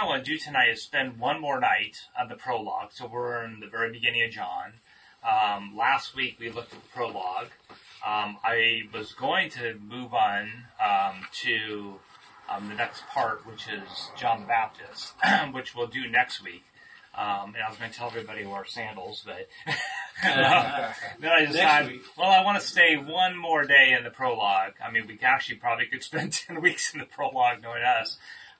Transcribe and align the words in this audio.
I 0.00 0.06
want 0.06 0.24
to 0.24 0.30
do 0.30 0.38
tonight 0.38 0.70
is 0.70 0.82
spend 0.82 1.18
one 1.18 1.42
more 1.42 1.60
night 1.60 1.98
on 2.18 2.30
the 2.30 2.34
prologue. 2.34 2.88
So 2.92 3.06
we're 3.06 3.44
in 3.44 3.60
the 3.60 3.66
very 3.66 3.92
beginning 3.92 4.22
of 4.22 4.30
John. 4.30 4.72
Um, 5.22 5.76
last 5.76 6.16
week 6.16 6.38
we 6.40 6.48
looked 6.50 6.72
at 6.72 6.82
the 6.82 6.88
prologue. 6.88 7.48
Um, 8.06 8.38
I 8.42 8.84
was 8.94 9.12
going 9.12 9.50
to 9.50 9.74
move 9.74 10.14
on 10.14 10.48
um, 10.82 11.26
to 11.42 11.96
um, 12.48 12.70
the 12.70 12.76
next 12.76 13.06
part, 13.08 13.46
which 13.46 13.68
is 13.68 14.10
John 14.16 14.40
the 14.40 14.46
Baptist, 14.46 15.12
which 15.52 15.74
we'll 15.74 15.86
do 15.86 16.08
next 16.08 16.42
week. 16.42 16.64
Um, 17.14 17.54
and 17.54 17.62
I 17.62 17.68
was 17.68 17.76
going 17.76 17.90
to 17.90 17.96
tell 17.96 18.06
everybody 18.06 18.44
to 18.44 18.48
wear 18.48 18.64
sandals, 18.64 19.22
but 19.26 19.48
then 20.22 21.30
I 21.30 21.44
decided, 21.44 22.00
well, 22.16 22.30
I 22.30 22.42
want 22.42 22.58
to 22.58 22.66
stay 22.66 22.96
one 22.96 23.36
more 23.36 23.64
day 23.64 23.94
in 23.98 24.04
the 24.04 24.10
prologue. 24.10 24.72
I 24.82 24.90
mean, 24.90 25.06
we 25.06 25.18
actually 25.20 25.56
probably 25.56 25.86
could 25.86 26.02
spend 26.02 26.32
10 26.48 26.62
weeks 26.62 26.94
in 26.94 27.00
the 27.00 27.06
prologue 27.06 27.60
knowing 27.60 27.82
us. 27.82 28.16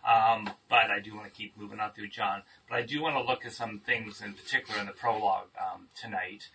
Um, 0.07 0.51
but 0.69 0.91
I 0.91 1.01
do 1.01 1.15
want 1.15 1.27
to 1.27 1.33
keep 1.33 1.59
moving 1.59 1.79
on 1.79 1.93
through 1.93 2.09
John. 2.09 2.43
But 2.69 2.77
I 2.77 2.83
do 2.83 3.03
want 3.03 3.17
to 3.17 3.23
look 3.23 3.45
at 3.45 3.53
some 3.53 3.81
things 3.81 4.21
in 4.21 4.33
particular 4.33 4.81
in 4.81 4.87
the 4.87 4.93
prologue 4.93 5.49
um, 5.59 5.89
tonight. 5.95 6.49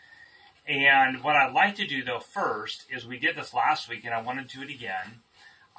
And 0.68 1.24
what 1.24 1.36
I'd 1.36 1.54
like 1.54 1.76
to 1.76 1.86
do 1.86 2.04
though 2.04 2.20
first 2.20 2.86
is 2.90 3.06
we 3.06 3.20
did 3.20 3.36
this 3.36 3.54
last 3.54 3.88
week, 3.88 4.04
and 4.04 4.14
I 4.14 4.22
want 4.22 4.48
to 4.48 4.58
do 4.58 4.64
it 4.64 4.72
again. 4.72 5.22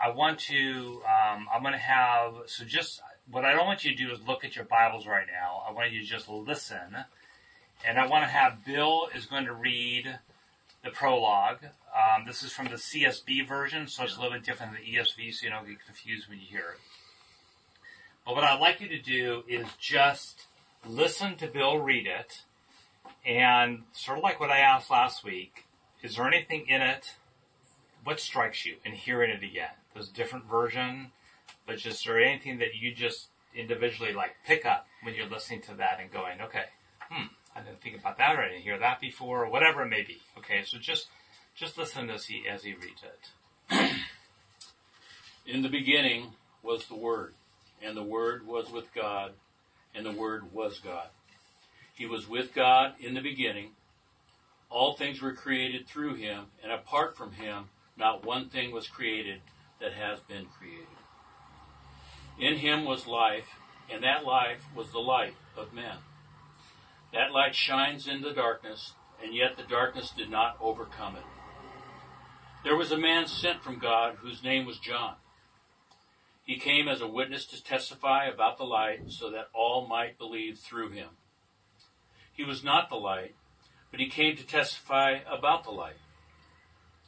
I 0.00 0.10
want 0.10 0.38
to. 0.40 1.02
Um, 1.04 1.48
I'm 1.52 1.62
going 1.62 1.72
to 1.72 1.78
have 1.78 2.34
so 2.46 2.64
just 2.64 3.00
what 3.30 3.44
I 3.44 3.52
don't 3.52 3.66
want 3.66 3.84
you 3.84 3.90
to 3.90 3.96
do 3.96 4.12
is 4.12 4.20
look 4.26 4.44
at 4.44 4.54
your 4.54 4.64
Bibles 4.64 5.06
right 5.06 5.26
now. 5.26 5.62
I 5.68 5.72
want 5.72 5.90
you 5.90 6.00
to 6.00 6.06
just 6.06 6.28
listen, 6.28 7.04
and 7.84 7.98
I 7.98 8.06
want 8.06 8.24
to 8.24 8.28
have 8.28 8.64
Bill 8.64 9.08
is 9.14 9.26
going 9.26 9.46
to 9.46 9.52
read 9.52 10.18
the 10.84 10.90
prologue. 10.90 11.64
Um, 11.64 12.24
this 12.26 12.42
is 12.42 12.52
from 12.52 12.66
the 12.66 12.76
CSB 12.76 13.48
version, 13.48 13.88
so 13.88 14.04
it's 14.04 14.16
a 14.16 14.20
little 14.20 14.36
bit 14.36 14.44
different 14.44 14.72
than 14.72 14.82
the 14.82 14.98
ESV, 14.98 15.34
so 15.34 15.46
you 15.46 15.50
don't 15.50 15.66
get 15.66 15.84
confused 15.84 16.28
when 16.28 16.38
you 16.38 16.46
hear 16.46 16.74
it. 16.74 16.80
But 18.26 18.34
what 18.34 18.44
I'd 18.44 18.60
like 18.60 18.80
you 18.80 18.88
to 18.88 18.98
do 18.98 19.44
is 19.46 19.66
just 19.78 20.46
listen 20.84 21.36
to 21.36 21.46
Bill 21.46 21.78
read 21.78 22.08
it, 22.08 22.42
and 23.24 23.84
sort 23.92 24.18
of 24.18 24.24
like 24.24 24.40
what 24.40 24.50
I 24.50 24.58
asked 24.58 24.90
last 24.90 25.22
week, 25.22 25.64
is 26.02 26.16
there 26.16 26.26
anything 26.26 26.66
in 26.68 26.82
it? 26.82 27.14
What 28.02 28.18
strikes 28.18 28.66
you 28.66 28.76
in 28.84 28.92
hearing 28.92 29.30
it 29.30 29.44
again? 29.44 29.70
There's 29.94 30.10
a 30.10 30.12
different 30.12 30.46
version, 30.46 31.12
but 31.68 31.78
just 31.78 32.00
is 32.00 32.04
there 32.04 32.20
anything 32.20 32.58
that 32.58 32.74
you 32.74 32.92
just 32.92 33.28
individually 33.54 34.12
like 34.12 34.34
pick 34.44 34.66
up 34.66 34.88
when 35.02 35.14
you're 35.14 35.28
listening 35.28 35.62
to 35.62 35.74
that 35.74 35.98
and 36.00 36.10
going, 36.10 36.40
okay, 36.40 36.66
hmm, 37.08 37.26
I 37.54 37.60
didn't 37.60 37.80
think 37.80 37.98
about 37.98 38.18
that 38.18 38.34
or 38.34 38.42
I 38.42 38.48
didn't 38.48 38.62
hear 38.62 38.78
that 38.78 39.00
before, 39.00 39.44
or 39.44 39.50
whatever 39.50 39.82
it 39.82 39.88
may 39.88 40.02
be. 40.02 40.18
Okay, 40.36 40.62
so 40.64 40.78
just 40.78 41.06
just 41.54 41.78
listen 41.78 42.10
as 42.10 42.26
he 42.26 42.42
as 42.48 42.64
he 42.64 42.74
reads 42.74 43.02
it. 43.02 43.92
In 45.46 45.62
the 45.62 45.68
beginning 45.68 46.32
was 46.62 46.86
the 46.86 46.96
Word, 46.96 47.34
and 47.82 47.96
the 47.96 48.02
Word 48.02 48.46
was 48.46 48.70
with 48.70 48.92
God, 48.94 49.32
and 49.94 50.04
the 50.04 50.12
Word 50.12 50.52
was 50.52 50.78
God. 50.78 51.08
He 51.94 52.06
was 52.06 52.28
with 52.28 52.54
God 52.54 52.94
in 53.00 53.14
the 53.14 53.20
beginning. 53.20 53.70
All 54.68 54.94
things 54.94 55.22
were 55.22 55.32
created 55.32 55.86
through 55.86 56.14
him, 56.14 56.46
and 56.62 56.72
apart 56.72 57.16
from 57.16 57.32
him, 57.32 57.70
not 57.96 58.24
one 58.24 58.48
thing 58.48 58.72
was 58.72 58.86
created 58.86 59.40
that 59.80 59.94
has 59.94 60.20
been 60.20 60.46
created. 60.58 60.86
In 62.38 62.56
him 62.58 62.84
was 62.84 63.06
life, 63.06 63.48
and 63.90 64.02
that 64.02 64.24
life 64.24 64.64
was 64.74 64.90
the 64.90 64.98
light 64.98 65.34
of 65.56 65.72
men. 65.72 65.96
That 67.12 67.32
light 67.32 67.54
shines 67.54 68.06
in 68.06 68.20
the 68.20 68.32
darkness, 68.32 68.92
and 69.22 69.34
yet 69.34 69.56
the 69.56 69.62
darkness 69.62 70.12
did 70.14 70.28
not 70.28 70.58
overcome 70.60 71.16
it. 71.16 71.24
There 72.62 72.76
was 72.76 72.92
a 72.92 72.98
man 72.98 73.26
sent 73.26 73.62
from 73.62 73.78
God 73.78 74.16
whose 74.16 74.42
name 74.42 74.66
was 74.66 74.78
John. 74.78 75.14
He 76.46 76.58
came 76.58 76.86
as 76.86 77.00
a 77.00 77.08
witness 77.08 77.44
to 77.46 77.62
testify 77.62 78.26
about 78.26 78.56
the 78.56 78.64
light 78.64 79.10
so 79.10 79.30
that 79.32 79.48
all 79.52 79.88
might 79.88 80.16
believe 80.16 80.58
through 80.58 80.90
him. 80.90 81.08
He 82.32 82.44
was 82.44 82.62
not 82.62 82.88
the 82.88 82.96
light, 82.96 83.34
but 83.90 83.98
he 83.98 84.08
came 84.08 84.36
to 84.36 84.46
testify 84.46 85.18
about 85.28 85.64
the 85.64 85.72
light. 85.72 85.96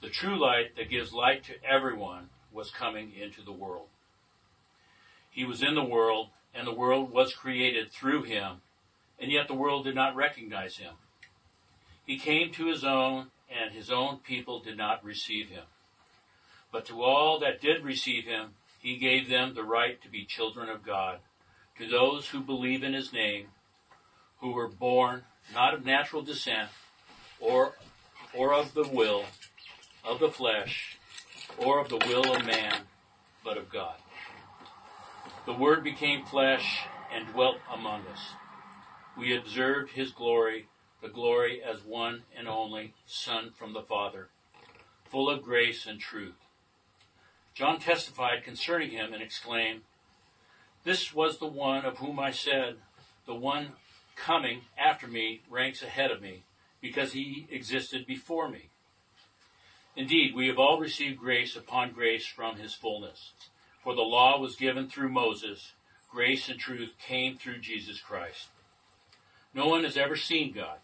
The 0.03 0.09
true 0.09 0.37
light 0.37 0.75
that 0.77 0.91
gives 0.91 1.13
light 1.13 1.45
to 1.45 1.65
everyone 1.65 2.31
was 2.53 2.73
coming 2.73 3.13
into 3.15 3.41
the 3.43 3.53
world. 3.53 3.87
He 5.31 5.45
was 5.45 5.63
in 5.63 5.77
the 5.77 5.85
world, 5.85 6.31
and 6.53 6.67
the 6.67 6.75
world 6.75 7.13
was 7.13 7.33
created 7.33 7.93
through 7.93 8.25
him, 8.25 8.63
and 9.21 9.31
yet 9.31 9.47
the 9.47 9.55
world 9.55 9.85
did 9.85 9.95
not 9.95 10.17
recognize 10.17 10.79
him. 10.79 10.95
He 12.05 12.19
came 12.19 12.51
to 12.53 12.67
his 12.67 12.83
own, 12.83 13.27
and 13.49 13.73
his 13.73 13.91
own 13.91 14.19
people 14.19 14.59
did 14.59 14.77
not 14.77 15.05
receive 15.05 15.49
him. 15.49 15.65
But 16.73 16.87
to 16.87 17.03
all 17.03 17.39
that 17.39 17.61
did 17.61 17.85
receive 17.85 18.25
him, 18.25 18.55
he 18.79 18.97
gave 18.97 19.29
them 19.29 19.55
the 19.55 19.65
right 19.65 20.01
to 20.03 20.09
be 20.09 20.25
children 20.25 20.69
of 20.69 20.85
God, 20.85 21.19
to 21.77 21.89
those 21.89 22.29
who 22.29 22.41
believe 22.41 22.83
in 22.83 22.95
his 22.95 23.13
name, 23.13 23.49
who 24.41 24.53
were 24.53 24.69
born 24.69 25.25
not 25.53 25.75
of 25.75 25.85
natural 25.85 26.23
descent, 26.23 26.69
or, 27.41 27.75
or 28.35 28.53
of 28.53 28.75
the 28.75 28.87
will, 28.87 29.25
of 30.05 30.21
the 30.21 30.31
flesh, 30.31 30.99
or 31.57 31.81
of 31.81 31.89
the 31.89 31.97
will 31.97 32.35
of 32.35 32.45
man, 32.45 32.83
but 33.45 33.57
of 33.57 33.71
God. 33.71 33.97
The 35.47 35.55
Word 35.55 35.83
became 35.83 36.25
flesh 36.25 36.87
and 37.13 37.33
dwelt 37.33 37.57
among 37.73 38.03
us. 38.07 38.21
We 39.17 39.37
observed 39.37 39.93
his 39.93 40.13
glory, 40.13 40.69
the 41.03 41.09
glory 41.09 41.63
as 41.63 41.85
one 41.85 42.23
and 42.37 42.47
only 42.47 42.95
Son 43.07 43.53
from 43.59 43.73
the 43.73 43.83
Father, 43.83 44.29
full 45.11 45.31
of 45.31 45.43
grace 45.43 45.87
and 45.87 45.99
truth. 45.99 46.48
John 47.59 47.81
testified 47.81 48.45
concerning 48.45 48.91
him 48.91 49.13
and 49.13 49.21
exclaimed, 49.21 49.81
This 50.85 51.13
was 51.13 51.39
the 51.39 51.49
one 51.49 51.85
of 51.85 51.99
whom 51.99 52.21
I 52.21 52.31
said, 52.31 52.77
The 53.27 53.35
one 53.35 53.73
coming 54.15 54.61
after 54.79 55.09
me 55.09 55.41
ranks 55.51 55.83
ahead 55.83 56.13
of 56.13 56.23
me, 56.23 56.45
because 56.81 57.15
he 57.15 57.49
existed 57.51 58.07
before 58.07 58.49
me. 58.49 58.69
Indeed, 59.97 60.37
we 60.37 60.47
have 60.47 60.61
all 60.61 60.79
received 60.79 61.19
grace 61.19 61.57
upon 61.57 61.91
grace 61.91 62.25
from 62.25 62.59
his 62.59 62.75
fullness. 62.75 63.33
For 63.83 63.93
the 63.93 64.03
law 64.03 64.39
was 64.39 64.55
given 64.55 64.89
through 64.89 65.09
Moses, 65.09 65.73
grace 66.09 66.49
and 66.49 66.61
truth 66.61 66.95
came 67.05 67.37
through 67.37 67.59
Jesus 67.59 67.99
Christ. 67.99 68.51
No 69.53 69.67
one 69.67 69.83
has 69.83 69.97
ever 69.97 70.15
seen 70.15 70.53
God, 70.53 70.79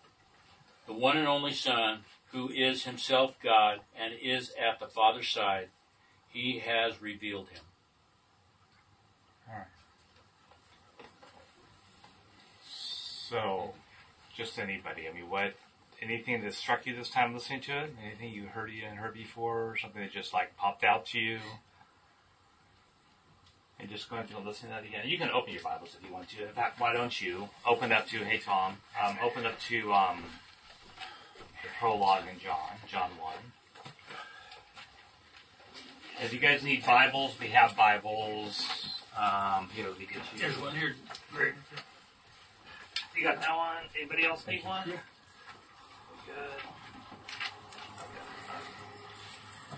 the 0.88 0.92
one 0.92 1.16
and 1.16 1.28
only 1.28 1.52
Son, 1.52 2.00
who 2.32 2.48
is 2.50 2.82
himself 2.82 3.36
God 3.40 3.82
and 3.96 4.12
is 4.20 4.50
at 4.60 4.80
the 4.80 4.88
Father's 4.88 5.28
side. 5.28 5.68
He 6.34 6.58
has 6.58 7.00
revealed 7.00 7.48
him. 7.48 7.62
All 9.48 9.54
right. 9.54 9.66
So, 12.66 13.74
just 14.36 14.58
anybody. 14.58 15.08
I 15.08 15.14
mean, 15.14 15.30
what? 15.30 15.54
Anything 16.02 16.42
that 16.42 16.54
struck 16.54 16.86
you 16.86 16.96
this 16.96 17.08
time 17.08 17.32
listening 17.32 17.60
to 17.62 17.84
it? 17.84 17.94
Anything 18.04 18.32
you 18.32 18.48
heard 18.48 18.72
you 18.72 18.82
hadn't 18.82 18.98
heard 18.98 19.14
before, 19.14 19.70
or 19.70 19.76
something 19.76 20.02
that 20.02 20.10
just 20.10 20.34
like 20.34 20.56
popped 20.56 20.82
out 20.82 21.06
to 21.06 21.20
you? 21.20 21.38
And 23.78 23.88
just 23.88 24.10
going 24.10 24.26
to 24.26 24.38
listen 24.40 24.68
to 24.70 24.74
that 24.74 24.84
again. 24.84 25.02
You 25.06 25.18
can 25.18 25.30
open 25.30 25.52
your 25.52 25.62
Bibles 25.62 25.96
if 25.96 26.04
you 26.06 26.12
want 26.12 26.28
to. 26.30 26.48
In 26.48 26.52
fact, 26.52 26.80
why 26.80 26.92
don't 26.92 27.20
you 27.22 27.48
open 27.64 27.92
up 27.92 28.08
to? 28.08 28.18
Hey, 28.18 28.38
Tom, 28.38 28.78
um, 29.00 29.18
open 29.22 29.46
up 29.46 29.60
to 29.68 29.92
um, 29.92 30.24
the 31.62 31.68
prologue 31.78 32.24
in 32.32 32.40
John, 32.40 32.70
John 32.88 33.10
one. 33.20 33.53
If 36.22 36.32
you 36.32 36.38
guys 36.38 36.62
need 36.62 36.86
Bibles, 36.86 37.34
we 37.40 37.48
have 37.48 37.76
Bibles. 37.76 38.64
Um, 39.16 39.68
here, 39.74 39.86
we 39.98 40.06
get 40.06 40.16
you. 40.16 40.40
Here's 40.40 40.58
one 40.60 40.74
here. 40.74 40.94
Great. 41.32 41.54
You 43.16 43.24
got 43.24 43.40
that 43.40 43.56
one? 43.56 43.82
Anybody 43.98 44.24
else 44.24 44.46
need 44.46 44.64
one? 44.64 44.88
Yeah. 44.88 44.96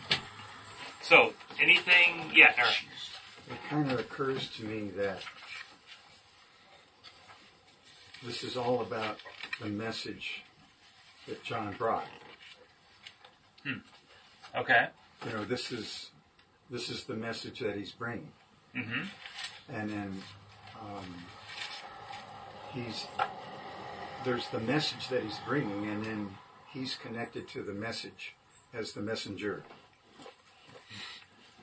Good. 0.09 0.19
So, 1.03 1.33
anything? 1.61 2.31
Yeah, 2.35 2.53
Eric. 2.57 2.85
It 3.49 3.57
kind 3.71 3.91
of 3.91 3.99
occurs 3.99 4.49
to 4.57 4.65
me 4.65 4.91
that 4.91 5.21
this 8.25 8.45
is 8.45 8.57
all 8.57 8.83
about 8.83 9.19
the 9.61 9.69
message 9.69 10.43
that 11.27 11.43
John 11.43 11.75
brought. 11.79 12.09
Hmm. 13.65 13.79
Okay. 14.55 14.89
You 15.27 15.33
know, 15.33 15.45
this 15.45 15.73
is 15.73 16.11
this 16.71 16.89
is 16.89 17.05
the 17.05 17.15
message 17.15 17.61
that 17.61 17.77
he's 17.77 17.93
bringing, 17.93 18.33
Mm-hmm. 18.77 19.03
and 19.75 19.91
then 19.91 20.23
um, 20.81 21.15
he's 22.75 23.07
there's 24.25 24.49
the 24.49 24.61
message 24.61 25.09
that 25.09 25.23
he's 25.23 25.39
bringing, 25.47 25.89
and 25.89 26.05
then 26.05 26.31
he's 26.73 26.97
connected 26.97 27.49
to 27.49 27.63
the 27.63 27.73
message 27.73 28.35
as 28.75 28.93
the 28.93 29.01
messenger. 29.01 29.63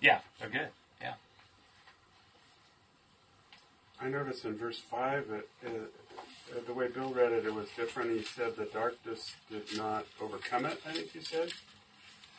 Yeah, 0.01 0.19
they're 0.39 0.49
good. 0.49 0.69
Yeah. 1.01 1.13
I 4.01 4.09
noticed 4.09 4.43
in 4.45 4.55
verse 4.55 4.79
5, 4.79 5.29
it, 5.29 5.49
it, 5.65 5.93
uh, 6.51 6.59
the 6.67 6.73
way 6.73 6.87
Bill 6.89 7.13
read 7.13 7.31
it, 7.31 7.45
it 7.45 7.53
was 7.53 7.67
different. 7.75 8.11
He 8.11 8.21
said 8.23 8.55
the 8.57 8.65
darkness 8.65 9.33
did 9.49 9.77
not 9.77 10.05
overcome 10.21 10.65
it, 10.65 10.81
I 10.85 10.91
think 10.93 11.11
he 11.11 11.21
said. 11.21 11.53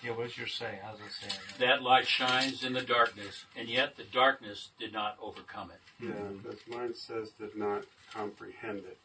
Yeah, 0.05 0.11
what 0.13 0.27
does 0.29 0.37
yours 0.37 0.53
say? 0.53 0.79
How 0.83 0.93
does 0.93 1.01
it 1.01 1.13
say? 1.33 1.39
That 1.67 1.83
light 1.83 2.07
shines 2.07 2.63
in 2.63 2.75
the 2.75 2.83
darkness, 2.83 3.45
and 3.57 3.69
yet 3.69 3.97
the 3.97 4.03
darkness 4.05 4.69
did 4.79 4.93
not 4.93 5.17
overcome 5.23 5.71
it. 5.71 5.81
Yeah, 6.05 6.13
but 6.43 6.57
mine 6.69 6.95
says 6.95 7.31
did 7.41 7.57
not 7.57 7.85
comprehend 8.13 8.81
it. 8.81 8.99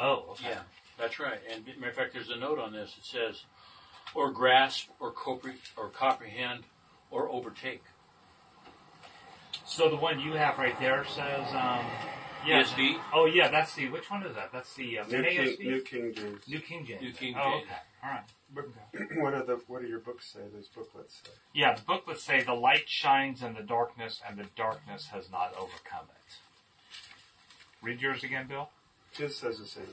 Oh, 0.00 0.24
okay. 0.30 0.50
Yeah, 0.50 0.60
that's 0.98 1.18
right. 1.20 1.38
And 1.52 1.66
matter 1.78 1.90
of 1.90 1.96
fact, 1.96 2.14
there's 2.14 2.30
a 2.30 2.36
note 2.36 2.58
on 2.58 2.72
this. 2.72 2.94
It 2.98 3.04
says, 3.04 3.42
or 4.14 4.30
grasp, 4.30 4.88
or, 5.00 5.12
compre- 5.12 5.52
or 5.76 5.88
comprehend, 5.88 6.64
or 7.10 7.28
overtake. 7.28 7.82
So 9.66 9.90
the 9.90 9.96
one 9.96 10.18
you 10.18 10.32
have 10.32 10.58
right 10.58 10.78
there 10.80 11.04
says, 11.04 11.46
um, 11.50 11.84
yeah. 12.46 12.62
ESV? 12.62 12.96
Oh, 13.12 13.26
yeah, 13.26 13.48
that's 13.48 13.74
the, 13.74 13.88
which 13.90 14.10
one 14.10 14.22
is 14.24 14.34
that? 14.34 14.50
That's 14.52 14.74
the 14.74 14.98
uh, 14.98 15.06
New 15.06 15.22
King, 15.22 15.38
NASB? 15.38 15.58
New 15.60 15.80
King 15.82 16.14
James. 16.14 16.48
New 16.48 16.60
King 16.60 16.86
James. 16.86 17.02
New 17.02 17.12
King 17.12 17.34
Oh, 17.38 17.50
James. 17.50 17.64
okay. 17.64 17.76
All 18.04 18.10
right. 18.10 18.22
what 19.16 19.34
are 19.34 19.44
the 19.44 19.60
what 19.66 19.82
do 19.82 19.88
your 19.88 20.00
books 20.00 20.32
say? 20.32 20.40
Those 20.52 20.68
booklets 20.68 21.22
say. 21.24 21.30
Yeah, 21.54 21.74
the 21.74 21.82
booklets 21.82 22.22
say 22.22 22.42
the 22.42 22.54
light 22.54 22.88
shines 22.88 23.42
in 23.42 23.54
the 23.54 23.62
darkness, 23.62 24.20
and 24.26 24.38
the 24.38 24.46
darkness 24.56 25.08
has 25.08 25.30
not 25.30 25.54
overcome 25.56 26.08
it. 26.10 26.36
Read 27.82 28.00
yours 28.00 28.22
again, 28.22 28.46
Bill. 28.48 28.68
His 29.12 29.36
says 29.36 29.58
the 29.58 29.66
same. 29.66 29.84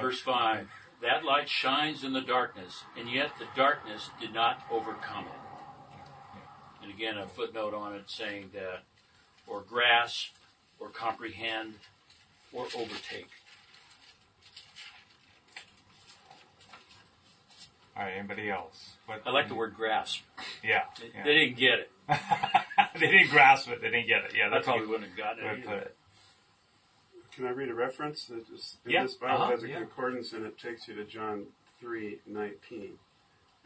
Verse 0.00 0.20
5 0.20 0.68
That 1.02 1.24
light 1.24 1.48
shines 1.48 2.02
in 2.02 2.12
the 2.12 2.20
darkness, 2.20 2.84
and 2.98 3.10
yet 3.10 3.32
the 3.38 3.46
darkness 3.54 4.10
did 4.20 4.32
not 4.32 4.62
overcome 4.70 5.26
it. 5.26 6.42
And 6.82 6.90
again, 6.90 7.18
a 7.18 7.26
footnote 7.26 7.74
on 7.74 7.94
it 7.94 8.10
saying 8.10 8.50
that, 8.54 8.82
or 9.46 9.60
grasp, 9.60 10.32
or 10.78 10.88
comprehend, 10.88 11.74
or 12.52 12.66
overtake. 12.76 13.28
All 17.96 18.04
right. 18.04 18.12
Anybody 18.16 18.50
else? 18.50 18.94
What, 19.06 19.22
I 19.26 19.30
like 19.30 19.48
the 19.48 19.54
word 19.54 19.74
grasp. 19.74 20.20
Yeah. 20.64 20.82
They, 21.00 21.06
yeah. 21.14 21.24
they 21.24 21.34
didn't 21.34 21.56
get 21.56 21.78
it. 21.80 21.90
they 23.00 23.06
didn't 23.10 23.30
grasp 23.30 23.68
it. 23.68 23.80
They 23.82 23.90
didn't 23.90 24.06
get 24.08 24.24
it. 24.24 24.32
Yeah, 24.36 24.46
I 24.46 24.50
that's 24.50 24.66
probably 24.66 24.86
how 24.86 24.90
wouldn't 24.92 25.08
have 25.10 25.16
gotten 25.18 25.44
it 25.44 25.64
put 25.64 25.72
either. 25.72 25.80
it. 25.82 25.96
Can 27.34 27.46
I 27.46 27.50
read 27.50 27.68
a 27.68 27.74
reference? 27.74 28.24
That 28.26 28.44
is, 28.52 28.76
Yeah, 28.86 29.04
This 29.04 29.14
Bible 29.14 29.42
uh-huh, 29.42 29.50
has 29.52 29.62
a 29.62 29.68
yeah. 29.68 29.78
concordance 29.78 30.32
and 30.32 30.44
it 30.44 30.58
takes 30.58 30.88
you 30.88 30.94
to 30.96 31.04
John 31.04 31.46
three 31.80 32.18
nineteen, 32.26 32.98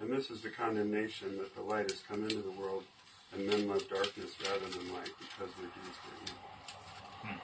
and 0.01 0.13
this 0.13 0.31
is 0.31 0.43
the 0.43 0.51
condemnation 0.51 1.39
that 1.39 1.55
the 1.57 1.63
light 1.63 1.91
has 1.91 2.01
come 2.07 2.23
into 2.23 2.37
the 2.43 2.51
world, 2.53 2.85
and 3.33 3.47
men 3.47 3.67
love 3.67 3.89
darkness 3.89 4.31
rather 4.45 4.67
than 4.67 4.93
light 4.93 5.11
because 5.19 5.53
their 5.57 5.67
deeds 5.67 5.99
were 6.05 6.23
evil. 6.25 7.41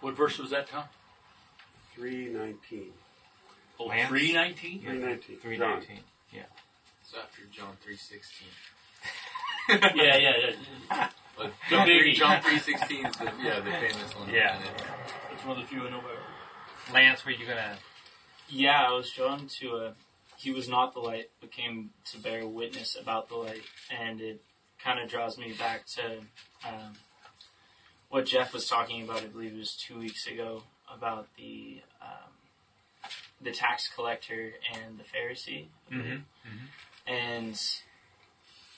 What 0.00 0.16
verse 0.16 0.38
was 0.38 0.50
that, 0.50 0.68
Tom? 0.68 0.84
Three 1.94 2.26
nineteen. 2.28 2.92
Oh, 3.78 3.84
Lance? 3.86 4.08
319? 4.08 4.80
Three 4.82 4.98
nineteen. 4.98 5.36
Three 5.38 5.58
John. 5.58 5.82
Yeah. 6.32 6.42
It's 7.02 7.14
after 7.14 7.42
John 7.50 7.76
three 7.82 7.96
sixteen. 7.96 8.48
Yeah, 9.94 10.16
yeah, 10.16 10.32
yeah. 10.90 11.08
But 11.36 11.52
The 11.68 11.76
John 11.76 11.88
biggie. 11.88 12.14
John 12.14 12.42
three 12.42 12.58
sixteen 12.58 13.06
is 13.06 13.16
the 13.16 13.32
yeah 13.42 13.60
the 13.60 13.70
famous 13.70 14.16
one. 14.16 14.28
Yeah. 14.32 14.56
isn't 14.60 14.66
it? 14.76 14.82
That's 15.30 15.44
one 15.44 15.56
of 15.58 15.62
the 15.62 15.68
few 15.68 15.86
I 15.86 15.90
know 15.90 15.98
about. 15.98 16.92
Lance, 16.92 17.24
were 17.24 17.30
you 17.32 17.46
gonna? 17.46 17.76
Yeah, 18.48 18.82
I 18.88 18.92
was 18.92 19.10
drawn 19.10 19.46
to 19.60 19.76
a. 19.76 19.94
He 20.36 20.50
was 20.50 20.68
not 20.68 20.92
the 20.94 21.00
light, 21.00 21.30
but 21.40 21.52
came 21.52 21.90
to 22.12 22.18
bear 22.18 22.46
witness 22.46 22.96
about 23.00 23.28
the 23.28 23.36
light, 23.36 23.62
and 23.90 24.20
it 24.20 24.42
kind 24.82 24.98
of 25.00 25.08
draws 25.08 25.38
me 25.38 25.52
back 25.52 25.86
to 25.86 26.18
um, 26.66 26.94
what 28.08 28.26
Jeff 28.26 28.52
was 28.52 28.66
talking 28.68 29.02
about. 29.02 29.22
I 29.22 29.26
believe 29.26 29.52
it 29.54 29.58
was 29.58 29.74
two 29.76 29.98
weeks 29.98 30.26
ago 30.26 30.64
about 30.92 31.28
the 31.36 31.80
the 33.42 33.50
tax 33.52 33.88
collector 33.94 34.52
and 34.72 34.98
the 34.98 35.04
Pharisee, 35.04 35.66
I 35.90 35.96
believe. 35.96 36.22
and 37.06 37.58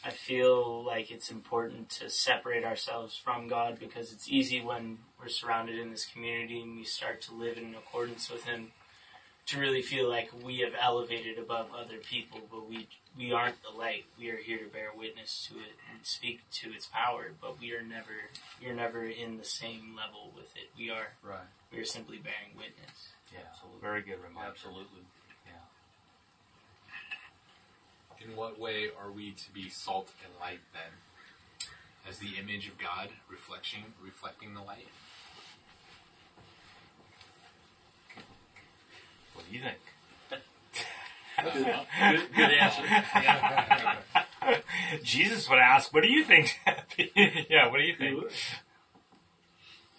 I 0.06 0.11
feel 0.11 0.82
like 0.84 1.11
it's 1.11 1.31
important 1.31 1.88
to 1.90 2.11
separate 2.11 2.64
ourselves 2.64 3.16
from 3.16 3.49
God 3.49 3.78
because 3.81 4.12
it's 4.12 4.28
easy 4.28 4.61
when 4.61 4.99
we're 5.19 5.28
surrounded 5.28 5.78
in 5.78 5.90
this 5.90 6.05
community 6.06 6.61
and 6.61 6.76
we 6.76 6.84
start 6.84 7.22
to 7.22 7.34
live 7.34 7.56
in 7.56 7.75
accordance 7.75 8.31
with 8.31 8.44
Him 8.44 8.72
to 9.46 9.58
really 9.61 9.82
feel 9.82 10.08
like 10.08 10.31
we 10.43 10.58
have 10.61 10.72
elevated 10.81 11.38
above 11.38 11.69
other 11.78 11.99
people, 11.99 12.40
but 12.50 12.69
we 12.69 12.87
we 13.16 13.31
aren't 13.32 13.62
the 13.62 13.78
light. 13.78 14.05
We 14.19 14.28
are 14.31 14.37
here 14.38 14.58
to 14.58 14.64
bear 14.66 14.88
witness 14.96 15.46
to 15.49 15.58
it 15.58 15.72
and 15.93 16.05
speak 16.05 16.40
to 16.62 16.72
its 16.72 16.87
power, 16.93 17.31
but 17.40 17.61
we 17.61 17.72
are 17.72 17.82
never 17.82 18.28
you're 18.61 18.75
never 18.75 19.05
in 19.05 19.37
the 19.38 19.44
same 19.44 19.94
level 19.96 20.32
with 20.34 20.55
it. 20.56 20.70
We 20.76 20.90
are 20.90 21.08
Right. 21.22 21.46
we 21.72 21.78
are 21.78 21.84
simply 21.84 22.19
bearing 22.19 22.56
witness. 22.56 23.08
Yeah. 23.35 23.41
Very 23.83 24.03
good 24.03 24.23
reminder. 24.23 24.51
Absolutely. 24.51 25.03
Yeah. 25.47 25.53
In 28.25 28.37
what 28.37 28.59
way 28.59 28.89
are 28.99 29.11
we 29.11 29.33
to 29.33 29.53
be 29.53 29.69
salt 29.69 30.11
and 30.25 30.33
light 30.41 30.61
then? 30.73 30.93
As 32.09 32.19
the 32.19 32.37
image 32.39 32.69
of 32.69 32.79
God 32.79 33.09
reflecting 33.31 33.85
reflecting 34.03 34.55
the 34.55 34.61
light? 34.61 34.89
What 39.33 39.47
do 39.51 39.57
you 39.57 39.63
think? 39.63 39.79
Good, 41.43 42.35
good 42.37 42.51
answer. 42.51 42.83
Jesus 45.03 45.49
would 45.49 45.59
ask, 45.59 45.93
"What 45.93 46.03
do 46.03 46.11
you 46.11 46.25
think?" 46.25 46.59
yeah. 47.51 47.69
What 47.69 47.79
do 47.79 47.85
you 47.85 47.97
think? 47.97 48.23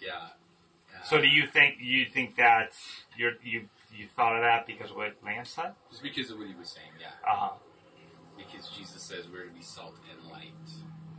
Yeah. 0.00 0.28
So, 1.08 1.20
do 1.20 1.28
you 1.28 1.46
think 1.46 1.76
you 1.80 2.06
think 2.06 2.36
that 2.36 2.72
you're 3.16 3.32
you 3.42 3.68
you 3.94 4.06
thought 4.16 4.34
of 4.36 4.42
that 4.42 4.66
because 4.66 4.90
of 4.90 4.96
what 4.96 5.14
Lance 5.24 5.50
said? 5.50 5.72
just 5.90 6.02
because 6.02 6.30
of 6.30 6.38
what 6.38 6.48
he 6.48 6.54
was 6.54 6.68
saying, 6.68 6.90
yeah. 7.00 7.08
Uh 7.28 7.36
huh. 7.36 7.50
Because 8.36 8.68
Jesus 8.68 9.02
says 9.02 9.24
we're 9.32 9.44
to 9.44 9.50
be 9.54 9.62
salt 9.62 9.94
and 10.10 10.30
light, 10.30 10.52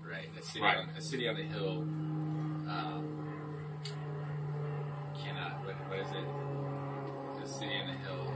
right? 0.07 0.27
A 0.37 0.41
city 0.43 0.61
Right. 0.61 0.77
on 0.77 0.89
a 0.89 1.01
city 1.01 1.27
on 1.27 1.35
the 1.35 1.43
hill 1.43 1.77
um, 2.69 3.23
cannot. 5.23 5.65
What, 5.65 5.75
what 5.89 5.99
is 5.99 6.11
it? 6.11 7.43
A 7.43 7.47
city 7.47 7.71
on 7.81 7.87
the 7.87 7.97
hill 8.05 8.33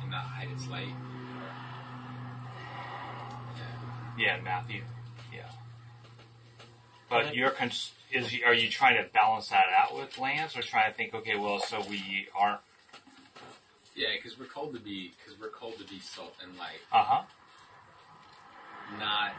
cannot 0.00 0.24
hide 0.24 0.48
its 0.52 0.66
light. 0.68 0.88
Yeah. 3.56 4.34
Yeah, 4.36 4.40
Matthew. 4.42 4.82
Yeah. 5.32 5.48
But 7.08 7.34
you're 7.34 7.50
cons- 7.50 7.92
is 8.12 8.34
are 8.44 8.54
you 8.54 8.68
trying 8.68 8.96
to 9.02 9.08
balance 9.12 9.48
that 9.48 9.66
out 9.90 9.96
with 9.98 10.18
Lance, 10.18 10.56
or 10.56 10.62
trying 10.62 10.90
to 10.90 10.96
think, 10.96 11.14
okay, 11.14 11.36
well, 11.36 11.58
so 11.60 11.82
we 11.88 12.28
aren't? 12.38 12.60
Yeah, 13.96 14.08
because 14.16 14.38
we're 14.38 14.46
called 14.46 14.74
to 14.74 14.80
be 14.80 15.12
because 15.18 15.38
we're 15.40 15.48
called 15.48 15.78
to 15.78 15.84
be 15.84 15.98
salt 15.98 16.34
and 16.42 16.56
light, 16.56 16.80
Uh 16.92 17.02
huh. 17.02 17.22
not 18.98 19.32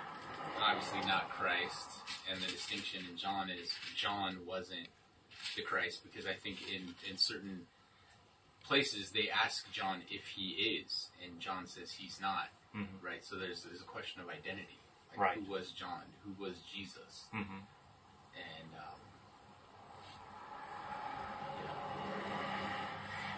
obviously 0.61 0.99
not 1.07 1.29
Christ. 1.29 1.89
And 2.31 2.39
the 2.41 2.47
distinction 2.47 3.03
in 3.09 3.17
John 3.17 3.49
is 3.49 3.71
John 3.95 4.39
wasn't 4.45 4.87
the 5.55 5.61
Christ 5.63 6.01
because 6.03 6.25
I 6.27 6.33
think 6.33 6.57
in 6.71 6.93
in 7.09 7.17
certain 7.17 7.61
places 8.63 9.11
they 9.11 9.29
ask 9.29 9.71
John 9.71 10.01
if 10.09 10.27
he 10.35 10.49
is, 10.83 11.09
and 11.23 11.39
John 11.39 11.65
says 11.65 11.93
he's 11.93 12.19
not. 12.21 12.49
Mhm. 12.75 13.01
Right. 13.01 13.23
So 13.23 13.37
there's 13.37 13.63
there's 13.63 13.81
a 13.81 13.85
question 13.85 14.21
of 14.21 14.27
identity. 14.29 14.77
Like 15.11 15.19
Right. 15.19 15.37
Who 15.39 15.51
was 15.51 15.71
John? 15.71 16.03
Who 16.25 16.43
was 16.43 16.55
Jesus? 16.73 17.25
hmm 17.31 17.39
And 18.35 18.69
um, 18.77 18.99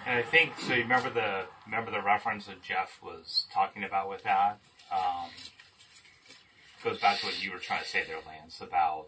And 0.05 0.19
I 0.19 0.21
think 0.21 0.51
so. 0.59 0.73
You 0.73 0.83
remember 0.83 1.09
the 1.09 1.45
remember 1.65 1.91
the 1.91 2.01
reference 2.01 2.47
that 2.47 2.61
Jeff 2.61 2.99
was 3.01 3.45
talking 3.53 3.83
about 3.83 4.09
with 4.09 4.23
that. 4.23 4.59
Um, 4.91 5.29
goes 6.83 6.99
back 6.99 7.19
to 7.19 7.25
what 7.25 7.43
you 7.43 7.51
were 7.51 7.57
trying 7.57 7.81
to 7.81 7.87
say 7.87 8.03
there, 8.05 8.17
Lance, 8.27 8.59
about 8.59 9.07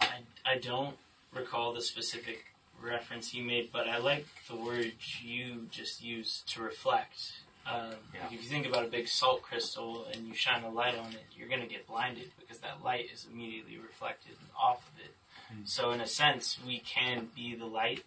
I, 0.00 0.18
I 0.44 0.58
don't 0.58 0.96
recall 1.34 1.72
the 1.72 1.80
specific 1.80 2.44
reference 2.82 3.30
he 3.30 3.40
made, 3.40 3.70
but 3.72 3.88
I 3.88 3.98
like 3.98 4.26
the 4.48 4.56
word 4.56 4.92
you 5.22 5.66
just 5.70 6.02
used 6.02 6.48
to 6.54 6.62
reflect. 6.62 7.32
Um, 7.66 7.92
Yeah. 8.14 8.26
If 8.26 8.32
you 8.32 8.38
think 8.38 8.66
about 8.66 8.84
a 8.84 8.88
big 8.88 9.06
salt 9.08 9.42
crystal 9.42 10.06
and 10.12 10.26
you 10.26 10.34
shine 10.34 10.64
a 10.64 10.70
light 10.70 10.96
on 10.96 11.12
it, 11.12 11.24
you're 11.36 11.48
going 11.48 11.60
to 11.60 11.66
get 11.66 11.86
blinded 11.86 12.30
because 12.38 12.58
that 12.60 12.82
light 12.82 13.06
is 13.12 13.26
immediately 13.30 13.78
reflected 13.78 14.32
off 14.58 14.88
of 14.88 15.04
it. 15.04 15.14
So, 15.64 15.90
in 15.90 16.00
a 16.00 16.06
sense, 16.06 16.58
we 16.64 16.78
can 16.78 17.28
be 17.34 17.54
the 17.56 17.66
light. 17.66 18.04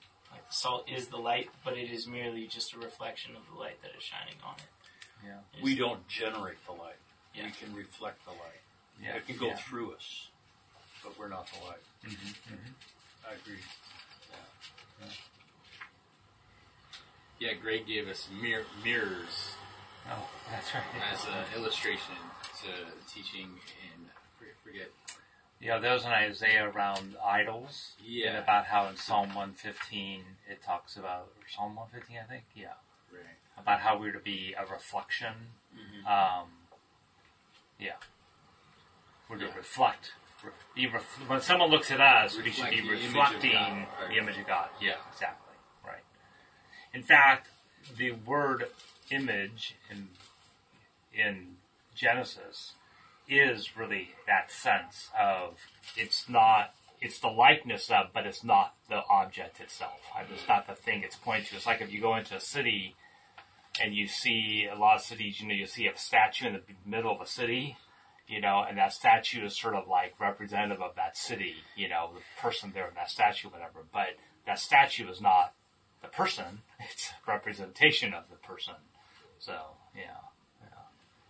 Like 0.53 0.59
the 0.61 0.67
salt 0.67 0.89
is 0.89 1.07
the 1.07 1.17
light, 1.17 1.49
but 1.65 1.77
it 1.77 1.89
is 1.91 2.05
merely 2.07 2.45
just 2.47 2.73
a 2.73 2.77
reflection 2.77 3.35
of 3.35 3.41
the 3.51 3.59
light 3.59 3.81
that 3.81 3.91
is 3.97 4.03
shining 4.03 4.35
on 4.45 4.55
it. 4.57 5.25
Yeah. 5.25 5.63
We 5.63 5.75
don't 5.75 6.07
generate 6.07 6.63
the 6.65 6.73
light. 6.73 6.99
Yeah. 7.33 7.45
We 7.45 7.51
can 7.51 7.75
reflect 7.75 8.23
the 8.25 8.31
light. 8.31 8.61
yeah, 9.01 9.15
It 9.15 9.25
can 9.25 9.37
go 9.37 9.47
yeah. 9.47 9.55
through 9.55 9.93
us, 9.93 10.27
but 11.03 11.17
we're 11.17 11.29
not 11.29 11.47
the 11.47 11.65
light. 11.65 11.81
Mhm, 12.05 12.35
I 13.27 13.33
agree. 13.33 13.59
yeah, 17.39 17.53
Greg 17.61 17.87
gave 17.87 18.07
us 18.07 18.29
mir- 18.31 18.65
mirrors 18.83 19.55
Oh, 20.09 20.29
that's 20.51 20.73
right. 20.73 20.83
as 21.11 21.25
an 21.25 21.45
illustration 21.61 22.15
to 22.61 22.69
teaching 23.11 23.47
in 23.47 23.49
I 23.49 23.57
forget 23.57 23.82
Yeah, 25.63 25.79
there's 25.79 26.03
an 26.03 26.11
Isaiah 26.11 26.69
around 26.69 27.15
idols. 27.23 27.93
Yeah. 28.03 28.29
And 28.29 28.37
about 28.39 28.65
how 28.65 28.87
in 28.87 28.97
Psalm 28.97 29.29
115 29.29 30.23
it 30.49 30.61
talks 30.61 30.97
about, 30.97 31.29
or 31.37 31.47
Psalm 31.47 31.75
115, 31.75 32.17
I 32.21 32.29
think? 32.29 32.43
Yeah. 32.55 32.67
right 33.11 33.21
about 33.57 33.79
how 33.81 33.97
we're 33.99 34.11
to 34.11 34.19
be 34.19 34.55
a 34.57 34.65
reflection. 34.65 35.33
Um, 36.07 36.47
yeah, 37.79 37.93
we're 39.29 39.37
to 39.37 39.45
Yeah. 39.45 39.55
reflect. 39.55 40.13
Re- 40.75 40.87
ref- 40.87 41.29
when 41.29 41.39
someone 41.39 41.69
looks 41.69 41.91
at 41.91 42.01
us, 42.01 42.35
we 42.35 42.51
should 42.51 42.69
be 42.71 42.81
the 42.81 42.87
image 42.87 43.03
reflecting 43.05 43.51
God, 43.51 44.09
the 44.09 44.17
image 44.17 44.37
of 44.39 44.47
God. 44.47 44.69
Yeah. 44.81 44.97
exactly. 45.11 45.53
Right. 45.85 46.03
In 46.93 47.03
fact, 47.03 47.49
the 47.95 48.11
word 48.11 48.69
image 49.11 49.75
in 49.89 50.09
in 51.13 51.57
Genesis 51.95 52.73
is 53.27 53.77
really 53.77 54.09
that 54.27 54.51
sense 54.51 55.09
of 55.19 55.57
it's 55.95 56.27
not 56.29 56.73
it's 57.03 57.19
the 57.19 57.27
likeness 57.27 57.91
of, 57.91 58.07
but 58.13 58.25
it's 58.25 58.45
not 58.45 58.75
the 58.89 59.01
object 59.09 59.59
itself. 59.59 59.99
It's 60.31 60.47
not 60.47 60.67
the 60.67 60.73
thing 60.73 61.03
it's 61.03 61.17
pointing 61.17 61.47
to. 61.47 61.55
It's 61.57 61.65
like 61.65 61.81
if 61.81 61.91
you 61.91 61.99
go 61.99 62.15
into 62.15 62.35
a 62.35 62.39
city 62.39 62.95
and 63.81 63.93
you 63.93 64.07
see 64.07 64.69
a 64.71 64.77
lot 64.77 64.95
of 64.95 65.01
cities, 65.01 65.41
you 65.41 65.47
know, 65.49 65.53
you 65.53 65.65
see 65.65 65.85
a 65.87 65.97
statue 65.97 66.47
in 66.47 66.53
the 66.53 66.61
middle 66.85 67.13
of 67.13 67.19
a 67.19 67.25
city, 67.25 67.77
you 68.25 68.39
know, 68.39 68.63
and 68.67 68.77
that 68.77 68.93
statue 68.93 69.45
is 69.45 69.59
sort 69.59 69.75
of 69.75 69.87
like 69.87 70.17
representative 70.17 70.81
of 70.81 70.95
that 70.95 71.17
city, 71.17 71.55
you 71.75 71.89
know, 71.89 72.11
the 72.13 72.41
person 72.41 72.71
there 72.73 72.87
in 72.87 72.95
that 72.95 73.09
statue, 73.09 73.49
whatever. 73.49 73.83
But 73.91 74.15
that 74.45 74.59
statue 74.59 75.09
is 75.09 75.19
not 75.19 75.53
the 76.01 76.07
person; 76.07 76.61
it's 76.79 77.11
a 77.27 77.31
representation 77.31 78.13
of 78.13 78.29
the 78.29 78.37
person. 78.37 78.75
So, 79.39 79.53
yeah. 79.93 80.22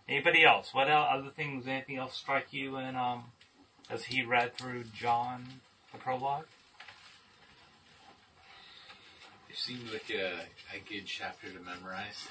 Yeah. 0.08 0.14
Anybody 0.14 0.44
else? 0.44 0.72
What 0.72 0.88
el 0.90 1.02
other 1.02 1.30
things? 1.30 1.66
Anything 1.66 1.96
else 1.96 2.14
strike 2.16 2.52
you? 2.52 2.76
And 2.76 2.96
um, 2.96 3.24
as 3.90 4.04
he 4.04 4.22
read 4.24 4.54
through 4.56 4.84
John, 4.94 5.44
the 5.92 5.98
prologue. 5.98 6.46
It 9.48 9.56
seemed 9.58 9.90
like 9.92 10.10
a, 10.10 10.32
a 10.74 10.80
good 10.88 11.06
chapter 11.06 11.48
to 11.48 11.60
memorize. 11.60 12.28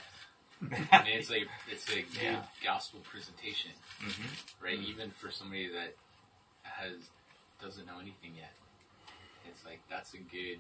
I 0.92 1.03
mean, 1.03 1.18
it's 1.18 1.30
like 1.30 1.48
it's 1.72 1.88
a 1.89 1.96
good 2.01 2.06
Yeah. 2.22 2.42
gospel 2.63 3.00
presentation, 3.10 3.72
Mm-hmm. 4.01 4.65
right? 4.65 4.80
Even 4.80 5.12
for 5.12 5.32
somebody 5.32 5.68
that 5.70 5.96
has 6.63 6.94
doesn't 7.62 7.86
know 7.86 8.00
anything 8.01 8.34
yet, 8.38 8.51
it's 9.50 9.63
like 9.65 9.80
that's 9.89 10.13
a 10.13 10.18
good 10.18 10.60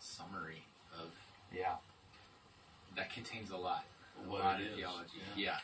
summary 0.00 0.62
of 0.98 1.08
Yeah. 1.54 1.74
that 2.96 3.12
contains 3.12 3.50
a 3.50 3.56
lot, 3.56 3.84
a 4.24 4.30
What 4.30 4.40
lot 4.40 4.60
of 4.60 4.66
is, 4.66 4.76
theology. 4.76 5.18
yeah. 5.36 5.44
Yeah. 5.44 5.58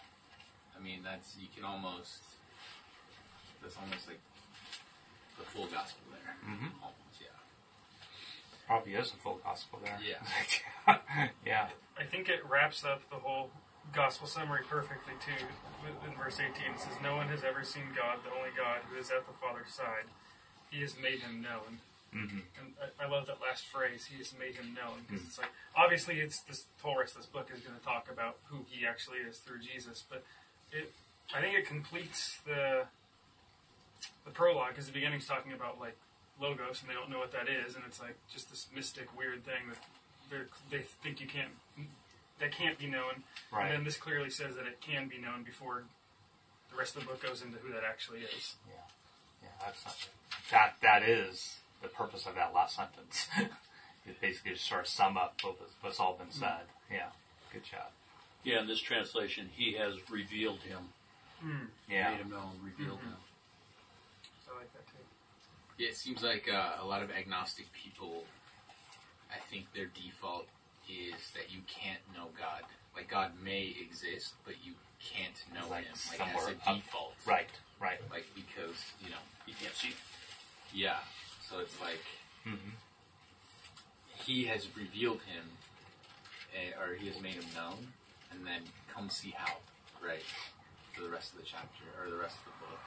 I 0.76 0.82
mean, 0.82 1.00
that's 1.02 1.36
you 1.40 1.48
can 1.54 1.64
almost 1.64 2.22
that's 3.62 3.76
almost 3.76 4.06
like 4.08 4.20
the 5.38 5.44
full 5.44 5.66
gospel 5.66 6.04
there. 6.12 6.36
Mhm. 6.44 6.70
Almost, 6.82 7.20
yeah. 7.20 7.28
Probably 8.66 8.94
is 8.94 9.12
a 9.12 9.16
full 9.16 9.40
gospel 9.44 9.80
there. 9.84 9.98
Yeah. 10.04 10.98
yeah. 11.46 11.68
I 11.98 12.04
think 12.04 12.28
it 12.28 12.44
wraps 12.48 12.84
up 12.84 13.08
the 13.10 13.16
whole 13.16 13.50
gospel 13.92 14.26
summary 14.26 14.62
perfectly 14.68 15.14
too. 15.24 15.44
with- 15.84 16.08
In 16.08 16.16
verse 16.16 16.40
18, 16.40 16.72
it 16.72 16.80
says, 16.80 16.96
"No 17.02 17.16
one 17.16 17.28
has 17.28 17.44
ever 17.44 17.62
seen 17.64 17.92
God, 17.94 18.18
the 18.24 18.30
only 18.34 18.50
God 18.56 18.80
who 18.88 18.96
is 18.98 19.10
at 19.10 19.26
the 19.26 19.32
Father's 19.34 19.68
side. 19.72 20.04
He 20.70 20.80
has 20.80 20.96
made 20.98 21.20
him 21.20 21.42
known." 21.42 21.80
Mm-hmm. 22.14 22.38
And 22.58 22.74
I, 22.80 23.04
I 23.04 23.08
love 23.08 23.26
that 23.26 23.40
last 23.42 23.66
phrase. 23.66 24.06
He 24.06 24.16
has 24.18 24.32
made 24.38 24.54
him 24.54 24.72
known 24.72 25.04
because 25.06 25.26
it's 25.26 25.36
like 25.38 25.50
obviously 25.76 26.20
it's 26.20 26.40
this 26.40 26.66
whole 26.80 26.96
rest 26.98 27.16
of 27.16 27.22
this 27.22 27.26
book 27.30 27.50
is 27.52 27.60
going 27.60 27.76
to 27.78 27.84
talk 27.84 28.08
about 28.10 28.38
who 28.44 28.64
he 28.70 28.86
actually 28.86 29.18
is 29.18 29.38
through 29.38 29.58
Jesus, 29.60 30.02
but 30.08 30.24
it 30.72 30.92
I 31.34 31.40
think 31.40 31.58
it 31.58 31.66
completes 31.66 32.38
the 32.46 32.84
the 34.24 34.30
prologue 34.30 34.70
because 34.70 34.86
the 34.86 34.92
beginning's 34.92 35.26
talking 35.26 35.52
about 35.52 35.80
like 35.80 35.96
logos 36.40 36.80
and 36.80 36.90
they 36.90 36.94
don't 36.94 37.10
know 37.10 37.18
what 37.18 37.32
that 37.32 37.48
is, 37.48 37.76
and 37.76 37.84
it's 37.86 38.00
like 38.00 38.16
just 38.32 38.50
this 38.50 38.68
mystic 38.74 39.16
weird 39.16 39.44
thing 39.44 39.68
that 39.68 39.78
they're, 40.30 40.48
they 40.70 40.84
think 41.02 41.20
you 41.20 41.26
can't 41.26 41.50
that 42.40 42.52
can't 42.52 42.78
be 42.78 42.86
known. 42.86 43.22
Right. 43.52 43.66
And 43.66 43.78
then 43.78 43.84
this 43.84 43.96
clearly 43.96 44.30
says 44.30 44.56
that 44.56 44.66
it 44.66 44.80
can 44.80 45.08
be 45.08 45.18
known 45.18 45.44
before 45.44 45.84
the 46.70 46.76
rest 46.76 46.96
of 46.96 47.02
the 47.02 47.08
book 47.08 47.22
goes 47.22 47.42
into 47.42 47.58
who 47.58 47.72
that 47.72 47.82
actually 47.88 48.20
is. 48.20 48.56
Yeah, 48.66 48.74
yeah 49.42 49.48
that's 49.64 49.84
not, 49.84 49.96
that 50.50 50.74
that 50.82 51.08
is 51.08 51.56
the 51.82 51.88
purpose 51.88 52.26
of 52.26 52.34
that 52.34 52.52
last 52.54 52.76
sentence. 52.76 53.28
it 54.06 54.20
basically 54.20 54.52
just 54.52 54.68
sort 54.68 54.82
of 54.82 54.88
sum 54.88 55.16
up 55.16 55.40
what's 55.80 56.00
all 56.00 56.16
been 56.16 56.26
mm-hmm. 56.26 56.40
said. 56.40 56.66
Yeah, 56.90 57.10
good 57.52 57.64
job. 57.64 57.90
Yeah, 58.44 58.60
in 58.60 58.66
this 58.66 58.80
translation, 58.80 59.48
he 59.56 59.72
has 59.74 59.94
revealed 60.10 60.58
him, 60.60 60.88
Yeah, 61.90 62.10
made 62.10 62.20
him 62.20 62.30
known, 62.30 62.52
revealed 62.62 62.98
him. 63.00 63.16
I 64.52 64.58
like 64.58 64.72
that 64.74 64.86
too. 64.86 65.02
Yeah, 65.78 65.88
it 65.88 65.96
seems 65.96 66.22
like 66.22 66.48
uh, 66.52 66.72
a 66.82 66.84
lot 66.86 67.02
of 67.02 67.10
agnostic 67.10 67.66
people, 67.72 68.24
I 69.30 69.38
think 69.50 69.72
their 69.74 69.86
default 69.86 70.46
is 70.88 71.14
that 71.34 71.50
you 71.50 71.60
can't 71.66 72.00
know 72.14 72.28
God. 72.38 72.62
Like 72.94 73.08
God 73.10 73.32
may 73.42 73.74
exist, 73.80 74.34
but 74.44 74.54
you 74.62 74.72
can't 75.00 75.34
know 75.54 75.68
Like 75.70 75.84
Him. 75.86 75.94
Like 76.10 76.20
as 76.20 76.26
somewhere 76.42 76.54
a 76.66 76.70
up- 76.70 76.76
default, 76.76 77.14
right, 77.26 77.48
right. 77.80 77.98
Like 78.10 78.26
because 78.36 78.76
you 79.02 79.10
know, 79.10 79.22
You 79.46 79.54
can't 79.60 79.74
see. 79.74 79.94
yeah. 80.72 80.98
So 81.50 81.58
it's 81.60 81.80
like 81.80 82.04
Mm-hmm. 82.46 82.76
He 84.26 84.44
has 84.44 84.68
revealed 84.76 85.20
Him, 85.22 85.44
eh, 86.54 86.78
or 86.80 86.94
He 86.94 87.08
has 87.08 87.20
made 87.20 87.34
Him 87.34 87.44
known, 87.54 87.88
and 88.34 88.46
then 88.46 88.62
come 88.92 89.08
see 89.10 89.34
how, 89.36 89.54
right? 90.04 90.22
For 90.92 91.02
the 91.02 91.10
rest 91.10 91.32
of 91.32 91.38
the 91.40 91.44
chapter 91.44 91.84
or 92.02 92.10
the 92.10 92.16
rest 92.16 92.36
of 92.38 92.44
the 92.44 92.66
book. 92.66 92.78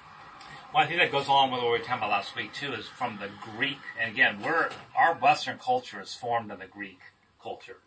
Well, 0.74 0.84
I 0.84 0.88
think 0.88 1.00
that 1.00 1.12
goes 1.12 1.28
along 1.28 1.52
with 1.52 1.62
what 1.62 1.72
we 1.72 1.78
were 1.78 1.84
talking 1.84 1.98
about 1.98 2.12
last 2.12 2.36
week 2.36 2.54
too. 2.54 2.74
Is 2.74 2.88
from 2.88 3.20
the 3.20 3.30
Greek, 3.42 3.80
and 4.00 4.12
again, 4.12 4.42
we're 4.42 4.70
our 4.96 5.16
Western 5.16 5.58
culture 5.58 6.02
is 6.02 6.14
formed 6.14 6.52
in 6.52 6.60
the 6.60 6.66
Greek 6.66 7.00
culture. 7.42 7.78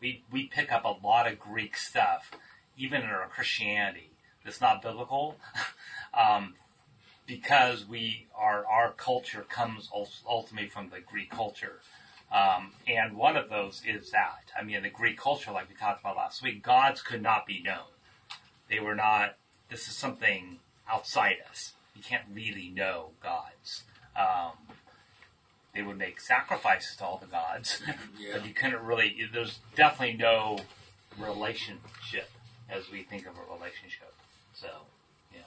We 0.00 0.22
we 0.30 0.46
pick 0.46 0.72
up 0.72 0.84
a 0.84 1.06
lot 1.06 1.30
of 1.30 1.38
Greek 1.38 1.76
stuff, 1.76 2.30
even 2.76 3.02
in 3.02 3.08
our 3.08 3.26
Christianity. 3.28 4.10
That's 4.44 4.60
not 4.60 4.82
biblical, 4.82 5.36
um, 6.14 6.54
because 7.26 7.86
we 7.86 8.26
our 8.36 8.66
our 8.66 8.92
culture 8.92 9.44
comes 9.48 9.90
ultimately 9.92 10.68
from 10.68 10.90
the 10.90 11.00
Greek 11.00 11.30
culture. 11.30 11.80
Um, 12.32 12.72
and 12.88 13.16
one 13.16 13.36
of 13.36 13.48
those 13.48 13.82
is 13.86 14.10
that. 14.10 14.50
I 14.58 14.62
mean, 14.64 14.82
the 14.82 14.90
Greek 14.90 15.16
culture, 15.18 15.52
like 15.52 15.68
we 15.68 15.74
talked 15.76 16.00
about 16.00 16.16
last 16.16 16.42
week, 16.42 16.62
gods 16.62 17.00
could 17.02 17.22
not 17.22 17.46
be 17.46 17.62
known. 17.62 17.86
They 18.68 18.80
were 18.80 18.94
not. 18.96 19.36
This 19.70 19.88
is 19.88 19.94
something 19.94 20.58
outside 20.90 21.36
us. 21.50 21.72
You 21.94 22.02
can't 22.02 22.24
really 22.32 22.68
know 22.68 23.10
gods. 23.22 23.84
Um, 24.18 24.52
they 25.74 25.82
would 25.82 25.98
make 25.98 26.20
sacrifices 26.20 26.96
to 26.96 27.04
all 27.04 27.18
the 27.18 27.26
gods, 27.26 27.80
but 28.32 28.46
you 28.46 28.52
couldn't 28.54 28.82
really. 28.82 29.16
There's 29.32 29.60
definitely 29.76 30.16
no 30.16 30.58
relationship 31.18 32.30
as 32.68 32.90
we 32.90 33.02
think 33.02 33.26
of 33.26 33.34
a 33.36 33.54
relationship. 33.54 34.12
So, 34.54 34.68
yeah. 35.32 35.40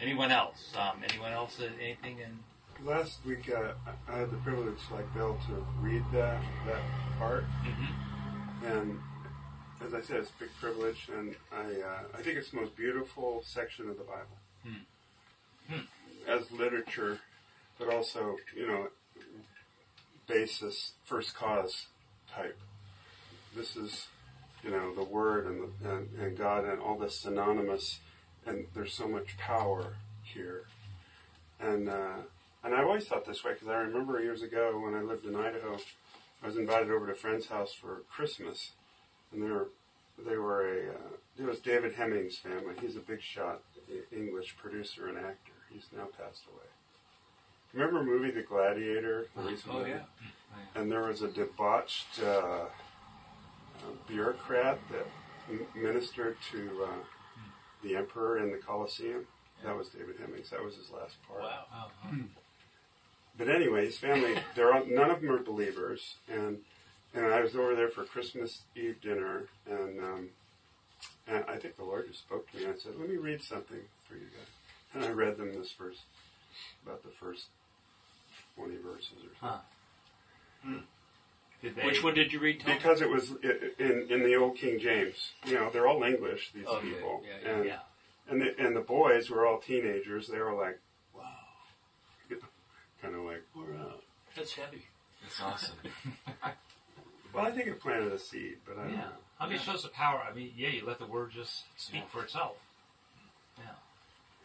Anyone 0.00 0.30
else? 0.30 0.72
Um, 0.76 1.02
anyone 1.08 1.32
else? 1.32 1.58
uh, 1.60 1.68
Anything 1.80 2.18
in? 2.18 2.40
Last 2.84 3.24
week, 3.24 3.48
uh, 3.48 3.74
I 4.08 4.18
had 4.18 4.30
the 4.30 4.36
privilege, 4.38 4.78
like 4.90 5.12
Bill, 5.14 5.38
to 5.46 5.64
read 5.80 6.02
that 6.12 6.42
that 6.66 6.82
part, 7.18 7.44
Mm-hmm. 7.64 8.66
and 8.66 8.98
as 9.80 9.94
I 9.94 10.00
said, 10.00 10.16
it's 10.20 10.30
a 10.30 10.40
big 10.40 10.48
privilege, 10.60 11.08
and 11.16 11.36
I 11.52 11.80
uh, 11.80 12.02
I 12.18 12.22
think 12.22 12.38
it's 12.38 12.50
the 12.50 12.56
most 12.56 12.74
beautiful 12.74 13.42
section 13.46 13.88
of 13.88 13.98
the 13.98 14.04
Bible, 14.04 14.36
as 16.26 16.50
literature, 16.50 17.20
but 17.78 17.88
also 17.88 18.36
you 18.56 18.66
know, 18.66 18.88
basis, 20.26 20.92
first 21.04 21.36
cause 21.36 21.86
type. 22.34 22.58
This 23.54 23.76
is 23.76 24.08
you 24.64 24.70
know 24.70 24.92
the 24.92 25.04
Word 25.04 25.46
and 25.46 25.62
the, 25.62 25.88
and, 25.88 26.08
and 26.18 26.36
God 26.36 26.64
and 26.64 26.80
all 26.80 26.98
this 26.98 27.16
synonymous, 27.20 28.00
and 28.44 28.66
there's 28.74 28.92
so 28.92 29.06
much 29.06 29.38
power 29.38 29.94
here, 30.24 30.64
and. 31.60 31.88
Uh, 31.88 32.16
and 32.64 32.74
I 32.74 32.82
always 32.82 33.06
thought 33.06 33.24
this 33.26 33.42
way 33.44 33.52
because 33.54 33.68
I 33.68 33.74
remember 33.76 34.20
years 34.22 34.42
ago 34.42 34.80
when 34.82 34.94
I 34.94 35.02
lived 35.02 35.24
in 35.26 35.34
Idaho, 35.36 35.78
I 36.42 36.46
was 36.46 36.56
invited 36.56 36.90
over 36.90 37.06
to 37.06 37.12
a 37.12 37.16
friend's 37.16 37.46
house 37.46 37.72
for 37.72 38.02
Christmas, 38.10 38.72
and 39.32 39.42
they 39.42 39.50
were 39.50 39.68
they 40.18 40.36
were 40.36 40.66
a 40.68 40.90
uh, 40.90 41.16
it 41.38 41.44
was 41.46 41.58
David 41.60 41.94
Hemmings' 41.94 42.36
family. 42.38 42.74
He's 42.80 42.96
a 42.96 43.00
big 43.00 43.22
shot 43.22 43.60
English 44.14 44.56
producer 44.56 45.08
and 45.08 45.16
actor. 45.18 45.52
He's 45.70 45.86
now 45.96 46.04
passed 46.18 46.42
away. 46.52 46.66
Remember 47.72 48.00
the 48.00 48.04
movie 48.04 48.30
The 48.30 48.42
Gladiator? 48.42 49.26
The 49.34 49.42
recent 49.42 49.74
Oh, 49.74 49.78
movie? 49.78 49.90
yeah. 49.90 50.00
And 50.74 50.92
there 50.92 51.02
was 51.04 51.22
a 51.22 51.28
debauched 51.28 52.20
uh, 52.22 52.26
uh, 52.26 52.68
bureaucrat 54.06 54.78
that 54.90 55.06
m- 55.48 55.66
ministered 55.74 56.36
to 56.50 56.84
uh, 56.84 56.88
the 57.82 57.96
emperor 57.96 58.36
in 58.38 58.50
the 58.52 58.58
Colosseum. 58.58 59.26
That 59.64 59.76
was 59.76 59.88
David 59.88 60.16
Hemmings. 60.20 60.50
That 60.50 60.62
was 60.62 60.76
his 60.76 60.90
last 60.90 61.16
part. 61.26 61.40
Wow. 61.42 61.64
But 63.36 63.48
anyway, 63.48 63.86
his 63.86 63.98
family, 63.98 64.34
they're 64.54 64.72
all, 64.74 64.84
none 64.86 65.10
of 65.10 65.20
them 65.20 65.30
are 65.30 65.42
believers, 65.42 66.16
and 66.30 66.58
and 67.14 67.26
I 67.26 67.40
was 67.42 67.54
over 67.54 67.74
there 67.74 67.88
for 67.88 68.04
Christmas 68.04 68.62
Eve 68.76 69.00
dinner, 69.00 69.44
and 69.66 70.00
um, 70.00 70.28
and 71.26 71.44
I 71.48 71.56
think 71.56 71.76
the 71.76 71.84
Lord 71.84 72.06
just 72.08 72.20
spoke 72.20 72.50
to 72.50 72.56
me 72.58 72.64
and 72.64 72.74
I 72.74 72.78
said, 72.78 72.92
"Let 72.98 73.08
me 73.08 73.16
read 73.16 73.42
something 73.42 73.80
for 74.08 74.14
you 74.14 74.26
guys." 74.26 74.48
And 74.94 75.04
I 75.04 75.10
read 75.10 75.38
them 75.38 75.54
this 75.58 75.72
first, 75.72 76.00
about 76.84 77.02
the 77.02 77.10
first 77.20 77.46
twenty 78.56 78.76
verses 78.76 79.16
or 79.24 79.34
so. 79.40 79.46
Huh. 79.46 79.58
Did 81.62 81.76
they? 81.76 81.86
Which 81.86 82.02
one 82.02 82.14
did 82.14 82.32
you 82.32 82.40
read, 82.40 82.60
Tom? 82.60 82.74
Because 82.76 83.00
it 83.00 83.08
was 83.08 83.30
in 83.78 84.06
in 84.10 84.22
the 84.24 84.36
old 84.36 84.56
King 84.56 84.78
James. 84.78 85.32
You 85.46 85.54
know, 85.54 85.70
they're 85.70 85.86
all 85.86 86.02
English. 86.02 86.50
These 86.54 86.66
Okay, 86.66 86.88
people, 86.88 87.22
yeah, 87.24 87.30
yeah, 87.42 87.54
and 87.56 87.64
Yeah. 87.64 87.78
and 88.28 88.40
the, 88.42 88.54
and 88.66 88.76
the 88.76 88.80
boys 88.80 89.30
were 89.30 89.46
all 89.46 89.58
teenagers. 89.58 90.28
They 90.28 90.38
were 90.38 90.54
like, 90.54 90.78
wow, 90.80 90.81
kind 93.02 93.14
of 93.14 93.22
like 93.22 93.42
we're 93.54 93.74
out. 93.76 94.02
That's 94.36 94.54
heavy. 94.54 94.82
That's 95.22 95.40
awesome. 95.42 95.76
Well, 97.34 97.46
I 97.46 97.50
think 97.50 97.66
it 97.66 97.80
planted 97.80 98.12
a 98.12 98.18
seed, 98.18 98.58
but 98.66 98.76
I 98.78 98.82
don't 98.82 98.92
Yeah. 98.92 98.98
know. 99.04 99.12
I 99.40 99.46
mean, 99.46 99.54
it 99.54 99.62
shows 99.62 99.84
the 99.84 99.88
power. 99.88 100.22
I 100.28 100.34
mean, 100.34 100.52
yeah, 100.54 100.68
you 100.68 100.84
let 100.86 100.98
the 100.98 101.06
word 101.06 101.30
just 101.30 101.62
speak 101.78 102.02
for 102.10 102.22
itself. 102.22 102.56
Yeah. 103.56 103.64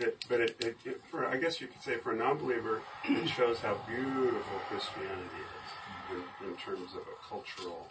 It, 0.08 0.24
but 0.30 0.40
it, 0.40 0.56
it, 0.62 0.78
it, 0.86 1.02
for 1.12 1.28
I 1.28 1.36
guess 1.36 1.60
you 1.60 1.68
could 1.68 1.82
say 1.82 1.98
for 1.98 2.14
a 2.14 2.16
non-believer, 2.16 2.82
it 3.04 3.28
shows 3.28 3.60
how 3.60 3.74
beautiful 3.90 4.60
Christianity 4.70 5.20
is 5.20 6.16
in, 6.42 6.48
in 6.48 6.56
terms 6.56 6.92
of 6.94 7.02
a 7.02 7.28
cultural 7.28 7.90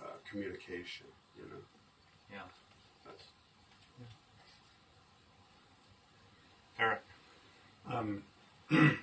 uh, 0.00 0.04
communication. 0.30 1.06
You 1.36 1.42
know, 1.46 1.60
Yeah. 2.32 2.42
That's, 3.04 3.24
Eric. 6.78 7.02
Um, 7.90 8.22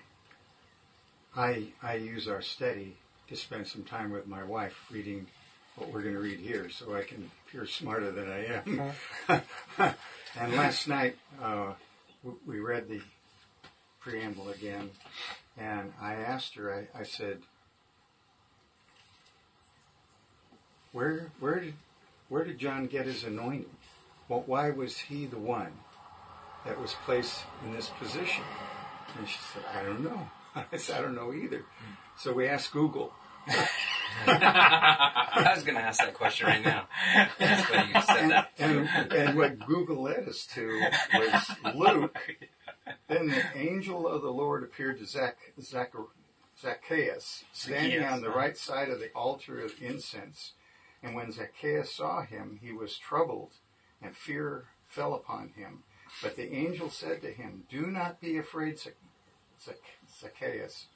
I 1.36 1.68
I 1.82 1.96
use 1.96 2.28
our 2.28 2.42
study 2.42 2.96
to 3.28 3.36
spend 3.36 3.68
some 3.68 3.84
time 3.84 4.12
with 4.12 4.28
my 4.28 4.44
wife 4.44 4.76
reading 4.92 5.28
what 5.76 5.92
we're 5.92 6.04
going 6.04 6.14
to 6.14 6.22
read 6.22 6.40
here, 6.40 6.70
so 6.70 6.96
I 6.96 7.02
can 7.02 7.30
appear 7.48 7.66
smarter 7.66 8.12
than 8.12 8.30
I 8.30 8.92
am. 9.28 9.96
and 10.40 10.56
last 10.56 10.88
night 10.88 11.18
uh, 11.42 11.74
we 12.46 12.60
read 12.60 12.88
the 12.88 13.02
preamble 14.00 14.50
again, 14.50 14.92
and 15.58 15.94
I 16.00 16.14
asked 16.14 16.56
her. 16.56 16.88
I, 16.94 17.00
I 17.00 17.04
said, 17.04 17.40
"Where 20.92 21.32
where 21.40 21.60
did 21.60 21.74
where 22.30 22.44
did 22.44 22.60
John 22.60 22.86
get 22.86 23.08
his 23.08 23.24
anointing? 23.24 23.76
Well, 24.30 24.44
why 24.46 24.70
was 24.70 24.98
he 24.98 25.26
the 25.26 25.40
one 25.40 25.72
that 26.66 26.80
was 26.80 26.96
placed 27.06 27.40
in 27.66 27.74
this 27.74 27.90
position?" 28.00 28.44
And 29.18 29.28
she 29.28 29.38
said, 29.54 29.64
I 29.76 29.84
don't 29.84 30.04
know. 30.04 30.28
I 30.56 30.66
I 30.72 31.02
don't 31.02 31.16
know 31.16 31.34
either. 31.34 31.64
So 32.18 32.34
we 32.34 32.48
asked 32.48 32.72
Google. 32.72 33.14
I 34.26 35.52
was 35.56 35.64
going 35.64 35.76
to 35.76 35.82
ask 35.82 36.00
that 36.00 36.14
question 36.14 36.48
right 36.48 36.64
now. 36.64 36.88
That's 37.40 37.70
you 37.70 38.02
said 38.02 38.18
And, 38.20 38.32
that. 38.32 38.52
and, 38.60 39.14
and 39.14 39.38
what 39.38 39.60
Google 39.66 40.04
led 40.04 40.28
us 40.28 40.46
to 40.54 40.82
was 41.14 41.52
Luke. 41.76 42.18
Then 43.08 43.28
the 43.30 43.44
angel 43.58 44.08
of 44.08 44.22
the 44.22 44.30
Lord 44.32 44.64
appeared 44.64 45.00
to 45.00 45.06
Zac, 45.06 45.38
Zac, 45.62 45.94
Zacchaeus, 46.62 47.44
standing 47.54 48.00
Zacchaeus, 48.00 48.12
on 48.14 48.22
the 48.22 48.30
right 48.30 48.58
side 48.58 48.90
of 48.90 49.00
the 49.00 49.12
altar 49.14 49.60
of 49.62 49.74
incense. 49.82 50.54
And 51.02 51.16
when 51.16 51.32
Zacchaeus 51.32 51.94
saw 51.94 52.24
him, 52.24 52.60
he 52.62 52.72
was 52.72 52.98
troubled, 52.98 53.52
and 54.02 54.16
fear 54.16 54.66
fell 54.88 55.14
upon 55.16 55.50
him. 55.58 55.84
But 56.22 56.36
the 56.38 56.54
angel 56.54 56.90
said 56.90 57.22
to 57.24 57.32
him, 57.32 57.64
Do 57.70 57.88
not 57.88 58.22
be 58.22 58.38
afraid, 58.38 58.80
Zac- 58.80 58.94
Zacchaeus, 60.24 60.88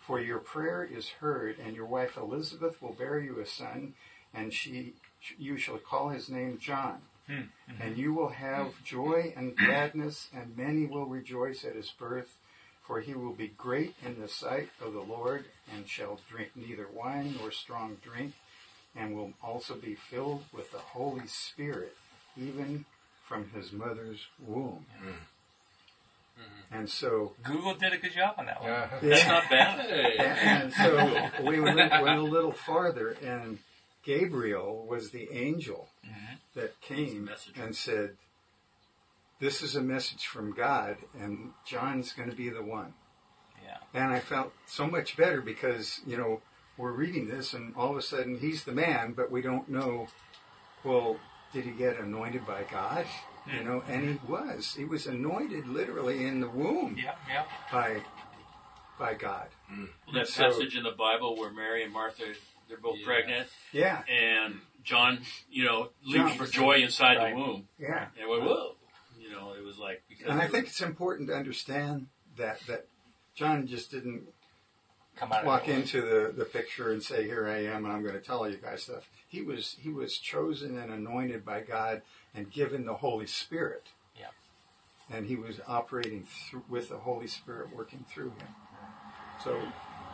for 0.00 0.20
your 0.20 0.38
prayer 0.38 0.84
is 0.84 1.08
heard, 1.20 1.56
and 1.58 1.74
your 1.74 1.86
wife 1.86 2.16
Elizabeth 2.16 2.82
will 2.82 2.92
bear 2.92 3.18
you 3.18 3.38
a 3.40 3.46
son, 3.46 3.94
and 4.34 4.52
she 4.52 4.94
you 5.38 5.56
shall 5.56 5.78
call 5.78 6.08
his 6.08 6.28
name 6.28 6.58
John. 6.60 6.98
Hmm, 7.26 7.42
hmm. 7.68 7.82
And 7.82 7.96
you 7.96 8.12
will 8.12 8.30
have 8.30 8.82
joy 8.84 9.32
and 9.36 9.56
gladness, 9.56 10.28
and 10.34 10.56
many 10.56 10.86
will 10.86 11.06
rejoice 11.06 11.64
at 11.64 11.76
his 11.76 11.90
birth, 11.90 12.36
for 12.84 13.00
he 13.00 13.14
will 13.14 13.32
be 13.32 13.48
great 13.56 13.94
in 14.04 14.20
the 14.20 14.28
sight 14.28 14.70
of 14.84 14.92
the 14.92 15.00
Lord, 15.00 15.44
and 15.72 15.88
shall 15.88 16.18
drink 16.28 16.50
neither 16.56 16.88
wine 16.92 17.36
nor 17.38 17.52
strong 17.52 17.98
drink, 18.02 18.34
and 18.96 19.14
will 19.14 19.32
also 19.42 19.76
be 19.76 19.94
filled 19.94 20.44
with 20.52 20.72
the 20.72 20.78
Holy 20.78 21.28
Spirit, 21.28 21.96
even 22.36 22.84
from 23.24 23.50
his 23.50 23.72
mother's 23.72 24.26
womb. 24.44 24.84
Hmm. 24.98 25.12
Mm-hmm. 26.42 26.78
And 26.78 26.90
so, 26.90 27.34
Google 27.42 27.74
did 27.74 27.92
a 27.92 27.98
good 27.98 28.12
job 28.12 28.34
on 28.38 28.46
that 28.46 28.62
one. 28.62 29.10
That's 29.10 29.26
not 29.26 29.50
bad. 29.50 29.80
and, 29.80 30.72
and 30.72 30.72
so 30.72 31.44
we 31.44 31.60
went, 31.60 31.76
went 31.76 32.18
a 32.18 32.22
little 32.22 32.52
farther, 32.52 33.16
and 33.22 33.58
Gabriel 34.02 34.86
was 34.88 35.10
the 35.10 35.28
angel 35.32 35.88
mm-hmm. 36.06 36.34
that 36.54 36.80
came 36.80 37.30
and 37.60 37.76
said, 37.76 38.16
"This 39.38 39.62
is 39.62 39.76
a 39.76 39.82
message 39.82 40.26
from 40.26 40.52
God, 40.52 40.96
and 41.18 41.52
John's 41.66 42.12
going 42.12 42.30
to 42.30 42.36
be 42.36 42.48
the 42.48 42.62
one." 42.62 42.94
Yeah. 43.62 43.78
And 43.94 44.12
I 44.12 44.20
felt 44.20 44.52
so 44.66 44.86
much 44.86 45.16
better 45.16 45.40
because 45.40 46.00
you 46.06 46.16
know 46.16 46.40
we're 46.76 46.92
reading 46.92 47.28
this, 47.28 47.52
and 47.52 47.74
all 47.76 47.90
of 47.90 47.96
a 47.96 48.02
sudden 48.02 48.38
he's 48.38 48.64
the 48.64 48.72
man, 48.72 49.12
but 49.12 49.30
we 49.30 49.42
don't 49.42 49.68
know. 49.68 50.08
Well, 50.84 51.18
did 51.52 51.64
he 51.64 51.70
get 51.70 51.98
anointed 51.98 52.46
by 52.46 52.64
God? 52.64 53.06
You 53.46 53.64
know, 53.64 53.82
and 53.88 54.08
he 54.08 54.20
was. 54.28 54.74
He 54.74 54.84
was 54.84 55.06
anointed 55.06 55.66
literally 55.66 56.24
in 56.24 56.40
the 56.40 56.48
womb 56.48 56.96
Yeah. 56.96 57.14
Yeah. 57.28 57.44
by 57.72 58.02
by 58.98 59.14
God. 59.14 59.48
Mm. 59.72 59.88
That 60.14 60.28
So- 60.28 60.44
passage 60.44 60.76
in 60.76 60.84
the 60.84 60.92
Bible 60.92 61.36
where 61.36 61.50
Mary 61.50 61.82
and 61.82 61.92
Martha, 61.92 62.34
they're 62.68 62.76
both 62.78 62.98
Yeah. 62.98 63.06
pregnant, 63.06 63.48
Yeah, 63.72 64.04
and 64.08 64.60
John, 64.84 65.24
you 65.50 65.64
know, 65.64 65.90
John 66.08 66.26
leaped 66.26 66.36
for 66.36 66.42
was- 66.44 66.50
joy 66.52 66.72
inside 66.82 67.16
Right. 67.16 67.30
the 67.34 67.40
womb. 67.40 67.68
yeah. 67.78 68.08
And 68.18 68.28
went, 68.28 68.44
whoa. 68.44 68.76
You 69.18 69.30
know, 69.30 69.54
it 69.54 69.64
was 69.64 69.78
like, 69.78 70.04
because 70.08 70.26
And 70.26 70.38
I 70.40 70.42
think 70.46 70.64
were- 70.64 70.68
it's 70.68 70.80
important 70.80 71.28
to 71.30 71.34
understand 71.34 72.08
that 72.36 72.60
that 72.66 72.86
John 73.34 73.66
just 73.66 73.90
didn't 73.90 74.28
Come 75.16 75.32
out. 75.32 75.44
walk 75.44 75.66
into 75.68 76.00
the, 76.02 76.32
the 76.32 76.44
picture 76.44 76.92
and 76.92 77.02
say, 77.02 77.24
"Here 77.24 77.46
I 77.48 77.64
am, 77.64 77.84
and 77.84 77.92
I'm 77.92 78.02
going 78.02 78.14
to 78.14 78.20
tell 78.20 78.48
you 78.48 78.56
guys 78.58 78.84
stuff." 78.84 79.08
He 79.26 79.42
was 79.42 79.76
he 79.80 79.88
was 79.88 80.16
chosen 80.18 80.78
and 80.78 80.92
anointed 80.92 81.44
by 81.44 81.60
God 81.62 82.02
and 82.34 82.50
given 82.50 82.84
the 82.86 82.94
Holy 82.94 83.26
Spirit. 83.26 83.88
Yeah. 84.18 84.26
And 85.10 85.26
he 85.26 85.36
was 85.36 85.60
operating 85.66 86.22
through, 86.24 86.64
with 86.68 86.88
the 86.88 86.98
Holy 86.98 87.26
Spirit 87.26 87.74
working 87.74 88.04
through 88.08 88.30
him. 88.30 88.48
So, 89.42 89.60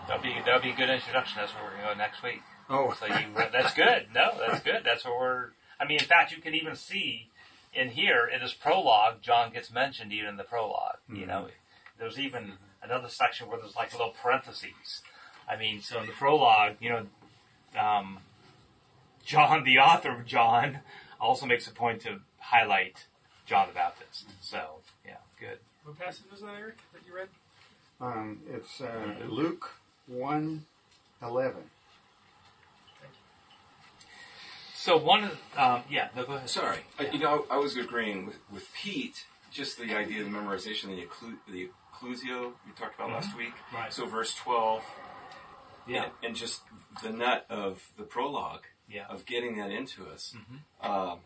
That'll 0.07 0.23
be 0.23 0.35
that'll 0.45 0.63
be 0.63 0.71
a 0.71 0.75
good 0.75 0.89
introduction. 0.89 1.37
That's 1.39 1.53
where 1.53 1.65
we're 1.65 1.83
gonna 1.83 1.95
go 1.95 1.99
next 1.99 2.23
week. 2.23 2.41
oh, 2.71 2.97
So 2.99 3.07
you, 3.07 3.27
that's 3.53 3.75
good. 3.75 4.07
No, 4.15 4.31
that's 4.39 4.63
good. 4.63 4.81
That's 4.83 5.05
where 5.05 5.15
we're. 5.19 5.45
I 5.79 5.85
mean, 5.87 5.99
in 5.99 6.07
fact, 6.07 6.33
you 6.33 6.41
can 6.41 6.55
even 6.55 6.75
see 6.77 7.29
in 7.75 7.91
here 7.91 8.27
in 8.27 8.41
this 8.41 8.55
prologue, 8.55 9.21
John 9.21 9.53
gets 9.53 9.71
mentioned 9.71 10.11
even 10.13 10.31
in 10.31 10.37
the 10.39 10.45
prologue. 10.45 10.97
You 11.13 11.27
know, 11.27 11.49
there's 11.99 12.19
even 12.19 12.53
another 12.83 13.09
section 13.09 13.49
where 13.49 13.59
there's 13.61 13.77
like 13.77 13.93
little 13.93 14.15
parentheses. 14.19 15.03
I 15.47 15.57
mean, 15.57 15.83
so 15.83 16.01
in 16.01 16.07
the 16.07 16.13
prologue, 16.13 16.77
you 16.81 16.89
know, 16.89 17.07
um, 17.79 18.21
John, 19.27 19.65
the 19.65 19.79
author 19.79 20.13
of 20.13 20.25
John, 20.25 20.79
also 21.21 21.47
makes 21.47 21.67
a 21.67 21.73
point 21.73 22.01
to 22.03 22.21
highlight 22.39 23.07
John 23.47 23.69
the 23.69 23.75
Baptist. 23.75 24.27
So 24.41 24.81
yeah, 25.07 25.17
good. 25.41 25.59
What 25.85 25.99
passage 25.99 26.27
was 26.31 26.41
that, 26.41 26.55
Eric, 26.59 26.77
that 26.93 27.03
you 27.07 27.15
read? 27.15 27.29
um, 28.01 28.41
it's 28.53 28.81
uh, 28.81 29.15
Luke 29.29 29.71
one 30.07 30.65
eleven. 31.23 31.63
So 34.75 34.97
one 34.97 35.25
of 35.25 35.39
the, 35.55 35.63
um, 35.63 35.83
yeah, 35.91 36.09
no, 36.17 36.25
go 36.25 36.35
ahead. 36.35 36.49
Sorry. 36.49 36.79
Uh, 36.99 37.05
you 37.13 37.19
know, 37.19 37.45
I 37.51 37.59
was 37.59 37.77
agreeing 37.77 38.25
with, 38.27 38.39
with 38.53 38.73
Pete, 38.73 39.27
just 39.51 39.77
the 39.77 39.95
idea 39.95 40.23
of 40.25 40.31
the 40.31 40.39
memorization, 40.39 40.87
the, 40.97 41.03
occlu- 41.05 41.37
the 41.53 41.69
occlusio 41.93 42.53
we 42.65 42.73
talked 42.79 42.95
about 42.95 43.11
last 43.11 43.37
week. 43.37 43.53
Right. 43.75 43.93
So 43.93 44.07
verse 44.07 44.35
12, 44.37 44.83
Yeah, 45.89 46.05
and, 46.05 46.13
and 46.23 46.37
just 46.37 46.63
the 47.03 47.11
nut 47.11 47.45
of 47.51 47.83
the 47.99 48.05
prologue, 48.05 48.63
yeah. 48.91 49.07
of 49.09 49.27
getting 49.27 49.57
that 49.59 49.71
into 49.71 50.07
us. 50.07 50.35
Um, 50.83 51.19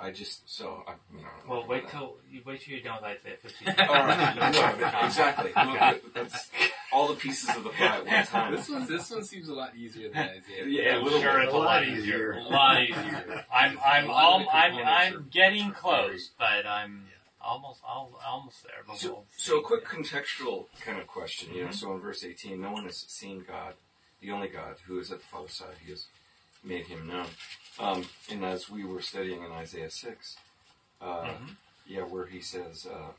I 0.00 0.12
just, 0.12 0.48
so, 0.48 0.84
I, 0.86 0.92
you 1.12 1.22
know. 1.22 1.28
Well, 1.48 1.66
wait 1.66 1.88
till 1.88 2.16
you 2.30 2.40
wait 2.46 2.60
till 2.60 2.74
you're 2.74 2.84
done 2.84 2.98
with 3.02 3.18
Isaiah 3.18 3.36
15. 3.42 3.74
All 3.88 3.94
right. 3.94 4.52
No, 4.92 5.06
exactly. 5.06 5.50
Look, 5.56 6.14
That's 6.14 6.48
all 6.92 7.08
the 7.08 7.14
pieces 7.14 7.54
of 7.56 7.64
the 7.64 7.70
pie 7.70 7.96
at 7.98 8.06
one 8.06 8.24
time. 8.26 8.54
This 8.54 8.68
one, 8.68 8.86
this 8.86 9.10
one 9.10 9.24
seems 9.24 9.48
a 9.48 9.54
lot 9.54 9.74
easier 9.76 10.08
than 10.10 10.18
Isaiah. 10.28 10.66
Yeah, 10.66 10.98
a 10.98 11.02
little 11.02 11.20
sure, 11.20 11.34
bit. 11.40 11.44
it's 11.46 11.52
a 11.54 11.56
lot 11.58 11.84
easier. 11.86 12.32
a 12.32 12.42
lot 12.44 12.80
easier. 12.82 13.44
I'm 13.52 13.76
I'm 13.84 14.04
A 14.08 14.12
lot 14.12 14.40
of 14.40 14.46
the 14.46 14.54
I'm 14.54 14.86
I'm 14.86 15.28
getting 15.32 15.72
close, 15.72 16.30
but 16.38 16.64
I'm 16.64 17.02
almost 17.44 17.80
al- 17.86 18.18
almost 18.24 18.62
there. 18.62 18.84
But 18.86 18.98
So, 18.98 19.08
we'll 19.08 19.24
so 19.36 19.54
a 19.56 19.58
see. 19.58 19.64
quick 19.64 19.84
contextual 19.84 20.66
kind 20.80 20.98
of 21.00 21.08
question, 21.08 21.52
you 21.54 21.64
know. 21.64 21.70
So 21.72 21.92
in 21.94 21.98
verse 22.00 22.22
18, 22.24 22.60
no 22.60 22.70
one 22.70 22.84
has 22.84 22.98
seen 23.08 23.44
God, 23.46 23.74
the 24.20 24.30
only 24.30 24.46
God 24.48 24.76
who 24.86 24.98
is 25.00 25.10
at 25.10 25.18
the 25.18 25.26
Father's 25.26 25.54
side. 25.54 25.74
He 25.84 25.90
has 25.90 26.06
made 26.64 26.86
him 26.86 27.06
known. 27.06 27.26
Um, 27.78 28.06
and 28.30 28.44
as 28.44 28.68
we 28.68 28.84
were 28.84 29.00
studying 29.00 29.42
in 29.42 29.52
Isaiah 29.52 29.90
6, 29.90 30.36
uh, 31.00 31.28
yeah, 31.86 32.02
where 32.02 32.26
he 32.26 32.40
says, 32.40 32.86
uh, 32.86 33.12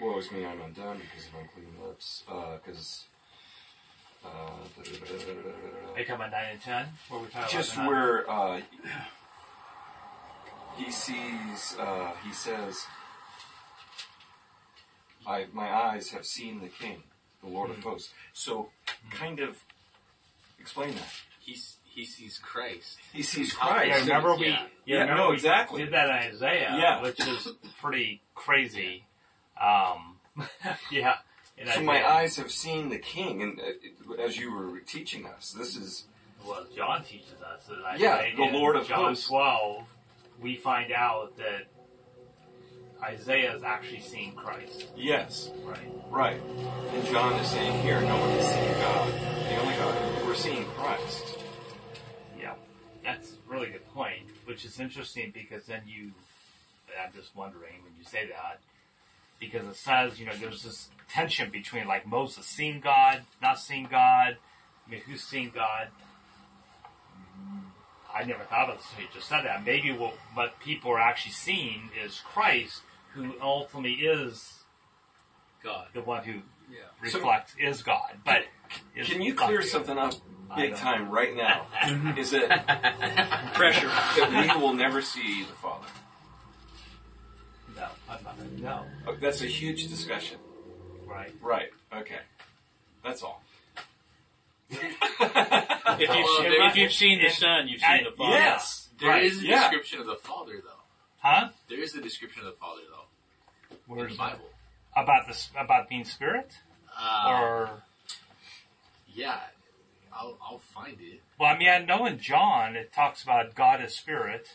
"Woe 0.00 0.18
is 0.18 0.30
me, 0.30 0.46
I'm 0.46 0.60
undone 0.60 0.98
because 0.98 1.26
of 1.26 1.34
unclean 1.40 1.74
lips." 1.84 2.22
Because 2.26 3.04
uh, 4.24 4.28
Are 4.28 4.84
you 4.86 6.04
talking 6.04 6.14
about 6.14 6.30
nine 6.30 6.52
and 6.52 6.60
ten? 6.60 6.86
Where 7.08 7.20
we 7.20 7.26
talk 7.28 7.50
just 7.50 7.74
about 7.74 7.88
where 7.88 8.30
uh, 8.30 8.60
he 10.76 10.90
sees, 10.92 11.76
uh, 11.78 12.12
he 12.24 12.32
says, 12.32 12.86
"I 15.26 15.46
my 15.52 15.68
eyes 15.68 16.10
have 16.10 16.24
seen 16.24 16.60
the 16.60 16.68
King, 16.68 17.02
the 17.42 17.50
Lord 17.50 17.70
of 17.70 17.82
hosts." 17.82 18.10
So, 18.32 18.70
kind 19.10 19.40
of 19.40 19.64
Explain 20.60 20.94
that. 20.96 21.27
He's, 21.48 21.76
he 21.84 22.04
sees 22.04 22.38
Christ. 22.38 22.98
He 23.12 23.22
sees 23.22 23.52
Christ. 23.52 23.88
Yeah, 23.88 23.96
remember 24.00 24.36
we 24.36 24.48
Yeah. 24.48 24.66
Yeah, 24.84 25.00
remember 25.00 25.22
no, 25.22 25.28
we 25.30 25.34
exactly. 25.34 25.82
did 25.82 25.92
that 25.92 26.06
in 26.08 26.34
Isaiah, 26.34 26.76
Yeah. 26.78 27.02
which 27.02 27.20
is 27.20 27.48
pretty 27.80 28.20
crazy. 28.34 29.04
Um, 29.60 30.16
yeah. 30.92 31.14
in 31.56 31.66
So 31.68 31.80
my 31.82 31.96
Isaiah. 31.98 32.08
eyes 32.08 32.36
have 32.36 32.50
seen 32.52 32.88
the 32.90 32.98
King, 32.98 33.42
and 33.42 33.60
uh, 33.60 34.22
as 34.22 34.36
you 34.38 34.52
were 34.54 34.78
teaching 34.80 35.26
us, 35.26 35.52
this 35.58 35.74
is 35.76 36.04
Well, 36.46 36.64
John 36.76 37.02
teaches 37.02 37.34
us 37.42 37.66
that. 37.66 37.78
I 37.84 37.96
Yeah, 37.96 38.22
the 38.36 38.44
Lord 38.56 38.76
of 38.76 38.86
John 38.86 39.06
hosts. 39.06 39.26
12, 39.28 39.84
we 40.40 40.54
find 40.56 40.92
out 40.92 41.36
that 41.38 41.66
Isaiah 43.02 43.54
is 43.54 43.62
actually 43.62 44.00
seeing 44.00 44.32
Christ. 44.34 44.86
yes, 44.96 45.50
Right. 45.64 45.78
right. 46.10 46.40
And 46.92 47.06
John 47.06 47.32
is 47.34 47.48
saying 47.48 47.80
here, 47.82 48.00
no 48.00 48.16
one 48.16 48.30
has 48.30 48.48
seen 48.52 48.72
God, 48.80 49.12
the 49.48 49.56
only 49.60 49.74
God. 49.76 50.26
We're 50.26 50.34
seeing 50.34 50.64
Christ. 50.76 51.27
Yeah. 53.08 53.14
That's 53.14 53.32
a 53.32 53.50
really 53.52 53.68
good 53.70 53.86
point, 53.94 54.28
which 54.44 54.64
is 54.64 54.78
interesting 54.80 55.30
because 55.32 55.64
then 55.66 55.82
you, 55.86 56.12
I'm 57.02 57.12
just 57.14 57.34
wondering 57.34 57.74
when 57.82 57.92
you 57.98 58.04
say 58.04 58.26
that, 58.28 58.60
because 59.40 59.66
it 59.66 59.76
says, 59.76 60.18
you 60.20 60.26
know, 60.26 60.32
there's 60.40 60.62
this 60.62 60.88
tension 61.08 61.50
between 61.50 61.86
like 61.86 62.06
Moses 62.06 62.44
seeing 62.46 62.80
God, 62.80 63.22
not 63.40 63.58
seeing 63.58 63.84
God. 63.90 64.36
I 64.86 64.90
mean, 64.90 65.00
who's 65.06 65.22
seeing 65.22 65.50
God? 65.54 65.88
Mm, 67.40 67.60
I 68.14 68.24
never 68.24 68.44
thought 68.44 68.68
of 68.70 68.76
it 68.76 68.80
until 68.90 69.04
you 69.04 69.08
just 69.14 69.28
said 69.28 69.42
that. 69.44 69.64
Maybe 69.64 69.92
what, 69.92 70.14
what 70.34 70.58
people 70.60 70.90
are 70.90 70.98
actually 71.00 71.32
seeing 71.32 71.90
is 72.04 72.20
Christ, 72.24 72.82
who 73.14 73.34
ultimately 73.40 73.92
is 73.94 74.54
God. 75.62 75.88
the 75.94 76.00
one 76.02 76.24
who 76.24 76.40
Yeah. 76.70 76.80
reflects 77.00 77.54
is 77.58 77.82
God. 77.82 78.18
But 78.24 78.44
is 78.96 79.08
Can 79.08 79.22
you 79.22 79.34
clear 79.34 79.62
something 79.62 79.96
up 79.98 80.14
big 80.56 80.66
I 80.66 80.68
know. 80.70 80.76
time 80.76 81.10
right 81.10 81.34
now? 81.36 81.66
is 82.16 82.30
that 82.32 83.50
Pressure. 83.54 83.86
that 83.88 84.54
we 84.56 84.60
will 84.62 84.74
never 84.74 85.00
see 85.02 85.42
the 85.44 85.52
Father? 85.54 85.86
No, 87.76 87.86
I'm 88.08 88.24
not. 88.24 88.36
No, 88.58 88.84
Oh, 89.06 89.16
That's 89.20 89.42
a 89.42 89.46
huge 89.46 89.88
discussion. 89.88 90.38
right. 91.06 91.32
Right. 91.40 91.70
Okay. 91.94 92.18
That's 93.04 93.22
all. 93.22 93.42
If 94.70 94.82
you've, 94.82 96.10
Well, 96.10 96.42
seen, 96.42 96.52
if 96.62 96.76
you've 96.76 96.92
seen 96.92 97.22
the 97.22 97.30
Son, 97.30 97.68
you've 97.68 97.80
seen 97.80 97.88
I- 97.90 98.02
the 98.04 98.12
Father. 98.16 98.36
yes. 98.36 98.88
There 99.00 99.16
is 99.18 99.36
Right, 99.36 99.44
a 99.44 99.46
yeah. 99.46 99.60
description 99.62 100.00
of 100.00 100.06
the 100.06 100.16
Father, 100.16 100.54
though. 100.62 100.82
Huh? 101.20 101.48
There 101.68 101.80
is 101.80 101.94
a 101.94 102.00
description 102.00 102.40
of 102.40 102.46
the 102.46 102.58
Father, 102.60 102.82
though, 102.90 103.76
in 103.88 103.96
Where's 103.96 104.12
the 104.12 104.18
Bible. 104.18 104.50
about 104.96 105.26
this 105.28 105.50
about 105.56 105.88
being 105.88 106.04
spirit 106.04 106.50
Uh, 106.98 107.24
or 107.28 107.82
yeah, 109.14 109.38
I'll, 110.18 110.36
I'll 110.42 110.58
find 110.58 110.96
it. 111.00 111.20
well, 111.38 111.54
I 111.54 111.58
mean, 111.58 111.68
I 111.68 111.78
know 111.78 112.06
in 112.06 112.18
John 112.18 112.74
it 112.76 112.92
talks 112.92 113.22
about 113.22 113.54
God 113.54 113.80
as 113.80 113.94
spirit 113.94 114.48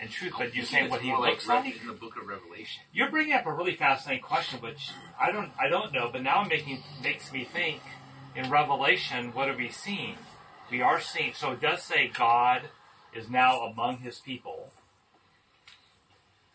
and 0.00 0.10
truth, 0.10 0.34
but 0.38 0.54
you're 0.54 0.64
saying 0.64 0.90
what 0.90 1.00
he 1.00 1.10
looks 1.10 1.48
like 1.48 1.64
like. 1.64 1.80
in 1.80 1.88
the 1.88 1.92
Book 1.92 2.16
of 2.16 2.28
Revelation. 2.28 2.82
You're 2.92 3.10
bringing 3.10 3.34
up 3.34 3.46
a 3.46 3.52
really 3.52 3.74
fascinating 3.74 4.22
question, 4.22 4.60
which 4.60 4.90
I 5.20 5.32
don't 5.32 5.50
I 5.60 5.68
don't 5.68 5.92
know, 5.92 6.10
but 6.12 6.22
now 6.22 6.42
it 6.42 6.48
making 6.48 6.82
makes 7.02 7.32
me 7.32 7.44
think. 7.44 7.80
In 8.36 8.50
Revelation, 8.50 9.32
what 9.32 9.48
are 9.48 9.56
we 9.56 9.68
seeing? 9.68 10.14
We 10.70 10.80
are 10.80 11.00
seeing. 11.00 11.32
So 11.34 11.52
it 11.52 11.60
does 11.60 11.82
say 11.82 12.08
God 12.14 12.62
is 13.12 13.28
now 13.28 13.62
among 13.62 13.98
His 13.98 14.20
people. 14.20 14.70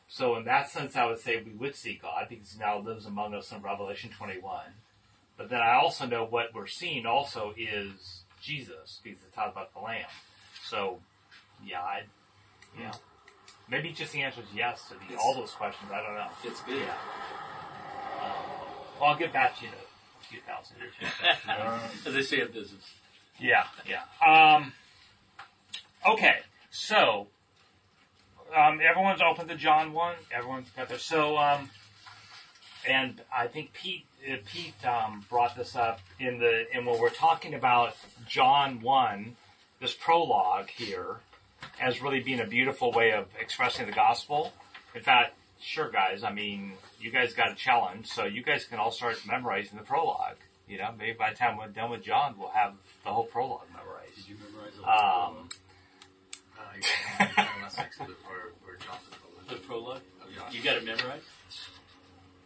So 0.08 0.38
in 0.38 0.46
that 0.46 0.70
sense, 0.70 0.96
I 0.96 1.06
would 1.08 1.20
say 1.20 1.44
we 1.44 1.52
would 1.52 1.76
see 1.76 2.00
God 2.02 2.28
because 2.30 2.54
He 2.54 2.60
now 2.60 2.80
lives 2.80 3.06
among 3.06 3.34
us 3.34 3.52
in 3.52 3.62
Revelation 3.62 4.12
21. 4.12 4.62
But 5.38 5.50
then 5.50 5.62
I 5.62 5.76
also 5.76 6.06
know 6.06 6.26
what 6.26 6.54
we're 6.54 6.68
seeing 6.68 7.06
also 7.06 7.54
is 7.58 8.24
Jesus 8.42 9.00
because 9.04 9.20
it 9.24 9.34
talks 9.34 9.52
about 9.52 9.74
the 9.74 9.80
Lamb. 9.80 10.06
So, 10.66 11.00
yeah, 11.66 11.82
I, 11.82 12.04
yeah. 12.80 12.92
Maybe 13.70 13.92
just 13.92 14.12
the 14.12 14.22
answer 14.22 14.42
is 14.42 14.48
yes 14.54 14.90
to 14.90 14.96
the, 14.96 15.20
all 15.20 15.36
those 15.36 15.52
questions. 15.52 15.90
I 15.92 16.02
don't 16.04 16.16
know. 16.16 16.28
It's 16.44 16.62
big. 16.62 16.80
Yeah. 16.80 16.94
Um, 18.22 18.32
well, 19.00 19.10
I'll 19.12 19.18
get 19.18 19.34
back 19.34 19.58
to 19.58 19.64
you 19.64 19.70
in 19.70 19.76
a 19.76 20.26
few 20.26 20.40
thousand 20.42 20.78
years. 20.78 20.94
As 22.06 22.14
they 22.14 22.22
say 22.22 22.42
in 22.42 22.52
business. 22.52 22.84
Yeah, 23.40 23.64
yeah. 23.88 24.04
Um, 24.26 24.74
okay, 26.08 26.40
so 26.70 27.28
um, 28.56 28.80
everyone's 28.88 29.22
open 29.22 29.48
to 29.48 29.56
John 29.56 29.94
one. 29.94 30.16
Everyone's 30.32 30.70
got 30.76 30.90
their 30.90 31.00
so. 31.00 31.38
Um, 31.38 31.70
and 32.88 33.22
I 33.36 33.48
think 33.48 33.74
Pete 33.74 34.06
Pete 34.46 34.74
um, 34.86 35.26
brought 35.30 35.56
this 35.56 35.76
up 35.76 36.00
in 36.20 36.40
the 36.40 36.66
and 36.74 36.86
when 36.86 37.00
we're 37.00 37.10
talking 37.10 37.54
about 37.54 37.96
John 38.28 38.82
one, 38.82 39.36
this 39.80 39.94
prologue 39.94 40.70
here 40.70 41.18
as 41.80 42.02
really 42.02 42.20
being 42.20 42.40
a 42.40 42.46
beautiful 42.46 42.92
way 42.92 43.12
of 43.12 43.28
expressing 43.40 43.86
the 43.86 43.92
gospel. 43.92 44.54
In 44.96 45.02
fact, 45.02 45.36
sure, 45.62 45.90
guys. 45.90 46.24
I 46.24 46.32
mean, 46.32 46.74
you 47.00 47.12
guys 47.12 47.34
got 47.34 47.52
a 47.52 47.56
challenge, 47.56 48.08
so 48.08 48.26
you 48.26 48.44
guys 48.44 48.66
can 48.66 48.80
all 48.80 48.92
start 48.92 49.18
memorizing 49.28 49.78
the 49.78 49.84
prologue. 49.84 50.38
You 50.68 50.78
know, 50.78 50.90
maybe 50.98 51.14
by 51.18 51.32
the 51.32 51.36
time 51.36 51.58
we're 51.58 51.68
done 51.68 51.92
with 51.92 52.04
John, 52.04 52.36
we'll 52.38 52.50
have 52.50 52.74
the 53.04 53.12
whole 53.12 53.26
prologue 53.26 53.68
memorized. 53.72 54.16
Did 54.16 54.30
you 54.30 54.36
memorize 54.44 54.74
the 54.78 54.84
Um, 54.84 55.50
Uh, 56.58 56.62
you're 56.76 57.28
talking 57.28 57.60
about 57.60 57.72
sex 57.74 58.00
or, 58.00 58.08
or 58.08 58.78
John 58.78 58.98
the 59.48 59.56
the 59.56 59.62
prologue? 59.62 60.02
Of 60.22 60.54
You 60.54 60.64
got 60.64 60.78
it 60.78 60.86
memorized? 60.86 61.26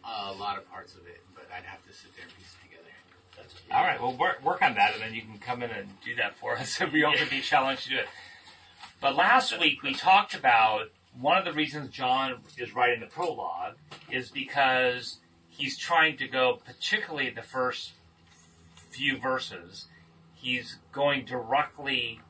Uh, 0.04 0.32
a 0.34 0.38
lot 0.38 0.56
of 0.58 0.68
parts 0.70 0.94
of 0.94 1.06
it, 1.06 1.22
but 1.27 1.27
I'd 1.54 1.64
have 1.64 1.84
to 1.86 1.92
sit 1.92 2.14
there 2.14 2.24
and 2.24 2.36
piece 2.36 2.54
it 2.54 2.68
together. 2.68 2.90
That's 3.36 3.54
all 3.72 3.82
right, 3.82 4.00
well, 4.00 4.16
work, 4.16 4.44
work 4.44 4.62
on 4.62 4.74
that, 4.74 4.94
and 4.94 5.02
then 5.02 5.14
you 5.14 5.22
can 5.22 5.38
come 5.38 5.62
in 5.62 5.70
and 5.70 5.88
do 6.04 6.14
that 6.16 6.36
for 6.36 6.56
us 6.56 6.80
if 6.80 6.92
we 6.92 7.04
all 7.04 7.14
can 7.14 7.28
be 7.28 7.40
challenged 7.40 7.84
to 7.84 7.90
do 7.90 7.96
it. 7.96 8.06
But 9.00 9.14
last 9.14 9.58
week 9.58 9.82
we 9.82 9.94
talked 9.94 10.34
about 10.34 10.90
one 11.18 11.38
of 11.38 11.44
the 11.44 11.52
reasons 11.52 11.90
John 11.90 12.36
is 12.56 12.74
writing 12.74 13.00
the 13.00 13.06
prologue 13.06 13.74
is 14.10 14.30
because 14.30 15.18
he's 15.48 15.76
trying 15.76 16.16
to 16.18 16.28
go, 16.28 16.60
particularly 16.64 17.30
the 17.30 17.42
first 17.42 17.92
few 18.90 19.18
verses, 19.18 19.86
he's 20.34 20.78
going 20.92 21.24
directly 21.24 22.20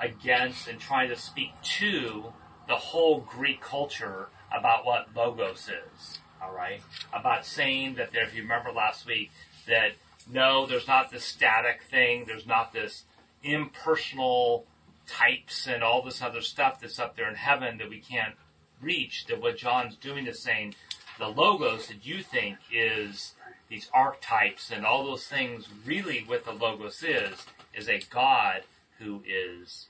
against 0.00 0.68
and 0.68 0.78
trying 0.78 1.08
to 1.08 1.16
speak 1.16 1.50
to 1.62 2.32
the 2.68 2.76
whole 2.76 3.20
Greek 3.20 3.60
culture 3.60 4.28
about 4.56 4.84
what 4.84 5.08
logos 5.14 5.68
is. 5.68 6.18
All 6.42 6.52
right, 6.52 6.82
about 7.12 7.46
saying 7.46 7.94
that 7.94 8.12
there, 8.12 8.24
if 8.24 8.34
you 8.34 8.42
remember 8.42 8.70
last 8.70 9.06
week, 9.06 9.30
that 9.66 9.92
no, 10.30 10.66
there's 10.66 10.86
not 10.86 11.10
this 11.10 11.24
static 11.24 11.82
thing. 11.82 12.24
There's 12.26 12.46
not 12.46 12.72
this 12.72 13.04
impersonal 13.42 14.66
types 15.06 15.66
and 15.66 15.82
all 15.82 16.02
this 16.02 16.20
other 16.20 16.40
stuff 16.40 16.80
that's 16.80 16.98
up 16.98 17.16
there 17.16 17.28
in 17.28 17.36
heaven 17.36 17.78
that 17.78 17.88
we 17.88 18.00
can't 18.00 18.34
reach. 18.80 19.26
That 19.26 19.40
what 19.40 19.56
John's 19.56 19.96
doing 19.96 20.26
is 20.26 20.40
saying 20.40 20.74
the 21.18 21.28
logos 21.28 21.88
that 21.88 22.04
you 22.04 22.22
think 22.22 22.58
is 22.72 23.34
these 23.68 23.88
archetypes 23.92 24.70
and 24.70 24.84
all 24.84 25.04
those 25.04 25.26
things. 25.26 25.68
Really, 25.84 26.24
what 26.26 26.44
the 26.44 26.52
logos 26.52 27.02
is 27.02 27.46
is 27.74 27.88
a 27.88 28.00
God 28.10 28.62
who 28.98 29.22
is 29.26 29.86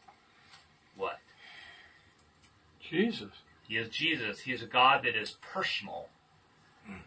what? 0.96 1.18
Jesus. 2.80 3.32
He 3.66 3.76
is 3.76 3.88
Jesus. 3.88 4.40
He 4.40 4.52
is 4.52 4.62
a 4.62 4.66
God 4.66 5.02
that 5.04 5.16
is 5.16 5.37
personal. 5.40 6.09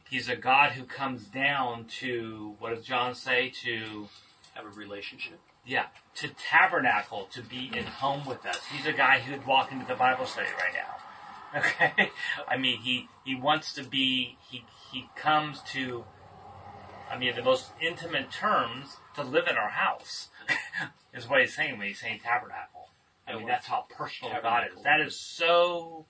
He's 0.09 0.27
a 0.29 0.35
God 0.35 0.71
who 0.71 0.83
comes 0.83 1.25
down 1.25 1.85
to, 1.99 2.55
what 2.59 2.75
does 2.75 2.83
John 2.85 3.13
say? 3.15 3.51
To, 3.63 4.07
Have 4.55 4.65
a 4.65 4.69
relationship. 4.69 5.39
yeah, 5.65 5.85
to 6.15 6.29
tabernacle, 6.29 7.27
to 7.31 7.41
be 7.41 7.69
in 7.75 7.85
home 7.85 8.25
with 8.25 8.45
us. 8.45 8.59
He's 8.75 8.85
a 8.87 8.93
guy 8.93 9.19
who'd 9.19 9.45
walk 9.45 9.71
into 9.71 9.85
the 9.85 9.95
Bible 9.95 10.25
study 10.25 10.49
right 10.57 10.73
now. 10.73 10.95
Okay? 11.57 12.11
I 12.47 12.57
mean, 12.57 12.79
he, 12.81 13.07
he 13.25 13.33
wants 13.33 13.73
to 13.73 13.83
be, 13.83 14.37
he, 14.51 14.63
he 14.91 15.09
comes 15.15 15.61
to, 15.73 16.05
I 17.11 17.17
mean, 17.17 17.35
the 17.35 17.41
most 17.41 17.71
intimate 17.81 18.31
terms 18.31 18.97
to 19.15 19.23
live 19.23 19.47
in 19.49 19.57
our 19.57 19.69
house, 19.69 20.29
is 21.13 21.27
what 21.27 21.41
he's 21.41 21.55
saying 21.55 21.79
when 21.79 21.87
he's 21.87 21.99
saying 21.99 22.19
tabernacle. 22.23 22.89
I 23.27 23.35
mean, 23.35 23.47
that's 23.47 23.65
how 23.65 23.85
personal 23.89 24.33
God 24.43 24.65
is. 24.75 24.83
That 24.83 25.01
is 25.01 25.15
so 25.15 26.05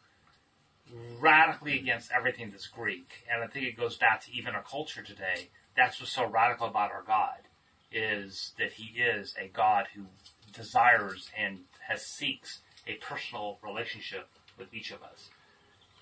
radically 1.19 1.77
against 1.77 2.11
everything 2.11 2.49
that's 2.51 2.67
Greek. 2.67 3.25
And 3.31 3.43
I 3.43 3.47
think 3.47 3.65
it 3.65 3.77
goes 3.77 3.97
back 3.97 4.23
to 4.25 4.33
even 4.33 4.55
our 4.55 4.63
culture 4.63 5.03
today. 5.03 5.49
That's 5.75 5.99
what's 5.99 6.11
so 6.11 6.25
radical 6.25 6.67
about 6.67 6.91
our 6.91 7.03
God, 7.05 7.47
is 7.91 8.53
that 8.57 8.73
he 8.73 8.99
is 8.99 9.35
a 9.39 9.47
God 9.47 9.87
who 9.95 10.05
desires 10.53 11.29
and 11.37 11.59
has 11.87 12.05
seeks 12.05 12.59
a 12.87 12.93
personal 12.95 13.59
relationship 13.63 14.27
with 14.57 14.73
each 14.73 14.91
of 14.91 15.03
us. 15.03 15.29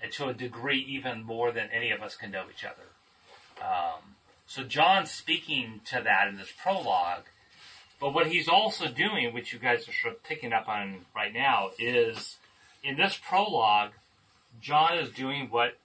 And 0.02 0.12
to 0.14 0.28
a 0.28 0.34
degree 0.34 0.80
even 0.80 1.24
more 1.24 1.52
than 1.52 1.70
any 1.72 1.92
of 1.92 2.02
us 2.02 2.16
can 2.16 2.32
know 2.32 2.46
each 2.50 2.64
other. 2.64 2.88
Um, 3.62 4.16
so 4.46 4.64
John's 4.64 5.12
speaking 5.12 5.82
to 5.86 6.02
that 6.04 6.28
in 6.28 6.38
this 6.38 6.52
prologue, 6.62 7.26
but 8.00 8.14
what 8.14 8.28
he's 8.28 8.48
also 8.48 8.88
doing, 8.88 9.34
which 9.34 9.52
you 9.52 9.60
guys 9.60 9.90
are 9.90 9.94
sort 9.94 10.14
of 10.14 10.24
picking 10.24 10.54
up 10.54 10.70
on 10.70 11.06
right 11.16 11.34
now, 11.34 11.72
is 11.80 12.38
in 12.84 12.96
this 12.96 13.20
prologue, 13.22 13.92
John 14.62 14.98
is 14.98 15.10
doing 15.10 15.50
what 15.50 15.78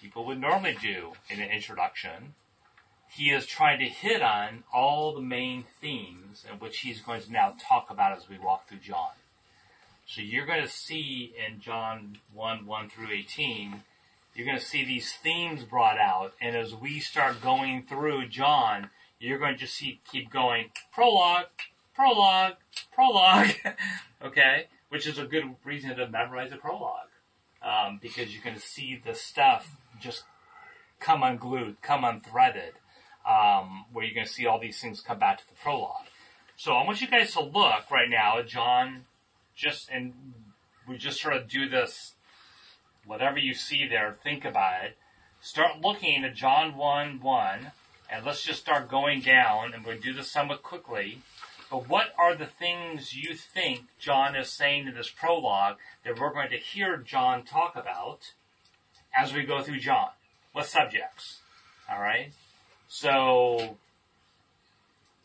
people 0.00 0.24
would 0.26 0.40
normally 0.40 0.76
do 0.80 1.12
in 1.28 1.40
an 1.40 1.50
introduction. 1.50 2.34
he 3.08 3.30
is 3.30 3.46
trying 3.46 3.78
to 3.78 3.86
hit 3.86 4.20
on 4.20 4.64
all 4.74 5.14
the 5.14 5.22
main 5.22 5.64
themes 5.80 6.44
in 6.50 6.58
which 6.58 6.78
he's 6.80 7.00
going 7.00 7.22
to 7.22 7.32
now 7.32 7.54
talk 7.58 7.88
about 7.88 8.16
as 8.16 8.28
we 8.28 8.36
walk 8.36 8.68
through 8.68 8.78
John. 8.78 9.12
So 10.06 10.20
you're 10.20 10.44
going 10.44 10.62
to 10.62 10.68
see 10.68 11.32
in 11.36 11.60
John 11.60 12.18
1, 12.34 12.66
1 12.66 12.90
through 12.90 13.10
18, 13.10 13.82
you're 14.34 14.46
going 14.46 14.58
to 14.58 14.64
see 14.64 14.84
these 14.84 15.12
themes 15.14 15.64
brought 15.64 15.98
out, 15.98 16.34
and 16.40 16.54
as 16.54 16.74
we 16.74 17.00
start 17.00 17.40
going 17.40 17.84
through 17.84 18.28
John, 18.28 18.90
you're 19.18 19.38
going 19.38 19.54
to 19.54 19.58
just 19.58 19.74
see, 19.74 20.00
keep 20.10 20.30
going, 20.30 20.70
prologue, 20.92 21.46
prologue, 21.94 22.56
prologue, 22.94 23.54
okay? 24.22 24.66
Which 24.90 25.06
is 25.06 25.18
a 25.18 25.24
good 25.24 25.56
reason 25.64 25.96
to 25.96 26.06
memorize 26.06 26.52
a 26.52 26.56
prologue. 26.56 27.05
Um, 27.66 27.98
because 28.00 28.32
you're 28.32 28.44
going 28.44 28.54
to 28.54 28.62
see 28.62 29.02
the 29.04 29.12
stuff 29.12 29.76
just 30.00 30.22
come 31.00 31.24
unglued, 31.24 31.82
come 31.82 32.02
unthreaded, 32.02 32.74
um, 33.28 33.86
where 33.92 34.04
you're 34.04 34.14
going 34.14 34.26
to 34.26 34.32
see 34.32 34.46
all 34.46 34.60
these 34.60 34.80
things 34.80 35.00
come 35.00 35.18
back 35.18 35.38
to 35.38 35.48
the 35.48 35.56
prologue. 35.56 36.06
So 36.56 36.74
I 36.74 36.84
want 36.84 37.00
you 37.00 37.08
guys 37.08 37.32
to 37.32 37.40
look 37.40 37.90
right 37.90 38.08
now 38.08 38.38
at 38.38 38.46
John, 38.46 39.06
just 39.56 39.90
and 39.90 40.14
we 40.86 40.96
just 40.96 41.20
sort 41.20 41.34
of 41.34 41.48
do 41.48 41.68
this. 41.68 42.14
Whatever 43.04 43.38
you 43.38 43.52
see 43.52 43.88
there, 43.88 44.12
think 44.12 44.44
about 44.44 44.84
it. 44.84 44.96
Start 45.40 45.80
looking 45.80 46.24
at 46.24 46.36
John 46.36 46.76
one 46.76 47.20
one, 47.20 47.72
and 48.08 48.24
let's 48.24 48.44
just 48.44 48.60
start 48.60 48.88
going 48.88 49.22
down, 49.22 49.74
and 49.74 49.84
we'll 49.84 49.98
do 49.98 50.12
this 50.12 50.30
somewhat 50.30 50.62
quickly. 50.62 51.18
But 51.70 51.88
what 51.88 52.14
are 52.16 52.36
the 52.36 52.46
things 52.46 53.14
you 53.14 53.34
think 53.34 53.86
John 53.98 54.36
is 54.36 54.50
saying 54.50 54.86
in 54.86 54.94
this 54.94 55.10
prologue 55.10 55.76
that 56.04 56.18
we're 56.18 56.32
going 56.32 56.50
to 56.50 56.58
hear 56.58 56.96
John 56.96 57.44
talk 57.44 57.74
about 57.74 58.32
as 59.16 59.32
we 59.32 59.44
go 59.44 59.62
through 59.62 59.80
John? 59.80 60.10
What 60.52 60.66
subjects? 60.66 61.40
All 61.90 62.00
right. 62.00 62.32
So 62.88 63.78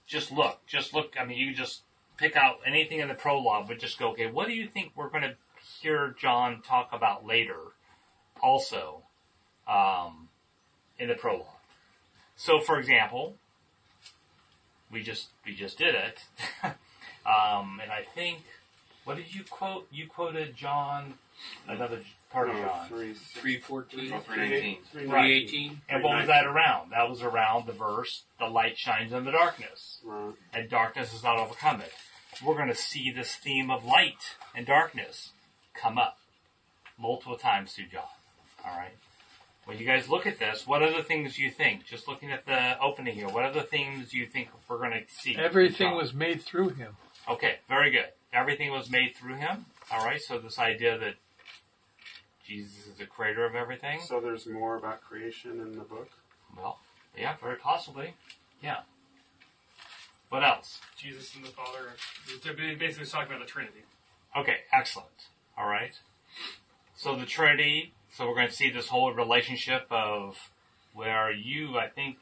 just 0.07 0.31
look, 0.31 0.65
just 0.65 0.93
look. 0.93 1.13
I 1.19 1.25
mean, 1.25 1.37
you 1.37 1.47
can 1.47 1.55
just 1.55 1.81
pick 2.17 2.35
out 2.35 2.57
anything 2.65 2.99
in 2.99 3.07
the 3.07 3.13
prologue, 3.13 3.67
but 3.67 3.79
just 3.79 3.99
go, 3.99 4.09
okay, 4.11 4.29
what 4.29 4.47
do 4.47 4.53
you 4.53 4.67
think 4.67 4.91
we're 4.95 5.09
going 5.09 5.23
to 5.23 5.35
hear 5.81 6.15
John 6.19 6.61
talk 6.61 6.89
about 6.91 7.25
later 7.25 7.59
also 8.41 9.03
um, 9.67 10.29
in 10.97 11.07
the 11.07 11.15
prologue? 11.15 11.45
So, 12.35 12.59
for 12.59 12.79
example, 12.79 13.35
we 14.91 15.01
just 15.03 15.27
we 15.45 15.53
just 15.55 15.77
did 15.77 15.95
it, 15.95 16.19
um, 16.63 17.79
and 17.81 17.91
I 17.91 18.03
think 18.15 18.39
what 19.05 19.17
did 19.17 19.33
you 19.33 19.43
quote? 19.49 19.87
You 19.91 20.07
quoted 20.07 20.55
John, 20.55 21.15
another 21.67 22.01
part 22.31 22.49
of 22.49 22.55
John. 22.55 22.87
three, 22.87 23.13
Three 23.13 23.57
fourteen. 23.59 24.09
319. 24.09 24.77
three, 24.91 25.07
Three 25.07 25.33
eighteen. 25.33 25.81
And 25.89 26.03
what 26.03 26.17
was 26.17 26.27
that 26.27 26.45
around? 26.45 26.91
That 26.91 27.09
was 27.09 27.21
around 27.21 27.65
the 27.67 27.73
verse, 27.73 28.23
the 28.39 28.45
light 28.47 28.77
shines 28.77 29.11
in 29.11 29.25
the 29.25 29.31
darkness, 29.31 29.99
Right. 30.03 30.33
and 30.53 30.69
darkness 30.69 31.11
has 31.11 31.23
not 31.23 31.37
overcome 31.39 31.81
it. 31.81 31.91
We're 32.45 32.55
going 32.55 32.69
to 32.69 32.75
see 32.75 33.11
this 33.11 33.35
theme 33.35 33.69
of 33.69 33.83
light 33.85 34.35
and 34.55 34.65
darkness 34.65 35.31
come 35.73 35.97
up 35.97 36.17
multiple 36.97 37.37
times 37.37 37.73
through 37.73 37.87
John. 37.91 38.03
All 38.65 38.77
right. 38.77 38.93
When 39.65 39.77
you 39.77 39.85
guys 39.85 40.09
look 40.09 40.25
at 40.25 40.39
this, 40.39 40.65
what 40.65 40.81
other 40.81 41.03
things 41.03 41.35
do 41.35 41.43
you 41.43 41.51
think? 41.51 41.85
Just 41.85 42.07
looking 42.07 42.31
at 42.31 42.45
the 42.45 42.79
opening 42.81 43.13
here, 43.15 43.29
what 43.29 43.45
other 43.45 43.61
things 43.61 44.09
do 44.09 44.17
you 44.17 44.25
think 44.25 44.49
we're 44.67 44.79
going 44.79 44.91
to 44.91 45.03
see? 45.07 45.35
Everything 45.35 45.95
was 45.95 46.13
made 46.13 46.41
through 46.41 46.69
him. 46.69 46.97
Okay, 47.29 47.59
very 47.69 47.91
good. 47.91 48.07
Everything 48.33 48.71
was 48.71 48.89
made 48.89 49.15
through 49.15 49.35
him. 49.35 49.65
All 49.91 50.03
right. 50.03 50.19
So 50.19 50.39
this 50.39 50.57
idea 50.57 50.97
that 50.97 51.15
Jesus 52.45 52.87
is 52.87 52.95
the 52.95 53.05
creator 53.05 53.45
of 53.45 53.55
everything. 53.55 54.01
So 54.01 54.19
there's 54.19 54.47
more 54.47 54.75
about 54.75 55.01
creation 55.01 55.59
in 55.59 55.73
the 55.73 55.83
book. 55.83 56.09
Well, 56.57 56.79
yeah, 57.17 57.35
very 57.41 57.57
possibly. 57.57 58.15
Yeah. 58.63 58.79
What 60.29 60.43
else? 60.43 60.79
Jesus 60.97 61.35
and 61.35 61.45
the 61.45 61.49
Father. 61.49 61.95
They're 62.43 62.75
basically 62.75 63.05
talking 63.05 63.33
about 63.33 63.45
the 63.45 63.51
Trinity. 63.51 63.83
Okay, 64.35 64.57
excellent. 64.73 65.27
All 65.57 65.67
right. 65.67 65.93
So 66.95 67.15
the 67.15 67.25
Trinity. 67.25 67.93
So 68.11 68.27
we're 68.27 68.35
going 68.35 68.47
to 68.47 68.53
see 68.53 68.69
this 68.69 68.87
whole 68.87 69.13
relationship 69.13 69.87
of 69.89 70.37
where 70.93 71.31
you, 71.31 71.77
I 71.77 71.87
think 71.87 72.17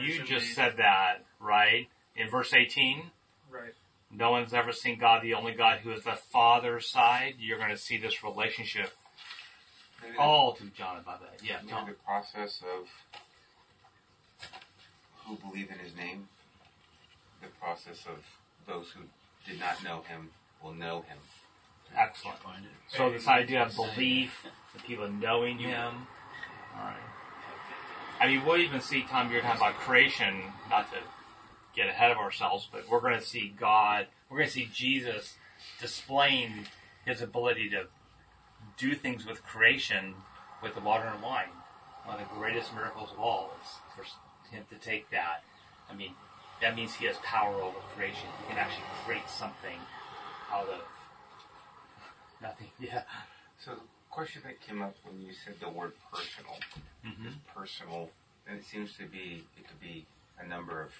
you 0.00 0.22
just 0.24 0.46
be- 0.48 0.52
said 0.54 0.74
that, 0.78 1.24
right? 1.38 1.88
In 2.16 2.28
verse 2.30 2.54
18, 2.54 3.02
right. 3.50 3.74
no 4.10 4.30
one's 4.30 4.54
ever 4.54 4.72
seen 4.72 4.98
God, 4.98 5.22
the 5.22 5.34
only 5.34 5.52
God 5.52 5.80
who 5.80 5.92
is 5.92 6.04
the 6.04 6.12
Father's 6.32 6.88
side. 6.88 7.34
You're 7.38 7.58
going 7.58 7.70
to 7.70 7.76
see 7.76 7.98
this 7.98 8.24
relationship 8.24 8.90
Maybe 10.02 10.14
the- 10.14 10.20
all 10.20 10.54
through 10.54 10.70
John 10.70 10.96
about 10.98 11.20
that. 11.20 11.44
Yeah, 11.44 11.56
maybe 11.60 11.70
Tom. 11.70 11.86
the 11.88 11.92
process 11.94 12.62
of 12.62 12.88
who 15.26 15.36
believe 15.36 15.70
in 15.70 15.78
his 15.78 15.94
name, 15.94 16.28
the 17.42 17.48
process 17.60 18.06
of 18.06 18.24
those 18.66 18.90
who 18.92 19.00
did 19.50 19.60
not 19.60 19.82
know 19.84 20.02
him 20.02 20.30
will 20.62 20.72
know 20.72 21.02
him. 21.02 21.18
Excellent. 21.96 22.38
So 22.88 23.10
this 23.10 23.26
idea 23.26 23.64
of 23.64 23.74
belief, 23.74 24.46
the 24.74 24.82
people 24.82 25.08
knowing 25.08 25.58
Him. 25.58 26.06
All 26.76 26.84
right. 26.84 26.96
I 28.20 28.26
mean, 28.26 28.44
we'll 28.44 28.58
even 28.58 28.80
see 28.80 29.02
Tom. 29.02 29.32
You're 29.32 29.40
talking 29.40 29.60
about 29.60 29.74
creation, 29.76 30.42
not 30.68 30.90
to 30.92 30.98
get 31.74 31.88
ahead 31.88 32.10
of 32.10 32.18
ourselves, 32.18 32.68
but 32.70 32.88
we're 32.88 33.00
going 33.00 33.18
to 33.18 33.24
see 33.24 33.54
God. 33.58 34.06
We're 34.28 34.38
going 34.38 34.48
to 34.48 34.54
see 34.54 34.68
Jesus 34.72 35.36
displaying 35.80 36.66
His 37.06 37.22
ability 37.22 37.70
to 37.70 37.86
do 38.76 38.94
things 38.94 39.26
with 39.26 39.42
creation 39.42 40.14
with 40.62 40.74
the 40.74 40.80
water 40.80 41.10
and 41.12 41.22
wine. 41.22 41.48
One 42.04 42.20
of 42.20 42.28
the 42.28 42.34
greatest 42.34 42.74
miracles 42.74 43.10
of 43.12 43.18
all 43.18 43.52
is 43.62 43.68
for 43.96 44.04
Him 44.54 44.64
to 44.70 44.76
take 44.76 45.10
that. 45.10 45.42
I 45.90 45.94
mean, 45.94 46.12
that 46.60 46.76
means 46.76 46.94
He 46.94 47.06
has 47.06 47.16
power 47.24 47.54
over 47.54 47.78
creation. 47.96 48.28
He 48.42 48.48
can 48.48 48.58
actually 48.58 48.84
create 49.04 49.28
something 49.28 49.78
out 50.52 50.68
of 50.68 50.80
nothing. 52.42 52.68
Yeah. 52.80 53.02
So 53.58 53.72
question 54.10 54.42
that 54.44 54.60
came 54.60 54.82
up 54.82 54.94
when 55.04 55.20
you 55.22 55.32
said 55.32 55.54
the 55.60 55.68
word 55.68 55.92
personal, 56.12 56.56
Mm-hmm. 57.06 57.28
is 57.28 57.34
personal, 57.56 58.10
and 58.46 58.58
it 58.58 58.64
seems 58.64 58.92
to 58.98 59.06
be, 59.06 59.44
it 59.56 59.66
could 59.66 59.80
be 59.80 60.04
a 60.38 60.46
number 60.46 60.82
of 60.82 60.92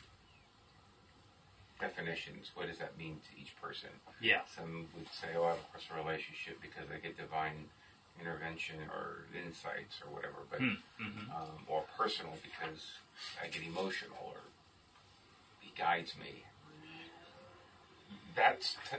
definitions. 1.78 2.50
What 2.54 2.68
does 2.68 2.78
that 2.78 2.96
mean 2.98 3.20
to 3.28 3.40
each 3.40 3.52
person? 3.60 3.90
Yeah. 4.20 4.40
Some 4.56 4.86
would 4.96 5.08
say, 5.12 5.28
oh, 5.36 5.44
I 5.44 5.48
have 5.50 5.58
a 5.58 5.72
personal 5.76 6.02
relationship 6.04 6.60
because 6.62 6.88
I 6.94 6.98
get 6.98 7.16
divine 7.18 7.68
intervention 8.20 8.76
or 8.92 9.24
insights 9.36 10.00
or 10.04 10.12
whatever, 10.14 10.40
but 10.50 10.60
Mm-hmm. 10.60 11.30
um, 11.30 11.64
or 11.68 11.84
personal 11.98 12.32
because 12.42 12.96
I 13.42 13.48
get 13.48 13.62
emotional 13.62 14.20
or 14.24 14.40
he 15.60 15.70
guides 15.76 16.14
me. 16.18 16.44
That's 18.36 18.76
t- 18.90 18.98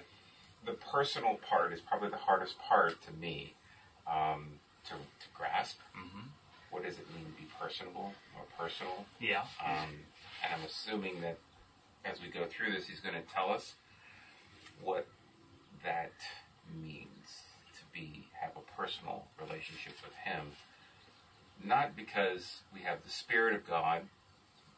the 0.66 0.74
personal 0.74 1.36
part 1.48 1.74
is 1.74 1.80
probably 1.82 2.10
the 2.10 2.18
hardest 2.18 2.58
part 2.60 3.02
to 3.06 3.14
me 3.14 3.54
um, 4.08 4.48
to, 4.86 4.94
to 4.94 5.28
grasp. 5.34 5.80
Mm-hmm. 5.98 6.28
What 6.70 6.84
does 6.84 6.96
it 6.96 7.08
mean 7.16 7.26
to 7.26 7.42
be 7.42 7.48
personable 7.60 8.14
or 8.38 8.44
personal? 8.58 9.06
Yeah. 9.20 9.42
Um, 9.64 9.90
and 10.44 10.54
I'm 10.54 10.66
assuming 10.66 11.22
that 11.22 11.38
as 12.06 12.22
we 12.22 12.30
go 12.30 12.46
through 12.46 12.74
this, 12.74 12.88
he's 12.88 13.00
going 13.00 13.16
to 13.16 13.22
tell 13.22 13.52
us 13.52 13.76
what 14.82 15.08
that 15.84 16.14
means 16.82 17.44
to 17.76 17.82
be 17.94 18.26
have 18.40 18.52
a 18.56 18.82
personal 18.82 19.26
relationship 19.40 19.94
with 20.04 20.14
him. 20.24 20.48
Not 21.64 21.96
because 21.96 22.62
we 22.74 22.82
have 22.82 23.04
the 23.04 23.10
Spirit 23.10 23.56
of 23.56 23.68
God, 23.68 24.04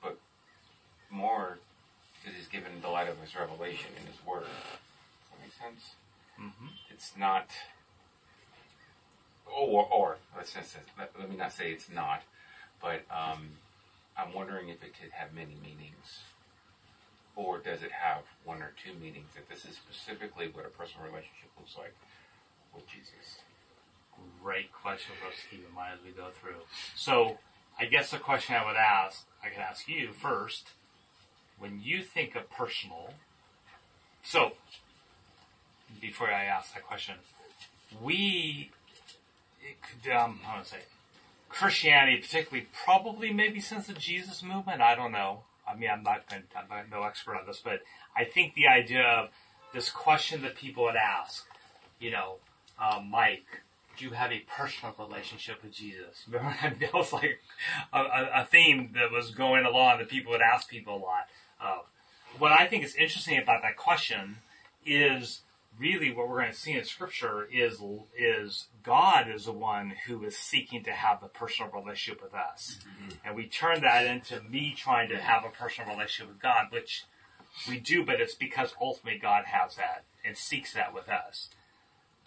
but 0.02 0.18
more 1.10 1.60
because 2.20 2.38
he's 2.38 2.48
given 2.48 2.72
the 2.82 2.90
light 2.90 3.08
of 3.08 3.20
his 3.20 3.36
revelation 3.36 3.92
in 4.00 4.08
his 4.08 4.26
Word. 4.26 4.44
Does 4.44 5.30
that 5.32 5.40
make 5.42 5.54
sense? 5.54 5.96
Mm-hmm. 6.40 6.68
It's 6.90 7.14
not. 7.18 7.48
Or, 9.46 9.88
or 9.92 10.18
let's 10.36 10.54
just 10.54 10.78
let, 10.98 11.12
let 11.20 11.30
me 11.30 11.36
not 11.36 11.54
say 11.54 11.72
it's 11.72 11.90
not, 11.90 12.24
but 12.82 13.02
um, 13.12 13.50
I'm 14.18 14.34
wondering 14.34 14.70
if 14.70 14.84
it 14.84 14.94
could 15.00 15.12
have 15.12 15.34
many 15.34 15.56
meanings, 15.62 16.20
or 17.36 17.58
does 17.60 17.84
it 17.84 17.92
have 17.92 18.24
one 18.46 18.62
or 18.62 18.72
two 18.84 18.94
meanings? 19.00 19.30
That 19.36 19.50
this 19.50 19.66
is 19.66 19.76
specifically 19.76 20.50
what 20.52 20.66
a 20.66 20.70
personal 20.70 21.06
relationship 21.06 21.50
looks 21.58 21.76
like 21.78 21.94
with 22.74 22.88
Jesus. 22.88 23.40
Great 24.42 24.72
question 24.72 25.14
for 25.22 25.28
us 25.28 25.36
to 25.42 25.56
keep 25.56 25.68
in 25.68 25.74
mind 25.74 26.00
as 26.00 26.06
we 26.06 26.12
go 26.12 26.30
through. 26.30 26.62
So, 26.96 27.38
I 27.80 27.86
guess 27.86 28.12
the 28.12 28.18
question 28.18 28.56
I 28.56 28.66
would 28.66 28.76
ask, 28.76 29.26
I 29.44 29.50
could 29.50 29.60
ask 29.60 29.88
you 29.88 30.12
first. 30.14 30.70
When 31.60 31.82
you 31.82 32.04
think 32.04 32.36
of 32.36 32.50
personal, 32.50 33.14
so 34.24 34.54
before 36.02 36.30
I 36.30 36.44
ask 36.44 36.74
that 36.74 36.84
question, 36.84 37.16
we, 38.02 38.72
it 39.64 39.78
could, 39.82 40.12
um, 40.12 40.40
I 40.46 40.62
say. 40.64 40.80
Christianity, 41.50 42.18
particularly, 42.18 42.68
probably 42.86 43.32
maybe 43.32 43.60
since 43.60 43.88
the 43.88 43.94
Jesus 43.94 44.42
movement. 44.42 44.82
I 44.82 44.96
don't 44.96 45.12
know. 45.12 45.44
I 45.68 45.76
mean, 45.76 45.90
I'm 45.90 46.04
not, 46.04 46.28
going 46.30 46.44
I'm 46.56 46.68
not 46.68 46.90
no 46.90 47.04
expert 47.04 47.36
on 47.36 47.46
this, 47.46 47.62
but 47.64 47.82
I 48.18 48.24
think 48.26 48.56
the 48.56 48.68
idea 48.68 49.04
of 49.04 49.30
this 49.74 49.90
question 49.90 50.42
that 50.42 50.56
people 50.56 50.84
would 50.84 50.96
ask, 50.96 51.46
you 52.00 52.12
know, 52.12 52.38
um, 52.80 53.10
Mike, 53.10 53.46
do 53.98 54.06
you 54.06 54.12
have 54.12 54.32
a 54.32 54.40
personal 54.40 54.96
relationship 54.98 55.64
with 55.64 55.74
Jesus? 55.74 56.26
Remember, 56.28 56.76
that 56.80 56.94
was 56.94 57.14
like 57.14 57.40
a, 57.94 58.00
a, 58.42 58.48
theme 58.50 58.92
that 58.96 59.12
was 59.12 59.32
going 59.32 59.66
along 59.66 60.00
that 60.00 60.10
people 60.10 60.32
would 60.32 60.42
ask 60.42 60.70
people 60.70 60.96
a 60.96 60.98
lot. 60.98 61.28
Uh, 61.62 61.80
what 62.40 62.52
I 62.52 62.66
think 62.66 62.84
is 62.84 62.96
interesting 62.96 63.38
about 63.38 63.62
that 63.62 63.78
question 63.78 64.38
is 64.86 65.42
really 65.80 66.14
what 66.14 66.30
we're 66.30 66.40
going 66.42 66.52
to 66.52 66.58
see 66.58 66.74
in 66.74 66.84
Scripture 66.86 67.48
is 67.52 67.82
is 68.18 68.68
God 68.84 69.30
is 69.30 69.46
the 69.46 69.52
one 69.52 69.94
who 70.08 70.24
is 70.24 70.38
seeking 70.38 70.84
to 70.84 70.92
have 70.92 71.24
a 71.24 71.28
personal 71.28 71.72
relationship 71.72 72.22
with 72.22 72.34
us, 72.34 72.80
mm-hmm. 72.82 73.10
and 73.26 73.36
we 73.36 73.48
turn 73.48 73.82
that 73.82 74.06
into 74.06 74.42
me 74.42 74.74
trying 74.78 75.10
to 75.10 75.18
have 75.18 75.44
a 75.44 75.50
personal 75.50 75.94
relationship 75.94 76.34
with 76.34 76.42
God, 76.42 76.68
which 76.72 77.06
we 77.68 77.80
do, 77.80 78.04
but 78.06 78.20
it's 78.20 78.36
because 78.36 78.74
ultimately 78.82 79.20
God 79.20 79.46
has 79.46 79.76
that 79.76 80.04
and 80.26 80.38
seeks 80.38 80.74
that 80.74 80.94
with 80.94 81.10
us. 81.10 81.50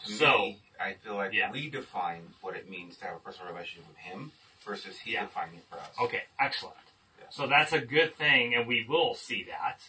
To 0.05 0.13
So- 0.13 0.39
me, 0.39 0.59
I 0.79 0.95
feel 0.95 1.15
like 1.15 1.33
Yeah. 1.33 1.51
we 1.51 1.71
define 1.71 2.35
what 2.41 2.55
it 2.55 2.69
means 2.69 2.99
to 2.99 3.07
have 3.07 3.17
a 3.17 3.21
personal 3.21 3.53
relationship 3.53 3.89
with 3.89 3.97
Him 3.99 4.33
versus 4.65 5.01
He 5.01 5.13
Yeah. 5.13 5.23
defining 5.23 5.57
it 5.59 5.65
for 5.71 5.79
us. 5.79 5.99
Okay, 5.99 6.25
excellent. 6.39 6.77
Yeah. 7.19 7.27
So 7.31 7.47
that's 7.47 7.73
a 7.73 7.81
good 7.81 8.15
thing, 8.15 8.55
and 8.55 8.67
we 8.67 8.85
will 8.85 9.15
see 9.15 9.43
that 9.45 9.81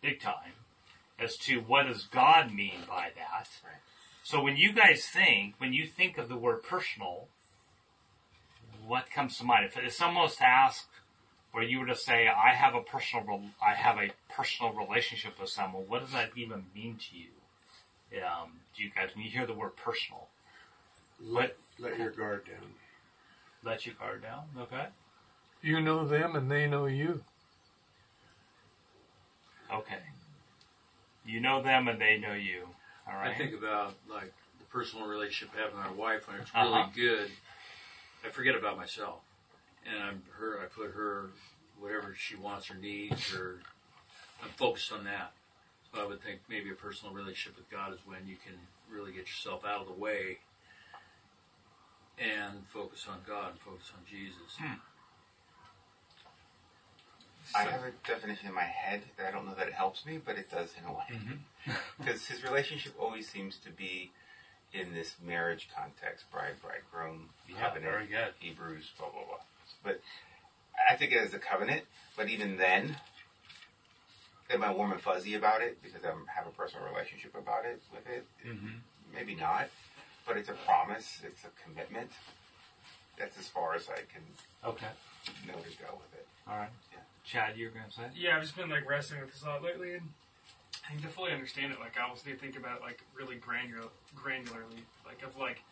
big 0.00 0.20
time 0.20 0.52
as 1.18 1.36
to 1.38 1.60
what 1.60 1.86
does 1.86 2.04
God 2.04 2.52
mean 2.52 2.80
by 2.88 3.10
that. 3.14 3.48
Right. 3.64 3.80
So 4.24 4.42
when 4.42 4.56
you 4.56 4.72
guys 4.72 5.06
think, 5.06 5.54
when 5.58 5.72
you 5.72 5.86
think 5.86 6.18
of 6.18 6.28
the 6.28 6.36
word 6.36 6.62
personal, 6.62 7.28
what 8.86 9.10
comes 9.10 9.38
to 9.38 9.44
mind? 9.44 9.66
If, 9.66 9.76
if 9.76 9.92
someone 9.92 10.24
was 10.24 10.36
to 10.36 10.46
ask, 10.46 10.88
or 11.54 11.62
you 11.62 11.80
were 11.80 11.86
to 11.86 11.94
say, 11.94 12.28
"I 12.28 12.54
have 12.54 12.74
a 12.74 12.80
personal, 12.80 13.24
rel- 13.26 13.50
I 13.64 13.74
have 13.74 13.98
a 13.98 14.10
personal 14.32 14.72
relationship 14.72 15.38
with 15.40 15.50
someone," 15.50 15.86
what 15.88 16.00
does 16.00 16.12
that 16.12 16.30
even 16.36 16.66
mean 16.74 16.96
to 17.10 17.16
you? 17.16 18.22
Um, 18.22 18.60
do 18.76 18.82
you 18.82 18.90
guys, 18.94 19.10
when 19.14 19.24
you 19.24 19.30
hear 19.30 19.46
the 19.46 19.54
word 19.54 19.76
personal, 19.76 20.28
Let, 21.20 21.56
let 21.78 21.98
your 21.98 22.10
guard 22.10 22.46
down. 22.46 22.74
let 23.62 23.86
your 23.86 23.94
guard 23.94 24.22
down? 24.22 24.44
Okay. 24.58 24.86
You 25.62 25.80
know 25.80 26.06
them 26.06 26.36
and 26.36 26.50
they 26.50 26.66
know 26.66 26.86
you. 26.86 27.22
Okay. 29.72 30.00
You 31.24 31.40
know 31.40 31.62
them 31.62 31.88
and 31.88 32.00
they 32.00 32.18
know 32.18 32.34
you. 32.34 32.68
All 33.08 33.14
right. 33.14 33.30
I 33.30 33.34
think 33.34 33.54
about 33.54 33.94
like 34.10 34.32
the 34.58 34.64
personal 34.66 35.06
relationship 35.06 35.54
I 35.56 35.62
have 35.62 35.72
with 35.72 35.80
my 35.84 35.90
wife 35.92 36.28
when 36.28 36.40
it's 36.40 36.54
really 36.54 36.68
Uh-huh. 36.68 36.88
good. 36.94 37.30
I 38.24 38.28
forget 38.28 38.54
about 38.54 38.76
myself, 38.76 39.20
and 39.84 40.02
I'm 40.02 40.22
her. 40.38 40.60
I 40.60 40.66
put 40.66 40.92
her 40.94 41.30
whatever 41.80 42.14
she 42.16 42.36
wants 42.36 42.70
or 42.70 42.74
needs, 42.74 43.34
or 43.34 43.60
I'm 44.42 44.50
focused 44.50 44.92
on 44.92 45.04
that. 45.04 45.32
So 45.92 46.00
I 46.00 46.06
would 46.06 46.22
think 46.22 46.40
maybe 46.48 46.70
a 46.70 46.74
personal 46.74 47.12
relationship 47.12 47.56
with 47.58 47.68
God 47.70 47.92
is 47.92 47.98
when 48.06 48.26
you 48.26 48.36
can 48.36 48.54
really 48.88 49.10
get 49.12 49.26
yourself 49.26 49.64
out 49.64 49.80
of 49.80 49.86
the 49.88 49.92
way 49.92 50.38
and 52.18 52.66
focus 52.68 53.06
on 53.10 53.18
God 53.26 53.50
and 53.52 53.60
focus 53.60 53.90
on 53.96 54.04
Jesus. 54.08 54.56
I 57.54 57.62
have 57.64 57.82
a 57.84 57.92
definition 58.06 58.48
in 58.48 58.54
my 58.54 58.62
head 58.62 59.02
that 59.16 59.26
I 59.26 59.30
don't 59.30 59.46
know 59.46 59.54
that 59.54 59.66
it 59.68 59.74
helps 59.74 60.04
me, 60.06 60.18
but 60.24 60.36
it 60.36 60.50
does 60.50 60.74
in 60.80 60.88
a 60.88 60.92
way. 60.92 61.04
Mm-hmm. 61.12 61.72
Because 61.98 62.26
his 62.26 62.42
relationship 62.42 62.94
always 62.98 63.28
seems 63.28 63.56
to 63.64 63.70
be 63.70 64.10
in 64.72 64.92
this 64.94 65.14
marriage 65.24 65.68
context, 65.76 66.24
bride, 66.32 66.54
bridegroom, 66.60 67.28
Yeah, 67.48 67.68
covenant. 67.68 68.08
Hebrews, 68.40 68.90
blah, 68.98 69.10
blah, 69.10 69.24
blah. 69.24 69.36
But 69.84 70.00
I 70.90 70.96
think 70.96 71.12
it 71.12 71.22
is 71.22 71.34
a 71.34 71.38
covenant, 71.38 71.82
but 72.16 72.28
even 72.28 72.56
then, 72.56 72.96
am 74.50 74.62
I 74.64 74.72
warm 74.72 74.90
and 74.92 75.00
fuzzy 75.00 75.34
about 75.34 75.62
it 75.62 75.80
because 75.82 76.04
I 76.04 76.08
have 76.34 76.46
a 76.46 76.50
personal 76.50 76.86
relationship 76.88 77.34
about 77.36 77.64
it 77.64 77.80
with 77.92 78.06
it? 78.08 78.26
Mm-hmm. 78.46 79.14
Maybe 79.14 79.34
not, 79.36 79.68
but 80.26 80.36
it's 80.36 80.48
a 80.48 80.54
promise, 80.66 81.20
it's 81.24 81.44
a 81.44 81.50
commitment. 81.62 82.10
That's 83.18 83.38
as 83.38 83.46
far 83.48 83.74
as 83.74 83.88
I 83.88 84.00
can 84.12 84.22
Okay. 84.64 84.86
know 85.46 85.52
to 85.54 85.78
go 85.78 85.94
with 85.94 86.12
it. 86.14 86.26
All 86.48 86.56
right. 86.56 86.70
Yeah. 86.92 86.98
Chad, 87.24 87.56
you 87.56 87.66
were 87.66 87.74
going 87.74 87.86
to 87.86 87.94
say? 87.94 88.06
Yeah, 88.18 88.36
I've 88.36 88.42
just 88.42 88.56
been 88.56 88.68
like 88.68 88.88
wrestling 88.88 89.20
with 89.20 89.32
this 89.32 89.42
a 89.42 89.46
lot 89.46 89.62
lately, 89.62 89.94
and 89.94 90.10
I 90.84 90.90
think 90.90 91.02
to 91.02 91.08
fully 91.08 91.32
understand 91.32 91.72
it, 91.72 91.78
like 91.78 91.94
I 91.94 92.08
also 92.08 92.26
need 92.26 92.36
to 92.36 92.42
think 92.42 92.58
about 92.58 92.78
it 92.78 92.82
like 92.82 93.00
really 93.14 93.36
granular, 93.36 93.88
granularly, 94.18 94.82
like 95.06 95.22
of 95.22 95.38
like 95.38 95.62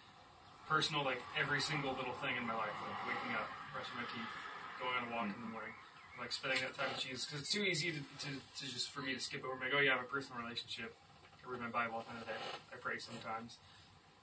personal, 0.71 1.03
like 1.03 1.19
every 1.35 1.61
single 1.61 1.91
little 1.99 2.15
thing 2.23 2.39
in 2.39 2.47
my 2.47 2.55
life, 2.55 2.75
like 2.87 2.99
waking 3.11 3.35
up, 3.35 3.51
brushing 3.75 3.99
my 3.99 4.07
teeth, 4.15 4.31
going 4.79 4.95
on 4.95 5.03
a 5.07 5.11
walk 5.11 5.27
in 5.27 5.43
the 5.43 5.51
morning, 5.51 5.75
like 6.23 6.31
spending 6.31 6.63
that 6.63 6.79
time 6.79 6.95
with 6.95 7.03
Jesus, 7.03 7.27
because 7.27 7.43
it's 7.43 7.51
too 7.51 7.67
easy 7.67 7.91
to, 7.91 7.99
to, 7.99 8.31
to 8.31 8.63
just 8.71 8.95
for 8.95 9.03
me 9.03 9.19
to 9.19 9.21
skip 9.21 9.43
over. 9.43 9.59
like 9.59 9.75
oh, 9.75 9.83
yeah, 9.83 9.99
I 9.99 10.01
have 10.01 10.07
a 10.07 10.11
personal 10.11 10.39
relationship. 10.39 10.95
I 11.43 11.51
read 11.51 11.59
my 11.59 11.73
Bible 11.75 11.99
at 11.99 12.07
the 12.07 12.15
end 12.15 12.23
of 12.23 12.31
the 12.31 12.33
day. 12.33 12.43
I 12.71 12.79
pray 12.79 13.03
sometimes. 13.03 13.59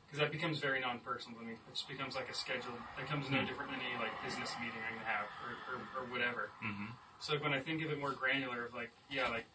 Because 0.08 0.24
that 0.24 0.32
becomes 0.32 0.63
very 0.63 0.80
non-personal 0.80 1.36
to 1.36 1.44
me. 1.44 1.60
It 1.60 1.76
just 1.76 1.92
becomes 1.92 2.16
like 2.16 2.32
a 2.32 2.38
schedule. 2.38 2.72
It 2.96 3.04
becomes 3.04 3.28
no 3.28 3.44
different 3.44 3.76
than 3.76 3.84
any 3.84 4.00
like 4.00 4.16
business 4.24 4.56
meeting 4.63 4.80
I'm 4.88 4.96
gonna 4.96 5.12
have 5.12 5.28
or, 5.44 5.52
or, 5.68 5.78
or 6.00 6.04
whatever. 6.08 6.48
Mm-hmm. 6.63 6.96
So 7.19 7.34
like, 7.34 7.43
when 7.43 7.53
I 7.53 7.60
think 7.60 7.84
of 7.84 7.91
it 7.91 7.99
more 7.99 8.12
granular, 8.12 8.65
of 8.65 8.73
like, 8.73 8.91
yeah, 9.10 9.27
like 9.30 9.45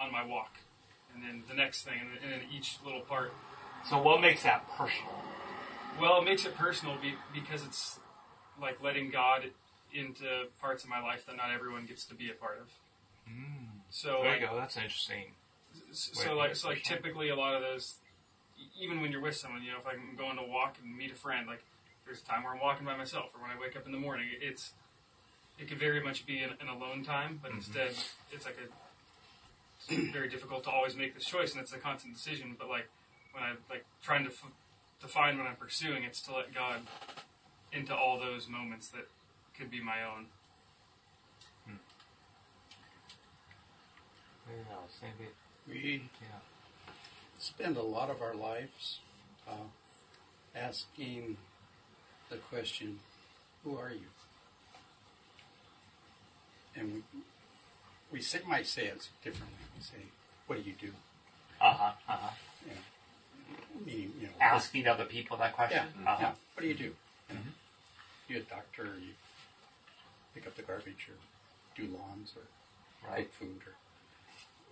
on 0.00 0.10
my 0.10 0.24
walk, 0.24 0.56
and 1.14 1.22
then 1.22 1.42
the 1.48 1.54
next 1.54 1.82
thing, 1.82 1.94
and 2.00 2.10
then, 2.10 2.18
and 2.22 2.32
then 2.32 2.48
each 2.52 2.78
little 2.84 3.02
part. 3.02 3.32
So 3.88 4.00
what 4.00 4.20
makes 4.20 4.42
that 4.44 4.68
personal? 4.76 5.12
Well, 6.00 6.20
it 6.20 6.24
makes 6.24 6.44
it 6.44 6.56
personal 6.56 6.96
be, 7.00 7.14
because 7.32 7.64
it's 7.64 8.00
like 8.60 8.82
letting 8.82 9.10
God 9.10 9.50
into 9.92 10.46
parts 10.60 10.82
of 10.82 10.90
my 10.90 11.00
life 11.00 11.26
that 11.26 11.36
not 11.36 11.50
everyone 11.54 11.86
gets 11.86 12.04
to 12.06 12.14
be 12.14 12.30
a 12.30 12.34
part 12.34 12.58
of. 12.60 12.72
Hmm. 13.28 13.80
So 13.90 14.20
There 14.22 14.32
like, 14.32 14.40
you 14.40 14.46
go. 14.48 14.56
That's 14.56 14.76
interesting. 14.76 15.32
So 15.92 16.34
like 16.34 16.56
so 16.56 16.68
like 16.68 16.82
typically 16.82 17.28
a 17.28 17.36
lot 17.36 17.54
of 17.54 17.62
those 17.62 17.96
even 18.80 19.00
when 19.00 19.10
you're 19.12 19.20
with 19.20 19.36
someone 19.36 19.62
you 19.62 19.72
know 19.72 19.78
if 19.78 19.86
i'm 19.86 20.16
going 20.16 20.36
to 20.36 20.42
walk 20.42 20.76
and 20.82 20.96
meet 20.96 21.10
a 21.10 21.14
friend 21.14 21.46
like 21.46 21.62
there's 22.04 22.20
a 22.20 22.24
time 22.24 22.42
where 22.42 22.52
i'm 22.52 22.60
walking 22.60 22.84
by 22.84 22.96
myself 22.96 23.26
or 23.34 23.42
when 23.42 23.50
i 23.50 23.60
wake 23.60 23.76
up 23.76 23.86
in 23.86 23.92
the 23.92 23.98
morning 23.98 24.26
it's 24.40 24.72
it 25.58 25.68
could 25.68 25.78
very 25.78 26.02
much 26.02 26.26
be 26.26 26.38
an, 26.40 26.50
an 26.60 26.68
alone 26.68 27.04
time 27.04 27.38
but 27.42 27.52
instead 27.52 27.90
it's 28.32 28.44
like 28.44 28.56
a 28.58 28.66
it's 29.92 30.12
very 30.12 30.28
difficult 30.28 30.64
to 30.64 30.70
always 30.70 30.96
make 30.96 31.14
this 31.14 31.24
choice 31.24 31.52
and 31.52 31.60
it's 31.60 31.72
a 31.72 31.78
constant 31.78 32.14
decision 32.14 32.56
but 32.58 32.68
like 32.68 32.88
when 33.32 33.42
i 33.44 33.52
like 33.70 33.84
trying 34.02 34.24
to 34.24 34.30
f- 34.30 34.46
define 35.00 35.36
what 35.38 35.46
i'm 35.46 35.56
pursuing 35.56 36.02
it's 36.04 36.20
to 36.22 36.34
let 36.34 36.52
god 36.54 36.80
into 37.72 37.94
all 37.94 38.18
those 38.18 38.48
moments 38.48 38.88
that 38.88 39.06
could 39.56 39.70
be 39.70 39.80
my 39.82 40.02
own 40.04 40.26
There 44.46 44.56
you 44.58 44.64
go. 44.64 44.76
Same. 45.00 45.12
We 45.66 46.10
Yeah. 46.20 46.40
spend 47.38 47.78
a 47.78 47.82
lot 47.82 48.10
of 48.10 48.20
our 48.20 48.34
lives 48.34 49.00
uh, 49.48 49.68
asking 50.54 51.38
the 52.28 52.36
question, 52.36 53.00
"Who 53.62 53.78
are 53.78 53.90
you?" 53.90 54.10
And 56.76 56.92
we 56.94 57.02
we 58.12 58.20
say, 58.20 58.40
might 58.46 58.66
say 58.66 58.86
it 58.86 59.08
differently. 59.22 59.58
We 59.76 59.82
say, 59.82 60.02
"What 60.46 60.62
do 60.62 60.68
you 60.68 60.76
do?" 60.80 60.92
Uh 61.60 61.72
huh. 61.72 61.92
Uh 62.08 62.16
huh. 62.16 62.30
You 62.66 62.72
know, 62.74 63.86
meaning, 63.86 64.12
you 64.20 64.26
know, 64.26 64.32
Asking 64.40 64.86
other 64.86 65.04
people 65.04 65.36
that 65.38 65.54
question. 65.54 65.78
Yeah, 65.78 65.82
question. 65.84 66.06
Uh 66.06 66.10
huh. 66.16 66.18
yeah. 66.20 66.32
What 66.54 66.62
do 66.62 66.68
you 66.68 66.74
do? 66.74 66.84
You 66.84 67.34
know, 67.34 67.40
you 68.28 68.36
a 68.38 68.40
doctor, 68.40 68.82
or 68.82 68.98
you 68.98 69.12
pick 70.34 70.46
up 70.46 70.56
the 70.56 70.62
garbage, 70.62 71.08
or 71.08 71.16
do 71.76 71.88
lawns, 71.96 72.34
or 72.36 72.42
Right. 73.08 73.18
cook 73.18 73.32
food, 73.34 73.60
or 73.66 73.74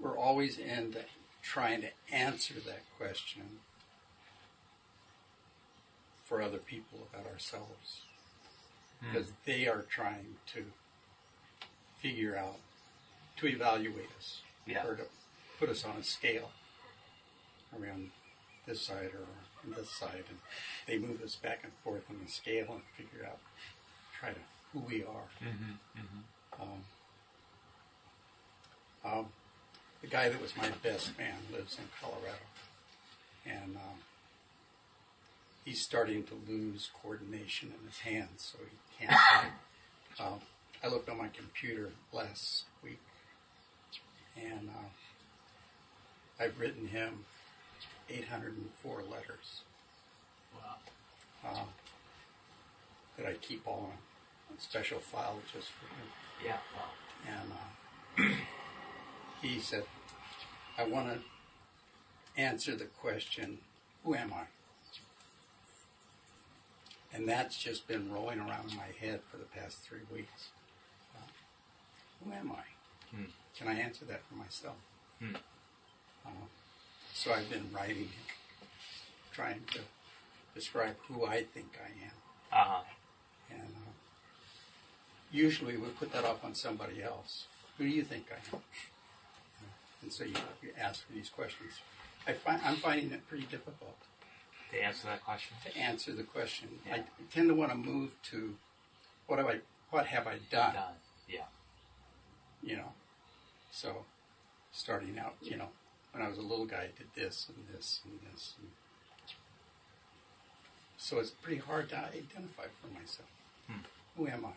we're 0.00 0.16
always 0.18 0.58
in 0.58 0.92
the, 0.92 1.04
trying 1.42 1.82
to 1.82 1.88
answer 2.10 2.54
that 2.54 2.80
question 2.96 3.58
for 6.24 6.40
other 6.40 6.58
people 6.58 7.06
about 7.12 7.30
ourselves 7.30 8.00
because 9.02 9.32
they 9.44 9.66
are 9.66 9.82
trying 9.82 10.36
to 10.54 10.64
figure 12.02 12.36
out 12.36 12.56
to 13.38 13.46
evaluate 13.46 14.10
us 14.18 14.40
Yeah. 14.66 14.84
or 14.86 14.96
to 14.96 15.04
put 15.58 15.68
us 15.68 15.84
on 15.84 15.96
a 15.96 16.02
scale 16.02 16.50
around 17.78 18.10
this 18.66 18.82
side 18.82 19.10
or 19.14 19.26
this 19.76 19.90
side 19.90 20.24
and 20.28 20.38
they 20.86 20.98
move 20.98 21.22
us 21.22 21.36
back 21.36 21.60
and 21.62 21.72
forth 21.84 22.02
on 22.10 22.18
the 22.24 22.30
scale 22.30 22.66
and 22.72 22.82
figure 22.96 23.24
out 23.26 23.38
try 24.18 24.30
to 24.30 24.40
who 24.72 24.80
we 24.80 25.02
are 25.04 25.28
Mm-hmm. 25.42 26.62
um, 26.62 26.84
um, 29.04 29.26
the 30.00 30.06
guy 30.08 30.28
that 30.28 30.40
was 30.40 30.56
my 30.56 30.68
best 30.82 31.16
man 31.18 31.34
lives 31.52 31.76
in 31.78 31.84
Colorado, 32.00 32.38
and 33.46 33.76
um, 33.76 33.98
he's 35.64 35.80
starting 35.80 36.22
to 36.24 36.34
lose 36.48 36.90
coordination 37.02 37.72
in 37.80 37.86
his 37.88 37.98
hands, 37.98 38.52
so 38.52 38.58
he 38.98 39.06
can't. 39.06 39.52
I 40.84 40.88
looked 40.88 41.08
on 41.08 41.18
my 41.18 41.28
computer 41.28 41.90
last 42.12 42.64
week, 42.82 42.98
and 44.36 44.68
uh, 44.68 46.42
I've 46.42 46.58
written 46.58 46.88
him 46.88 47.24
804 48.10 49.02
letters. 49.10 49.62
Wow. 50.54 51.50
Uh, 51.50 51.64
that 53.16 53.26
I 53.26 53.34
keep 53.34 53.66
all 53.66 53.92
in 54.50 54.56
a 54.56 54.60
special 54.60 54.98
file 54.98 55.38
just 55.52 55.68
for 55.68 55.86
him. 55.86 56.08
Yeah. 56.44 56.56
Wow. 56.74 57.38
And 58.18 58.32
uh, 58.32 58.34
he 59.42 59.60
said, 59.60 59.84
I 60.76 60.84
want 60.84 61.08
to 61.08 62.40
answer 62.40 62.74
the 62.74 62.86
question, 62.86 63.58
who 64.04 64.14
am 64.14 64.32
I? 64.32 64.44
And 67.14 67.28
that's 67.28 67.58
just 67.58 67.86
been 67.86 68.10
rolling 68.10 68.40
around 68.40 68.70
in 68.70 68.76
my 68.76 68.88
head 68.98 69.20
for 69.30 69.36
the 69.36 69.44
past 69.44 69.78
three 69.78 70.00
weeks. 70.12 70.48
Who 72.24 72.32
am 72.32 72.52
I? 72.52 73.16
Hmm. 73.16 73.24
Can 73.56 73.68
I 73.68 73.74
answer 73.74 74.04
that 74.06 74.22
for 74.28 74.34
myself? 74.34 74.76
Hmm. 75.18 75.36
Uh, 76.26 76.30
so 77.12 77.32
I've 77.32 77.48
been 77.50 77.68
writing, 77.74 78.08
trying 79.32 79.62
to 79.72 79.80
describe 80.54 80.96
who 81.08 81.24
I 81.26 81.42
think 81.42 81.78
I 81.78 81.88
am. 82.06 82.60
Uh-huh. 82.60 82.82
And 83.50 83.60
uh, 83.60 83.90
usually 85.30 85.76
we 85.76 85.88
put 85.88 86.12
that 86.12 86.24
off 86.24 86.44
on 86.44 86.54
somebody 86.54 87.02
else. 87.02 87.46
Who 87.78 87.84
do 87.84 87.90
you 87.90 88.02
think 88.02 88.26
I 88.30 88.54
am? 88.56 88.62
And 90.02 90.12
so 90.12 90.24
you, 90.24 90.34
you 90.62 90.70
ask 90.80 91.04
these 91.14 91.28
questions. 91.28 91.72
I 92.26 92.32
find, 92.32 92.60
I'm 92.64 92.76
finding 92.76 93.10
it 93.12 93.26
pretty 93.28 93.44
difficult 93.44 93.96
To 94.72 94.82
answer 94.84 95.06
that 95.08 95.24
question. 95.24 95.56
to 95.64 95.76
answer 95.76 96.12
the 96.12 96.22
question. 96.22 96.68
I 96.92 97.02
tend 97.32 97.48
to 97.48 97.54
want 97.54 97.70
to 97.72 97.76
move 97.76 98.14
to 98.30 98.54
what 99.26 99.38
have 99.38 99.48
I, 99.48 99.58
what 99.90 100.06
have 100.06 100.26
I 100.26 100.34
done? 100.50 100.74
Done. 100.74 100.94
Yeah. 101.28 101.40
You 102.62 102.76
know, 102.76 102.92
so 103.70 104.04
starting 104.70 105.18
out, 105.18 105.34
you 105.42 105.56
know, 105.56 105.68
when 106.12 106.24
I 106.24 106.28
was 106.28 106.38
a 106.38 106.42
little 106.42 106.66
guy, 106.66 106.82
I 106.82 106.98
did 106.98 107.08
this 107.14 107.48
and 107.48 107.66
this 107.74 108.00
and 108.04 108.20
this. 108.32 108.54
And 108.60 108.70
so 110.96 111.18
it's 111.18 111.30
pretty 111.30 111.60
hard 111.60 111.88
to 111.90 111.96
identify 111.98 112.64
for 112.80 112.88
myself. 112.88 113.28
Hmm. 113.68 113.78
Who 114.16 114.28
am 114.28 114.44
I? 114.44 114.52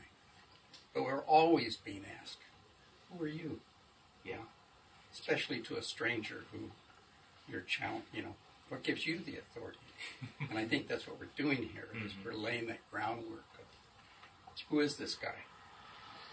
But 0.94 1.04
we're 1.04 1.22
always 1.22 1.78
being 1.78 2.04
asked, 2.22 2.38
who 3.12 3.24
are 3.24 3.28
you? 3.28 3.60
Yeah. 4.24 4.46
Especially 5.14 5.60
to 5.62 5.78
a 5.78 5.82
stranger 5.82 6.44
who 6.52 6.72
you're 7.52 7.62
challenge, 7.62 8.06
you 8.14 8.22
know, 8.22 8.36
what 8.70 8.84
gives 8.84 9.06
you 9.08 9.20
the 9.20 9.38
authority? 9.38 9.80
and 10.50 10.58
I 10.60 10.66
think 10.66 10.88
that's 10.88 11.08
what 11.08 11.20
we're 11.20 11.28
doing 11.36 11.70
here 11.74 11.88
is 12.06 12.14
Mhm. 12.14 12.26
we're 12.26 12.34
laying 12.34 12.68
that 12.68 12.80
groundwork 12.92 13.46
of 13.60 13.66
who 14.70 14.80
is 14.80 14.98
this 14.98 15.16
guy? 15.16 15.44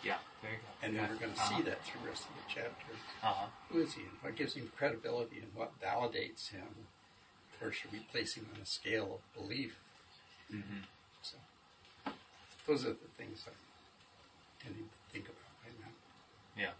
Yeah. 0.05 0.18
There 0.42 0.50
you 0.53 0.59
go. 0.59 0.86
And 0.86 0.96
then 0.96 1.09
we're 1.09 1.16
going 1.16 1.32
to 1.34 1.40
Uh-huh. 1.40 1.57
see 1.59 1.62
that 1.62 1.84
through 1.84 2.00
the 2.03 2.09
rest 2.09 2.24
of 2.24 2.34
the 2.34 2.42
chapter. 2.48 2.92
Uh-huh. 3.22 3.46
Who 3.70 3.80
is 3.82 3.94
he 3.94 4.03
and 4.03 4.11
what 4.20 4.34
gives 4.36 4.55
him 4.55 4.70
credibility 4.76 5.38
and 5.38 5.55
what 5.55 5.80
validates 5.80 6.50
him? 6.50 6.86
Or 7.61 7.70
should 7.70 7.92
we 7.92 8.00
place 8.00 8.34
him 8.34 8.48
on 8.55 8.61
a 8.61 8.66
scale 8.66 9.20
of 9.20 9.40
belief? 9.40 9.76
Mm-hmm. 10.53 10.82
So 11.22 11.36
those 12.66 12.84
are 12.84 12.90
the 12.90 13.09
things 13.16 13.44
I'm 13.46 13.53
tending 14.61 14.88
to 14.88 15.12
think 15.12 15.26
about 15.26 15.36
right 15.64 15.78
now. 15.80 15.92
Yeah. 16.61 16.70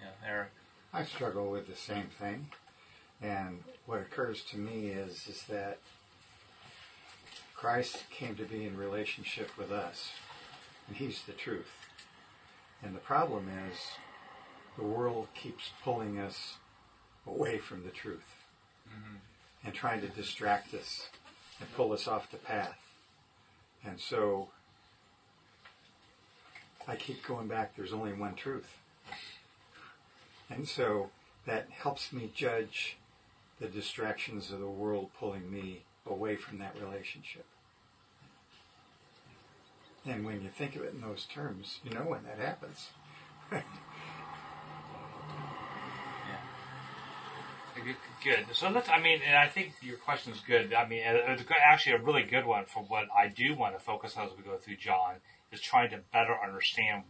Yeah, 0.00 0.26
Eric. 0.26 0.48
I 0.94 1.04
struggle 1.04 1.50
with 1.50 1.68
the 1.68 1.76
same 1.76 2.06
thing, 2.18 2.48
and 3.22 3.62
what 3.86 4.00
occurs 4.00 4.42
to 4.46 4.56
me 4.58 4.88
is 4.88 5.26
is 5.28 5.42
that 5.44 5.78
Christ 7.54 8.04
came 8.10 8.34
to 8.36 8.44
be 8.44 8.64
in 8.64 8.76
relationship 8.76 9.56
with 9.58 9.70
us, 9.70 10.10
and 10.90 10.98
He's 10.98 11.22
the 11.22 11.32
truth. 11.32 11.70
And 12.82 12.94
the 12.94 12.98
problem 13.00 13.48
is, 13.70 13.78
the 14.76 14.84
world 14.84 15.28
keeps 15.34 15.70
pulling 15.82 16.18
us 16.18 16.56
away 17.26 17.56
from 17.58 17.84
the 17.84 17.90
truth 17.90 18.34
Mm-hmm. 18.90 19.16
and 19.64 19.72
trying 19.72 20.00
to 20.00 20.08
distract 20.08 20.74
us 20.74 21.10
and 21.60 21.72
pull 21.76 21.92
us 21.92 22.08
off 22.08 22.28
the 22.32 22.38
path. 22.38 22.76
And 23.84 24.00
so 24.00 24.48
I 26.88 26.96
keep 26.96 27.24
going 27.24 27.46
back, 27.46 27.76
there's 27.76 27.92
only 27.92 28.12
one 28.12 28.34
truth. 28.34 28.78
And 30.48 30.66
so 30.66 31.10
that 31.46 31.68
helps 31.70 32.12
me 32.12 32.32
judge 32.34 32.96
the 33.60 33.68
distractions 33.68 34.50
of 34.50 34.58
the 34.58 34.66
world 34.66 35.10
pulling 35.16 35.48
me 35.48 35.82
away 36.04 36.34
from 36.34 36.58
that 36.58 36.74
relationship. 36.80 37.44
And 40.06 40.24
when 40.24 40.42
you 40.42 40.48
think 40.48 40.76
of 40.76 40.82
it 40.82 40.94
in 40.94 41.00
those 41.00 41.26
terms, 41.26 41.78
you 41.84 41.90
know 41.90 42.00
when 42.00 42.24
that 42.24 42.38
happens. 42.38 42.90
Good. 47.84 47.96
good. 48.22 48.44
So 48.54 48.68
let's. 48.68 48.88
I 48.90 49.00
mean, 49.00 49.20
and 49.26 49.36
I 49.36 49.46
think 49.46 49.72
your 49.80 49.96
question 49.96 50.32
is 50.32 50.40
good. 50.40 50.74
I 50.74 50.86
mean, 50.86 51.00
it's 51.04 51.42
actually 51.64 51.92
a 51.92 52.02
really 52.02 52.24
good 52.24 52.44
one 52.44 52.66
for 52.66 52.82
what 52.82 53.04
I 53.16 53.28
do 53.28 53.54
want 53.54 53.78
to 53.78 53.82
focus 53.82 54.16
on 54.16 54.26
as 54.26 54.32
we 54.36 54.42
go 54.42 54.56
through 54.58 54.76
John 54.76 55.14
is 55.50 55.60
trying 55.60 55.90
to 55.90 56.00
better 56.12 56.36
understand 56.44 57.04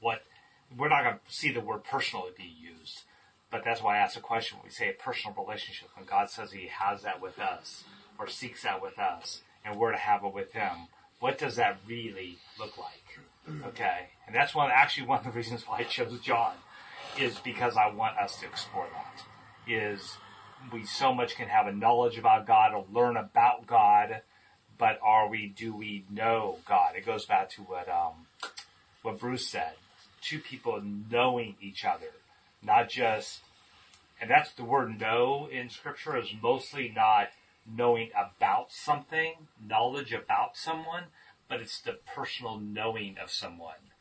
what 0.00 0.22
we're 0.76 0.88
not 0.88 1.04
going 1.04 1.16
to 1.16 1.32
see 1.32 1.52
the 1.52 1.60
word 1.60 1.84
personal 1.84 2.26
be 2.36 2.42
used, 2.42 3.02
but 3.50 3.62
that's 3.64 3.82
why 3.82 3.96
I 3.96 3.98
ask 4.00 4.14
the 4.14 4.20
question. 4.20 4.58
When 4.58 4.64
we 4.64 4.70
say 4.70 4.90
a 4.90 4.92
personal 4.92 5.36
relationship, 5.40 5.88
when 5.94 6.06
God 6.06 6.30
says 6.30 6.52
He 6.52 6.68
has 6.68 7.02
that 7.02 7.22
with 7.22 7.38
us 7.38 7.84
or 8.18 8.26
seeks 8.28 8.64
that 8.64 8.82
with 8.82 8.98
us, 8.98 9.42
and 9.64 9.78
we're 9.78 9.92
to 9.92 9.98
have 9.98 10.24
it 10.24 10.34
with 10.34 10.52
Him, 10.52 10.88
what 11.20 11.38
does 11.38 11.56
that 11.56 11.78
really 11.86 12.38
look 12.58 12.78
like? 12.78 13.18
Okay, 13.66 14.08
and 14.26 14.34
that's 14.36 14.54
one 14.54 14.70
actually 14.72 15.06
one 15.06 15.18
of 15.20 15.24
the 15.24 15.30
reasons 15.30 15.66
why 15.66 15.78
I 15.78 15.84
chose 15.84 16.20
John 16.20 16.54
is 17.18 17.38
because 17.38 17.76
I 17.76 17.88
want 17.88 18.18
us 18.18 18.38
to 18.40 18.46
explore 18.46 18.86
that. 18.92 19.24
Is 19.66 20.18
we 20.72 20.84
so 20.84 21.14
much 21.14 21.36
can 21.36 21.48
have 21.48 21.66
a 21.66 21.72
knowledge 21.72 22.18
about 22.18 22.46
God 22.46 22.74
or 22.74 22.84
learn 22.92 23.16
about 23.16 23.66
God, 23.66 24.22
but 24.76 24.98
are 25.02 25.28
we? 25.28 25.48
Do 25.48 25.74
we 25.74 26.04
know 26.10 26.58
God? 26.66 26.94
It 26.96 27.06
goes 27.06 27.24
back 27.24 27.50
to 27.50 27.62
what 27.62 27.88
um, 27.88 28.26
what 29.02 29.18
Bruce 29.18 29.46
said: 29.48 29.72
two 30.20 30.38
people 30.38 30.82
knowing 31.10 31.56
each 31.60 31.84
other, 31.84 32.12
not 32.62 32.88
just. 32.88 33.40
And 34.20 34.28
that's 34.28 34.52
the 34.52 34.64
word 34.64 35.00
"know" 35.00 35.48
in 35.50 35.70
Scripture 35.70 36.16
is 36.16 36.28
mostly 36.42 36.92
not 36.94 37.28
knowing 37.76 38.10
about 38.10 38.72
something, 38.72 39.34
knowledge 39.64 40.12
about 40.12 40.56
someone, 40.56 41.04
but 41.48 41.60
it's 41.60 41.80
the 41.80 41.98
personal 42.14 42.58
knowing 42.58 43.16
of 43.22 43.30
someone. 43.30 43.92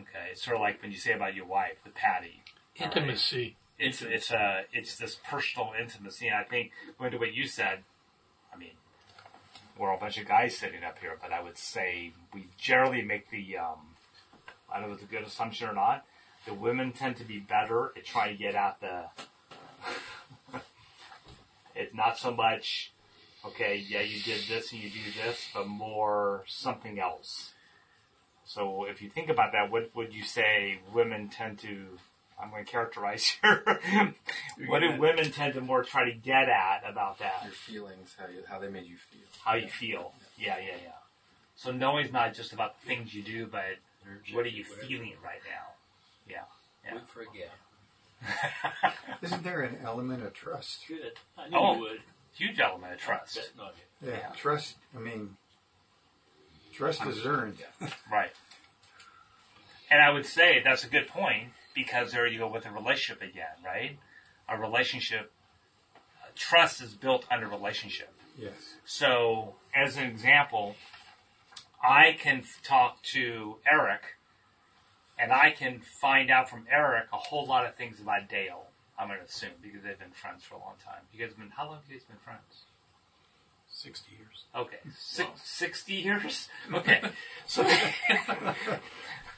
Okay, 0.00 0.30
it's 0.32 0.44
sort 0.44 0.56
of 0.56 0.62
like 0.62 0.80
when 0.82 0.92
you 0.92 0.98
say 0.98 1.12
about 1.12 1.34
your 1.34 1.46
wife, 1.46 1.78
the 1.84 1.90
Patty. 1.90 2.42
all 2.80 2.86
right? 2.86 2.96
Intimacy. 2.96 3.56
It's 3.78 4.02
it's 4.02 4.30
a 4.30 4.62
it's 4.72 4.96
this 4.96 5.18
personal 5.28 5.72
intimacy, 5.80 6.26
and 6.26 6.36
I 6.36 6.44
think 6.44 6.72
going 6.98 7.12
to 7.12 7.18
what 7.18 7.32
you 7.32 7.46
said. 7.46 7.84
I 8.52 8.56
mean, 8.56 8.72
we're 9.78 9.90
all 9.90 9.96
a 9.96 10.00
bunch 10.00 10.18
of 10.18 10.26
guys 10.26 10.56
sitting 10.56 10.82
up 10.82 10.98
here, 10.98 11.16
but 11.20 11.32
I 11.32 11.42
would 11.42 11.58
say 11.58 12.12
we 12.34 12.46
generally 12.56 13.02
make 13.02 13.30
the 13.30 13.58
um, 13.58 13.96
I 14.72 14.80
don't 14.80 14.88
know 14.88 14.94
if 14.94 15.02
it's 15.02 15.10
a 15.10 15.14
good 15.14 15.24
assumption 15.24 15.68
or 15.68 15.74
not. 15.74 16.04
The 16.46 16.54
women 16.54 16.92
tend 16.92 17.16
to 17.16 17.24
be 17.24 17.38
better 17.38 17.92
at 17.96 18.04
trying 18.04 18.36
to 18.36 18.42
get 18.42 18.54
at 18.54 18.80
the. 18.80 19.04
It's 21.78 21.94
not 21.94 22.18
so 22.18 22.34
much, 22.34 22.92
okay, 23.46 23.82
yeah, 23.88 24.00
you 24.00 24.20
did 24.20 24.42
this 24.48 24.72
and 24.72 24.82
you 24.82 24.90
do 24.90 25.22
this, 25.22 25.48
but 25.54 25.68
more 25.68 26.44
something 26.46 26.98
else. 26.98 27.52
So 28.44 28.84
if 28.84 29.00
you 29.00 29.08
think 29.08 29.28
about 29.28 29.52
that, 29.52 29.70
what 29.70 29.94
would 29.94 30.12
you 30.12 30.24
say 30.24 30.80
women 30.92 31.28
tend 31.28 31.58
to? 31.60 31.98
I'm 32.40 32.50
going 32.50 32.64
to 32.64 32.70
characterize 32.70 33.36
here. 33.42 34.14
what 34.68 34.80
do 34.80 34.96
women 34.98 35.30
tend 35.32 35.54
to 35.54 35.60
more 35.60 35.82
try 35.82 36.04
to 36.04 36.12
get 36.12 36.48
at 36.48 36.82
about 36.88 37.18
that? 37.18 37.42
Your 37.44 37.52
feelings, 37.52 38.14
how 38.18 38.26
you, 38.26 38.42
how 38.48 38.58
they 38.58 38.68
made 38.68 38.86
you 38.86 38.96
feel. 38.96 39.26
How 39.44 39.54
you 39.54 39.68
feel. 39.68 40.12
Yeah, 40.38 40.56
yeah, 40.58 40.76
yeah. 40.82 40.90
So 41.56 41.72
knowing's 41.72 42.12
not 42.12 42.34
just 42.34 42.52
about 42.52 42.80
the 42.80 42.86
things 42.86 43.12
you 43.12 43.22
do, 43.22 43.46
but 43.46 43.64
what 44.32 44.46
are 44.46 44.50
you 44.50 44.64
feeling 44.64 45.14
right 45.22 45.40
now? 45.44 45.74
Yeah, 46.28 46.44
yeah. 46.84 46.94
We 46.94 47.00
forget. 47.06 47.50
Isn't 49.22 49.42
there 49.44 49.62
an 49.62 49.78
element 49.84 50.22
of 50.24 50.32
trust? 50.34 50.84
Good. 50.88 51.12
I 51.36 51.48
knew 51.48 51.56
Oh, 51.56 51.74
you 51.74 51.80
would. 51.80 52.00
huge 52.34 52.60
element 52.60 52.92
of 52.94 52.98
trust. 53.00 53.34
Bet 53.36 53.50
not 53.56 53.74
you. 54.02 54.08
Yeah, 54.10 54.16
Yeah. 54.18 54.32
trust. 54.36 54.76
I 54.96 54.98
mean, 55.00 55.36
trust 56.72 57.04
is 57.06 57.24
earned. 57.26 57.58
Right. 58.10 58.30
And 59.90 60.02
I 60.02 60.10
would 60.10 60.26
say 60.26 60.60
that's 60.62 60.84
a 60.84 60.88
good 60.88 61.08
point 61.08 61.48
because 61.74 62.12
there 62.12 62.26
you 62.26 62.38
go 62.38 62.46
with 62.48 62.66
a 62.66 62.70
relationship 62.70 63.22
again, 63.22 63.56
right? 63.64 63.98
A 64.48 64.58
relationship, 64.58 65.32
uh, 66.22 66.28
trust 66.34 66.82
is 66.82 66.94
built 66.94 67.24
under 67.30 67.46
relationship. 67.48 68.12
Yes. 68.36 68.52
So, 68.84 69.54
as 69.74 69.96
an 69.96 70.04
example, 70.04 70.76
I 71.82 72.16
can 72.18 72.40
f- 72.40 72.60
talk 72.62 73.02
to 73.14 73.56
Eric 73.70 74.02
and 75.18 75.32
I 75.32 75.50
can 75.50 75.80
find 75.80 76.30
out 76.30 76.48
from 76.48 76.66
Eric 76.70 77.06
a 77.12 77.16
whole 77.16 77.46
lot 77.46 77.66
of 77.66 77.74
things 77.74 78.00
about 78.00 78.28
Dale. 78.28 78.64
I'm 78.98 79.08
going 79.08 79.20
to 79.20 79.26
assume 79.26 79.50
because 79.62 79.82
they've 79.82 79.98
been 79.98 80.10
friends 80.10 80.44
for 80.44 80.56
a 80.56 80.58
long 80.58 80.74
time. 80.84 81.02
You 81.12 81.20
guys 81.20 81.30
have 81.30 81.38
been, 81.38 81.50
how 81.50 81.66
long 81.66 81.76
have 81.76 81.84
you 81.88 81.96
guys 81.96 82.04
been 82.04 82.16
friends? 82.18 82.64
60 83.70 84.10
years. 84.10 84.44
Okay. 84.56 84.78
Six, 84.96 85.28
60 85.44 85.94
years? 85.94 86.48
Okay. 86.72 87.00
So, 87.46 87.64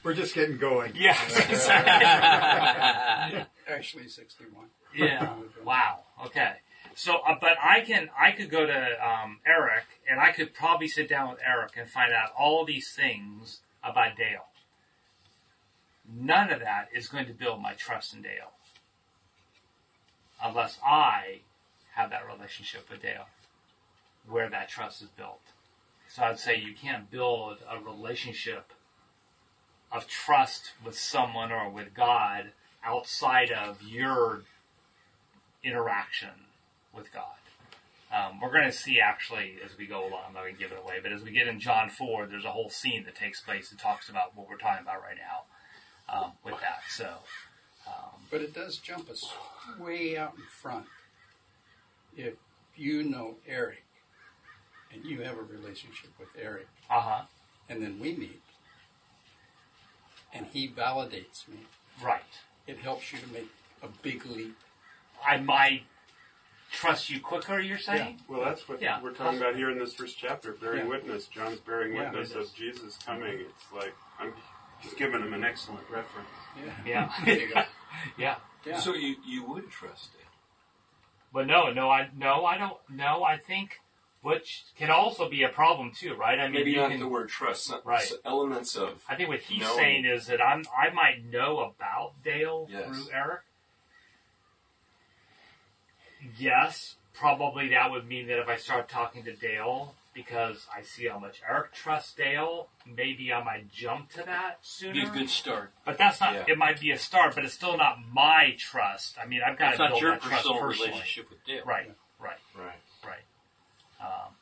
We're 0.02 0.14
just 0.14 0.34
getting 0.34 0.56
going. 0.56 0.92
yeah. 0.94 1.12
Actually, 3.68 4.08
61. 4.08 4.66
Yeah. 4.96 5.34
Wow. 5.62 6.04
Okay. 6.24 6.52
So, 6.94 7.16
uh, 7.26 7.34
but 7.40 7.56
I 7.62 7.80
can, 7.80 8.08
I 8.18 8.32
could 8.32 8.50
go 8.50 8.64
to 8.64 9.06
um, 9.06 9.40
Eric, 9.46 9.84
and 10.10 10.20
I 10.20 10.32
could 10.32 10.54
probably 10.54 10.88
sit 10.88 11.08
down 11.08 11.30
with 11.30 11.38
Eric 11.46 11.72
and 11.76 11.88
find 11.88 12.12
out 12.12 12.30
all 12.38 12.64
these 12.64 12.90
things 12.92 13.60
about 13.84 14.16
Dale. 14.16 14.46
None 16.12 16.50
of 16.50 16.60
that 16.60 16.88
is 16.94 17.08
going 17.08 17.26
to 17.26 17.32
build 17.32 17.60
my 17.62 17.74
trust 17.74 18.14
in 18.14 18.22
Dale, 18.22 18.52
unless 20.42 20.78
I 20.84 21.40
have 21.94 22.10
that 22.10 22.26
relationship 22.26 22.90
with 22.90 23.02
Dale. 23.02 23.26
where 24.28 24.48
that 24.50 24.68
trust 24.68 25.02
is 25.02 25.08
built. 25.08 25.40
So 26.08 26.22
I'd 26.22 26.38
say 26.38 26.56
you 26.56 26.74
can't 26.74 27.10
build 27.10 27.58
a 27.68 27.78
relationship 27.80 28.72
of 29.92 30.06
trust 30.06 30.72
with 30.84 30.98
someone 30.98 31.50
or 31.52 31.68
with 31.68 31.94
God 31.94 32.52
outside 32.84 33.50
of 33.50 33.82
your 33.82 34.42
interaction 35.64 36.30
with 36.94 37.12
God. 37.12 37.24
Um, 38.12 38.40
we're 38.40 38.52
going 38.52 38.64
to 38.64 38.72
see 38.72 39.00
actually 39.00 39.58
as 39.64 39.78
we 39.78 39.86
go 39.86 40.00
along. 40.00 40.22
I'm 40.28 40.34
not 40.34 40.42
going 40.42 40.54
to 40.54 40.60
give 40.60 40.72
it 40.72 40.78
away, 40.82 40.96
but 41.02 41.12
as 41.12 41.22
we 41.22 41.30
get 41.30 41.48
in 41.48 41.60
John 41.60 41.90
4, 41.90 42.26
there's 42.26 42.44
a 42.44 42.50
whole 42.52 42.70
scene 42.70 43.04
that 43.04 43.14
takes 43.14 43.40
place 43.40 43.70
that 43.70 43.78
talks 43.78 44.08
about 44.08 44.36
what 44.36 44.48
we're 44.48 44.58
talking 44.58 44.82
about 44.82 45.02
right 45.02 45.16
now 45.16 45.44
um, 46.12 46.32
with 46.44 46.54
that. 46.60 46.80
So, 46.88 47.08
um, 47.86 48.20
But 48.30 48.40
it 48.42 48.54
does 48.54 48.76
jump 48.78 49.10
us 49.10 49.30
way 49.78 50.16
out 50.16 50.34
in 50.36 50.42
front. 50.42 50.86
If 52.16 52.34
you 52.76 53.02
know 53.02 53.36
Eric 53.46 53.84
and 54.92 55.04
you 55.04 55.22
have 55.22 55.38
a 55.38 55.42
relationship 55.42 56.10
with 56.18 56.28
Eric, 56.40 56.66
uh 56.90 57.00
huh, 57.00 57.22
and 57.68 57.82
then 57.82 57.98
we 58.00 58.14
meet, 58.14 58.42
and 60.32 60.46
he 60.46 60.68
validates 60.68 61.46
me, 61.48 61.58
right. 62.02 62.22
it 62.66 62.78
helps 62.78 63.12
you 63.12 63.18
to 63.20 63.28
make 63.32 63.48
a 63.82 63.88
big 64.02 64.26
leap. 64.26 64.56
I 65.26 65.36
might 65.38 65.82
trust 66.72 67.10
you 67.10 67.20
quicker. 67.20 67.60
You're 67.60 67.78
saying? 67.78 68.20
Well, 68.28 68.44
that's 68.44 68.68
what 68.68 68.80
Yeah. 68.80 69.00
we're 69.02 69.12
talking 69.12 69.38
about 69.40 69.54
here 69.56 69.70
in 69.70 69.78
this 69.78 69.94
first 69.94 70.18
chapter, 70.18 70.52
bearing 70.52 70.80
Yeah. 70.84 70.90
witness. 70.90 71.26
John's 71.26 71.60
bearing 71.60 71.94
Yeah. 71.94 72.10
witness 72.10 72.32
of 72.34 72.52
Jesus 72.54 72.96
coming. 72.98 73.40
It's 73.40 73.72
like 73.72 73.94
I'm 74.18 74.32
just 74.82 74.96
giving 74.96 75.20
him 75.20 75.32
an 75.34 75.44
excellent 75.44 75.88
reference. 75.90 76.28
Yeah. 76.56 76.72
Yeah, 76.86 77.12
There 77.24 77.38
you 77.38 77.54
go. 77.54 77.62
yeah. 78.18 78.36
Yeah. 78.64 78.78
So 78.78 78.94
you, 78.94 79.16
you 79.26 79.44
would 79.44 79.70
trust 79.70 80.10
it. 80.18 80.26
But 81.32 81.46
no, 81.46 81.72
no, 81.72 81.88
I 81.90 82.08
no, 82.16 82.44
I 82.44 82.58
don't. 82.58 82.76
No, 82.90 83.22
I 83.24 83.36
think 83.38 83.80
which 84.22 84.64
can 84.76 84.90
also 84.90 85.30
be 85.30 85.42
a 85.44 85.48
problem 85.48 85.92
too, 85.96 86.14
right? 86.14 86.38
I 86.38 86.44
mean, 86.44 86.52
Maybe 86.54 86.72
you 86.72 86.76
not 86.78 86.90
can, 86.90 87.00
the 87.00 87.08
word 87.08 87.28
trust. 87.28 87.64
Some, 87.66 87.80
Right. 87.84 88.02
s- 88.02 88.14
elements 88.24 88.74
of 88.76 89.02
I 89.08 89.14
think 89.14 89.28
what 89.30 89.38
he's 89.40 89.62
knowing. 89.62 89.76
saying 89.76 90.04
is 90.06 90.26
that 90.26 90.44
I'm 90.44 90.64
I 90.76 90.90
might 90.92 91.24
know 91.24 91.60
about 91.60 92.14
Dale 92.24 92.68
Yes. 92.70 92.86
through 92.86 93.06
Eric. 93.14 93.40
Yes, 96.38 96.96
probably 97.14 97.68
that 97.68 97.90
would 97.90 98.06
mean 98.06 98.26
that 98.26 98.38
if 98.40 98.48
I 98.48 98.56
start 98.56 98.88
talking 98.88 99.24
to 99.24 99.34
Dale 99.34 99.94
because 100.14 100.66
I 100.76 100.82
see 100.82 101.06
how 101.08 101.18
much 101.18 101.40
Eric 101.48 101.72
trusts 101.72 102.14
Dale, 102.14 102.68
maybe 102.86 103.32
I 103.32 103.42
might 103.44 103.70
jump 103.70 104.10
to 104.12 104.22
that 104.24 104.58
sooner. 104.62 104.92
Be 104.92 105.02
a 105.02 105.10
good 105.10 105.30
start. 105.30 105.72
But 105.84 105.98
that's 105.98 106.20
not. 106.20 106.34
Yeah. 106.34 106.44
It 106.48 106.58
might 106.58 106.80
be 106.80 106.90
a 106.90 106.98
start, 106.98 107.34
but 107.34 107.44
it's 107.44 107.54
still 107.54 107.76
not 107.76 107.98
my 108.12 108.54
trust. 108.58 109.16
I 109.22 109.26
mean, 109.26 109.40
I've 109.46 109.58
got 109.58 109.74
It's 109.74 109.80
to 109.80 109.88
build 109.88 110.02
your 110.02 110.10
that 110.12 110.22
trust 110.22 110.36
personal 110.44 110.60
personally. 110.60 110.90
relationship 110.90 111.30
with 111.30 111.44
Dale. 111.46 111.64
Right, 111.64 111.90
right, 112.18 112.36
right. 112.58 112.74
right. 113.06 113.22
Um, 114.00 114.32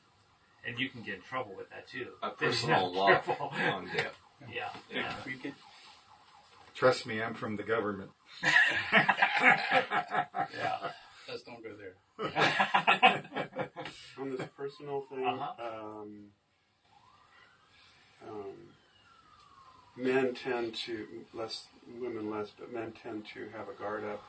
and 0.66 0.78
you 0.78 0.88
can 0.88 1.02
get 1.02 1.16
in 1.16 1.22
trouble 1.22 1.54
with 1.56 1.68
that 1.70 1.88
too. 1.88 2.06
A 2.22 2.30
personal 2.44 2.92
not 2.92 2.94
love 2.94 3.24
careful. 3.24 3.50
on 3.52 3.86
Dale. 3.94 4.06
Yeah, 4.54 4.68
yeah. 4.94 5.12
We 5.26 5.34
could, 5.34 5.54
Trust 6.76 7.06
me, 7.06 7.20
I'm 7.20 7.34
from 7.34 7.56
the 7.56 7.64
government. 7.64 8.10
yeah. 8.42 8.52
let's 11.28 11.42
don't 11.42 11.60
go 11.62 11.70
there. 11.76 11.94
On 14.18 14.30
this 14.30 14.48
personal 14.56 15.02
thing, 15.02 15.24
Uh-huh. 15.24 15.52
um, 15.64 16.24
um, 18.28 18.54
men 19.96 20.34
tend 20.34 20.74
to 20.74 21.06
less 21.32 21.66
women 22.00 22.28
less, 22.30 22.50
but 22.58 22.72
men 22.72 22.92
tend 23.02 23.24
to 23.34 23.48
have 23.56 23.68
a 23.68 23.74
guard 23.80 24.04
up. 24.04 24.22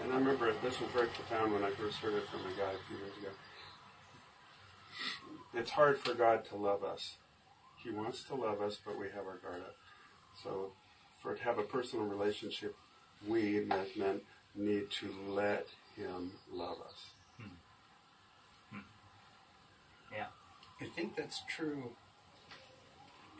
And 0.00 0.12
I 0.12 0.16
remember 0.16 0.52
this 0.62 0.80
was 0.80 0.90
very 0.92 1.08
profound 1.08 1.52
when 1.52 1.64
I 1.64 1.70
first 1.70 1.96
heard 1.98 2.14
it 2.14 2.28
from 2.28 2.40
a 2.40 2.54
guy 2.56 2.70
a 2.70 2.78
few 2.86 2.96
years 2.98 3.16
ago. 3.18 3.30
It's 5.54 5.70
hard 5.72 5.98
for 5.98 6.14
God 6.14 6.44
to 6.50 6.56
love 6.56 6.84
us. 6.84 7.16
He 7.82 7.90
wants 7.90 8.22
to 8.24 8.36
love 8.36 8.60
us, 8.60 8.78
but 8.84 8.96
we 8.98 9.06
have 9.06 9.26
our 9.26 9.38
guard 9.42 9.62
up. 9.62 9.74
So, 10.42 10.72
for 11.20 11.34
to 11.34 11.42
have 11.42 11.58
a 11.58 11.62
personal 11.64 12.04
relationship, 12.06 12.76
we 13.26 13.68
as 13.72 13.88
men 13.96 14.20
need 14.54 14.90
to 15.00 15.12
let 15.28 15.66
Him 15.98 16.30
love 16.52 16.78
us. 16.86 16.94
Yeah. 20.12 20.26
I 20.80 20.84
think 20.94 21.16
that's 21.16 21.42
true 21.48 21.90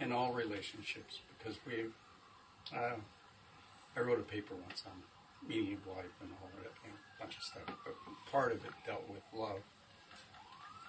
in 0.00 0.10
all 0.12 0.32
relationships 0.32 1.20
because 1.38 1.56
we. 1.66 1.86
Uh, 2.76 2.96
I 3.96 4.00
wrote 4.00 4.18
a 4.18 4.22
paper 4.22 4.54
once 4.54 4.82
on 4.86 4.92
meaning 5.48 5.74
of 5.74 5.86
life 5.96 6.14
and 6.20 6.30
all 6.42 6.50
that, 6.56 6.72
and 6.84 6.92
a 6.92 7.22
bunch 7.22 7.36
of 7.36 7.42
stuff, 7.42 7.62
but 7.84 7.94
part 8.30 8.52
of 8.52 8.64
it 8.64 8.72
dealt 8.86 9.08
with 9.08 9.22
love. 9.34 9.62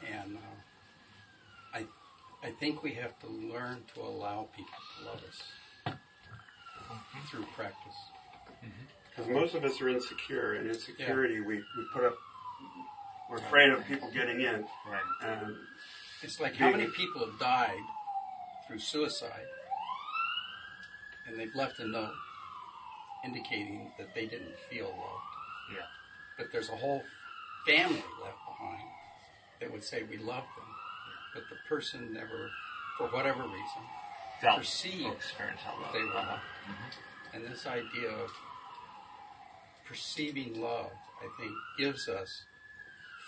And 0.06 0.38
uh, 0.38 1.78
I, 1.78 1.86
I 2.48 2.52
think 2.52 2.84
we 2.84 2.92
have 2.94 3.18
to 3.20 3.28
learn 3.28 3.84
to 3.96 4.02
allow 4.02 4.48
people 4.56 4.74
to 5.00 5.06
love 5.06 5.22
us 5.28 5.96
through 7.30 7.46
practice. 7.56 7.96
Because 9.20 9.32
mm-hmm. 9.34 9.42
most 9.42 9.56
of 9.56 9.66
us 9.66 9.82
are 9.82 9.90
insecure, 9.90 10.54
and 10.54 10.70
insecurity 10.70 11.42
we, 11.42 11.56
we 11.56 11.86
put 11.94 12.06
up. 12.06 12.16
We're 13.30 13.38
afraid 13.38 13.70
of 13.70 13.86
people 13.86 14.10
getting 14.12 14.40
in, 14.40 14.66
Right. 14.90 15.02
and 15.24 15.56
It's 16.24 16.40
like 16.40 16.56
how 16.56 16.72
many 16.72 16.88
people 16.88 17.26
have 17.26 17.38
died 17.38 17.84
through 18.66 18.80
suicide, 18.80 19.46
and 21.28 21.38
they've 21.38 21.54
left 21.54 21.80
a 21.80 21.88
note 21.88 22.14
indicating 23.26 23.92
that 23.98 24.16
they 24.16 24.26
didn't 24.26 24.56
feel 24.70 24.86
loved. 24.86 25.78
Yeah. 25.78 25.86
But 26.38 26.54
there's 26.54 26.70
a 26.70 26.78
whole 26.78 27.04
family 27.68 28.04
left 28.24 28.38
behind 28.48 28.88
that 29.60 29.72
would 29.72 29.84
say 29.84 30.04
we 30.04 30.18
love 30.18 30.46
them, 30.56 30.70
but 31.34 31.44
the 31.50 31.58
person 31.68 32.14
never, 32.14 32.50
for 32.98 33.08
whatever 33.08 33.44
reason, 33.44 33.84
Felt 34.42 34.60
perceived 34.60 35.04
that 35.38 35.92
they 35.92 36.00
were 36.00 36.14
loved. 36.14 36.30
Mm-hmm. 36.30 37.36
And 37.36 37.46
this 37.46 37.68
idea 37.68 38.10
of 38.10 38.32
perceiving 39.90 40.62
love, 40.62 40.92
I 41.20 41.42
think, 41.42 41.52
gives 41.78 42.08
us 42.08 42.44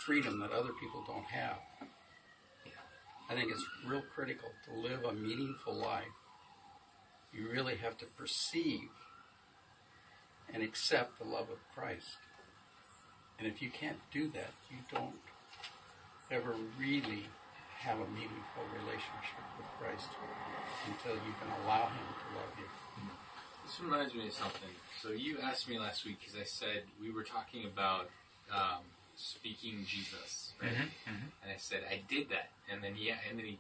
freedom 0.06 0.40
that 0.40 0.52
other 0.52 0.72
people 0.80 1.04
don't 1.08 1.26
have. 1.26 1.58
I 3.30 3.34
think 3.34 3.52
it's 3.52 3.66
real 3.88 4.04
critical 4.14 4.50
to 4.66 4.80
live 4.80 5.04
a 5.04 5.14
meaningful 5.14 5.74
life. 5.74 6.04
You 7.34 7.50
really 7.50 7.78
have 7.78 7.98
to 8.00 8.06
perceive 8.06 8.90
and 10.54 10.62
accept 10.62 11.18
the 11.18 11.26
love 11.26 11.50
of 11.50 11.58
Christ. 11.74 12.18
And 13.40 13.48
if 13.48 13.62
you 13.62 13.72
can't 13.72 14.00
do 14.12 14.28
that, 14.30 14.52
you 14.70 14.78
don't 14.94 15.16
ever 16.30 16.54
really 16.78 17.26
have 17.80 17.98
a 17.98 18.08
meaningful 18.14 18.64
relationship 18.78 19.46
with 19.58 19.66
Christ 19.80 20.12
until 20.88 21.16
you 21.16 21.34
can 21.42 21.50
allow 21.64 21.88
Him 21.88 22.06
to 22.22 22.38
love 22.38 22.54
you. 22.60 22.70
This 23.72 23.80
reminds 23.80 24.14
me 24.14 24.28
of 24.28 24.34
something. 24.34 24.70
So 25.02 25.12
you 25.12 25.38
asked 25.42 25.70
me 25.70 25.80
last 25.80 26.06
week 26.06 26.18
because 26.20 26.36
I 26.36 26.44
said 26.44 26.84
we 27.00 27.10
were 27.10 27.24
talking 27.24 27.64
about 27.64 28.10
um, 28.54 28.84
speaking 29.16 29.86
Jesus, 29.88 30.52
right? 30.62 30.74
And 31.06 31.50
I 31.50 31.56
said 31.56 31.84
I 31.90 32.02
did 32.10 32.30
that, 32.32 32.50
and 32.70 32.84
then 32.84 32.96
yeah, 33.00 33.16
and 33.30 33.40
then 33.40 33.46
he 33.46 33.60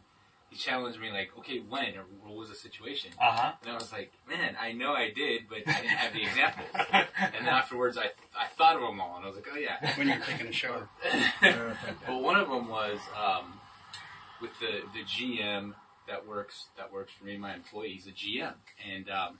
he 0.49 0.57
challenged 0.57 0.99
me 0.99 1.11
like, 1.11 1.31
okay, 1.39 1.59
when 1.59 1.95
or 1.95 2.03
what 2.25 2.35
was 2.35 2.49
the 2.49 2.55
situation? 2.55 3.11
Uh 3.21 3.31
huh. 3.31 3.51
And 3.61 3.71
I 3.71 3.75
was 3.75 3.93
like, 3.93 4.11
man, 4.27 4.57
I 4.59 4.73
know 4.73 4.91
I 4.91 5.13
did, 5.15 5.43
but 5.47 5.59
I 5.65 5.79
didn't 5.79 5.87
have 5.91 6.13
the 6.13 6.23
examples. 6.23 6.67
and 6.91 7.33
then 7.33 7.47
afterwards, 7.47 7.97
I 7.97 8.07
I 8.37 8.47
thought 8.57 8.75
of 8.75 8.81
them 8.81 8.99
all, 8.99 9.15
and 9.15 9.23
I 9.23 9.29
was 9.29 9.37
like, 9.37 9.47
oh 9.49 9.57
yeah. 9.57 9.95
When 9.97 10.09
you're 10.09 10.19
taking 10.19 10.47
a 10.47 10.51
shower. 10.51 10.89
but 11.41 12.21
one 12.21 12.35
of 12.35 12.49
them 12.49 12.67
was 12.67 12.99
um, 13.17 13.61
with 14.41 14.51
the 14.59 14.81
the 14.93 15.05
GM 15.05 15.73
that 16.09 16.27
works 16.27 16.65
that 16.75 16.91
works 16.91 17.13
for 17.17 17.23
me, 17.23 17.37
my 17.37 17.55
employee. 17.55 17.93
He's 17.93 18.07
a 18.07 18.11
GM, 18.11 18.55
and 18.93 19.09
um, 19.09 19.37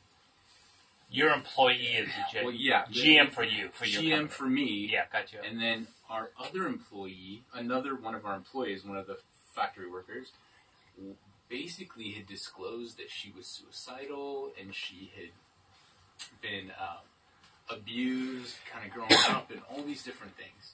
Your 1.12 1.32
employee 1.32 1.76
is 1.98 2.10
G- 2.32 2.40
well, 2.42 2.52
yeah, 2.54 2.86
GM 2.86 3.32
for 3.32 3.44
you 3.44 3.70
for 3.74 3.86
your 3.86 4.02
GM 4.02 4.10
company. 4.12 4.28
for 4.30 4.44
me. 4.46 4.90
Yeah, 4.92 5.04
gotcha. 5.12 5.38
And 5.48 5.62
then 5.62 5.88
our 6.10 6.30
other 6.40 6.66
employee, 6.66 7.44
another 7.54 7.96
one 7.96 8.16
of 8.16 8.26
our 8.26 8.36
employees, 8.36 8.86
one 8.86 8.98
of 8.98 9.08
the 9.08 9.18
factory 9.54 9.90
workers, 9.90 10.32
basically 11.50 12.12
had 12.12 12.28
disclosed 12.28 12.98
that 12.98 13.10
she 13.10 13.32
was 13.36 13.46
suicidal 13.46 14.52
and 14.60 14.74
she 14.74 15.12
had 15.16 15.32
been 16.42 16.72
um, 16.80 17.04
abused, 17.70 18.56
kind 18.72 18.86
of 18.88 18.94
growing 18.94 19.12
up, 19.36 19.52
and 19.52 19.62
all 19.70 19.84
these 19.84 20.04
different 20.04 20.34
things. 20.38 20.74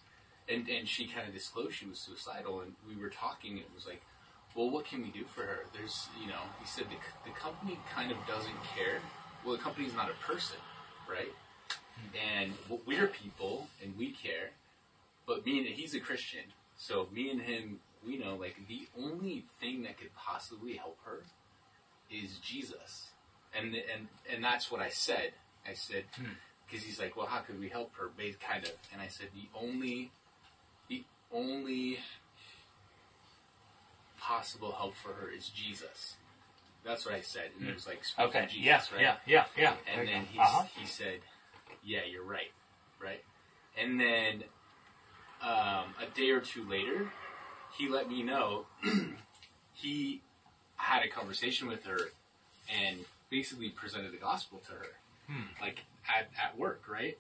And 0.50 0.70
and 0.70 0.88
she 0.88 1.08
kind 1.08 1.28
of 1.28 1.34
disclosed 1.34 1.74
she 1.76 1.86
was 1.86 2.00
suicidal, 2.00 2.62
and 2.62 2.74
we 2.88 3.02
were 3.02 3.10
talking. 3.10 3.52
and 3.54 3.62
It 3.62 3.72
was 3.76 3.86
like, 3.86 4.02
well, 4.56 4.70
what 4.70 4.86
can 4.86 5.02
we 5.02 5.10
do 5.10 5.26
for 5.26 5.42
her? 5.42 5.60
There's, 5.74 6.08
you 6.22 6.28
know, 6.28 6.40
he 6.62 6.66
said 6.68 6.86
the, 6.86 7.30
the 7.30 7.36
company 7.38 7.78
kind 7.94 8.12
of 8.12 8.18
doesn't 8.28 8.64
care. 8.76 9.00
Well, 9.48 9.56
the 9.56 9.64
company's 9.64 9.93
not 9.93 10.10
a 10.10 10.26
person, 10.26 10.58
right? 11.10 11.32
And 12.36 12.52
we're 12.86 13.08
people, 13.08 13.70
and 13.82 13.98
we 13.98 14.12
care. 14.12 14.50
But 15.26 15.45
me 15.45 15.60
and 15.60 15.68
he's 15.68 15.95
a 15.95 16.02
Christian, 16.02 16.41
so 16.78 17.08
me 17.14 17.30
and 17.32 17.39
him, 17.39 17.80
we 18.06 18.18
know 18.18 18.36
like 18.36 18.58
the 18.68 18.89
only 19.02 19.45
thing 19.62 19.84
that 19.84 19.98
could 19.98 20.14
possibly 20.14 20.74
help 20.74 20.98
her 21.06 21.22
is 22.12 22.39
Jesus, 22.39 23.12
and 23.58 23.74
and 23.74 24.10
and 24.30 24.43
that's 24.43 24.70
what 24.70 24.82
I 24.82 24.89
said. 24.89 25.32
I 25.66 25.76
said 25.76 26.04
hmm. 26.18 26.26
because 26.66 26.86
he's 26.86 27.00
like, 27.00 27.16
well, 27.16 27.28
how 27.28 27.39
could 27.39 27.58
we 27.58 27.70
help 27.70 27.95
her? 27.95 28.10
Kind 28.41 28.66
of, 28.66 28.74
and 28.91 29.02
I 29.02 29.08
said 29.08 29.28
the 29.34 29.48
only, 29.58 30.12
the 30.89 31.06
only 31.34 32.00
possible 34.20 34.74
help 34.74 34.95
for 34.95 35.14
her 35.14 35.30
is 35.30 35.48
Jesus. 35.48 36.18
That's 36.88 37.06
what 37.06 37.16
I 37.16 37.22
said, 37.22 37.52
and 37.60 37.68
it 37.68 37.74
was 37.76 37.86
like 37.86 38.04
speaking 38.06 38.30
Okay. 38.30 38.46
Jesus, 38.46 38.64
Yes. 38.66 38.92
right? 38.94 39.02
Yeah. 39.02 39.16
Yeah. 39.28 39.46
Yeah. 39.58 39.74
And 39.94 40.08
then 40.08 40.26
he 40.26 40.40
Uh-huh. 40.40 40.64
he 40.80 40.86
said, 40.86 41.20
"Yeah, 41.84 42.06
you're 42.10 42.24
right, 42.24 42.52
right." 43.00 43.24
And 43.78 44.00
then 44.00 44.44
um, 45.42 45.94
a 46.02 46.06
day 46.16 46.30
or 46.32 46.40
two 46.40 46.68
later, 46.68 47.12
he 47.78 47.90
let 47.90 48.10
me 48.10 48.24
know 48.24 48.66
he 49.74 50.22
had 50.78 51.04
a 51.04 51.10
conversation 51.10 51.68
with 51.68 51.84
her 51.86 52.00
and 52.70 53.06
basically 53.30 53.70
presented 53.70 54.12
the 54.14 54.18
gospel 54.18 54.60
to 54.68 54.72
her, 54.72 54.88
Hmm. 55.28 55.44
like 55.62 55.80
at, 56.08 56.30
at 56.42 56.58
work, 56.58 56.84
right? 56.88 57.18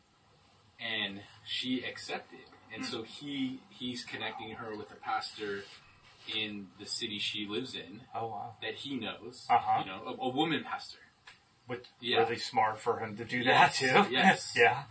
And 0.79 1.19
she 1.45 1.83
accepted, 1.83 2.39
and 2.73 2.85
so 2.85 3.03
he 3.03 3.59
he's 3.69 4.05
connecting 4.05 4.51
her 4.51 4.75
with 4.77 4.91
a 4.91 4.95
pastor 4.95 5.63
in 6.35 6.67
the 6.79 6.85
city 6.85 7.19
she 7.19 7.47
lives 7.47 7.75
in 7.75 8.01
Oh 8.15 8.27
wow. 8.27 8.55
that 8.61 8.75
he 8.75 8.95
knows, 8.95 9.45
Uh-huh. 9.49 9.83
you 9.83 9.85
know, 9.91 10.01
a, 10.05 10.25
a 10.25 10.29
woman 10.29 10.63
pastor. 10.63 10.99
Which 11.67 11.85
Yeah. 11.99 12.19
really 12.19 12.37
smart 12.37 12.79
for 12.79 12.99
him 12.99 13.17
to 13.17 13.25
do 13.25 13.39
Yes, 13.43 13.79
that 13.79 14.05
too. 14.05 14.13
yes. 14.13 14.53
yeah. 14.57 14.83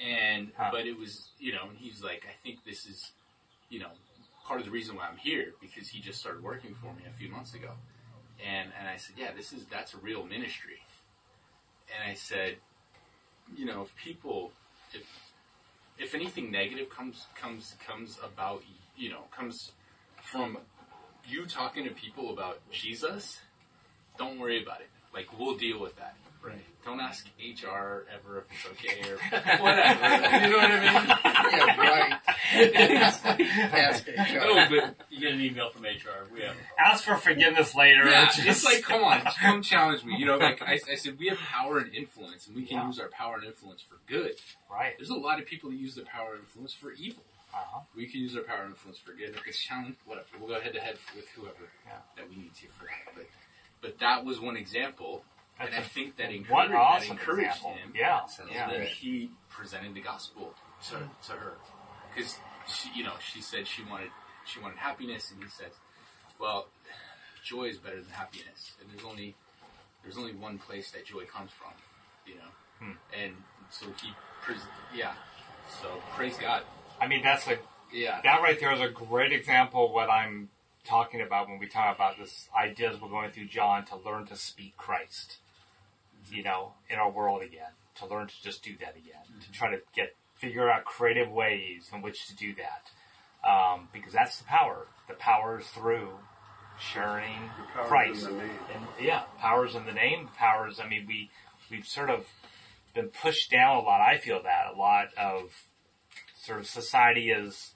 And 0.00 0.52
Huh. 0.56 0.70
but 0.72 0.86
it 0.86 0.98
was 0.98 1.30
you 1.38 1.52
know, 1.52 1.68
and 1.68 1.78
he's 1.78 2.02
like, 2.02 2.24
I 2.28 2.34
think 2.42 2.64
this 2.64 2.86
is, 2.86 3.12
you 3.68 3.78
know, 3.80 3.90
part 4.46 4.58
of 4.60 4.66
the 4.66 4.72
reason 4.72 4.96
why 4.96 5.06
I'm 5.06 5.18
here 5.18 5.52
because 5.60 5.88
he 5.88 6.00
just 6.00 6.18
started 6.18 6.42
working 6.42 6.74
for 6.74 6.92
me 6.94 7.02
a 7.08 7.16
few 7.18 7.28
months 7.30 7.54
ago, 7.54 7.72
and 8.44 8.72
and 8.78 8.88
I 8.88 8.96
said, 8.96 9.16
yeah, 9.18 9.30
this 9.36 9.52
is 9.52 9.66
that's 9.66 9.94
a 9.94 9.98
real 9.98 10.24
ministry, 10.24 10.80
and 11.94 12.10
I 12.10 12.14
said, 12.14 12.56
you 13.54 13.66
know, 13.66 13.82
if 13.82 13.94
people, 13.96 14.52
if 14.92 15.02
if 15.98 16.14
anything 16.14 16.50
negative 16.50 16.88
comes 16.90 17.26
comes 17.34 17.76
comes 17.86 18.18
about, 18.24 18.62
you 18.96 19.10
know, 19.10 19.24
comes 19.30 19.72
from 20.22 20.58
you 21.28 21.46
talking 21.46 21.84
to 21.84 21.90
people 21.90 22.32
about 22.32 22.60
Jesus, 22.70 23.38
don't 24.18 24.38
worry 24.38 24.62
about 24.62 24.80
it. 24.80 24.88
Like 25.14 25.38
we'll 25.38 25.56
deal 25.56 25.80
with 25.80 25.96
that. 25.96 26.14
Right. 26.42 26.64
Don't 26.86 27.00
ask 27.00 27.26
HR 27.38 28.06
ever 28.14 28.38
if 28.38 28.44
it's 28.50 28.66
okay 28.72 29.10
or 29.10 29.16
whatever. 29.62 30.46
you 30.46 30.50
know 30.50 30.56
what 30.56 30.70
I 30.70 30.80
mean? 30.80 31.50
Yeah, 31.52 31.76
right. 31.76 32.18
Ask 33.74 34.06
HR. 34.08 34.38
No, 34.38 34.66
but 34.70 34.96
you 35.10 35.20
get 35.20 35.32
an 35.34 35.40
email 35.42 35.68
from 35.68 35.82
HR. 35.82 36.32
We 36.32 36.40
have 36.40 36.54
Ask 36.78 37.04
for 37.04 37.16
forgiveness 37.16 37.74
later. 37.74 38.08
Yeah, 38.08 38.26
Just- 38.26 38.46
it's 38.46 38.64
like, 38.64 38.82
come 38.82 39.04
on, 39.04 39.20
come 39.20 39.60
challenge 39.60 40.02
me. 40.04 40.14
You 40.18 40.24
know, 40.24 40.38
like 40.38 40.62
I, 40.62 40.78
I 40.90 40.94
said, 40.94 41.18
we 41.18 41.26
have 41.28 41.36
power 41.38 41.76
and 41.78 41.94
influence, 41.94 42.46
and 42.46 42.56
we 42.56 42.64
can 42.64 42.78
Yeah. 42.78 42.86
use 42.86 42.98
our 42.98 43.08
power 43.10 43.34
and 43.36 43.44
influence 43.44 43.82
for 43.82 43.96
good. 44.10 44.32
right. 44.70 44.94
There's 44.96 45.10
a 45.10 45.14
lot 45.14 45.40
of 45.40 45.46
people 45.46 45.68
that 45.70 45.76
use 45.76 45.94
their 45.94 46.06
power 46.06 46.32
and 46.32 46.40
influence 46.40 46.72
for 46.72 46.92
evil. 46.92 47.22
Uh-huh. 47.52 47.80
We 47.96 48.06
can 48.06 48.20
use 48.20 48.36
our 48.36 48.42
power 48.42 48.62
and 48.62 48.70
influence 48.70 48.98
for 48.98 49.12
good. 49.12 49.30
If 49.30 49.46
it's 49.46 49.58
challenge, 49.62 49.96
whatever, 50.04 50.26
we'll 50.38 50.48
go 50.48 50.60
head 50.60 50.72
to 50.74 50.80
head 50.80 50.96
with 51.16 51.28
whoever 51.30 51.68
Yeah. 51.86 51.98
that 52.16 52.28
we 52.28 52.36
need 52.36 52.54
to 52.54 52.66
for 52.68 52.84
that. 52.84 53.14
But, 53.14 53.26
but 53.82 53.98
that 54.00 54.24
was 54.24 54.40
one 54.40 54.56
example, 54.56 55.24
That's 55.58 55.70
and 55.74 55.76
I 55.82 55.86
a- 55.86 55.88
think 55.88 56.16
that 56.16 56.30
encouraged, 56.30 56.50
One 56.50 56.70
that 56.72 57.06
encouraged 57.08 57.46
example. 57.56 57.74
him. 57.74 57.92
Yeah. 57.94 58.26
And 58.40 58.50
Yeah. 58.50 58.70
then 58.70 58.86
he 58.86 59.30
presented 59.48 59.94
the 59.94 60.00
gospel 60.00 60.54
to, 60.90 60.96
to 61.26 61.32
her 61.32 61.54
because 62.14 62.38
she, 62.68 62.90
you 62.94 63.04
know, 63.04 63.14
she 63.20 63.40
said 63.40 63.66
she 63.66 63.82
wanted 63.82 64.10
she 64.46 64.58
wanted 64.58 64.78
happiness, 64.78 65.30
and 65.30 65.42
he 65.42 65.48
said, 65.50 65.70
"Well, 66.38 66.66
joy 67.44 67.64
is 67.64 67.78
better 67.78 68.00
than 68.00 68.10
happiness, 68.10 68.72
and 68.80 68.90
there's 68.90 69.04
only 69.04 69.34
there's 70.02 70.16
only 70.16 70.32
one 70.32 70.58
place 70.58 70.90
that 70.92 71.04
joy 71.04 71.24
comes 71.26 71.50
from, 71.52 71.72
you 72.26 72.34
know." 72.36 72.50
Hmm. 72.78 72.92
And 73.12 73.36
so 73.70 73.86
he, 74.02 74.12
pres- 74.42 74.62
yeah. 74.94 75.14
So 75.80 76.02
praise 76.16 76.36
God. 76.38 76.62
I 77.00 77.06
mean, 77.08 77.22
that's 77.22 77.46
a 77.48 77.58
Yeah. 77.92 78.20
that 78.22 78.42
right 78.42 78.58
there 78.60 78.72
is 78.72 78.80
a 78.80 78.88
great 78.88 79.32
example 79.32 79.86
of 79.86 79.92
what 79.92 80.10
I'm 80.10 80.50
talking 80.84 81.20
about 81.20 81.48
when 81.48 81.58
we 81.58 81.66
talk 81.68 81.94
about 81.94 82.18
this 82.18 82.48
ideas 82.56 83.00
we're 83.00 83.08
going 83.08 83.30
through 83.30 83.46
John 83.46 83.84
to 83.86 83.96
learn 83.96 84.26
to 84.26 84.36
speak 84.36 84.76
Christ, 84.76 85.38
you 86.30 86.42
know, 86.42 86.74
in 86.88 86.98
our 86.98 87.10
world 87.10 87.42
again, 87.42 87.72
to 87.96 88.06
learn 88.06 88.28
to 88.28 88.42
just 88.42 88.62
do 88.62 88.76
that 88.78 88.96
again, 88.96 89.22
to 89.42 89.52
try 89.52 89.70
to 89.70 89.80
get 89.94 90.16
figure 90.36 90.70
out 90.70 90.84
creative 90.84 91.30
ways 91.30 91.90
in 91.92 92.00
which 92.00 92.26
to 92.26 92.34
do 92.36 92.54
that, 92.54 92.90
um, 93.48 93.88
because 93.92 94.12
that's 94.14 94.38
the 94.38 94.44
power. 94.44 94.86
The 95.08 95.14
power 95.14 95.58
is 95.60 95.66
through 95.68 96.18
sharing 96.78 97.50
power 97.74 97.86
Christ. 97.86 98.26
in 98.26 98.38
the 98.38 98.44
name. 98.44 98.58
And 98.74 98.86
yeah, 98.98 99.24
powers 99.38 99.74
in 99.74 99.84
the 99.84 99.92
name. 99.92 100.28
Powers. 100.36 100.80
I 100.80 100.88
mean, 100.88 101.06
we 101.06 101.30
we've 101.70 101.86
sort 101.86 102.08
of 102.10 102.26
been 102.94 103.08
pushed 103.08 103.50
down 103.50 103.76
a 103.76 103.80
lot. 103.80 104.00
I 104.00 104.16
feel 104.16 104.42
that 104.42 104.72
a 104.74 104.76
lot 104.76 105.08
of 105.16 105.52
sort 106.42 106.60
of 106.60 106.66
society 106.66 107.28
has 107.28 107.70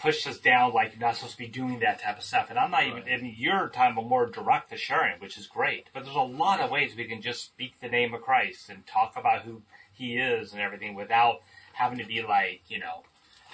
pushed 0.00 0.26
us 0.26 0.38
down. 0.38 0.72
Like 0.72 0.92
you're 0.92 1.00
not 1.00 1.16
supposed 1.16 1.32
to 1.34 1.38
be 1.38 1.48
doing 1.48 1.78
that 1.80 2.00
type 2.02 2.18
of 2.18 2.24
stuff. 2.24 2.50
And 2.50 2.58
I'm 2.58 2.70
not 2.70 2.86
even. 2.86 3.06
In 3.08 3.34
your 3.36 3.68
time, 3.68 3.98
I'm 3.98 4.08
more 4.08 4.26
direct 4.26 4.70
to 4.70 4.76
sharing, 4.76 5.20
which 5.20 5.38
is 5.38 5.46
great. 5.46 5.86
But 5.94 6.04
there's 6.04 6.16
a 6.16 6.20
lot 6.20 6.60
of 6.60 6.70
ways 6.70 6.94
we 6.96 7.04
can 7.04 7.22
just 7.22 7.44
speak 7.44 7.80
the 7.80 7.88
name 7.88 8.14
of 8.14 8.22
Christ 8.22 8.68
and 8.68 8.86
talk 8.86 9.14
about 9.16 9.42
who 9.42 9.62
He 9.92 10.16
is 10.16 10.52
and 10.52 10.60
everything 10.60 10.94
without 10.94 11.40
having 11.72 11.98
to 11.98 12.04
be 12.04 12.22
like, 12.22 12.62
you 12.68 12.78
know, 12.78 13.02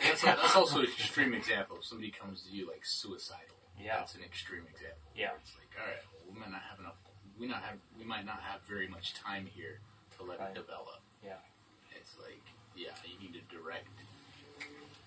That's, 0.02 0.22
that's 0.22 0.56
also 0.56 0.80
an 0.80 0.84
extreme 0.86 1.34
example. 1.34 1.76
If 1.78 1.84
somebody 1.84 2.10
comes 2.10 2.42
to 2.42 2.50
you 2.54 2.66
like 2.68 2.84
suicidal, 2.84 3.56
Yeah. 3.82 3.96
that's 3.98 4.14
an 4.14 4.22
extreme 4.24 4.64
example. 4.70 5.00
Yeah. 5.16 5.30
It's 5.40 5.52
like, 5.56 5.68
all 5.80 5.86
right, 5.86 6.00
well, 6.12 6.34
we 6.34 6.38
might 6.40 6.50
not 6.50 6.62
have 6.68 6.78
enough. 6.80 6.96
We 7.38 7.46
not 7.46 7.62
have. 7.62 7.76
We 7.98 8.04
might 8.04 8.26
not 8.26 8.40
have 8.42 8.60
very 8.68 8.88
much 8.88 9.14
time 9.14 9.46
here 9.46 9.80
to 10.18 10.22
let 10.24 10.38
Right. 10.40 10.50
it 10.50 10.54
develop. 10.54 11.00
Yeah. 11.24 11.40
It's 11.96 12.12
like, 12.20 12.44
yeah, 12.80 12.88
you 13.04 13.18
need 13.20 13.34
to 13.34 13.54
direct. 13.56 13.86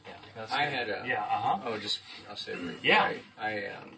yeah. 0.05 0.13
that's 0.35 0.51
I 0.51 0.65
good. 0.65 0.73
had 0.73 0.89
a- 0.89 1.03
yeah. 1.07 1.23
Uh 1.23 1.41
huh. 1.41 1.57
Oh, 1.65 1.77
just 1.77 1.99
I'll 2.29 2.35
say 2.35 2.53
it. 2.53 2.59
Yeah. 2.83 3.11
I, 3.39 3.45
I 3.45 3.53
um, 3.81 3.91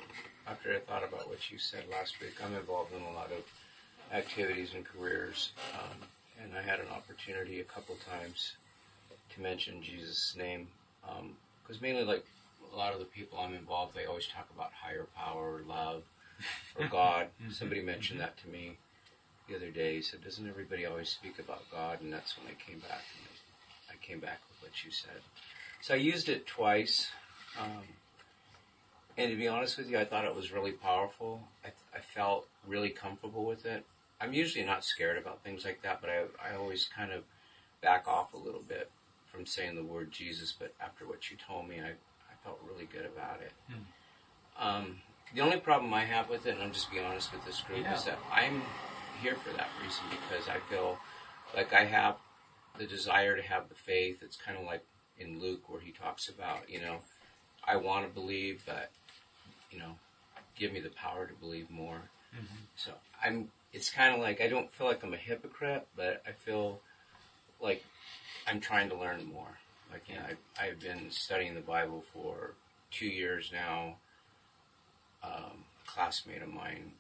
after 0.47 0.73
I 0.73 0.79
thought 0.79 1.03
about 1.03 1.27
what 1.27 1.51
you 1.51 1.57
said 1.57 1.83
last 1.91 2.19
week, 2.21 2.35
I'm 2.43 2.55
involved 2.55 2.91
in 2.93 3.01
a 3.01 3.11
lot 3.11 3.31
of 3.31 3.43
activities 4.13 4.71
and 4.75 4.85
careers, 4.85 5.51
um, 5.73 5.97
and 6.41 6.51
I 6.57 6.61
had 6.61 6.79
an 6.79 6.87
opportunity 6.95 7.59
a 7.59 7.63
couple 7.63 7.95
times 8.09 8.53
to 9.33 9.41
mention 9.41 9.81
Jesus' 9.81 10.35
name 10.37 10.67
because 11.63 11.81
mainly 11.81 12.03
like 12.03 12.25
a 12.73 12.77
lot 12.77 12.93
of 12.93 12.99
the 12.99 13.05
people 13.05 13.39
I'm 13.39 13.53
involved, 13.53 13.95
they 13.95 14.05
always 14.05 14.27
talk 14.27 14.47
about 14.55 14.71
higher 14.73 15.07
power, 15.15 15.61
love, 15.67 16.03
or 16.79 16.87
God. 16.91 17.27
Somebody 17.51 17.81
mentioned 17.81 18.19
that 18.19 18.37
to 18.43 18.47
me 18.49 18.77
the 19.49 19.55
other 19.55 19.71
day. 19.71 19.95
He 19.95 20.01
said, 20.01 20.23
"Doesn't 20.23 20.47
everybody 20.47 20.85
always 20.85 21.09
speak 21.09 21.39
about 21.39 21.63
God?" 21.71 22.01
And 22.01 22.13
that's 22.13 22.37
when 22.37 22.47
I 22.47 22.53
came 22.69 22.79
back. 22.79 23.01
And 23.17 23.34
I 23.95 24.05
came 24.05 24.19
back 24.19 24.39
with 24.49 24.69
what 24.69 24.83
you 24.83 24.91
said. 24.91 25.21
So 25.81 25.93
I 25.93 25.97
used 25.97 26.29
it 26.29 26.47
twice. 26.47 27.11
Um, 27.59 27.83
and 29.17 29.31
to 29.31 29.37
be 29.37 29.47
honest 29.47 29.77
with 29.77 29.89
you, 29.89 29.97
I 29.97 30.05
thought 30.05 30.25
it 30.25 30.35
was 30.35 30.51
really 30.51 30.71
powerful. 30.71 31.47
I, 31.63 31.69
I 31.95 32.01
felt 32.01 32.47
really 32.67 32.89
comfortable 32.89 33.45
with 33.45 33.65
it. 33.65 33.85
I'm 34.19 34.33
usually 34.33 34.65
not 34.65 34.83
scared 34.83 35.17
about 35.17 35.43
things 35.43 35.65
like 35.65 35.81
that, 35.83 36.01
but 36.01 36.09
I, 36.09 36.23
I 36.51 36.55
always 36.55 36.89
kind 36.95 37.11
of 37.11 37.23
back 37.81 38.07
off 38.07 38.33
a 38.33 38.37
little 38.37 38.63
bit 38.67 38.89
from 39.25 39.45
saying 39.45 39.75
the 39.75 39.83
word 39.83 40.11
Jesus. 40.11 40.53
But 40.57 40.73
after 40.81 41.07
what 41.07 41.29
you 41.29 41.37
told 41.37 41.67
me, 41.67 41.79
I, 41.79 41.89
I 41.89 42.35
felt 42.43 42.59
really 42.69 42.87
good 42.91 43.05
about 43.05 43.41
it. 43.41 43.51
Um, 44.59 44.97
the 45.33 45.41
only 45.41 45.57
problem 45.57 45.93
I 45.93 46.05
have 46.05 46.29
with 46.29 46.45
it, 46.45 46.55
and 46.55 46.63
I'm 46.63 46.71
just 46.71 46.91
be 46.91 46.99
honest 46.99 47.31
with 47.33 47.45
this 47.45 47.61
group, 47.61 47.85
is 47.93 48.05
that 48.05 48.19
I'm 48.31 48.61
here 49.21 49.35
for 49.35 49.51
that 49.55 49.67
reason 49.83 50.03
because 50.09 50.47
I 50.47 50.59
feel 50.69 50.97
like 51.55 51.73
I 51.73 51.85
have 51.85 52.15
the 52.77 52.85
desire 52.85 53.35
to 53.35 53.41
have 53.41 53.69
the 53.69 53.75
faith. 53.75 54.19
It's 54.21 54.37
kind 54.37 54.57
of 54.57 54.65
like 54.65 54.83
in 55.17 55.39
Luke 55.39 55.69
where 55.69 55.81
he 55.81 55.91
talks 55.91 56.27
about, 56.29 56.69
you 56.69 56.81
know, 56.81 56.99
I 57.67 57.77
want 57.77 58.07
to 58.07 58.13
believe, 58.13 58.63
but 58.65 58.91
you 59.71 59.79
know, 59.79 59.95
give 60.57 60.71
me 60.71 60.79
the 60.79 60.89
power 60.89 61.25
to 61.27 61.33
believe 61.33 61.69
more. 61.69 62.01
So 62.75 62.91
I'm. 63.23 63.49
It's 63.73 63.89
kind 63.89 64.13
of 64.15 64.21
like 64.21 64.39
I 64.39 64.47
don't 64.47 64.71
feel 64.71 64.87
like 64.87 65.03
I'm 65.03 65.13
a 65.13 65.17
hypocrite, 65.17 65.85
but 65.97 66.23
I 66.25 66.31
feel 66.31 66.79
like 67.61 67.83
I'm 68.47 68.61
trying 68.61 68.89
to 68.89 68.95
learn 68.95 69.25
more. 69.25 69.57
Like 69.91 70.03
you 70.07 70.15
know, 70.15 70.21
I, 70.59 70.67
I've 70.67 70.79
been 70.79 71.11
studying 71.11 71.55
the 71.55 71.61
Bible 71.61 72.03
for 72.13 72.53
two 72.91 73.07
years 73.07 73.51
now. 73.51 73.97
Um, 75.23 75.65
a 75.83 75.89
classmate 75.91 76.41
of 76.41 76.53
mine 76.53 76.91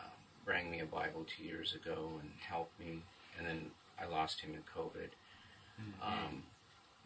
um, 0.00 0.10
brought 0.44 0.66
me 0.66 0.80
a 0.80 0.86
Bible 0.86 1.24
two 1.26 1.44
years 1.44 1.74
ago 1.74 2.12
and 2.20 2.30
helped 2.48 2.78
me, 2.80 3.02
and 3.38 3.46
then 3.46 3.70
I 4.00 4.06
lost 4.06 4.40
him 4.40 4.54
in 4.54 4.62
COVID. 4.74 5.10
Um, 6.02 6.42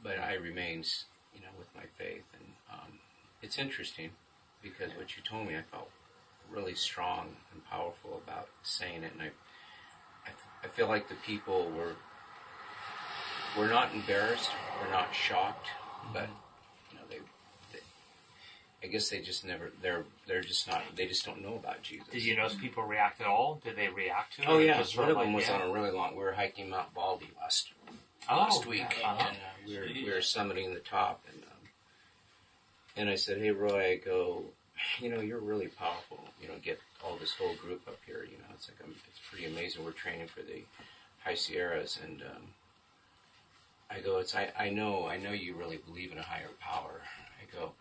but 0.03 0.19
I 0.19 0.35
remains, 0.35 1.05
you 1.35 1.41
know, 1.41 1.49
with 1.59 1.69
my 1.75 1.85
faith, 1.99 2.25
and 2.35 2.53
um, 2.73 2.99
it's 3.43 3.59
interesting 3.59 4.11
because 4.63 4.91
what 4.97 5.17
you 5.17 5.23
told 5.29 5.49
me, 5.49 5.57
I 5.57 5.63
felt 5.63 5.91
really 6.51 6.75
strong 6.75 7.37
and 7.53 7.65
powerful 7.67 8.21
about 8.25 8.49
saying 8.63 9.03
it, 9.03 9.13
and 9.13 9.23
I, 9.23 9.31
I, 10.27 10.31
I 10.65 10.69
feel 10.69 10.89
like 10.89 11.09
the 11.09 11.17
people 11.17 11.71
were, 11.77 11.95
were 13.59 13.69
not 13.69 13.93
embarrassed, 13.95 14.51
were 14.83 14.91
not 14.91 15.15
shocked, 15.15 15.69
but 16.13 16.29
you 16.91 16.97
know, 16.97 17.05
they, 17.09 17.19
they, 17.73 17.81
I 18.83 18.87
guess 18.87 19.11
they 19.11 19.21
just 19.21 19.45
never, 19.45 19.71
they're, 19.83 20.05
they're 20.27 20.41
just 20.41 20.67
not, 20.67 20.83
they 20.97 21.07
just 21.07 21.25
don't 21.25 21.43
know 21.43 21.55
about 21.55 21.83
Jesus. 21.83 22.07
Did 22.11 22.25
you 22.25 22.37
notice 22.37 22.57
people 22.57 22.83
react 22.83 23.21
at 23.21 23.27
all? 23.27 23.61
Did 23.63 23.77
they 23.77 23.89
react 23.89 24.37
to 24.37 24.43
it? 24.43 24.49
Oh 24.49 24.59
yeah, 24.59 24.77
one 24.77 24.85
sort 24.87 25.09
of 25.11 25.17
them 25.17 25.27
like, 25.27 25.37
was 25.37 25.49
yeah. 25.49 25.57
on 25.57 25.69
a 25.69 25.73
really 25.73 25.91
long. 25.91 26.17
We 26.17 26.23
were 26.23 26.33
hiking 26.33 26.71
Mount 26.71 26.95
Baldy 26.95 27.31
last 27.41 27.73
Oh, 28.29 28.37
last 28.37 28.67
week, 28.67 28.99
yeah, 29.01 29.11
uh-huh. 29.11 29.29
and 29.29 29.37
uh, 29.37 29.67
we 29.67 29.79
were 29.79 29.87
we 29.87 30.13
were 30.13 30.21
summiting 30.21 30.75
the 30.75 30.81
top, 30.81 31.25
and 31.33 31.43
um, 31.43 31.69
and 32.97 33.09
I 33.09 33.15
said, 33.15 33.39
"Hey 33.39 33.51
Roy, 33.51 33.93
I 33.93 33.97
go, 33.97 34.45
you 35.01 35.09
know, 35.09 35.21
you're 35.21 35.41
really 35.41 35.69
powerful. 35.69 36.21
You 36.41 36.49
know, 36.49 36.55
get 36.63 36.79
all 37.05 37.17
this 37.17 37.33
whole 37.35 37.55
group 37.57 37.83
up 37.89 37.99
here. 38.07 38.25
You 38.25 38.39
know, 38.39 38.55
it's 38.55 38.71
like 38.71 38.87
um, 38.87 38.95
it's 39.09 39.21
pretty 39.31 39.47
amazing. 39.47 39.85
We're 39.85 39.93
training 39.93 40.29
for 40.29 40.43
the 40.43 40.63
High 41.25 41.35
Sierras, 41.35 41.99
and 42.05 42.23
um, 42.23 42.43
I 43.91 44.01
go, 44.01 44.19
it's 44.19 44.35
I, 44.35 44.53
I 44.59 44.71
know 44.71 45.07
I 45.07 45.17
know 45.17 45.33
you 45.33 45.55
really 45.55 45.79
believe 45.79 46.13
in 46.13 46.19
a 46.19 46.23
higher 46.23 46.51
power. 46.61 47.01
I 47.41 47.57
go, 47.57 47.73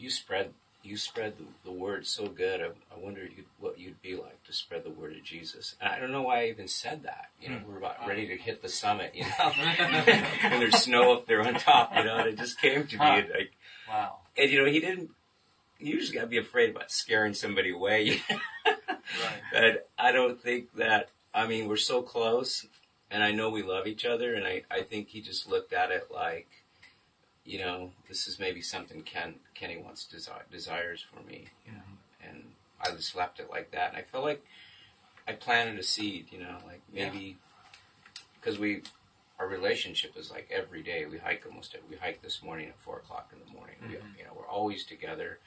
you 0.00 0.10
spread 0.10 0.50
you 0.82 0.96
spread 0.96 1.34
the, 1.36 1.44
the 1.64 1.72
word 1.72 2.06
so 2.06 2.26
good. 2.26 2.60
I, 2.60 2.68
I 2.94 2.98
wonder 2.98 3.22
you, 3.22 3.44
what 3.58 3.78
you'd 3.78 4.00
be 4.00 4.16
like 4.16 4.42
to 4.44 4.52
spread 4.52 4.84
the 4.84 4.90
word 4.90 5.14
of 5.14 5.22
Jesus. 5.22 5.76
And 5.80 5.92
I 5.92 5.98
don't 5.98 6.10
know 6.10 6.22
why 6.22 6.42
I 6.42 6.46
even 6.46 6.68
said 6.68 7.02
that. 7.02 7.28
You 7.40 7.50
know, 7.50 7.56
hmm. 7.56 7.70
we're 7.70 7.78
about 7.78 8.06
ready 8.06 8.26
to 8.28 8.36
hit 8.36 8.62
the 8.62 8.68
summit. 8.68 9.12
You 9.14 9.24
know, 9.24 9.52
and 9.58 10.62
there's 10.62 10.78
snow 10.78 11.12
up 11.12 11.26
there 11.26 11.46
on 11.46 11.54
top. 11.54 11.94
You 11.94 12.04
know, 12.04 12.16
and 12.16 12.28
it 12.28 12.38
just 12.38 12.60
came 12.60 12.86
to 12.86 12.96
me. 12.96 13.04
Huh. 13.04 13.12
And, 13.12 13.28
like, 13.28 13.52
Wow. 13.88 14.18
and 14.38 14.50
you 14.50 14.62
know, 14.62 14.70
he 14.70 14.80
didn't. 14.80 15.10
You 15.78 15.98
just 15.98 16.14
got 16.14 16.22
to 16.22 16.26
be 16.26 16.38
afraid 16.38 16.70
about 16.70 16.90
scaring 16.90 17.34
somebody 17.34 17.70
away. 17.72 18.22
Right. 19.24 19.42
But 19.52 19.88
I 19.98 20.12
don't 20.12 20.40
think 20.40 20.72
that. 20.76 21.08
I 21.34 21.46
mean, 21.48 21.66
we're 21.66 21.76
so 21.76 22.00
close, 22.00 22.64
and 23.10 23.24
I 23.24 23.32
know 23.32 23.50
we 23.50 23.62
love 23.62 23.88
each 23.88 24.04
other, 24.04 24.34
and 24.34 24.44
I, 24.44 24.62
I 24.70 24.82
think 24.82 25.08
he 25.08 25.20
just 25.20 25.48
looked 25.48 25.72
at 25.72 25.90
it 25.90 26.08
like, 26.12 26.48
you 27.50 27.58
know, 27.58 27.90
this 28.08 28.28
is 28.28 28.38
maybe 28.38 28.62
something 28.62 29.02
Ken 29.02 29.34
Kenny 29.54 29.76
wants 29.76 30.06
desi- 30.12 30.48
desires 30.52 31.02
for 31.10 31.20
me, 31.28 31.48
you 31.66 31.72
know, 31.72 31.88
and 32.28 32.44
I 32.80 32.90
just 32.92 33.16
left 33.16 33.40
it 33.40 33.50
like 33.50 33.72
that, 33.72 33.88
and 33.88 33.96
I 33.98 34.02
felt 34.02 34.24
like 34.24 34.44
I 35.26 35.32
planted 35.32 35.76
a 35.78 35.82
seed, 35.82 36.26
you 36.30 36.38
know, 36.38 36.58
like 36.66 36.80
maybe 36.92 37.36
because 38.34 38.58
we. 38.58 38.82
Our 39.40 39.48
relationship 39.48 40.18
is 40.18 40.30
like 40.30 40.50
every 40.52 40.82
day. 40.82 41.06
We 41.06 41.16
hike 41.16 41.44
almost. 41.48 41.74
every, 41.74 41.88
We 41.88 41.96
hike 41.96 42.20
this 42.20 42.42
morning 42.42 42.68
at 42.68 42.78
four 42.78 42.98
o'clock 42.98 43.30
in 43.32 43.38
the 43.42 43.50
morning. 43.58 43.76
We, 43.80 43.94
Mhm. 43.94 44.18
you 44.18 44.24
know, 44.24 44.34
we're 44.36 44.46
always 44.46 44.84
together. 44.84 45.38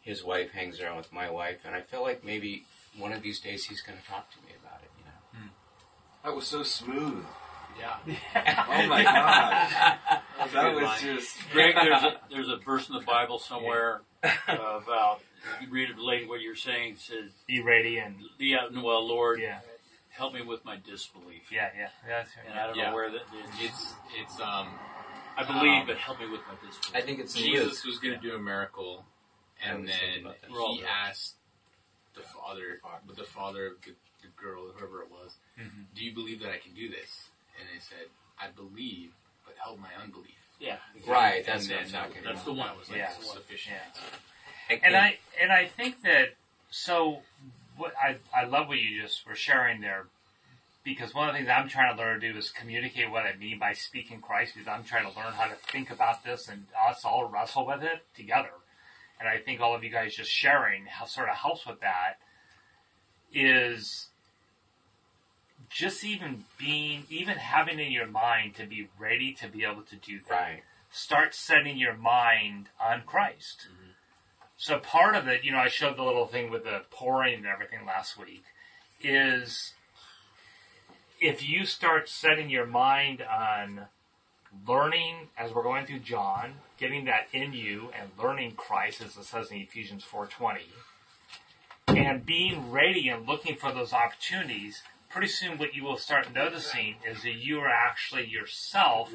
His 0.00 0.22
wife 0.22 0.52
hangs 0.52 0.78
around 0.80 0.96
with 0.98 1.12
my 1.12 1.28
wife, 1.28 1.64
and 1.64 1.74
I 1.74 1.80
feel 1.80 2.02
like 2.02 2.22
maybe 2.22 2.66
one 2.96 3.12
of 3.12 3.20
these 3.20 3.40
days 3.40 3.64
he's 3.64 3.82
going 3.82 3.98
to 3.98 4.06
talk 4.06 4.30
to 4.34 4.38
me 4.46 4.52
about 4.62 4.80
it. 4.84 4.90
You 4.96 5.04
know. 5.06 5.48
That 6.22 6.36
was 6.36 6.46
so 6.46 6.62
smooth. 6.62 7.24
Yeah. 7.78 7.96
Oh 8.68 8.86
my 8.86 9.02
god. 9.04 9.68
That's 10.38 10.52
That 10.52 10.74
was 10.74 10.84
line. 10.84 10.98
just. 11.00 11.36
Greg, 11.52 11.74
there's 11.74 12.02
a, 12.02 12.20
there's 12.30 12.48
a 12.48 12.56
verse 12.56 12.88
in 12.88 12.94
the 12.94 13.00
Bible 13.04 13.38
somewhere 13.38 14.00
uh, 14.22 14.30
about, 14.48 15.20
you 15.60 15.70
read 15.70 15.90
it 15.90 15.98
later 15.98 16.26
what 16.28 16.40
you're 16.40 16.56
saying, 16.56 16.96
says, 16.96 17.30
Be 17.46 17.60
ready 17.62 17.98
and 17.98 18.16
yeah, 18.38 18.68
well, 18.82 19.06
Lord, 19.06 19.40
yeah, 19.40 19.58
help 20.10 20.32
me 20.34 20.42
with 20.42 20.64
my 20.64 20.76
disbelief. 20.76 21.50
yeah, 21.52 21.68
yeah. 21.76 21.88
That's 22.06 22.30
And 22.48 22.58
I 22.58 22.66
don't 22.66 22.76
Yeah. 22.76 22.88
know 22.90 22.94
where 22.94 23.10
that 23.10 23.22
is. 23.22 23.50
It's 23.60 23.94
it's 24.20 24.40
um 24.40 24.68
I 25.36 25.44
believe, 25.44 25.82
um, 25.82 25.86
but 25.86 25.96
help 25.96 26.18
me 26.20 26.28
with 26.28 26.40
my 26.46 26.54
disbelief. 26.66 26.94
I 26.94 27.00
think 27.00 27.18
it's 27.20 27.34
Jesus 27.34 27.84
was 27.84 27.98
going 27.98 28.14
to 28.14 28.20
do 28.20 28.34
a 28.34 28.38
miracle, 28.38 29.04
and 29.64 29.88
then 29.88 30.20
about 30.20 30.36
all 30.50 30.74
he 30.76 30.84
asked 30.84 31.36
the 32.14 32.20
father, 32.22 32.80
but 33.06 33.16
the 33.16 33.24
father 33.24 33.66
of 33.68 33.72
the, 33.82 33.92
the 34.22 34.28
girl, 34.36 34.70
whoever 34.76 35.00
it 35.02 35.10
was, 35.10 35.36
Mhm. 35.58 35.86
"Do 35.94 36.04
you 36.04 36.12
believe 36.12 36.40
that 36.40 36.50
I 36.50 36.58
can 36.58 36.74
do 36.74 36.88
this?" 36.90 37.28
And 37.62 37.70
they 37.74 37.80
said, 37.80 38.06
"I 38.38 38.48
believe, 38.48 39.12
but 39.46 39.54
help 39.62 39.78
my 39.78 39.88
unbelief." 40.02 40.34
yeah. 40.58 40.76
Right, 41.06 41.44
that's 41.44 41.64
and 41.64 41.72
what 41.72 41.80
I'm 41.86 41.90
then 41.90 42.02
talking 42.02 42.22
that's 42.24 42.42
the 42.44 42.52
one 42.52 42.68
that 42.68 42.78
was 42.78 42.88
like 42.88 42.98
Yeah. 42.98 43.10
sufficient. 43.20 43.76
Yeah. 44.70 44.78
and 44.84 44.96
I 44.96 45.18
and 45.40 45.50
I 45.52 45.66
think 45.66 46.02
that 46.02 46.34
so 46.70 47.22
what 47.76 47.92
I 48.00 48.18
I 48.34 48.44
love 48.44 48.68
what 48.68 48.78
you 48.78 49.00
just 49.02 49.26
were 49.26 49.34
sharing 49.34 49.80
there 49.80 50.06
because 50.84 51.14
one 51.14 51.28
of 51.28 51.34
the 51.34 51.38
things 51.38 51.50
I'm 51.50 51.68
trying 51.68 51.96
to 51.96 52.00
learn 52.02 52.20
to 52.20 52.32
do 52.32 52.38
is 52.38 52.50
communicate 52.50 53.10
what 53.10 53.24
I 53.24 53.34
mean 53.36 53.58
by 53.58 53.72
speaking 53.72 54.20
Christ 54.20 54.54
because 54.54 54.68
I'm 54.68 54.84
trying 54.84 55.10
to 55.10 55.16
learn 55.18 55.32
how 55.32 55.46
to 55.46 55.54
think 55.54 55.90
about 55.90 56.24
this 56.24 56.48
and 56.48 56.66
us 56.88 57.04
all 57.04 57.24
wrestle 57.28 57.66
with 57.66 57.82
it 57.82 58.04
together. 58.16 58.50
And 59.20 59.28
I 59.28 59.38
think 59.38 59.60
all 59.60 59.74
of 59.74 59.82
you 59.84 59.90
guys 59.90 60.14
just 60.16 60.30
sharing 60.30 60.86
how 60.86 61.06
sort 61.06 61.28
of 61.28 61.36
helps 61.36 61.66
with 61.66 61.80
that 61.80 62.18
is 63.32 64.08
just 65.74 66.04
even 66.04 66.44
being 66.58 67.04
even 67.08 67.36
having 67.36 67.78
in 67.78 67.92
your 67.92 68.06
mind 68.06 68.54
to 68.56 68.66
be 68.66 68.88
ready 68.98 69.32
to 69.32 69.48
be 69.48 69.64
able 69.64 69.82
to 69.82 69.96
do 69.96 70.20
that 70.28 70.40
right. 70.40 70.62
start 70.90 71.34
setting 71.34 71.76
your 71.76 71.94
mind 71.94 72.68
on 72.80 73.02
Christ. 73.06 73.66
Mm-hmm. 73.66 73.90
So 74.56 74.78
part 74.78 75.16
of 75.16 75.26
it, 75.26 75.42
you 75.42 75.50
know, 75.50 75.58
I 75.58 75.68
showed 75.68 75.96
the 75.96 76.04
little 76.04 76.26
thing 76.26 76.50
with 76.50 76.64
the 76.64 76.82
pouring 76.90 77.34
and 77.34 77.46
everything 77.46 77.84
last 77.84 78.16
week, 78.16 78.44
is 79.02 79.72
if 81.20 81.48
you 81.48 81.64
start 81.64 82.08
setting 82.08 82.48
your 82.48 82.66
mind 82.66 83.22
on 83.22 83.86
learning 84.68 85.30
as 85.36 85.52
we're 85.52 85.64
going 85.64 85.86
through 85.86 86.00
John, 86.00 86.54
getting 86.78 87.06
that 87.06 87.26
in 87.32 87.52
you 87.52 87.88
and 87.98 88.10
learning 88.22 88.52
Christ, 88.52 89.00
as 89.00 89.16
it 89.16 89.24
says 89.24 89.50
in 89.50 89.58
Ephesians 89.58 90.04
4.20, 90.04 90.58
and 91.88 92.24
being 92.24 92.70
ready 92.70 93.08
and 93.08 93.26
looking 93.26 93.56
for 93.56 93.72
those 93.72 93.92
opportunities, 93.92 94.82
pretty 95.12 95.28
soon 95.28 95.58
what 95.58 95.74
you 95.74 95.84
will 95.84 95.98
start 95.98 96.32
noticing 96.34 96.96
is 97.08 97.22
that 97.22 97.34
you 97.34 97.60
are 97.60 97.68
actually 97.68 98.26
yourself 98.26 99.12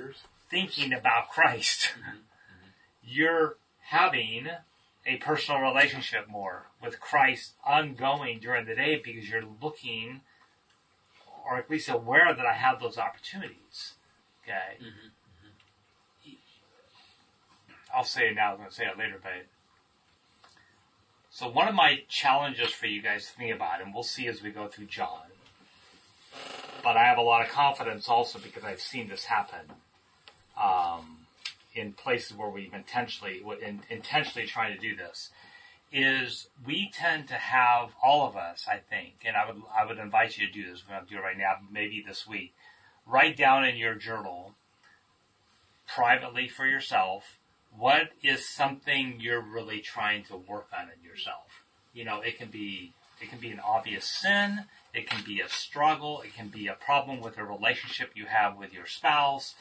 thinking 0.50 0.94
about 0.94 1.30
Christ. 1.30 1.90
Mm-hmm. 1.92 2.10
Mm-hmm. 2.10 2.70
You're 3.04 3.58
having 3.82 4.48
a 5.06 5.18
personal 5.18 5.62
relationship 5.62 6.28
more 6.30 6.68
with 6.84 7.00
Christ 7.00 7.54
ongoing 7.66 8.40
during 8.40 8.66
the 8.66 8.76
day 8.76 9.02
because 9.04 9.30
you're 9.30 9.44
looking 9.62 10.22
or 11.50 11.58
at 11.58 11.70
least 11.70 11.90
aware 11.90 12.34
that 12.34 12.46
I 12.46 12.54
have 12.54 12.80
those 12.80 12.98
opportunities. 12.98 13.94
Okay? 14.44 14.78
Mm-hmm. 14.80 15.08
I'll 17.96 18.04
say 18.04 18.28
it 18.28 18.36
now, 18.36 18.52
I'm 18.52 18.58
going 18.58 18.70
to 18.70 18.76
say 18.76 18.86
it 18.86 18.98
later, 18.98 19.18
but 19.22 19.32
so 21.30 21.48
one 21.48 21.68
of 21.68 21.74
my 21.74 22.04
challenges 22.10 22.70
for 22.70 22.86
you 22.86 23.02
guys 23.02 23.28
to 23.28 23.32
think 23.32 23.56
about, 23.56 23.82
and 23.82 23.94
we'll 23.94 24.04
see 24.04 24.28
as 24.28 24.44
we 24.44 24.52
go 24.52 24.68
through 24.68 24.88
John, 24.88 25.22
but 26.84 26.98
I 26.98 27.04
have 27.04 27.18
a 27.18 27.22
lot 27.22 27.46
of 27.46 27.52
confidence 27.52 28.08
also 28.08 28.40
because 28.40 28.64
I've 28.64 28.82
seen 28.82 29.10
this 29.10 29.26
happen 29.26 29.72
um, 30.62 31.20
in 31.74 31.94
places 31.94 32.36
where 32.36 32.50
we've 32.50 32.74
intentionally 32.74 33.44
in, 33.62 33.82
intentionally 33.90 34.48
trying 34.48 34.74
to 34.74 34.80
do 34.80 34.96
this. 34.96 35.30
Is 35.90 36.48
we 36.66 36.92
tend 36.94 37.30
to 37.30 37.36
have 37.36 37.92
all 38.04 38.28
of 38.28 38.36
us, 38.36 38.68
I 38.70 38.78
think, 38.78 39.16
and 39.26 39.38
I 39.38 39.48
would 39.48 39.62
I 39.78 39.86
would 39.86 39.98
invite 39.98 40.38
you 40.38 40.46
to 40.46 40.52
do 40.52 40.70
this. 40.70 40.84
We're 40.86 40.96
going 40.96 41.08
to 41.08 41.14
do 41.14 41.20
it 41.20 41.24
right 41.24 41.38
now, 41.38 41.56
maybe 41.72 42.04
this 42.06 42.28
week. 42.28 42.54
Write 43.06 43.38
down 43.38 43.64
in 43.64 43.78
your 43.78 43.96
journal 43.96 44.56
privately 45.88 46.50
for 46.50 46.68
yourself 46.68 47.38
what 47.76 48.10
is 48.22 48.48
something 48.48 49.18
you're 49.20 49.42
really 49.42 49.80
trying 49.80 50.24
to 50.26 50.36
work 50.36 50.68
on 50.78 50.88
in 50.90 51.08
yourself. 51.08 51.64
You 51.94 52.06
know, 52.06 52.22
it 52.22 52.38
can 52.38 52.50
be 52.50 52.94
it 53.22 53.30
can 53.30 53.40
be 53.40 53.52
an 53.52 53.60
obvious 53.60 54.06
sin, 54.06 54.66
it 54.94 55.10
can 55.10 55.24
be 55.24 55.42
a 55.42 55.50
struggle, 55.50 56.22
it 56.22 56.34
can 56.36 56.48
be 56.50 56.68
a 56.68 56.74
problem 56.74 57.22
with 57.22 57.38
a 57.38 57.44
relationship 57.44 58.12
you 58.16 58.26
have 58.26 58.58
with 58.58 58.74
your 58.74 58.86
spouse. 58.86 59.56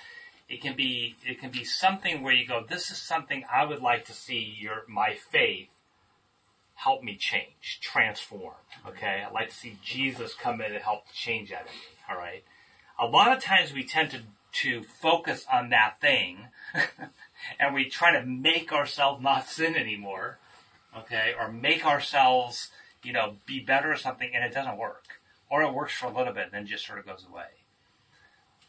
It 0.48 0.62
can 0.62 0.76
be 0.76 1.16
it 1.24 1.40
can 1.40 1.50
be 1.50 1.64
something 1.64 2.22
where 2.22 2.32
you 2.32 2.46
go, 2.46 2.64
this 2.66 2.90
is 2.90 2.98
something 2.98 3.44
I 3.52 3.64
would 3.64 3.82
like 3.82 4.04
to 4.06 4.12
see 4.12 4.56
your 4.58 4.82
my 4.88 5.14
faith 5.14 5.68
help 6.76 7.02
me 7.02 7.16
change, 7.16 7.80
transform. 7.80 8.54
Okay? 8.86 9.24
I'd 9.26 9.32
like 9.32 9.48
to 9.48 9.54
see 9.54 9.78
Jesus 9.82 10.34
come 10.34 10.60
in 10.60 10.72
and 10.72 10.82
help 10.82 11.04
change 11.12 11.50
that 11.50 11.62
in 11.62 11.72
me. 11.72 11.80
All 12.08 12.16
right. 12.16 12.44
A 13.00 13.06
lot 13.06 13.36
of 13.36 13.42
times 13.42 13.72
we 13.72 13.84
tend 13.84 14.10
to 14.12 14.20
to 14.62 14.82
focus 14.82 15.44
on 15.52 15.68
that 15.68 16.00
thing 16.00 16.38
and 17.60 17.74
we 17.74 17.86
try 17.86 18.12
to 18.18 18.24
make 18.24 18.72
ourselves 18.72 19.22
not 19.22 19.48
sin 19.48 19.74
anymore. 19.74 20.38
Okay? 20.96 21.34
Or 21.38 21.50
make 21.50 21.84
ourselves, 21.84 22.70
you 23.06 23.12
know, 23.12 23.36
be 23.46 23.60
better 23.60 23.92
or 23.92 23.96
something 23.96 24.30
and 24.34 24.44
it 24.44 24.52
doesn't 24.52 24.76
work. 24.76 25.20
Or 25.48 25.62
it 25.62 25.72
works 25.72 25.94
for 25.94 26.06
a 26.06 26.16
little 26.16 26.32
bit 26.32 26.44
and 26.44 26.52
then 26.52 26.66
just 26.66 26.84
sort 26.84 26.98
of 26.98 27.06
goes 27.06 27.24
away. 27.28 27.46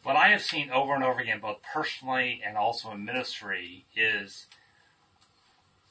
What 0.04 0.14
I 0.14 0.28
have 0.28 0.42
seen 0.42 0.70
over 0.70 0.94
and 0.94 1.02
over 1.02 1.20
again, 1.20 1.40
both 1.40 1.58
personally 1.74 2.40
and 2.46 2.56
also 2.56 2.92
in 2.92 3.04
ministry, 3.04 3.84
is 3.96 4.46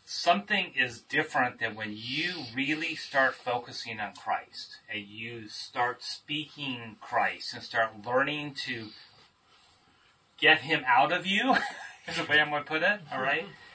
something 0.05 0.71
is 0.75 1.01
different 1.01 1.59
than 1.59 1.75
when 1.75 1.93
you 1.93 2.31
really 2.55 2.95
start 2.95 3.35
focusing 3.35 3.99
on 3.99 4.13
Christ 4.13 4.77
and 4.91 5.05
you 5.05 5.49
start 5.49 6.01
speaking 6.01 6.95
Christ 7.01 7.53
and 7.53 7.61
start 7.61 8.05
learning 8.05 8.55
to 8.65 8.87
get 10.39 10.61
him 10.61 10.83
out 10.87 11.11
of 11.11 11.27
you, 11.27 11.57
is 12.07 12.15
the 12.15 12.23
way 12.23 12.39
I'm 12.39 12.49
going 12.49 12.63
to 12.63 12.69
put 12.69 12.81
it, 12.81 13.01
all 13.11 13.21
right? 13.21 13.45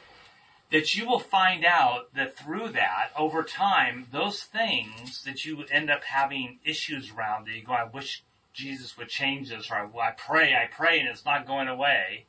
That 0.73 0.97
you 0.97 1.07
will 1.07 1.21
find 1.21 1.65
out 1.65 2.15
that 2.15 2.37
through 2.37 2.71
that, 2.71 3.11
over 3.17 3.43
time, 3.43 4.07
those 4.11 4.43
things 4.43 5.23
that 5.25 5.45
you 5.45 5.65
end 5.71 5.91
up 5.91 6.03
having 6.05 6.59
issues 6.65 7.13
around, 7.13 7.47
that 7.47 7.55
you 7.55 7.63
go, 7.63 7.75
I 7.75 7.85
wish 7.85 8.25
Jesus 8.55 8.97
would 8.97 9.09
change 9.09 9.51
this, 9.51 9.71
or 9.71 9.91
I, 10.01 10.11
pray, 10.13 10.55
I 10.55 10.69
pray, 10.71 10.99
and 10.99 11.09
it's 11.09 11.25
not 11.25 11.47
going 11.47 11.69
away, 11.69 12.25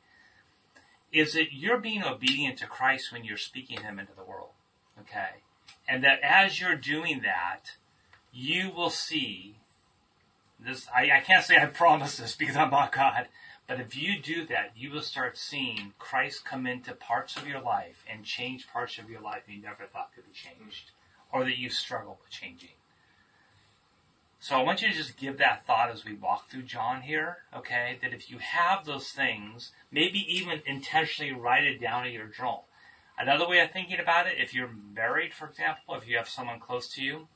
is 1.10 1.32
that 1.32 1.52
you're 1.52 1.78
being 1.78 2.04
obedient 2.04 2.58
to 2.58 2.66
Christ 2.66 3.12
when 3.12 3.24
you're 3.24 3.36
speaking 3.38 3.80
Him 3.80 3.98
into 3.98 4.12
the 4.14 4.24
world. 4.24 4.50
Okay? 5.00 5.40
And 5.88 6.04
that 6.04 6.20
as 6.22 6.60
you're 6.60 6.76
doing 6.76 7.22
that, 7.22 7.76
you 8.32 8.70
will 8.70 8.90
see 8.90 9.56
this. 10.58 10.86
I, 10.94 11.10
I 11.10 11.20
can't 11.20 11.44
say 11.44 11.56
I 11.56 11.66
promise 11.66 12.16
this 12.16 12.34
because 12.34 12.56
I'm 12.56 12.70
not 12.70 12.92
God, 12.92 13.28
But 13.66 13.80
if 13.80 13.96
you 13.96 14.20
do 14.20 14.46
that, 14.46 14.72
you 14.76 14.90
will 14.90 15.02
start 15.02 15.38
seeing 15.38 15.94
Christ 15.98 16.44
come 16.44 16.66
into 16.66 16.92
parts 16.92 17.36
of 17.36 17.48
your 17.48 17.60
life 17.60 18.04
and 18.10 18.24
change 18.24 18.68
parts 18.68 18.98
of 18.98 19.08
your 19.08 19.22
life 19.22 19.44
you 19.48 19.60
never 19.60 19.84
thought 19.84 20.10
could 20.14 20.26
be 20.26 20.32
changed 20.32 20.90
or 21.32 21.44
that 21.44 21.58
you 21.58 21.70
struggle 21.70 22.18
with 22.20 22.30
changing. 22.30 22.76
So 24.38 24.56
I 24.56 24.62
want 24.62 24.82
you 24.82 24.88
to 24.88 24.94
just 24.94 25.16
give 25.16 25.38
that 25.38 25.64
thought 25.64 25.90
as 25.90 26.04
we 26.04 26.12
walk 26.12 26.50
through 26.50 26.64
John 26.64 27.00
here, 27.00 27.38
okay? 27.56 27.98
That 28.02 28.12
if 28.12 28.30
you 28.30 28.36
have 28.36 28.84
those 28.84 29.08
things, 29.08 29.72
maybe 29.90 30.18
even 30.28 30.60
intentionally 30.66 31.32
write 31.32 31.64
it 31.64 31.80
down 31.80 32.06
in 32.06 32.12
your 32.12 32.26
journal. 32.26 32.66
Another 33.18 33.48
way 33.48 33.60
of 33.60 33.70
thinking 33.70 33.98
about 33.98 34.26
it, 34.26 34.34
if 34.38 34.52
you're 34.52 34.68
married, 34.68 35.32
for 35.32 35.48
example, 35.48 35.94
if 35.94 36.06
you 36.06 36.18
have 36.18 36.28
someone 36.28 36.60
close 36.60 36.88
to 36.88 37.02
you, 37.02 37.28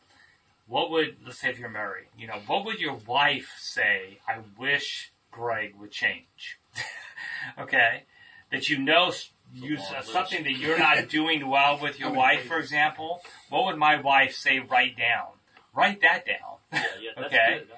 what 0.67 0.91
would, 0.91 1.17
let's 1.25 1.39
say 1.41 1.49
if 1.49 1.59
you're 1.59 1.71
married, 1.71 2.09
you 2.19 2.27
know, 2.27 2.43
what 2.47 2.67
would 2.67 2.79
your 2.79 2.99
wife 3.07 3.55
say, 3.59 4.19
I 4.29 4.41
wish 4.59 5.11
Greg 5.31 5.75
would 5.79 5.91
change? 5.91 6.59
okay? 7.59 8.05
That 8.51 8.69
you 8.69 8.79
know 8.79 9.13
you, 9.53 9.79
something 10.03 10.45
that 10.45 10.57
you're 10.57 10.79
not 10.79 11.09
doing 11.11 11.49
well 11.49 11.79
with 11.81 11.99
your 11.99 12.13
wife, 12.13 12.47
for 12.47 12.59
example, 12.59 13.21
what 13.51 13.67
would 13.67 13.77
my 13.77 14.01
wife 14.01 14.35
say 14.35 14.59
write 14.59 14.97
down? 14.97 15.27
Write 15.75 16.01
that 16.03 16.27
down. 16.27 16.57
Yeah, 16.73 16.83
yeah, 17.01 17.11
that's 17.17 17.27
Okay. 17.27 17.55
Like. 17.57 17.69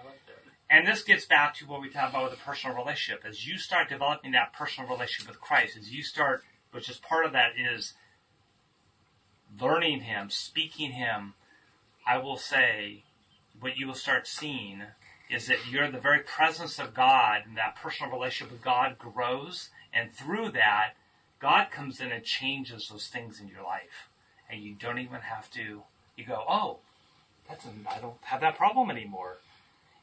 And 0.70 0.86
this 0.86 1.02
gets 1.02 1.26
back 1.26 1.54
to 1.56 1.66
what 1.66 1.80
we 1.80 1.90
talk 1.90 2.10
about 2.10 2.30
with 2.30 2.38
a 2.38 2.42
personal 2.42 2.76
relationship. 2.76 3.24
As 3.26 3.44
you 3.44 3.58
start 3.58 3.88
developing 3.88 4.30
that 4.32 4.52
personal 4.52 4.88
relationship 4.88 5.28
with 5.28 5.40
Christ, 5.40 5.76
as 5.76 5.92
you 5.92 6.04
start, 6.04 6.44
which 6.70 6.88
is 6.88 6.96
part 6.98 7.26
of 7.26 7.32
that 7.32 7.52
is 7.58 7.94
learning 9.60 10.02
Him, 10.02 10.30
speaking 10.30 10.92
Him, 10.92 11.34
I 12.06 12.18
will 12.18 12.36
say 12.36 13.02
what 13.58 13.76
you 13.76 13.88
will 13.88 13.94
start 13.94 14.28
seeing 14.28 14.84
is 15.30 15.46
that 15.46 15.70
you're 15.70 15.90
the 15.90 16.00
very 16.00 16.20
presence 16.20 16.78
of 16.78 16.92
God 16.92 17.42
and 17.46 17.56
that 17.56 17.76
personal 17.76 18.12
relationship 18.12 18.52
with 18.52 18.62
God 18.62 18.98
grows. 18.98 19.70
And 19.92 20.12
through 20.12 20.50
that, 20.52 20.94
God 21.38 21.70
comes 21.70 22.00
in 22.00 22.10
and 22.10 22.24
changes 22.24 22.88
those 22.88 23.06
things 23.06 23.40
in 23.40 23.48
your 23.48 23.62
life. 23.62 24.10
And 24.50 24.60
you 24.60 24.74
don't 24.74 24.98
even 24.98 25.20
have 25.20 25.48
to, 25.52 25.82
you 26.16 26.26
go, 26.26 26.42
oh, 26.48 26.78
that's 27.48 27.64
a, 27.64 27.70
I 27.88 28.00
don't 28.00 28.16
have 28.22 28.40
that 28.40 28.56
problem 28.56 28.90
anymore 28.90 29.38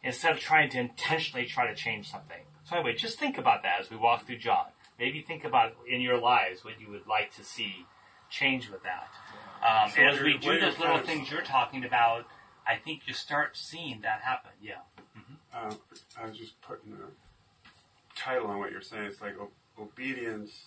instead 0.01 0.31
of 0.31 0.39
trying 0.39 0.69
to 0.69 0.79
intentionally 0.79 1.45
try 1.45 1.67
to 1.67 1.75
change 1.75 2.09
something. 2.09 2.43
So 2.63 2.77
anyway, 2.77 2.95
just 2.95 3.19
think 3.19 3.37
about 3.37 3.63
that 3.63 3.81
as 3.81 3.89
we 3.89 3.97
walk 3.97 4.25
through 4.25 4.37
John. 4.37 4.67
Maybe 4.97 5.21
think 5.21 5.43
about 5.43 5.75
in 5.87 6.01
your 6.01 6.19
lives 6.19 6.63
what 6.63 6.79
you 6.79 6.89
would 6.89 7.07
like 7.07 7.35
to 7.35 7.43
see 7.43 7.85
change 8.29 8.69
with 8.69 8.81
that. 8.83 9.09
Um, 9.61 9.91
So 9.91 10.01
and 10.01 10.09
as 10.09 10.21
we 10.21 10.37
do 10.37 10.59
those 10.59 10.79
little 10.79 10.99
things 10.99 11.29
you're 11.29 11.41
talking 11.41 11.83
about, 11.83 12.25
I 12.65 12.75
think 12.75 13.03
you 13.05 13.13
start 13.13 13.55
seeing 13.55 14.01
that 14.01 14.21
happen. 14.21 14.51
Yeah. 14.61 14.86
Uh, 15.57 15.73
I 16.21 16.27
was 16.27 16.37
just 16.37 16.59
putting 16.61 16.93
a 16.93 18.19
title 18.19 18.47
on 18.47 18.59
what 18.59 18.71
you're 18.71 18.81
saying. 18.81 19.05
It's 19.05 19.21
like 19.21 19.35
obedience 19.79 20.65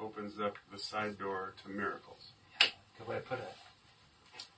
opens 0.00 0.38
up 0.38 0.56
the 0.72 0.78
side 0.78 1.18
door 1.18 1.54
to 1.64 1.70
miracles. 1.70 2.32
Good 2.98 3.08
way 3.08 3.16
to 3.16 3.22
put 3.22 3.38
it. 3.38 3.52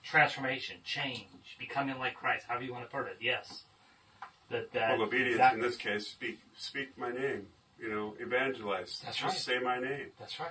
Transformation, 0.02 0.76
change, 0.84 1.26
becoming 1.58 1.98
like 1.98 2.14
Christ. 2.14 2.46
However 2.48 2.64
you 2.64 2.72
want 2.72 2.88
to 2.88 2.96
put 2.96 3.06
it. 3.06 3.18
Yes. 3.20 3.62
That, 4.50 4.72
that 4.72 4.98
well, 4.98 5.06
obedience 5.06 5.34
exactly. 5.34 5.60
in 5.60 5.66
this 5.66 5.76
case, 5.76 6.06
speak 6.06 6.40
speak 6.56 6.96
my 6.96 7.12
name. 7.12 7.46
You 7.78 7.90
know, 7.90 8.14
evangelize. 8.18 9.00
That's 9.04 9.18
just 9.18 9.48
right. 9.48 9.58
say 9.58 9.58
my 9.62 9.78
name. 9.78 10.06
That's 10.18 10.40
right. 10.40 10.48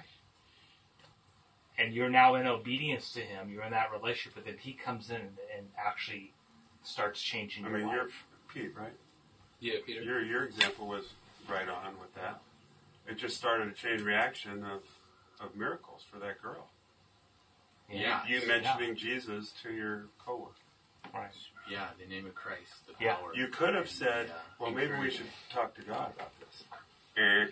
And 1.80 1.94
you're 1.94 2.10
now 2.10 2.36
in 2.36 2.48
obedience 2.48 3.12
to 3.14 3.22
Him. 3.22 3.50
You're 3.50 3.64
in 3.64 3.72
that 3.72 3.92
relationship 3.92 4.36
with 4.36 4.46
Him. 4.46 4.56
He 4.60 4.74
comes 4.74 5.10
in 5.10 5.18
and 5.18 5.68
actually 5.78 6.34
starts 6.84 7.22
changing 7.22 7.66
I 7.66 7.70
your 7.70 7.78
mean, 7.80 7.90
you're 7.90 8.08
Pete, 8.54 8.76
right? 8.76 8.94
Yeah, 9.60 9.76
Peter. 9.86 10.02
Your 10.02 10.22
your 10.24 10.44
example 10.46 10.88
was 10.88 11.06
right 11.50 11.68
on 11.68 12.00
with 12.00 12.14
that. 12.16 12.42
It 13.08 13.18
just 13.18 13.38
started 13.38 13.68
a 13.68 13.72
chain 13.72 14.04
reaction 14.04 14.64
of 14.64 14.82
of 15.40 15.56
miracles 15.56 16.04
for 16.12 16.20
that 16.20 16.42
girl. 16.42 16.68
Yeah. 17.92 18.26
You 18.28 18.46
mentioning 18.48 18.96
Jesus 18.96 19.54
to 19.64 19.72
your 19.72 20.06
coworker. 20.24 20.54
Right. 21.14 21.30
Yeah, 21.70 21.88
the 21.98 22.06
name 22.06 22.26
of 22.26 22.36
Christ, 22.36 22.86
the 22.86 22.94
Yeah. 23.04 23.16
power. 23.16 23.34
You 23.34 23.48
could 23.48 23.74
have 23.76 23.90
said, 23.90 24.28
Yeah. 24.28 24.34
"Well, 24.60 24.72
maybe 24.72 24.94
we 24.96 25.10
should 25.10 25.30
talk 25.50 25.74
to 25.76 25.82
God 25.82 26.14
about 26.16 26.32
this." 26.40 26.64
Eh. 27.18 27.48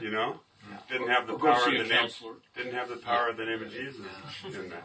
you 0.00 0.10
know, 0.10 0.40
didn't 0.88 1.08
have 1.08 1.26
the 1.26 1.32
Or 1.32 1.38
go 1.38 1.52
power 1.52 1.66
of 1.68 1.72
the 1.78 1.84
name. 1.84 2.08
Didn't 2.54 2.74
have 2.74 2.88
the 2.88 2.96
power 2.96 3.28
of 3.28 3.36
the 3.36 3.44
name 3.44 3.60
of 3.62 3.70
Jesus 3.72 4.06
in 4.44 4.68
that. 4.70 4.84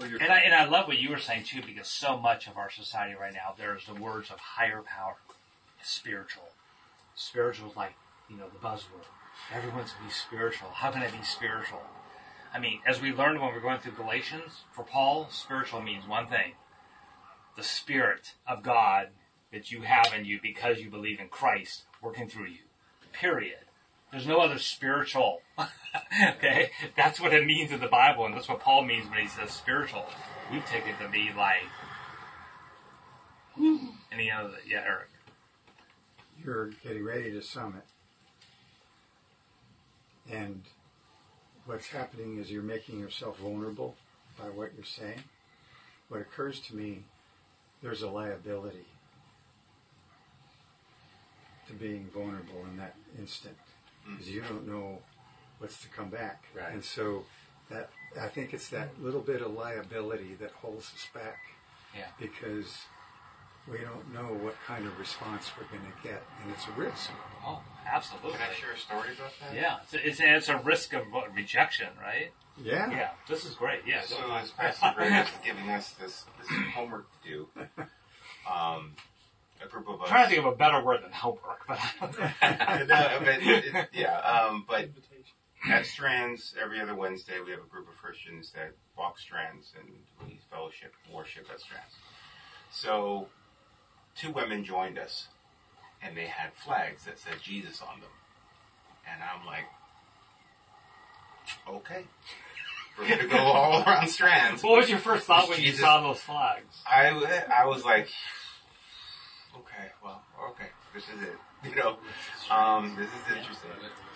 And 0.00 0.32
I, 0.32 0.40
and 0.40 0.54
I 0.54 0.64
love 0.64 0.88
what 0.88 0.98
you 0.98 1.10
were 1.10 1.18
saying 1.18 1.44
too, 1.44 1.62
because 1.64 1.88
so 1.88 2.18
much 2.18 2.46
of 2.46 2.56
our 2.56 2.70
society 2.70 3.14
right 3.18 3.32
now, 3.32 3.54
there's 3.56 3.86
the 3.86 3.94
words 3.94 4.30
of 4.30 4.38
higher 4.38 4.82
power, 4.82 5.16
spiritual. 5.82 6.48
Spiritual 7.14 7.70
is 7.70 7.76
like, 7.76 7.94
you 8.28 8.36
know, 8.36 8.48
the 8.48 8.58
buzzword. 8.58 9.06
Everyone's 9.52 9.92
to 9.92 10.02
be 10.04 10.10
spiritual. 10.10 10.68
How 10.70 10.90
can 10.90 11.02
I 11.02 11.10
be 11.10 11.22
spiritual? 11.22 11.82
I 12.52 12.58
mean, 12.58 12.80
as 12.86 13.00
we 13.00 13.12
learned 13.12 13.40
when 13.40 13.48
we 13.48 13.54
were 13.54 13.60
going 13.60 13.80
through 13.80 13.92
Galatians, 13.92 14.62
for 14.72 14.84
Paul, 14.84 15.28
spiritual 15.30 15.82
means 15.82 16.06
one 16.06 16.28
thing. 16.28 16.52
The 17.56 17.62
Spirit 17.62 18.34
of 18.46 18.62
God 18.62 19.08
that 19.52 19.70
you 19.70 19.82
have 19.82 20.12
in 20.16 20.24
you 20.24 20.40
because 20.42 20.78
you 20.78 20.90
believe 20.90 21.20
in 21.20 21.28
Christ 21.28 21.84
working 22.02 22.28
through 22.28 22.46
you. 22.46 22.64
Period. 23.12 23.58
There's 24.10 24.26
no 24.26 24.38
other 24.38 24.58
spiritual. 24.58 25.40
okay? 26.36 26.70
That's 26.96 27.20
what 27.20 27.32
it 27.32 27.46
means 27.46 27.72
in 27.72 27.80
the 27.80 27.88
Bible, 27.88 28.26
and 28.26 28.34
that's 28.34 28.48
what 28.48 28.60
Paul 28.60 28.84
means 28.84 29.08
when 29.08 29.20
he 29.20 29.28
says 29.28 29.50
spiritual. 29.50 30.06
We 30.52 30.60
take 30.60 30.86
it 30.86 31.02
to 31.02 31.08
be 31.10 31.30
like. 31.36 31.62
Any 34.12 34.30
other? 34.30 34.54
Yeah, 34.66 34.82
Eric. 34.86 35.08
You're 36.44 36.70
getting 36.82 37.04
ready 37.04 37.30
to 37.32 37.42
summit. 37.42 37.84
And 40.30 40.62
what's 41.66 41.88
happening 41.88 42.38
is 42.38 42.50
you're 42.50 42.62
making 42.62 42.98
yourself 42.98 43.38
vulnerable 43.38 43.94
by 44.38 44.46
what 44.46 44.72
you're 44.74 44.84
saying. 44.84 45.22
What 46.08 46.20
occurs 46.20 46.60
to 46.60 46.76
me, 46.76 47.04
there's 47.82 48.02
a 48.02 48.08
liability 48.08 48.86
to 51.66 51.72
being 51.72 52.10
vulnerable 52.12 52.64
in 52.70 52.76
that 52.76 52.94
instant 53.18 53.56
hmm. 54.04 54.12
because 54.12 54.30
you 54.30 54.42
don't 54.42 54.66
know 54.66 54.98
what's 55.58 55.80
to 55.82 55.88
come 55.88 56.08
back. 56.10 56.44
Right. 56.54 56.72
And 56.72 56.84
so 56.84 57.24
that 57.70 57.90
I 58.20 58.28
think 58.28 58.52
it's 58.54 58.68
that 58.68 58.90
little 59.02 59.20
bit 59.20 59.40
of 59.42 59.52
liability 59.52 60.34
that 60.40 60.50
holds 60.52 60.92
us 60.94 61.06
back 61.14 61.38
Yeah. 61.96 62.06
because 62.20 62.78
we 63.66 63.78
don't 63.78 64.12
know 64.12 64.34
what 64.44 64.54
kind 64.66 64.86
of 64.86 64.98
response 64.98 65.50
we're 65.58 65.66
going 65.76 65.90
to 65.90 66.08
get, 66.08 66.22
and 66.42 66.52
it's 66.52 66.66
a 66.68 66.72
risk. 66.72 67.10
Oh, 67.46 67.62
absolutely. 67.90 68.32
Can 68.32 68.40
I 68.50 68.54
share 68.54 68.72
a 68.72 68.78
story 68.78 69.08
about 69.16 69.32
that? 69.40 69.54
Yeah, 69.54 69.78
it's 69.82 69.94
a, 69.94 70.06
it's 70.06 70.20
a, 70.20 70.36
it's 70.36 70.48
a 70.50 70.58
risk 70.58 70.92
of 70.92 71.04
what, 71.10 71.34
rejection, 71.34 71.88
right? 72.02 72.30
Yeah. 72.62 72.90
Yeah, 72.90 73.08
this 73.26 73.46
is 73.46 73.54
great. 73.54 73.80
Yeah. 73.86 74.02
So 74.02 74.16
go 74.18 74.34
as 74.34 74.50
Pastor 74.50 74.92
Greg 74.94 75.26
is 75.26 75.32
giving 75.42 75.70
us 75.70 75.90
this, 75.92 76.26
this 76.38 76.48
homework 76.74 77.06
to 77.22 77.28
do, 77.28 77.48
um, 78.52 78.92
a 79.64 79.68
group 79.68 79.88
of 79.88 79.94
I'm 79.96 80.02
us. 80.02 80.08
trying 80.08 80.24
to 80.28 80.34
think 80.34 80.46
of 80.46 80.52
a 80.52 80.56
better 80.56 80.84
word 80.84 81.02
than 81.02 81.12
homework, 81.12 81.66
but 81.66 81.78
no, 82.02 83.18
but 83.20 83.28
it, 83.42 83.64
it- 83.74 83.88
yeah, 83.94 84.18
um, 84.18 84.64
but 84.68 84.90
at 85.68 85.86
Strands, 85.86 86.54
every 86.60 86.80
other 86.80 86.94
Wednesday, 86.94 87.34
we 87.44 87.50
have 87.50 87.60
a 87.60 87.68
group 87.68 87.88
of 87.88 87.96
Christians 87.96 88.52
that 88.54 88.72
walk 88.96 89.18
Strands 89.18 89.72
and 89.78 89.88
we 90.26 90.38
fellowship, 90.50 90.92
worship 91.12 91.46
at 91.52 91.60
Strands. 91.60 91.94
So, 92.70 93.28
two 94.16 94.30
women 94.30 94.64
joined 94.64 94.98
us, 94.98 95.28
and 96.02 96.16
they 96.16 96.26
had 96.26 96.52
flags 96.54 97.04
that 97.04 97.18
said 97.18 97.34
Jesus 97.42 97.80
on 97.80 98.00
them. 98.00 98.10
And 99.10 99.22
I'm 99.22 99.46
like, 99.46 99.64
okay, 101.68 102.04
we're 102.98 103.08
going 103.08 103.20
to 103.20 103.26
go 103.26 103.38
all 103.38 103.82
around 103.86 104.08
Strands. 104.08 104.62
what 104.62 104.78
was 104.78 104.90
your 104.90 104.98
first 104.98 105.26
thought 105.26 105.48
when 105.48 105.60
you 105.60 105.72
saw 105.72 106.00
those 106.00 106.20
flags? 106.20 106.82
I, 106.86 107.08
I 107.54 107.66
was 107.66 107.84
like, 107.84 108.08
okay, 109.56 109.88
well, 110.02 110.22
okay, 110.50 110.68
this 110.94 111.04
is 111.04 111.22
it. 111.22 111.34
You 111.68 111.74
know, 111.76 111.96
um, 112.50 112.94
this 112.96 113.08
is 113.08 113.38
interesting. 113.38 113.70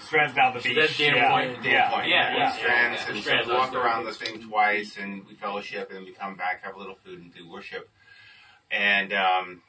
Strands 0.05 0.35
down 0.35 0.55
the 0.55 0.61
beach. 0.61 0.77
that's 0.77 0.99
Dana 0.99 1.17
yeah. 1.17 1.31
Point. 1.31 1.63
Dana 1.63 1.75
Yeah. 1.75 1.91
Point. 1.91 2.09
Yeah, 2.09 2.37
yeah. 2.37 2.53
Strands, 2.53 3.01
yeah. 3.01 3.09
and 3.09 3.17
so 3.17 3.23
Strands 3.23 3.49
we 3.49 3.55
walk 3.55 3.75
around 3.75 4.05
the 4.05 4.13
thing 4.13 4.43
twice, 4.43 4.99
and 5.01 5.27
we 5.27 5.35
fellowship, 5.35 5.89
and 5.89 5.99
then 5.99 6.05
we 6.05 6.13
come 6.13 6.37
back, 6.37 6.63
have 6.63 6.77
a 6.77 6.79
little 6.79 6.97
food, 7.05 7.21
and 7.21 7.35
do 7.35 7.49
worship. 7.49 7.89
And 8.71 9.15
um, 9.15 9.63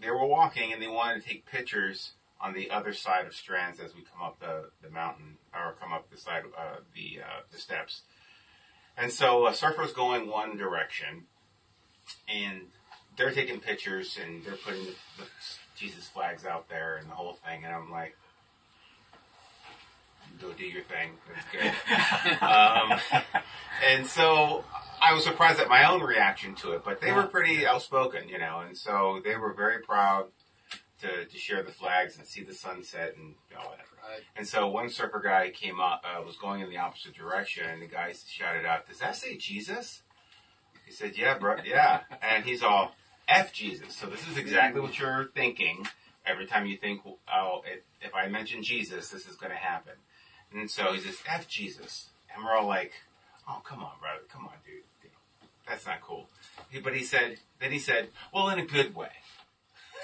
they 0.00 0.10
were 0.10 0.26
walking, 0.26 0.72
and 0.72 0.80
they 0.80 0.86
wanted 0.86 1.22
to 1.22 1.28
take 1.28 1.44
pictures 1.46 2.12
on 2.40 2.54
the 2.54 2.70
other 2.70 2.92
side 2.92 3.26
of 3.26 3.34
Strands 3.34 3.80
as 3.80 3.94
we 3.94 4.02
come 4.02 4.22
up 4.22 4.38
the, 4.38 4.70
the 4.82 4.90
mountain, 4.90 5.38
or 5.52 5.74
come 5.80 5.92
up 5.92 6.10
the 6.10 6.16
side, 6.16 6.44
uh, 6.56 6.76
the 6.94 7.20
uh, 7.22 7.40
the 7.50 7.58
steps. 7.58 8.02
And 8.96 9.10
so 9.10 9.46
a 9.48 9.54
surfer 9.54 9.82
was 9.82 9.92
going 9.92 10.28
one 10.28 10.56
direction, 10.56 11.24
and 12.28 12.60
they're 13.16 13.32
taking 13.32 13.60
pictures, 13.60 14.18
and 14.22 14.44
they're 14.44 14.56
putting 14.56 14.84
the, 14.84 14.94
the 15.18 15.24
Jesus 15.84 16.08
flags 16.08 16.46
out 16.46 16.68
there, 16.68 16.96
and 16.96 17.10
the 17.10 17.14
whole 17.14 17.34
thing. 17.46 17.64
And 17.64 17.74
I'm 17.74 17.90
like, 17.90 18.16
go 20.40 20.52
do 20.52 20.64
your 20.64 20.82
thing. 20.82 21.10
That's 21.28 21.46
good. 21.52 22.42
um, 22.42 23.22
and 23.86 24.06
so 24.06 24.64
I 25.00 25.12
was 25.12 25.24
surprised 25.24 25.60
at 25.60 25.68
my 25.68 25.84
own 25.90 26.02
reaction 26.02 26.54
to 26.56 26.72
it, 26.72 26.82
but 26.84 27.00
they 27.00 27.12
were 27.12 27.24
pretty 27.24 27.66
outspoken, 27.66 28.28
you 28.28 28.38
know, 28.38 28.60
and 28.66 28.76
so 28.76 29.20
they 29.22 29.36
were 29.36 29.52
very 29.52 29.80
proud 29.82 30.28
to, 31.00 31.26
to 31.26 31.38
share 31.38 31.62
the 31.62 31.72
flags 31.72 32.16
and 32.16 32.26
see 32.26 32.42
the 32.42 32.54
sunset 32.54 33.14
and 33.16 33.34
all 33.58 33.70
that. 33.70 33.84
Right. 34.08 34.22
And 34.36 34.46
so 34.46 34.66
one 34.68 34.88
surfer 34.88 35.20
guy 35.20 35.50
came 35.50 35.80
up, 35.80 36.02
uh, 36.04 36.22
was 36.22 36.36
going 36.36 36.60
in 36.60 36.70
the 36.70 36.78
opposite 36.78 37.14
direction, 37.14 37.64
and 37.68 37.82
the 37.82 37.86
guy 37.86 38.14
shouted 38.26 38.64
out, 38.64 38.86
"Does 38.88 38.98
that 38.98 39.16
say 39.16 39.36
Jesus?" 39.36 40.02
He 40.84 40.92
said, 40.92 41.16
"Yeah, 41.16 41.38
bro, 41.38 41.56
yeah." 41.64 42.00
And 42.22 42.44
he's 42.44 42.62
all, 42.62 42.94
"F 43.28 43.52
Jesus." 43.52 43.94
So 43.96 44.06
this 44.06 44.26
is 44.28 44.36
exactly 44.36 44.80
what 44.80 44.98
you're 44.98 45.26
thinking 45.34 45.86
every 46.26 46.46
time 46.46 46.66
you 46.66 46.76
think, 46.76 47.02
"Oh, 47.04 47.62
it, 47.66 47.84
if 48.00 48.14
I 48.14 48.28
mention 48.28 48.62
Jesus, 48.62 49.10
this 49.10 49.26
is 49.26 49.36
going 49.36 49.52
to 49.52 49.58
happen." 49.58 49.94
And 50.52 50.70
so 50.70 50.92
he 50.92 51.00
says, 51.00 51.16
"F 51.28 51.48
Jesus," 51.48 52.10
and 52.34 52.44
we're 52.44 52.56
all 52.56 52.66
like, 52.66 52.92
"Oh, 53.48 53.60
come 53.64 53.82
on, 53.82 53.92
brother, 54.00 54.22
come 54.32 54.44
on, 54.46 54.52
dude, 54.64 54.82
that's 55.68 55.86
not 55.86 56.00
cool." 56.00 56.28
But 56.82 56.94
he 56.96 57.04
said, 57.04 57.38
then 57.60 57.72
he 57.72 57.78
said, 57.78 58.08
"Well, 58.32 58.48
in 58.50 58.58
a 58.58 58.66
good 58.66 58.94
way." 58.94 59.08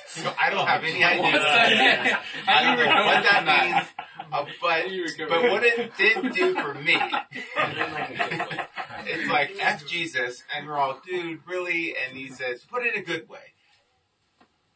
So 0.06 0.32
I 0.40 0.50
don't 0.50 0.66
have 0.66 0.82
any 0.82 1.04
idea. 1.12 1.22
What's 1.22 1.38
that? 1.38 2.22
I 2.48 2.64
don't 2.64 2.78
know 2.78 2.90
How 2.90 2.98
do 2.98 3.04
you 3.04 3.06
what 3.06 3.22
that 3.22 3.22
recover 3.22 3.36
from 3.36 3.46
that? 3.46 3.74
means. 3.74 3.86
Uh, 4.32 4.44
but 4.60 4.70
How 4.70 4.82
do 4.88 4.94
you 4.94 5.04
recover 5.04 5.28
but 5.28 5.42
what 5.52 5.62
it 5.62 5.96
did 5.96 6.32
do 6.32 6.54
for 6.54 6.74
me, 6.74 6.94
it's 9.06 9.30
like 9.30 9.56
F 9.60 9.86
Jesus, 9.86 10.44
and 10.54 10.66
we're 10.66 10.76
all, 10.76 11.00
dude, 11.06 11.40
really? 11.46 11.94
And 11.96 12.16
he 12.16 12.28
says, 12.28 12.62
put 12.62 12.84
it 12.84 12.96
a 12.96 13.00
good 13.00 13.28
way. 13.28 13.54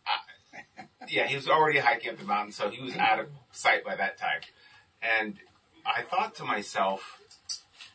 Uh, 0.07 0.83
yeah, 1.09 1.27
he 1.27 1.37
was 1.37 1.49
already 1.49 1.79
hiking 1.79 2.11
up 2.11 2.19
the 2.19 2.25
mountain, 2.25 2.53
so 2.53 2.71
he 2.71 2.83
was 2.83 2.97
out 2.97 3.21
of 3.21 3.29
sight 3.53 3.85
by 3.85 3.97
that 3.97 4.19
time. 4.19 4.41
And 5.03 5.37
I 5.85 6.03
thought 6.03 6.35
to 6.37 6.45
myself, 6.45 7.21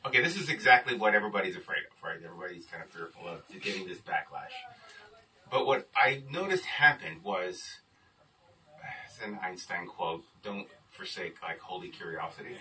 okay, 0.06 0.22
this 0.22 0.40
is 0.40 0.50
exactly 0.50 0.96
what 0.96 1.16
everybody's 1.16 1.56
afraid 1.56 1.84
of, 1.90 2.04
right? 2.04 2.18
Everybody's 2.24 2.66
kind 2.66 2.84
of 2.84 2.90
fearful 2.90 3.28
of 3.28 3.42
getting 3.62 3.88
this 3.88 4.00
backlash. 4.00 4.54
But 5.52 5.66
what 5.66 5.90
I 5.96 6.24
noticed 6.30 6.66
happened 6.66 7.24
was, 7.24 7.62
it's 9.08 9.20
an 9.26 9.40
Einstein 9.42 9.88
quote, 9.88 10.24
don't 10.44 10.68
forsake 10.92 11.42
like 11.42 11.60
holy 11.60 11.90
curiosity. 11.90 12.58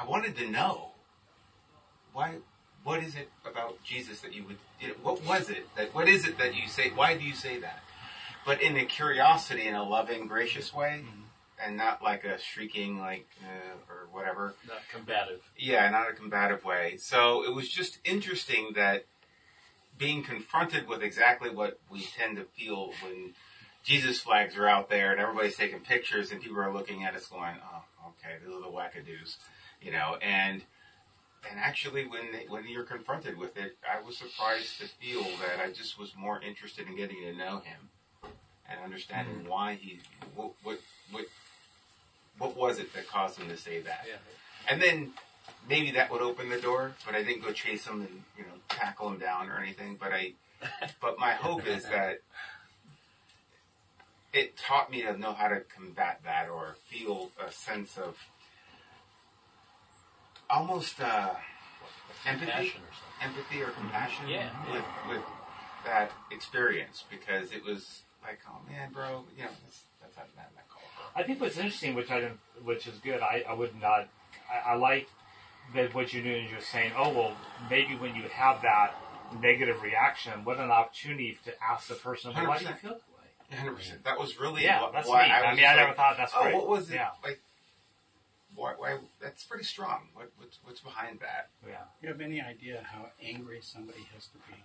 I 0.00 0.06
wanted 0.06 0.36
to 0.38 0.50
know 0.50 0.92
why, 2.12 2.36
what 2.84 3.02
is 3.02 3.14
it 3.14 3.30
about 3.44 3.82
Jesus 3.82 4.20
that 4.20 4.34
you 4.34 4.44
would, 4.44 4.58
you 4.80 4.88
know, 4.88 4.94
what 5.02 5.24
was 5.26 5.50
it 5.50 5.66
that, 5.76 5.94
what 5.94 6.08
is 6.08 6.26
it 6.26 6.38
that 6.38 6.54
you 6.54 6.68
say, 6.68 6.90
why 6.94 7.16
do 7.16 7.24
you 7.24 7.34
say 7.34 7.58
that? 7.58 7.82
But 8.46 8.62
in 8.62 8.76
a 8.76 8.84
curiosity, 8.84 9.66
in 9.66 9.74
a 9.74 9.82
loving, 9.82 10.28
gracious 10.28 10.72
way, 10.72 11.02
and 11.62 11.76
not 11.76 12.02
like 12.02 12.24
a 12.24 12.38
shrieking, 12.38 12.98
like, 12.98 13.26
uh, 13.42 13.92
or 13.92 14.06
whatever. 14.12 14.54
Not 14.68 14.82
combative. 14.92 15.40
Yeah, 15.56 15.88
not 15.88 16.10
a 16.10 16.12
combative 16.12 16.62
way. 16.62 16.96
So 16.98 17.42
it 17.42 17.54
was 17.54 17.70
just 17.70 18.00
interesting 18.04 18.72
that 18.74 19.06
being 19.96 20.22
confronted 20.22 20.88
with 20.88 21.02
exactly 21.02 21.50
what 21.50 21.78
we 21.90 22.04
tend 22.04 22.36
to 22.36 22.44
feel 22.44 22.92
when 23.02 23.34
Jesus 23.82 24.18
flags 24.18 24.56
are 24.56 24.68
out 24.68 24.90
there 24.90 25.12
and 25.12 25.20
everybody's 25.20 25.56
taking 25.56 25.80
pictures 25.80 26.32
and 26.32 26.40
people 26.40 26.58
are 26.58 26.72
looking 26.72 27.04
at 27.04 27.14
us 27.14 27.26
going, 27.28 27.56
oh, 27.62 28.08
okay, 28.08 28.36
those 28.44 28.56
are 28.56 28.62
the 28.62 28.76
wackadoos, 28.76 29.36
you 29.80 29.92
know, 29.92 30.16
and 30.20 30.62
and 31.50 31.58
actually 31.58 32.06
when 32.06 32.32
they, 32.32 32.46
when 32.48 32.66
you're 32.68 32.84
confronted 32.84 33.36
with 33.36 33.56
it, 33.56 33.76
I 33.84 34.04
was 34.04 34.16
surprised 34.18 34.80
to 34.80 34.86
feel 34.86 35.22
that 35.22 35.62
I 35.62 35.70
just 35.70 35.98
was 35.98 36.14
more 36.16 36.40
interested 36.40 36.86
in 36.86 36.96
getting 36.96 37.22
to 37.22 37.32
know 37.32 37.58
him 37.58 37.88
and 38.68 38.80
understanding 38.82 39.44
mm. 39.44 39.48
why 39.48 39.74
he, 39.74 40.00
what, 40.34 40.52
what, 40.62 40.78
what, 41.10 41.26
what 42.38 42.56
was 42.56 42.78
it 42.78 42.92
that 42.94 43.08
caused 43.08 43.38
him 43.38 43.48
to 43.48 43.56
say 43.56 43.80
that? 43.80 44.06
Yeah. 44.08 44.16
And 44.68 44.80
then 44.80 45.12
maybe 45.68 45.90
that 45.92 46.10
would 46.10 46.22
open 46.22 46.48
the 46.48 46.60
door, 46.60 46.94
but 47.04 47.14
I 47.14 47.22
didn't 47.22 47.42
go 47.42 47.52
chase 47.52 47.86
him 47.86 48.00
and 48.00 48.22
you 48.36 48.44
know 48.44 48.58
tackle 48.68 49.08
him 49.08 49.18
down 49.18 49.48
or 49.48 49.58
anything. 49.58 49.96
But 50.00 50.12
I, 50.12 50.32
but 51.00 51.18
my 51.18 51.32
hope 51.32 51.66
is 51.66 51.84
that 51.84 52.20
it 54.32 54.56
taught 54.56 54.90
me 54.90 55.02
to 55.02 55.16
know 55.16 55.32
how 55.32 55.48
to 55.48 55.60
combat 55.60 56.20
that 56.24 56.48
or 56.48 56.76
feel 56.88 57.30
a 57.44 57.52
sense 57.52 57.96
of 57.96 58.18
almost 60.54 61.00
uh, 61.00 61.30
empathy, 62.26 62.72
or 62.76 63.24
empathy 63.24 63.62
or 63.62 63.68
compassion 63.70 64.28
Yeah, 64.28 64.48
with 64.70 64.84
with 65.08 65.22
that 65.84 66.12
experience 66.30 67.04
because 67.10 67.52
it 67.52 67.64
was 67.64 68.02
like, 68.22 68.38
oh 68.48 68.58
man, 68.70 68.92
bro, 68.92 69.24
you 69.36 69.44
know, 69.44 69.50
that's 69.64 69.82
that's 70.00 70.16
not, 70.16 70.28
not, 70.36 70.46
not 70.54 70.64
cool. 70.70 70.82
I 71.16 71.22
think 71.22 71.40
what's 71.40 71.56
interesting, 71.56 71.94
which 71.94 72.10
I 72.10 72.20
didn't, 72.20 72.40
which 72.62 72.86
is 72.86 72.98
good. 72.98 73.20
I, 73.20 73.44
I 73.48 73.52
would 73.54 73.78
not. 73.80 74.08
I, 74.50 74.72
I 74.72 74.74
like 74.76 75.08
that 75.74 75.94
what 75.94 76.12
you're 76.12 76.22
doing 76.22 76.44
is 76.46 76.50
you're 76.50 76.60
saying, 76.60 76.92
oh 76.96 77.10
well, 77.12 77.36
maybe 77.68 77.96
when 77.96 78.14
you 78.14 78.22
have 78.32 78.62
that 78.62 78.94
negative 79.40 79.82
reaction, 79.82 80.44
what 80.44 80.58
an 80.58 80.70
opportunity 80.70 81.36
to 81.44 81.52
ask 81.62 81.88
the 81.88 81.94
person, 81.94 82.32
well, 82.34 82.46
why 82.46 82.58
do 82.58 82.64
you 82.66 82.74
feel 82.74 82.90
that 82.90 83.00
way? 83.50 83.56
Hundred 83.58 83.76
percent. 83.76 84.04
That 84.04 84.18
was 84.18 84.38
really 84.38 84.62
Yeah, 84.64 84.80
wh- 84.80 84.92
that's 84.92 85.08
why 85.08 85.26
neat. 85.26 85.32
I, 85.32 85.40
I 85.42 85.50
mean, 85.50 85.60
just 85.60 85.68
I 85.72 85.76
never 85.76 85.88
like, 85.88 85.96
thought 85.96 86.16
that's 86.16 86.32
oh, 86.36 86.42
great. 86.42 86.54
what 86.54 86.68
was 86.68 86.90
it 86.90 86.94
Yeah. 86.94 87.08
like? 87.22 87.40
Why, 88.54 88.74
why? 88.76 88.98
That's 89.20 89.44
pretty 89.44 89.64
strong. 89.64 90.08
What, 90.14 90.30
what's, 90.38 90.58
what's 90.64 90.80
behind 90.80 91.20
that? 91.20 91.48
Yeah. 91.66 91.76
You 92.02 92.08
have 92.08 92.20
any 92.20 92.40
idea 92.40 92.82
how 92.92 93.06
angry 93.22 93.58
somebody 93.62 94.06
has 94.14 94.26
to 94.28 94.38
be 94.48 94.56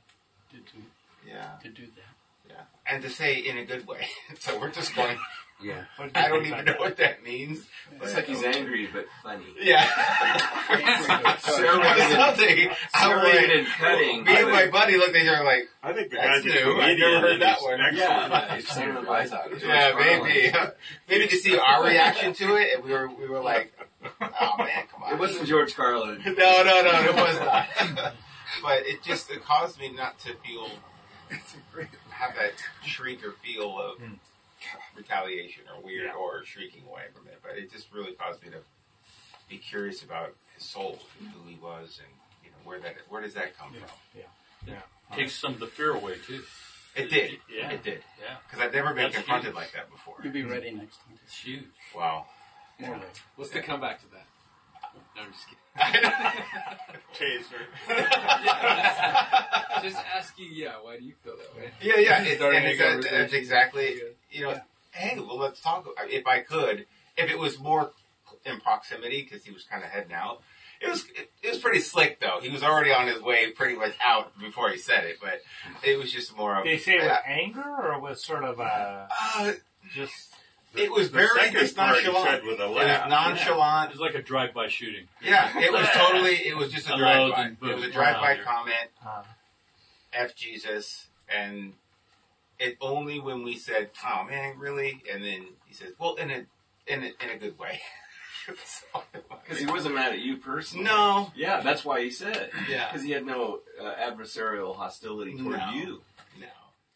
to 0.52 0.58
do 0.58 0.84
Yeah, 1.28 1.50
to 1.64 1.70
do 1.70 1.86
that? 1.86 2.14
yeah. 2.50 2.62
And 2.92 3.02
to 3.04 3.10
say 3.10 3.36
in 3.38 3.58
a 3.58 3.66
good 3.66 3.88
way. 3.88 4.08
so 4.40 4.60
we're 4.60 4.72
just 4.72 4.96
going. 4.96 5.18
Yeah. 5.62 5.84
I 6.16 6.30
don't 6.30 6.46
even 6.46 6.64
know 6.64 6.76
what 6.78 6.96
that 6.98 7.22
means. 7.22 7.66
It's 8.02 8.14
like 8.16 8.28
he's 8.28 8.42
angry 8.44 8.88
but 8.94 9.06
funny. 9.22 9.44
Yeah. 9.62 9.84
Sarah 11.40 11.82
There's 11.98 12.14
something. 12.16 12.70
I'm 12.94 13.10
Serrated 13.20 13.50
like, 13.50 13.58
and 13.58 13.68
cutting. 13.68 14.24
me 14.24 14.38
and 14.38 14.52
my 14.52 14.68
buddy 14.68 14.96
looked 14.98 15.16
at 15.18 15.22
each 15.24 15.28
other 15.30 15.44
like, 15.44 15.68
I 15.84 15.92
think 15.92 16.12
the 16.12 16.16
That's 16.16 16.46
new. 16.46 16.52
I 16.80 16.86
comedian 16.94 17.00
never 17.12 17.28
heard 17.28 17.42
that 17.42 17.62
one. 17.62 17.82
excellent. 17.82 17.98
Yeah, 17.98 18.56
he's 18.56 18.68
saying 18.70 18.94
the 18.94 19.02
lies 19.02 19.32
out. 19.34 19.50
George 19.50 19.64
yeah, 19.64 19.92
maybe, 19.98 20.52
maybe 21.10 21.28
to 21.28 21.36
see 21.36 21.58
our 21.58 21.84
reaction 21.86 22.34
to 22.36 22.56
it, 22.56 22.76
and 22.76 22.84
we 22.86 22.92
were, 22.92 23.10
we 23.10 23.28
were 23.28 23.42
like, 23.42 23.74
oh 24.22 24.56
man, 24.58 24.84
come 24.92 25.04
on. 25.04 25.14
It 25.14 25.20
wasn't 25.20 25.48
George 25.48 25.76
Carlin. 25.76 26.22
No, 26.26 26.34
no, 26.64 26.82
no, 26.82 27.02
it 27.02 27.16
was 27.16 27.40
not. 27.40 27.68
but 28.64 28.86
it 28.86 29.04
just 29.04 29.30
it 29.32 29.44
caused 29.44 29.80
me 29.80 29.92
not 29.92 30.20
to 30.20 30.34
feel 30.46 30.70
have 32.10 32.36
that 32.36 32.54
shriek 32.86 33.26
or 33.26 33.34
feel 33.44 33.80
of 33.80 33.98
hmm. 33.98 34.14
retaliation 34.96 35.64
or 35.74 35.82
weird 35.84 36.06
Yeah. 36.06 36.14
or 36.14 36.44
shrieking 36.44 36.84
away 36.90 37.04
from 37.14 37.28
it. 37.28 37.40
But 37.42 37.58
it 37.58 37.72
just 37.72 37.92
really 37.94 38.14
caused 38.14 38.44
me 38.44 38.50
to 38.50 38.60
be 39.50 39.58
curious 39.58 40.04
about 40.04 40.36
his 40.56 40.66
soul 40.66 41.00
and 41.20 41.30
who 41.30 41.48
he 41.48 41.58
was 41.62 42.00
and 42.04 42.14
you 42.44 42.50
know 42.52 42.58
where 42.64 42.80
that 42.80 42.96
where 43.10 43.22
does 43.22 43.34
that 43.36 43.58
come 43.58 43.72
from. 43.72 43.90
Yeah. 44.16 44.24
Yeah. 44.66 44.74
yeah. 45.10 45.16
Takes 45.16 45.36
some 45.36 45.54
of 45.54 45.60
the 45.60 45.68
fear 45.68 45.94
away 45.94 46.16
too. 46.26 46.42
It 46.96 47.10
did. 47.10 47.38
Yeah. 47.54 47.70
It 47.70 47.84
did. 47.84 48.02
Yeah. 48.20 48.38
Because 48.48 48.66
I've 48.66 48.74
never 48.74 48.90
been 48.94 49.04
That's 49.04 49.16
confronted 49.16 49.50
huge. 49.50 49.56
like 49.56 49.72
that 49.74 49.90
before. 49.92 50.16
You'll 50.24 50.34
be 50.34 50.44
ready 50.44 50.72
next 50.72 50.98
time. 50.98 51.18
It's 51.24 51.38
huge. 51.38 51.64
Wow. 51.96 52.26
More 52.80 52.92
ready. 52.92 53.06
What's 53.36 53.52
the 53.52 53.62
comeback 53.62 54.00
to 54.02 54.06
that? 54.12 54.26
No, 55.16 55.22
I'm 55.24 55.32
just 55.32 55.48
kidding. 55.48 55.60
Taser. 57.14 57.64
just 59.84 59.98
asking, 60.16 60.50
yeah, 60.54 60.74
why 60.82 60.98
do 60.98 61.04
you 61.04 61.14
feel 61.24 61.36
that 61.38 61.56
way? 61.58 61.72
Yeah, 61.82 61.98
yeah, 61.98 62.22
it, 62.24 62.42
and 62.42 62.66
it's, 62.66 62.82
conversation. 62.82 63.22
it's 63.22 63.34
exactly. 63.34 64.02
You 64.32 64.42
know, 64.44 64.60
hey, 64.92 65.18
well, 65.20 65.38
let's 65.38 65.62
talk. 65.62 65.88
If 66.06 66.26
I 66.28 66.40
could, 66.40 66.86
if 67.18 67.30
it 67.30 67.38
was 67.38 67.60
more 67.60 67.92
in 68.46 68.60
proximity, 68.60 69.24
because 69.24 69.44
he 69.46 69.52
was 69.52 69.64
kind 69.64 69.84
of 69.84 69.90
heading 69.90 70.14
out. 70.14 70.42
It 70.82 70.88
was 70.90 71.04
it, 71.14 71.30
it 71.44 71.50
was 71.50 71.58
pretty 71.60 71.82
slick 71.82 72.22
though. 72.22 72.40
He 72.42 72.48
was 72.50 72.64
already 72.64 72.94
on 72.94 73.08
his 73.08 73.22
way, 73.22 73.52
pretty 73.52 73.76
much 73.76 73.94
out 74.04 74.40
before 74.40 74.70
he 74.70 74.78
said 74.78 75.04
it. 75.04 75.18
But 75.22 75.42
it 75.84 75.98
was 75.98 76.10
just 76.12 76.38
more 76.38 76.56
of. 76.58 76.64
Did 76.64 76.80
they 76.80 76.82
say 76.82 76.94
it 76.94 77.04
with 77.04 77.20
anger 77.26 77.62
or 77.84 78.00
with 78.00 78.18
sort 78.20 78.46
of 78.46 78.60
a 78.60 79.10
Uh, 79.36 79.52
just? 79.94 80.34
It 80.76 80.92
was 80.92 81.10
The 81.12 81.18
very 81.18 81.28
second 81.40 81.60
just 81.60 81.76
part 81.76 81.98
he 81.98 82.04
nonchalant. 82.06 82.30
said 82.30 82.44
with 82.46 82.60
a 82.60 82.66
It 82.66 82.70
was 82.70 82.78
laugh. 82.78 83.10
nonchalant. 83.10 83.92
It's 83.92 84.00
like 84.00 84.16
a 84.16 84.22
drive-by 84.22 84.68
shooting. 84.68 85.08
Yeah, 85.24 85.52
it 85.60 85.72
was 85.72 85.88
totally. 85.94 86.36
It 86.36 86.56
was 86.58 86.72
just 86.72 86.88
a 86.88 86.94
Hello, 86.94 87.30
drive 87.30 87.60
by. 87.60 87.68
It 87.70 87.76
was 87.76 87.84
a 87.84 87.88
boom, 87.88 87.92
drive 87.94 88.16
by 88.22 88.34
around 88.34 88.44
comment. 88.46 88.90
Uh, 89.06 89.24
F 90.14 90.36
Jesus, 90.36 91.08
and 91.34 91.74
it 92.60 92.78
only 92.82 93.20
when 93.20 93.44
we 93.44 93.56
said, 93.58 93.92
"Oh 94.06 94.24
man, 94.24 94.58
really?" 94.60 95.02
and 95.12 95.24
then 95.24 95.46
he 95.66 95.74
says, 95.74 95.94
"Well, 96.00 96.16
in 96.16 96.32
a 96.32 96.46
in 96.88 97.04
a, 97.04 97.24
in 97.24 97.30
a 97.32 97.38
good 97.38 97.58
way." 97.60 97.80
That's 98.48 98.84
all 98.96 99.04
it 99.14 99.24
was. 99.30 99.40
Because 99.44 99.60
he 99.60 99.68
wasn't 99.68 99.94
mad 99.94 100.12
at 100.14 100.20
you 100.20 100.38
personally. 100.38 100.86
no, 100.86 101.32
Yeah, 101.36 101.62
that's 101.62 101.86
why 101.86 102.02
he 102.02 102.10
said 102.10 102.36
it. 102.36 102.52
Yeah. 102.68 102.88
Because 102.88 103.04
he 103.06 103.12
had 103.12 103.24
no 103.24 103.60
uh, 103.80 103.94
adversarial 104.02 104.76
hostility 104.76 105.38
toward 105.38 105.58
No. 105.60 105.70
you. 105.72 106.02
no, 106.40 106.48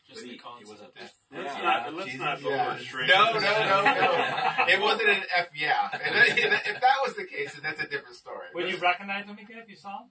Just 0.07 0.21
But 0.21 0.24
the 0.24 0.30
he- 0.32 0.38
concept. 0.38 0.65
he 0.65 0.71
wasn't 0.71 0.95
that. 0.95 1.11
Let's 1.34 1.56
Yeah. 1.56 1.62
not 1.64 1.94
let's 1.94 2.06
Jesus, 2.12 2.20
not 2.22 2.42
yeah. 2.42 2.72
overstrain. 2.72 3.08
no, 3.08 3.34
no, 3.34 3.40
no, 3.40 3.84
no. 3.84 4.66
It 4.68 4.80
wasn't 4.82 5.10
an 5.10 5.24
F. 5.36 5.48
Yeah, 5.56 5.90
and 5.94 6.16
then- 6.16 6.54
if 6.66 6.82
that 6.82 6.98
was 7.06 7.16
the 7.16 7.26
case, 7.26 7.54
then 7.54 7.64
that's 7.64 7.82
a 7.82 7.88
different 7.88 8.16
story. 8.16 8.48
would 8.54 8.70
you 8.70 8.78
recognize 8.78 9.26
him 9.26 9.38
again 9.38 9.58
if 9.58 9.70
you 9.70 9.76
saw 9.76 10.04
him? 10.04 10.10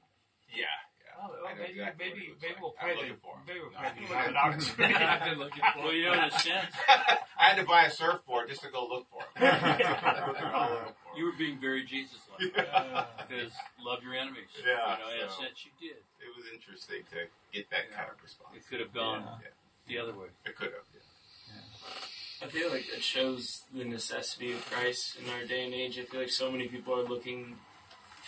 Yeah, 0.55 0.65
Oh, 1.23 1.29
well, 1.31 1.55
maybe, 1.55 1.79
exactly 1.79 1.85
what 1.87 1.99
maybe, 1.99 2.35
maybe 2.43 2.55
like. 2.55 2.61
we'll 2.61 2.75
I'm 2.81 2.83
pray 2.85 2.97
looking 2.97 3.15
that, 3.15 3.23
for 3.23 3.35
him. 3.39 3.43
maybe 3.47 3.61
we'll 3.61 3.71
pray 3.71 3.79
I'm 3.79 3.95
that 3.95 4.03
you 4.03 4.09
looking 4.11 4.17
have 4.19 4.27
an 4.27 4.35
for 4.35 4.43
him. 4.43 4.53
opportunity. 4.59 5.05
I've 5.07 5.23
been 5.31 5.39
looking 5.39 5.63
for 5.63 5.79
Well, 5.87 5.93
you 5.95 6.05
don't 6.11 6.19
understand. 6.19 6.69
I 7.39 7.45
had 7.47 7.57
to 7.63 7.65
buy 7.65 7.83
a 7.85 7.91
surfboard 7.91 8.49
just 8.51 8.63
to 8.63 8.71
go 8.75 8.87
look 8.91 9.07
for 9.09 9.23
him. 9.39 9.47
You 11.15 11.27
were 11.27 11.37
being 11.37 11.61
very 11.61 11.85
Jesus-like 11.85 12.57
because 12.57 13.53
love 13.85 14.03
your 14.03 14.15
enemies. 14.17 14.49
Yeah, 14.57 14.97
You 14.97 15.05
know, 15.05 15.11
in 15.13 15.29
a 15.29 15.31
sense, 15.31 15.61
you 15.61 15.71
did. 15.79 16.01
It 16.25 16.33
was 16.35 16.47
interesting 16.49 17.05
to 17.13 17.29
get 17.53 17.69
that 17.69 17.93
kind 17.93 18.09
of 18.09 18.17
response. 18.23 18.57
It 18.57 18.65
could 18.67 18.81
have 18.81 18.95
gone 18.95 19.21
Yeah. 19.45 19.53
the 19.87 19.99
other 20.01 20.17
way. 20.19 20.29
It 20.47 20.57
could 20.57 20.73
have. 20.73 20.89
I 22.43 22.49
feel 22.49 22.71
like 22.71 22.87
it 22.93 23.03
shows 23.03 23.63
the 23.73 23.85
necessity 23.85 24.53
of 24.53 24.69
Christ 24.69 25.17
in 25.23 25.31
our 25.31 25.45
day 25.47 25.65
and 25.65 25.73
age. 25.73 25.99
I 25.99 26.03
feel 26.03 26.21
like 26.21 26.31
so 26.31 26.51
many 26.51 26.67
people 26.67 26.99
are 26.99 27.05
looking 27.05 27.55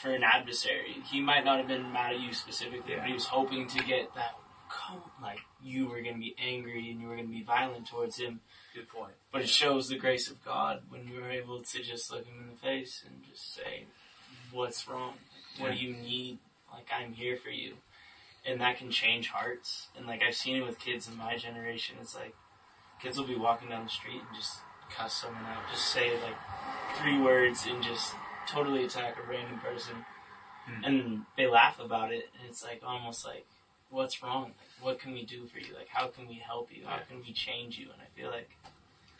for 0.01 0.11
an 0.11 0.23
adversary. 0.23 0.97
He 1.11 1.21
might 1.21 1.45
not 1.45 1.59
have 1.59 1.67
been 1.67 1.93
mad 1.93 2.15
at 2.15 2.21
you 2.21 2.33
specifically, 2.33 2.95
but 2.97 3.07
he 3.07 3.13
was 3.13 3.27
hoping 3.27 3.67
to 3.67 3.79
get 3.83 4.15
that. 4.15 4.37
Come, 4.71 5.03
like 5.23 5.41
you 5.63 5.89
were 5.89 6.01
going 6.01 6.15
to 6.15 6.21
be 6.21 6.35
angry 6.39 6.91
and 6.91 7.01
you 7.01 7.09
were 7.09 7.15
going 7.15 7.27
to 7.27 7.33
be 7.33 7.43
violent 7.43 7.87
towards 7.87 8.19
him. 8.19 8.41
Good 8.75 8.89
point. 8.89 9.13
But 9.33 9.43
it 9.43 9.49
shows 9.49 9.89
the 9.89 9.99
grace 9.99 10.31
of 10.31 10.45
God 10.45 10.83
when 10.89 11.09
you 11.09 11.21
were 11.21 11.31
able 11.31 11.61
to 11.61 11.83
just 11.83 12.11
look 12.11 12.25
him 12.25 12.41
in 12.41 12.51
the 12.51 12.61
face 12.61 13.05
and 13.07 13.23
just 13.31 13.55
say, 13.55 13.85
"What's 14.53 14.89
wrong? 14.89 15.15
What 15.59 15.73
do 15.73 15.79
you 15.79 15.93
need? 15.95 16.39
Like 16.73 16.89
I'm 16.93 17.13
here 17.13 17.37
for 17.37 17.51
you." 17.51 17.75
And 18.47 18.61
that 18.61 18.79
can 18.79 18.91
change 18.91 19.29
hearts. 19.29 19.89
And 19.97 20.07
like 20.07 20.23
I've 20.23 20.35
seen 20.35 20.57
it 20.57 20.67
with 20.67 20.79
kids 20.79 21.09
in 21.09 21.17
my 21.17 21.37
generation. 21.37 21.97
It's 22.01 22.17
like 22.17 22.35
kids 23.05 23.19
will 23.19 23.27
be 23.27 23.37
walking 23.37 23.69
down 23.69 23.85
the 23.85 23.91
street 23.91 24.23
and 24.27 24.37
just 24.37 24.59
cuss 24.91 25.13
someone 25.13 25.45
out, 25.45 25.71
just 25.71 25.89
say 25.93 26.13
like 26.23 26.37
three 26.99 27.21
words 27.21 27.67
and 27.69 27.83
just 27.83 28.15
totally 28.49 28.85
attack 28.85 29.17
a 29.23 29.31
random 29.31 29.61
person. 29.61 30.05
Hmm. 30.67 30.85
And 30.85 31.23
they 31.37 31.47
laugh 31.47 31.79
about 31.79 32.11
it, 32.13 32.31
and 32.39 32.49
it's 32.49 32.65
like 32.65 32.81
almost 32.83 33.27
like, 33.27 33.47
"What's 33.91 34.23
wrong? 34.23 34.45
Like, 34.45 34.55
what 34.81 34.99
can 34.99 35.13
we 35.13 35.25
do 35.25 35.47
for 35.47 35.59
you? 35.59 35.75
Like, 35.75 35.89
how 35.89 36.09
can 36.09 36.27
we 36.27 36.37
help 36.37 36.71
you? 36.75 36.87
How 36.87 37.01
can 37.07 37.21
we 37.21 37.35
change 37.35 37.79
you?" 37.79 37.91
And 37.93 38.01
I 38.01 38.19
feel 38.19 38.31
like 38.31 38.51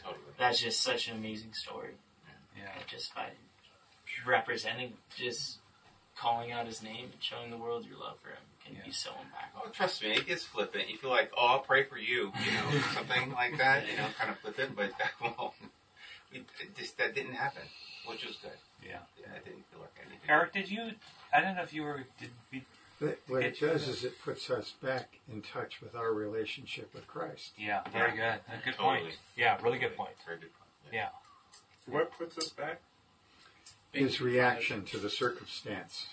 Totally. 0.03 0.23
that's 0.39 0.61
just 0.61 0.81
such 0.81 1.09
an 1.09 1.19
amazing 1.19 1.53
story. 1.53 1.95
Yeah. 2.57 2.71
Like, 2.77 2.87
just 2.87 3.15
by 3.15 3.33
representing, 4.27 4.95
just 5.15 5.59
calling 6.17 6.51
out 6.51 6.67
his 6.67 6.83
name 6.83 7.11
and 7.13 7.23
showing 7.23 7.51
the 7.51 7.59
world 7.59 7.85
your 7.85 7.99
love 7.99 8.19
for 8.23 8.31
him 8.31 8.45
can 8.65 8.75
be 8.75 8.91
them 8.91 9.29
back. 9.33 9.53
Oh, 9.57 9.69
trust 9.71 10.03
me, 10.03 10.13
it 10.13 10.27
gets 10.27 10.45
flippant. 10.45 10.89
You 10.89 10.97
feel 10.97 11.11
like, 11.11 11.31
oh, 11.37 11.47
I'll 11.47 11.59
pray 11.61 11.85
for 11.85 11.99
you, 11.99 12.33
you 12.45 12.53
know, 12.53 12.81
something 12.95 13.33
like 13.35 13.59
that, 13.59 13.85
you 13.91 13.97
know, 13.97 14.07
kind 14.19 14.31
of 14.31 14.39
flippant. 14.39 14.77
But 14.77 14.93
well, 15.21 15.55
we, 16.33 16.45
just 16.77 16.99
that 16.99 17.15
didn't 17.15 17.35
happen, 17.35 17.63
which 18.07 18.27
was 18.27 18.37
good. 18.37 18.53
Yeah. 18.83 18.99
Yeah, 19.19 19.27
I 19.35 19.39
didn't 19.45 19.65
feel 19.71 19.81
like 19.81 19.95
anything. 20.01 20.29
Eric, 20.29 20.53
did 20.53 20.71
you? 20.71 20.93
I 21.33 21.41
don't 21.41 21.57
know 21.57 21.63
if 21.63 21.73
you 21.73 21.83
were. 21.83 22.05
Did 22.21 22.31
we? 22.53 22.65
But 23.01 23.19
what 23.27 23.43
it 23.43 23.59
does 23.59 23.89
is 23.89 24.05
it 24.05 24.23
puts 24.25 24.49
us 24.51 24.73
back 24.83 25.19
in 25.31 25.43
touch 25.43 25.81
with 25.83 25.97
our 25.97 26.13
relationship 26.13 26.95
with 26.95 27.07
Christ. 27.09 27.53
Yeah, 27.59 27.83
very 27.93 28.13
good. 28.13 28.23
A 28.49 28.65
good 28.65 28.75
Totally. 28.77 29.01
point. 29.01 29.19
Yeah, 29.37 29.59
really 29.63 29.79
good 29.79 29.97
point. 29.97 30.13
Very 30.25 30.39
good 30.39 30.51
point. 30.55 30.71
Yeah. 30.93 31.09
What 31.87 32.17
puts 32.17 32.39
us 32.39 32.51
back? 32.51 32.81
His 33.93 34.21
reaction 34.21 34.85
to 34.87 34.99
the 34.99 35.11
circumstance. 35.11 36.07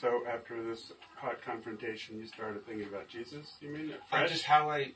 So 0.00 0.22
after 0.26 0.62
this 0.62 0.92
hot 1.16 1.42
confrontation, 1.44 2.18
you 2.18 2.26
started 2.26 2.66
thinking 2.66 2.88
about 2.88 3.08
Jesus. 3.08 3.54
You 3.60 3.68
mean 3.68 3.92
fresh? 4.08 4.30
just 4.30 4.44
how 4.44 4.70
I 4.70 4.92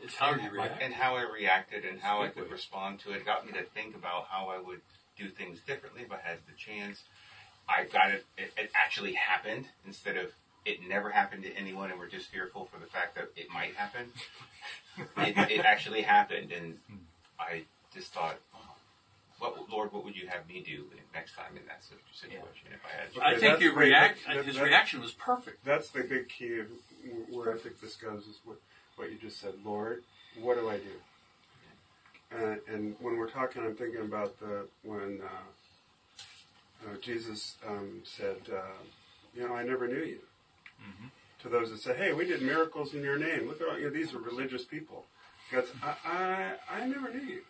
It's 0.00 0.14
how 0.14 0.30
you 0.30 0.40
and, 0.42 0.52
react. 0.52 0.82
and 0.82 0.94
how 0.94 1.16
I 1.16 1.22
reacted 1.22 1.84
and 1.84 2.00
how 2.00 2.20
I 2.22 2.26
Good 2.26 2.34
could 2.34 2.44
way. 2.44 2.50
respond 2.52 3.00
to 3.00 3.12
it 3.12 3.24
got 3.24 3.44
me 3.46 3.52
to 3.52 3.64
think 3.64 3.96
about 3.96 4.26
how 4.30 4.48
I 4.48 4.58
would 4.58 4.80
do 5.18 5.28
things 5.28 5.58
differently 5.66 6.02
if 6.02 6.12
I 6.12 6.18
had 6.22 6.38
the 6.46 6.54
chance. 6.56 7.02
I 7.68 7.84
got 7.84 8.12
it. 8.12 8.24
It, 8.36 8.52
it 8.56 8.70
actually 8.76 9.14
happened 9.14 9.66
instead 9.84 10.16
of 10.16 10.30
it 10.64 10.78
never 10.86 11.10
happened 11.10 11.42
to 11.42 11.52
anyone, 11.56 11.90
and 11.90 11.98
we're 11.98 12.08
just 12.08 12.28
fearful 12.28 12.68
for 12.72 12.78
the 12.78 12.86
fact 12.86 13.16
that 13.16 13.30
it 13.36 13.48
might 13.52 13.74
happen. 13.74 14.12
it, 15.16 15.50
it 15.50 15.64
actually 15.64 16.02
happened, 16.02 16.52
and 16.52 16.78
I 17.40 17.62
just 17.92 18.12
thought, 18.12 18.36
what 19.38 19.70
Lord, 19.70 19.92
what 19.92 20.04
would 20.04 20.16
you 20.16 20.26
have 20.28 20.46
me 20.48 20.62
do 20.62 20.86
next 21.14 21.34
time 21.36 21.56
in 21.56 21.64
that 21.66 21.82
situ- 21.84 22.00
situation 22.12 22.66
if 22.72 22.80
I 22.84 22.90
had? 22.90 23.08
Okay, 23.10 23.20
I 23.20 23.30
think 23.30 23.40
that's- 23.42 23.60
your 23.62 23.74
wait, 23.76 23.86
react, 23.88 24.18
that- 24.26 24.44
his 24.44 24.56
that- 24.56 24.64
reaction 24.64 25.00
was 25.00 25.12
perfect. 25.12 25.64
That's 25.64 25.90
the 25.90 26.02
big 26.02 26.28
key 26.28 26.58
of 26.58 26.66
where 27.30 27.54
I 27.54 27.58
think 27.58 27.80
this 27.80 27.96
goes 27.96 28.26
is 28.26 28.38
what, 28.44 28.58
what 28.96 29.10
you 29.10 29.16
just 29.18 29.40
said. 29.40 29.54
Lord, 29.64 30.02
what 30.40 30.56
do 30.56 30.68
I 30.68 30.78
do? 30.78 31.00
And, 32.30 32.60
and 32.68 32.96
when 33.00 33.16
we're 33.16 33.30
talking, 33.30 33.62
I'm 33.62 33.74
thinking 33.74 34.02
about 34.02 34.38
the 34.38 34.68
when 34.82 35.20
uh, 35.22 36.86
uh, 36.90 36.96
Jesus 37.00 37.56
um, 37.66 38.02
said, 38.04 38.36
uh, 38.52 38.60
"You 39.34 39.48
know, 39.48 39.54
I 39.54 39.62
never 39.64 39.88
knew 39.88 40.02
you." 40.02 40.20
To 41.42 41.48
those 41.48 41.70
that 41.70 41.78
say, 41.78 41.96
"Hey, 41.96 42.12
we 42.12 42.26
did 42.26 42.42
miracles 42.42 42.92
in 42.94 43.02
your 43.02 43.16
name. 43.18 43.46
Look 43.48 43.60
at 43.60 43.68
all, 43.68 43.78
you 43.78 43.84
know, 43.84 43.90
these 43.90 44.12
are 44.12 44.18
religious 44.18 44.64
people." 44.64 45.06
God 45.50 45.64
I, 45.82 45.94
I, 46.04 46.82
I 46.82 46.86
never 46.86 47.08
knew 47.14 47.22
you. 47.24 47.42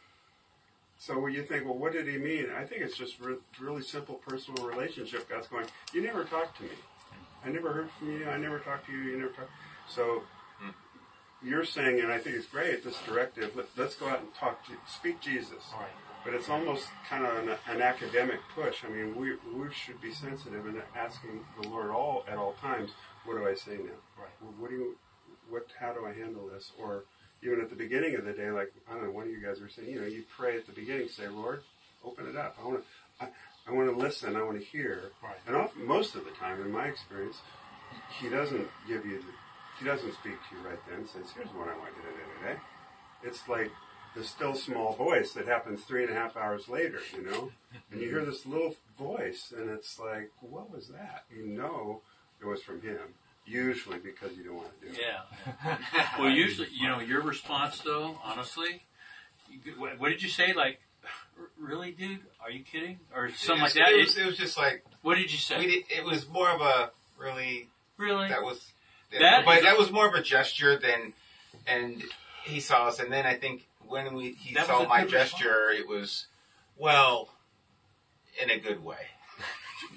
So 0.98 1.26
you 1.28 1.44
think, 1.44 1.64
well, 1.64 1.78
what 1.78 1.92
did 1.92 2.08
he 2.08 2.18
mean? 2.18 2.48
I 2.56 2.64
think 2.64 2.82
it's 2.82 2.96
just 2.96 3.20
re- 3.20 3.36
really 3.60 3.82
simple 3.82 4.16
personal 4.16 4.66
relationship. 4.66 5.28
God's 5.28 5.46
going, 5.46 5.66
you 5.94 6.02
never 6.02 6.24
talked 6.24 6.56
to 6.58 6.64
me. 6.64 6.70
I 7.44 7.50
never 7.50 7.72
heard 7.72 7.88
from 7.98 8.10
you. 8.10 8.28
I 8.28 8.36
never 8.36 8.58
talked 8.58 8.86
to 8.86 8.92
you. 8.92 8.98
You 8.98 9.18
never 9.18 9.30
talked. 9.30 9.50
So 9.88 10.22
hmm. 10.60 10.70
you're 11.42 11.64
saying, 11.64 12.00
and 12.00 12.12
I 12.12 12.18
think 12.18 12.36
it's 12.36 12.46
great. 12.46 12.82
This 12.82 12.98
directive. 13.06 13.54
Let, 13.54 13.66
let's 13.76 13.94
go 13.94 14.08
out 14.08 14.20
and 14.20 14.34
talk 14.34 14.66
to, 14.66 14.72
speak 14.92 15.20
Jesus. 15.20 15.62
Right. 15.72 15.88
But 16.24 16.34
it's 16.34 16.48
almost 16.48 16.88
kind 17.08 17.24
of 17.24 17.36
an, 17.36 17.56
an 17.70 17.80
academic 17.80 18.40
push. 18.54 18.84
I 18.84 18.88
mean, 18.88 19.14
we 19.16 19.36
we 19.54 19.72
should 19.72 20.00
be 20.00 20.12
sensitive 20.12 20.66
and 20.66 20.82
asking 20.96 21.44
the 21.62 21.68
Lord 21.68 21.90
all 21.90 22.24
at 22.28 22.36
all 22.36 22.54
times. 22.54 22.90
What 23.24 23.38
do 23.38 23.46
I 23.46 23.54
say 23.54 23.76
now? 23.76 24.00
Right. 24.18 24.52
What 24.58 24.70
do 24.70 24.76
you? 24.76 24.96
What? 25.48 25.68
How 25.78 25.92
do 25.92 26.04
I 26.04 26.12
handle 26.12 26.50
this? 26.52 26.72
Or 26.76 27.04
even 27.42 27.60
at 27.60 27.70
the 27.70 27.76
beginning 27.76 28.14
of 28.16 28.24
the 28.24 28.32
day, 28.32 28.50
like 28.50 28.72
I 28.88 28.94
don't 28.94 29.04
know, 29.04 29.10
one 29.10 29.24
of 29.24 29.30
you 29.30 29.40
guys 29.40 29.60
were 29.60 29.68
saying, 29.68 29.88
you 29.90 30.00
know, 30.00 30.06
you 30.06 30.24
pray 30.36 30.56
at 30.56 30.66
the 30.66 30.72
beginning, 30.72 31.08
say, 31.08 31.28
Lord, 31.28 31.62
open 32.04 32.26
it 32.26 32.36
up. 32.36 32.56
I 32.60 32.66
want 32.66 32.80
to. 32.80 33.24
I, 33.24 33.28
I 33.68 33.72
want 33.72 33.90
to 33.90 33.96
listen. 33.96 34.36
I 34.36 34.42
want 34.42 34.58
to 34.58 34.64
hear. 34.64 35.12
Right. 35.22 35.36
And 35.46 35.54
often, 35.54 35.86
most 35.86 36.14
of 36.14 36.24
the 36.24 36.30
time, 36.32 36.60
in 36.62 36.70
my 36.70 36.86
experience, 36.86 37.40
he 38.20 38.28
doesn't 38.28 38.66
give 38.86 39.04
you. 39.04 39.18
The, 39.18 39.32
he 39.78 39.84
doesn't 39.84 40.12
speak 40.14 40.32
to 40.32 40.56
you 40.56 40.68
right 40.68 40.78
then. 40.88 41.06
Says, 41.06 41.30
"Here's 41.34 41.48
what 41.48 41.68
I 41.68 41.76
want 41.76 41.90
you 41.96 42.02
to 42.02 42.16
do 42.16 42.40
today." 42.40 42.60
It's 43.22 43.48
like 43.48 43.70
the 44.16 44.24
still 44.24 44.54
small 44.54 44.94
voice 44.94 45.32
that 45.32 45.46
happens 45.46 45.82
three 45.82 46.04
and 46.04 46.12
a 46.12 46.14
half 46.14 46.36
hours 46.36 46.68
later. 46.68 47.00
You 47.14 47.24
know, 47.30 47.50
and 47.92 48.00
you 48.00 48.08
hear 48.08 48.24
this 48.24 48.46
little 48.46 48.74
voice, 48.98 49.52
and 49.56 49.68
it's 49.70 49.98
like, 49.98 50.30
"What 50.40 50.70
was 50.70 50.88
that?" 50.88 51.24
You 51.34 51.46
know, 51.46 52.00
it 52.40 52.46
was 52.46 52.62
from 52.62 52.80
him. 52.80 53.14
Usually, 53.48 53.98
because 53.98 54.36
you 54.36 54.44
don't 54.44 54.56
want 54.56 54.68
to 54.80 54.86
do 54.88 54.92
it. 54.92 55.00
Yeah. 55.00 55.76
well, 56.18 56.28
usually, 56.30 56.68
you 56.72 56.86
know, 56.88 57.00
your 57.00 57.22
response 57.22 57.80
though, 57.80 58.18
honestly, 58.22 58.82
you- 59.50 59.72
what, 59.78 59.98
what 59.98 60.10
did 60.10 60.22
you 60.22 60.28
say? 60.28 60.52
Like, 60.52 60.80
"R- 61.38 61.48
really, 61.58 61.92
dude? 61.92 62.20
Are 62.42 62.50
you 62.50 62.62
kidding? 62.62 63.00
Or 63.14 63.30
something 63.30 63.62
like 63.62 63.72
that? 63.74 63.88
It 63.92 64.00
was, 64.04 64.18
it 64.18 64.26
was 64.26 64.36
just 64.36 64.58
like 64.58 64.84
what 65.02 65.14
did 65.16 65.32
you 65.32 65.38
say? 65.38 65.58
we 65.58 65.66
did, 65.66 65.84
it 65.90 66.04
was 66.04 66.28
more 66.28 66.50
of 66.50 66.60
a 66.60 66.90
really 67.18 67.68
really? 67.96 68.28
that 68.28 68.42
was 68.42 68.72
That 69.18 69.44
but 69.46 69.58
is- 69.58 69.64
that 69.64 69.78
was 69.78 69.90
more 69.90 70.06
of 70.06 70.14
a 70.14 70.22
gesture 70.22 70.76
than 70.78 71.14
and 71.66 72.02
he 72.44 72.60
saw 72.60 72.88
us 72.88 72.98
and 73.00 73.10
then 73.12 73.24
I 73.26 73.34
think 73.34 73.66
when 73.86 74.14
we 74.14 74.32
he 74.32 74.54
That 74.54 74.68
was 74.68 74.76
saw 74.76 74.84
a 74.84 74.88
my 74.88 75.02
good 75.02 75.10
gesture 75.10 75.70
it 75.70 75.88
was 75.88 76.26
well 76.76 77.30
in 78.42 78.50
a 78.50 78.58
good 78.58 78.84
way. 78.84 79.06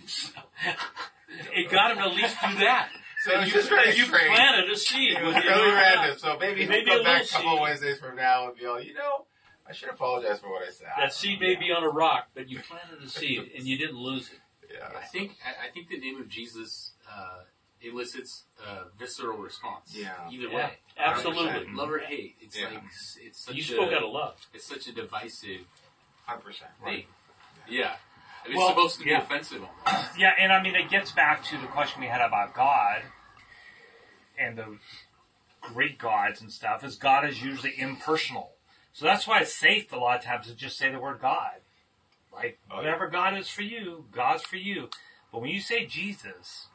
it 1.54 1.70
got 1.70 1.92
him 1.92 1.98
to 1.98 2.04
at 2.04 2.16
least 2.16 2.36
do 2.42 2.56
that. 2.60 2.90
So 3.24 3.32
it's 3.40 3.48
you, 3.48 3.54
just 3.54 3.70
very 3.70 3.96
you 3.96 4.06
strange. 4.06 4.28
planted 4.36 4.70
a 4.72 4.76
seed. 4.78 5.18
It 5.18 5.24
was 5.24 5.36
with 5.36 5.46
really 5.46 5.62
your 5.68 5.76
random. 5.76 6.18
So 6.18 6.38
maybe 6.40 6.66
he'll 6.66 6.86
come 6.86 7.02
a 7.02 7.04
back 7.04 7.24
a 7.24 7.28
couple 7.28 7.52
seed. 7.52 7.62
Wednesdays 7.62 8.00
from 8.00 8.16
now 8.16 8.48
and 8.48 8.58
be 8.58 8.66
all, 8.66 8.82
you 8.82 8.94
know, 8.94 9.26
I 9.68 9.74
should 9.74 9.90
apologize 9.90 10.40
for 10.40 10.50
what 10.50 10.64
I 10.68 10.72
said. 10.72 10.88
That 10.98 11.14
seed 11.14 11.40
may 11.40 11.56
be 11.56 11.72
on 11.72 11.84
a 11.84 11.90
rock, 11.90 12.28
but 12.34 12.50
you 12.50 12.60
planted 12.60 13.06
a 13.06 13.10
seed 13.10 13.52
and 13.56 13.68
you 13.68 13.78
didn't 13.78 13.98
lose 13.98 14.30
it. 14.32 14.40
Yeah. 14.74 14.88
I 14.98 15.06
think 15.06 15.36
I 15.46 15.68
I 15.68 15.72
think 15.72 15.90
the 15.90 16.00
name 16.00 16.20
of 16.20 16.30
Jesus 16.30 16.94
uh, 17.12 17.44
elicits 17.82 18.46
a 18.66 18.86
visceral 18.98 19.38
response. 19.38 19.94
Yeah. 19.96 20.14
Either 20.32 20.48
Yeah, 20.48 20.56
way, 20.56 20.72
absolutely. 20.98 21.74
love 21.74 21.92
or 21.92 22.00
hate. 22.00 22.36
It's 22.42 22.58
Yeah. 22.58 22.66
like 22.70 22.84
it's 23.22 23.46
such 23.46 23.56
You 23.56 23.62
a, 23.62 23.66
spoke 23.66 23.94
out 23.94 24.04
of 24.04 24.12
love. 24.12 24.36
It's 24.54 24.66
such 24.68 24.88
a 24.88 24.94
divisive 24.94 25.62
Hundred 26.26 26.42
percent. 26.44 26.72
thing. 26.84 27.04
Yeah, 27.68 27.90
And 27.92 27.98
it's 28.46 28.56
Well, 28.56 28.70
supposed 28.70 29.00
to 29.00 29.04
be 29.06 29.12
yeah. 29.12 29.22
offensive 29.22 29.62
almost. 29.86 30.18
Yeah, 30.18 30.32
and 30.40 30.52
I 30.52 30.62
mean, 30.62 30.76
it 30.76 30.90
gets 30.90 31.12
back 31.12 31.44
to 31.46 31.58
the 31.58 31.68
question 31.68 32.02
we 32.02 32.08
had 32.08 32.22
about 32.22 32.54
God 32.54 33.02
and 34.38 34.58
the 34.58 34.78
great 35.62 35.98
gods 35.98 36.42
and 36.42 36.52
stuff. 36.52 36.84
Is 36.84 36.96
God 36.96 37.28
is 37.28 37.42
usually 37.44 37.74
impersonal, 37.78 38.52
so 38.94 39.06
that's 39.06 39.28
why 39.28 39.42
it's 39.42 39.54
safe 39.54 39.92
a 39.94 39.98
lot 39.98 40.18
of 40.20 40.24
times 40.26 40.48
to 40.48 40.56
just 40.56 40.78
say 40.78 40.92
the 40.92 41.00
word 41.00 41.20
God. 41.22 41.62
Like 42.34 42.60
Oh, 42.70 42.76
yeah. 42.76 42.78
whatever 42.78 43.10
God 43.10 43.38
is 43.38 43.50
for 43.50 43.62
you, 43.64 44.06
God's 44.12 44.44
for 44.44 44.56
you. 44.58 44.90
But 45.32 45.42
when 45.42 45.50
you 45.52 45.62
say 45.62 45.86
Jesus, 45.86 46.68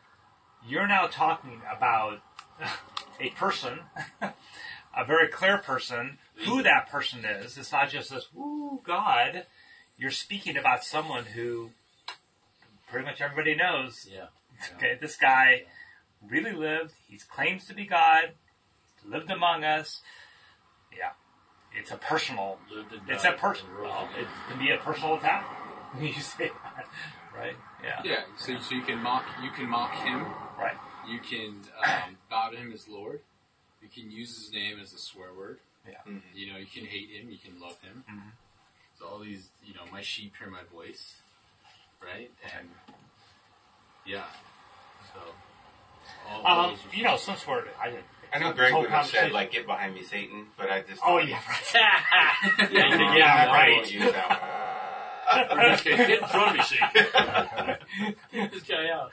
you're 0.67 0.87
now 0.87 1.07
talking 1.07 1.63
about 1.75 2.21
a 3.21 3.31
person, 3.31 3.81
a 4.23 5.05
very 5.07 5.29
clear 5.29 5.59
person, 5.59 6.19
who 6.45 6.63
that 6.63 6.89
person 6.91 7.25
is. 7.25 7.57
It's 7.59 7.73
not 7.73 7.91
just 7.91 8.11
this, 8.11 8.27
ooh, 8.37 8.81
God. 8.85 9.47
You're 9.99 10.11
speaking 10.11 10.57
about 10.57 10.85
someone 10.85 11.25
who 11.25 11.71
pretty 12.91 13.07
much 13.07 13.21
everybody 13.21 13.55
knows. 13.55 14.09
Yeah. 14.13 14.27
Okay, 14.77 14.97
this 14.99 15.17
guy 15.17 15.65
really 16.27 16.53
lived. 16.53 16.95
He 17.11 17.19
claims 17.19 17.67
to 17.67 17.75
be 17.75 17.85
God. 17.85 18.33
Lived 19.05 19.31
among 19.31 19.65
us. 19.65 20.01
Yeah, 20.97 21.11
it's 21.79 21.91
a 21.91 21.99
personal. 21.99 22.57
Lived 22.75 22.93
and 22.93 23.03
It's 23.09 23.25
a 23.25 23.33
personal. 23.33 23.83
Well, 23.83 24.09
it 24.19 24.27
can 24.49 24.59
be 24.59 24.71
a 24.71 24.79
personal 24.79 25.17
attack. 25.17 25.45
You 26.01 26.13
say 26.15 26.49
that, 26.49 26.87
right? 27.37 27.57
Yeah. 27.83 28.01
Yeah, 28.05 28.21
so 28.39 28.59
so 28.59 28.75
you 28.75 28.83
can 28.83 28.99
mock 29.03 29.25
you 29.43 29.51
can 29.51 29.69
mock 29.69 29.93
him. 29.95 30.25
Right. 30.59 30.77
You 31.09 31.21
can 31.21 31.61
um, 31.85 32.17
bow 32.31 32.49
to 32.51 32.57
him 32.57 32.73
as 32.73 32.89
Lord. 32.89 33.21
You 33.83 33.89
can 33.89 34.11
use 34.11 34.37
his 34.37 34.53
name 34.53 34.79
as 34.83 34.93
a 34.95 34.99
swear 34.99 35.29
word. 35.37 35.59
Yeah. 35.89 36.13
You 36.35 36.53
know, 36.53 36.59
you 36.59 36.67
can 36.67 36.85
hate 36.87 37.09
him, 37.11 37.31
you 37.31 37.39
can 37.39 37.61
love 37.61 37.79
him. 37.81 38.05
Mhm. 38.11 38.33
So 38.99 39.07
all 39.07 39.19
these, 39.21 39.49
you 39.56 39.56
know, 39.56 39.56
my 39.97 40.03
sheep 40.03 40.35
hear 40.39 40.51
my 40.51 40.61
voice, 40.71 41.15
right? 42.05 42.31
And 42.59 42.69
yeah, 44.05 44.25
so 45.15 45.21
all 46.29 46.47
Um, 46.47 46.71
those 46.73 46.85
are- 46.85 46.97
you 46.97 47.03
know, 47.03 47.17
since 47.17 47.47
we're, 47.47 47.65
I 47.81 47.89
didn't. 47.91 48.05
I 48.31 48.39
know 48.41 48.53
Greg 48.53 48.75
would 48.75 48.91
have 48.91 49.07
said 49.07 49.33
like 49.33 49.53
"Get 49.53 49.65
behind 49.67 49.95
me, 49.95 50.03
Satan," 50.03 50.49
but 50.59 50.71
I 50.71 50.83
just 50.83 51.01
Oh 51.03 51.17
yeah, 51.19 51.41
right. 51.49 51.75
Yeah, 51.75 52.69
yeah, 52.71 53.17
yeah, 53.17 53.35
I 53.35 53.47
right. 53.55 53.77
won't 53.77 53.91
use 53.93 54.13
that 54.13 55.49
one. 55.49 55.71
This 55.71 55.81
get 55.85 56.11
in 56.11 56.29
front 56.29 56.51
of 56.51 56.57
me, 56.57 56.63
Shane. 56.63 58.15
Get 58.33 58.53
this 58.53 58.63
guy 58.65 58.89
out. 58.91 59.13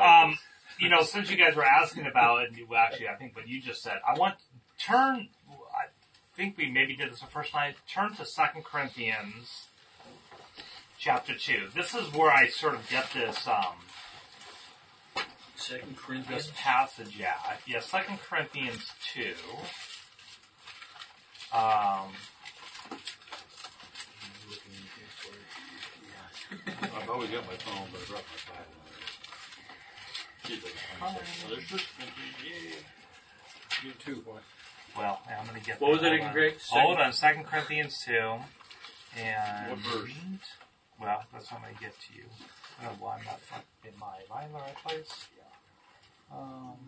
Um, 0.00 0.38
you 0.78 0.90
know, 0.90 1.02
since 1.02 1.28
you 1.30 1.36
guys 1.36 1.56
were 1.56 1.64
asking 1.64 2.06
about 2.06 2.44
it, 2.44 2.56
you- 2.56 2.66
well, 2.68 2.80
actually, 2.86 3.08
I 3.08 3.14
think 3.16 3.34
what 3.34 3.48
you 3.48 3.60
just 3.60 3.82
said, 3.82 3.98
I 4.06 4.16
want 4.16 4.36
turn. 4.78 5.28
I 5.50 5.86
think 6.36 6.56
we 6.56 6.70
maybe 6.70 6.94
did 6.94 7.10
this 7.10 7.20
the 7.20 7.26
first 7.26 7.52
night. 7.52 7.76
Turn 7.92 8.14
to 8.16 8.24
Second 8.24 8.64
Corinthians, 8.64 9.66
chapter 11.04 11.34
two. 11.34 11.68
This 11.74 11.94
is 11.94 12.10
where 12.14 12.30
I 12.30 12.48
sort 12.48 12.74
of 12.74 12.88
get 12.88 13.04
this 13.12 13.46
um, 13.46 13.76
Second 15.54 15.90
this 15.90 15.98
Corinthians. 16.00 16.50
passage 16.56 17.20
at. 17.20 17.60
Yeah, 17.66 17.80
Second 17.80 18.20
Corinthians 18.26 18.90
two. 19.12 19.34
Um, 21.52 22.08
I've 26.96 27.10
always 27.10 27.28
got 27.28 27.46
my 27.46 27.52
phone, 27.54 27.86
but 27.92 28.00
I 28.00 28.04
dropped 28.06 28.24
my 28.32 28.54
Bible. 28.54 28.80
She's 30.46 30.64
like, 30.64 30.74
Um, 31.02 31.14
"Oh, 31.18 31.48
there's 31.50 31.64
First 31.64 31.86
Corinthians. 31.98 32.84
You 33.84 33.92
too, 34.02 34.22
boy. 34.22 34.38
well, 34.96 35.20
I'm 35.28 35.46
going 35.46 35.60
to 35.60 35.66
get. 35.66 35.80
What 35.82 35.90
was 35.92 36.00
it 36.02 36.06
Hold 36.06 36.14
again, 36.14 36.52
on. 36.72 36.80
Hold 36.80 36.98
on, 36.98 37.12
Second 37.12 37.44
Corinthians 37.44 38.02
two, 38.06 38.36
and 39.18 39.70
What 39.70 39.78
verse? 39.80 40.10
Well, 41.04 41.22
that's 41.34 41.52
what 41.52 41.60
I'm 41.60 41.64
to 41.74 41.80
get 41.82 41.92
to 42.00 42.14
you. 42.16 42.24
Oh, 42.82 42.88
well, 42.98 43.10
I'm 43.18 43.24
not 43.26 43.40
in 43.84 43.92
my, 44.00 44.06
am 44.06 44.32
I 44.34 44.44
the 44.52 44.58
right 44.58 44.74
place? 44.86 45.26
Yeah. 45.36 45.44
Um, 46.34 46.78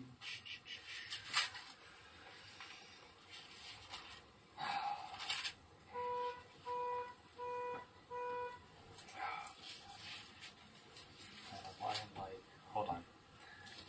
uh, 11.53 11.69
why 11.79 11.91
am 11.91 12.23
I, 12.23 12.29
hold 12.73 12.89
on. 12.89 13.03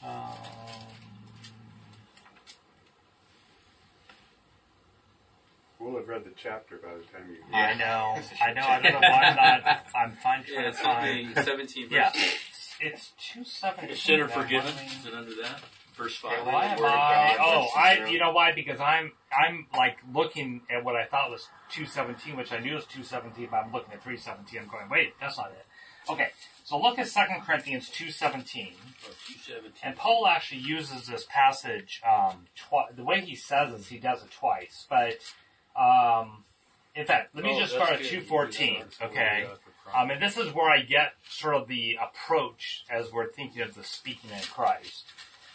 Um, 0.05 0.37
We'll 5.81 5.98
have 6.09 6.25
read 6.25 6.33
the 6.33 6.35
chapter 6.37 6.77
by 6.79 6.89
the 6.95 7.03
time 7.05 7.29
you. 7.31 7.55
I 7.55 7.75
know, 7.75 8.17
I 8.43 8.53
know, 8.53 8.63
I 8.67 8.81
don't 8.81 8.93
know 8.95 9.09
why 9.09 9.23
I'm 9.25 9.37
not, 9.37 9.87
I'm 9.95 10.13
fine 10.17 10.45
trying 10.45 10.55
Yeah, 10.55 10.63
to 10.63 10.69
it's 10.69 10.81
find. 10.81 11.35
the 11.37 11.43
17 11.43 11.89
verse. 11.89 11.93
Yeah, 11.93 12.13
it's 12.81 13.13
two 13.33 13.45
seventeen. 13.45 13.91
A 13.91 13.97
sinner 13.97 14.29
forgiven? 14.29 14.73
Is 15.01 15.07
it 15.07 15.15
under 15.15 15.35
that? 15.43 15.61
Verse 15.97 16.15
5. 16.17 16.47
Why 16.47 16.67
am 16.67 16.85
I? 16.85 17.37
Oh, 17.41 17.67
I. 17.77 18.07
You 18.09 18.21
know 18.21 18.31
why? 18.33 18.53
Because 18.53 18.79
I'm 18.79 19.11
I'm 19.37 19.67
like 19.77 19.97
looking 20.15 20.61
at 20.71 20.85
what 20.85 20.95
I 20.95 21.05
thought 21.05 21.29
was 21.31 21.49
217, 21.71 22.37
which 22.37 22.53
I 22.53 22.61
knew 22.61 22.75
was 22.75 22.85
217, 22.85 23.49
but 23.51 23.57
I'm 23.57 23.73
looking 23.73 23.93
at 23.93 24.03
317. 24.05 24.61
I'm 24.63 24.69
going, 24.69 24.89
wait, 24.89 25.15
that's 25.21 25.37
not 25.37 25.51
it. 25.51 25.65
Okay, 26.11 26.29
so 26.65 26.81
look 26.81 26.99
at 27.01 27.07
2 27.09 27.21
Corinthians 27.45 27.91
217, 27.91 28.69
Or 28.69 29.11
217. 29.11 29.73
and 29.83 29.97
Paul 29.97 30.27
actually 30.29 30.61
uses 30.61 31.07
this 31.09 31.27
passage. 31.29 32.01
Um, 32.09 32.47
twi- 32.57 32.93
the 32.97 33.05
way 33.05 33.21
he 33.21 33.35
says 33.35 33.75
is 33.75 33.89
he 33.89 33.99
does 33.99 34.23
it 34.23 34.31
twice, 34.31 34.87
but 34.89 35.17
um, 35.79 36.45
in 36.95 37.07
fact, 37.07 37.35
let 37.35 37.45
me 37.45 37.53
Oh, 37.55 37.61
just 37.61 37.75
start 37.75 37.91
at 37.93 37.99
good. 38.01 38.13
You 38.13 38.21
do 38.21 38.27
214. 38.27 38.85
that. 38.99 39.07
Okay. 39.07 39.41
Yeah, 39.43 39.55
for 39.55 39.71
Christ. 39.85 39.97
Um, 39.99 40.11
and 40.11 40.23
this 40.23 40.37
is 40.37 40.53
where 40.53 40.69
I 40.71 40.83
get 40.83 41.13
sort 41.31 41.55
of 41.55 41.69
the 41.69 41.97
approach 42.03 42.85
as 42.91 43.13
we're 43.13 43.29
thinking 43.31 43.63
of 43.63 43.75
the 43.75 43.85
speaking 43.85 44.31
in 44.31 44.41
Christ. 44.43 45.05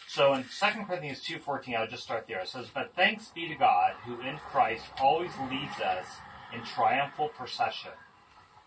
So 0.07 0.33
in 0.33 0.43
2 0.43 0.49
Corinthians 0.85 1.21
2.14, 1.23 1.75
I'll 1.75 1.87
just 1.87 2.03
start 2.03 2.27
there. 2.27 2.39
It 2.39 2.47
says, 2.47 2.67
But 2.73 2.93
thanks 2.95 3.29
be 3.29 3.47
to 3.49 3.55
God, 3.55 3.93
who 4.05 4.21
in 4.21 4.37
Christ 4.37 4.85
always 5.01 5.31
leads 5.49 5.79
us 5.81 6.05
in 6.53 6.61
triumphal 6.63 7.29
procession, 7.29 7.91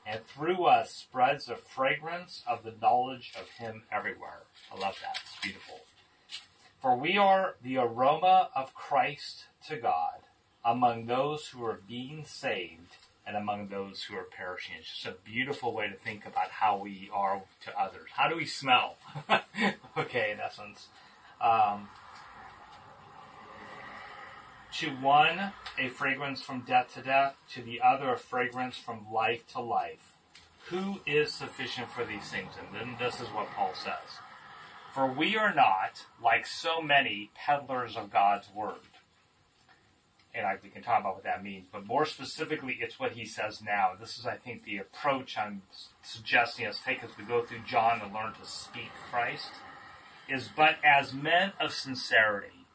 and 0.04 0.26
through 0.26 0.64
us 0.64 0.92
spreads 0.92 1.46
the 1.46 1.54
fragrance 1.54 2.42
of 2.48 2.64
the 2.64 2.74
knowledge 2.82 3.32
of 3.40 3.48
Him 3.50 3.84
everywhere. 3.92 4.42
I 4.72 4.78
love 4.78 4.98
that. 5.02 5.18
It's 5.22 5.40
beautiful. 5.40 5.80
For 6.82 6.96
we 6.96 7.16
are 7.16 7.54
the 7.62 7.76
aroma 7.78 8.50
of 8.54 8.74
Christ 8.74 9.44
to 9.68 9.76
God 9.76 10.18
among 10.66 11.06
those 11.06 11.46
who 11.48 11.64
are 11.64 11.80
being 11.88 12.24
saved 12.26 12.96
and 13.24 13.36
among 13.36 13.68
those 13.68 14.02
who 14.02 14.16
are 14.16 14.24
perishing. 14.24 14.74
It's 14.78 14.88
just 14.88 15.06
a 15.06 15.16
beautiful 15.24 15.72
way 15.72 15.88
to 15.88 15.94
think 15.94 16.26
about 16.26 16.50
how 16.50 16.76
we 16.76 17.08
are 17.12 17.42
to 17.64 17.80
others. 17.80 18.10
How 18.14 18.28
do 18.28 18.36
we 18.36 18.44
smell? 18.44 18.96
okay, 19.96 20.32
in 20.32 20.40
essence. 20.40 20.88
Um, 21.40 21.88
to 24.74 24.90
one, 24.90 25.52
a 25.78 25.88
fragrance 25.88 26.42
from 26.42 26.60
death 26.60 26.94
to 26.94 27.00
death, 27.00 27.36
to 27.54 27.62
the 27.62 27.80
other, 27.80 28.12
a 28.12 28.18
fragrance 28.18 28.76
from 28.76 29.06
life 29.12 29.46
to 29.52 29.60
life. 29.60 30.16
Who 30.68 31.00
is 31.06 31.32
sufficient 31.32 31.90
for 31.90 32.04
these 32.04 32.28
things? 32.28 32.52
And 32.58 32.74
then 32.74 32.96
this 32.98 33.20
is 33.20 33.28
what 33.28 33.50
Paul 33.54 33.72
says. 33.74 34.18
For 34.92 35.06
we 35.06 35.36
are 35.36 35.54
not, 35.54 36.06
like 36.22 36.46
so 36.46 36.80
many, 36.80 37.30
peddlers 37.34 37.96
of 37.96 38.10
God's 38.10 38.48
word. 38.52 38.95
And 40.36 40.46
I, 40.46 40.56
we 40.62 40.68
can 40.68 40.82
talk 40.82 41.00
about 41.00 41.14
what 41.14 41.24
that 41.24 41.42
means, 41.42 41.66
but 41.72 41.86
more 41.86 42.04
specifically, 42.04 42.76
it's 42.80 43.00
what 43.00 43.12
he 43.12 43.24
says 43.24 43.62
now. 43.62 43.92
This 43.98 44.18
is, 44.18 44.26
I 44.26 44.36
think, 44.36 44.64
the 44.64 44.76
approach 44.76 45.38
I'm 45.38 45.62
suggesting 46.02 46.66
us 46.66 46.80
take 46.84 47.02
as 47.02 47.16
we 47.16 47.24
go 47.24 47.42
through 47.42 47.60
John 47.66 48.02
and 48.02 48.12
learn 48.12 48.34
to 48.34 48.44
speak 48.46 48.90
Christ, 49.10 49.52
is 50.28 50.50
but 50.54 50.76
as 50.84 51.14
men 51.14 51.52
of 51.58 51.72
sincerity, 51.72 52.66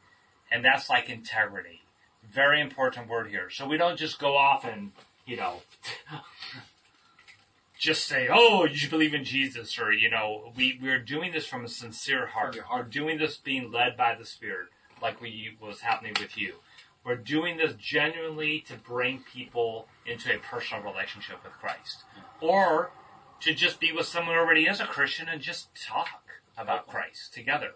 and 0.50 0.64
that's 0.64 0.90
like 0.90 1.08
integrity. 1.08 1.82
Very 2.28 2.60
important 2.60 3.08
word 3.08 3.28
here. 3.28 3.48
So 3.48 3.66
we 3.66 3.76
don't 3.76 3.98
just 3.98 4.18
go 4.18 4.36
off 4.36 4.64
and, 4.64 4.90
you 5.24 5.36
know, 5.36 5.62
just 7.78 8.06
say, 8.06 8.28
"Oh, 8.32 8.64
you 8.64 8.76
should 8.76 8.90
believe 8.90 9.12
in 9.12 9.24
Jesus," 9.24 9.78
or 9.78 9.92
you 9.92 10.08
know, 10.08 10.52
we 10.56 10.78
we're 10.80 11.00
doing 11.00 11.32
this 11.32 11.46
from 11.46 11.64
a 11.64 11.68
sincere 11.68 12.26
heart. 12.26 12.56
We're 12.72 12.84
doing 12.84 13.18
this 13.18 13.36
being 13.36 13.72
led 13.72 13.96
by 13.96 14.14
the 14.14 14.24
Spirit, 14.24 14.68
like 15.02 15.20
we 15.20 15.56
was 15.60 15.80
happening 15.80 16.14
with 16.18 16.38
you. 16.38 16.54
We're 17.04 17.16
doing 17.16 17.56
this 17.56 17.74
genuinely 17.74 18.60
to 18.68 18.74
bring 18.74 19.24
people 19.32 19.88
into 20.06 20.34
a 20.34 20.38
personal 20.38 20.82
relationship 20.82 21.42
with 21.42 21.52
Christ, 21.54 22.04
or 22.40 22.90
to 23.40 23.54
just 23.54 23.80
be 23.80 23.92
with 23.92 24.06
someone 24.06 24.34
who 24.34 24.40
already 24.40 24.66
is 24.66 24.80
a 24.80 24.86
Christian 24.86 25.28
and 25.28 25.40
just 25.40 25.68
talk 25.74 26.08
about 26.56 26.86
Christ 26.86 27.34
together. 27.34 27.72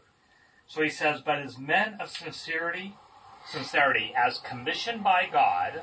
So 0.66 0.82
he 0.82 0.90
says, 0.90 1.22
"But 1.22 1.38
as 1.38 1.58
men 1.58 1.96
of 2.00 2.10
sincerity, 2.10 2.96
sincerity, 3.46 4.14
as 4.14 4.38
commissioned 4.38 5.02
by 5.02 5.26
God, 5.26 5.82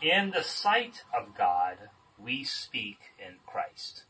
in 0.00 0.30
the 0.30 0.42
sight 0.42 1.04
of 1.12 1.36
God." 1.36 1.90
we 2.18 2.44
speak 2.44 2.98
in 3.18 3.34
Christ. 3.46 4.04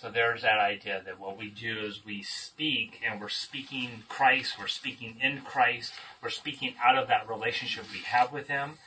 So 0.00 0.10
there's 0.10 0.42
that 0.42 0.58
idea 0.58 1.02
that 1.04 1.20
what 1.20 1.36
we 1.36 1.50
do 1.50 1.80
is 1.80 2.06
we 2.06 2.22
speak 2.22 3.00
and 3.06 3.20
we're 3.20 3.28
speaking 3.28 4.04
Christ, 4.08 4.58
we're 4.58 4.66
speaking 4.66 5.16
in 5.20 5.42
Christ, 5.42 5.92
we're 6.22 6.30
speaking 6.30 6.74
out 6.82 6.96
of 6.96 7.08
that 7.08 7.28
relationship 7.28 7.84
we 7.92 7.98
have 7.98 8.32
with 8.32 8.48
Him. 8.48 8.78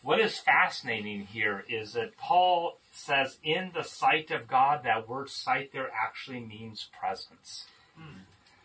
What 0.00 0.18
is 0.18 0.38
fascinating 0.38 1.26
here 1.26 1.62
is 1.68 1.92
that 1.92 2.16
Paul 2.16 2.78
says 2.90 3.36
in 3.44 3.72
the 3.74 3.84
sight 3.84 4.30
of 4.30 4.48
God, 4.48 4.82
that 4.84 5.08
word 5.08 5.28
sight 5.28 5.72
there 5.74 5.90
actually 5.92 6.40
means 6.40 6.88
presence. 6.98 7.66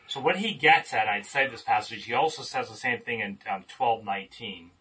So 0.08 0.22
what 0.22 0.38
he 0.38 0.54
gets 0.54 0.94
at, 0.94 1.10
I'd 1.10 1.26
say 1.26 1.48
this 1.48 1.62
passage, 1.62 2.06
he 2.06 2.14
also 2.14 2.42
says 2.42 2.70
the 2.70 2.76
same 2.76 3.02
thing 3.02 3.20
in 3.20 3.40
um, 3.52 3.66
1219, 3.78 4.72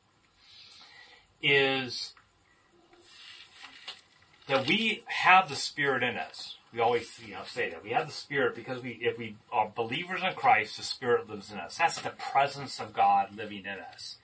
is 1.42 2.14
that 4.46 4.68
we 4.68 5.02
have 5.06 5.48
the 5.48 5.56
Spirit 5.56 6.04
in 6.04 6.16
us. 6.16 6.55
We 6.76 6.82
always, 6.82 7.18
you 7.26 7.32
know, 7.32 7.40
say 7.46 7.70
that 7.70 7.82
we 7.82 7.90
have 7.92 8.06
the 8.06 8.12
Spirit 8.12 8.54
because 8.54 8.82
we, 8.82 8.98
if 9.00 9.16
we 9.16 9.36
are 9.50 9.72
believers 9.74 10.20
in 10.22 10.34
Christ, 10.34 10.76
the 10.76 10.82
Spirit 10.82 11.26
lives 11.26 11.50
in 11.50 11.58
us. 11.58 11.78
That's 11.78 12.02
the 12.02 12.10
presence 12.10 12.78
of 12.78 12.92
God 12.92 13.34
living 13.34 13.60
in 13.60 13.78
us. 13.94 14.16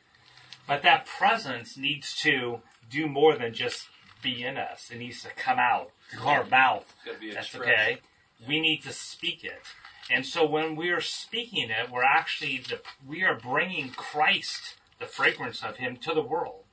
But 0.66 0.82
that 0.82 1.06
presence 1.06 1.78
needs 1.78 2.14
to 2.16 2.60
do 2.90 3.06
more 3.06 3.36
than 3.36 3.54
just 3.54 3.88
be 4.22 4.44
in 4.44 4.58
us. 4.58 4.90
It 4.92 4.98
needs 4.98 5.22
to 5.22 5.30
come 5.30 5.58
out 5.58 5.92
through 6.10 6.28
our 6.28 6.44
mouth. 6.44 6.94
That's 7.06 7.22
expressed. 7.22 7.62
okay. 7.62 7.98
We 8.46 8.60
need 8.60 8.82
to 8.82 8.92
speak 8.92 9.44
it. 9.44 9.62
And 10.10 10.26
so 10.26 10.44
when 10.44 10.76
we 10.76 10.90
are 10.90 11.00
speaking 11.00 11.70
it, 11.70 11.90
we're 11.90 12.04
actually 12.04 12.58
the, 12.58 12.80
we 13.08 13.22
are 13.22 13.34
bringing 13.34 13.88
Christ, 13.92 14.74
the 15.00 15.06
fragrance 15.06 15.62
of 15.64 15.78
Him, 15.78 15.96
to 16.02 16.12
the 16.12 16.20
world. 16.20 16.64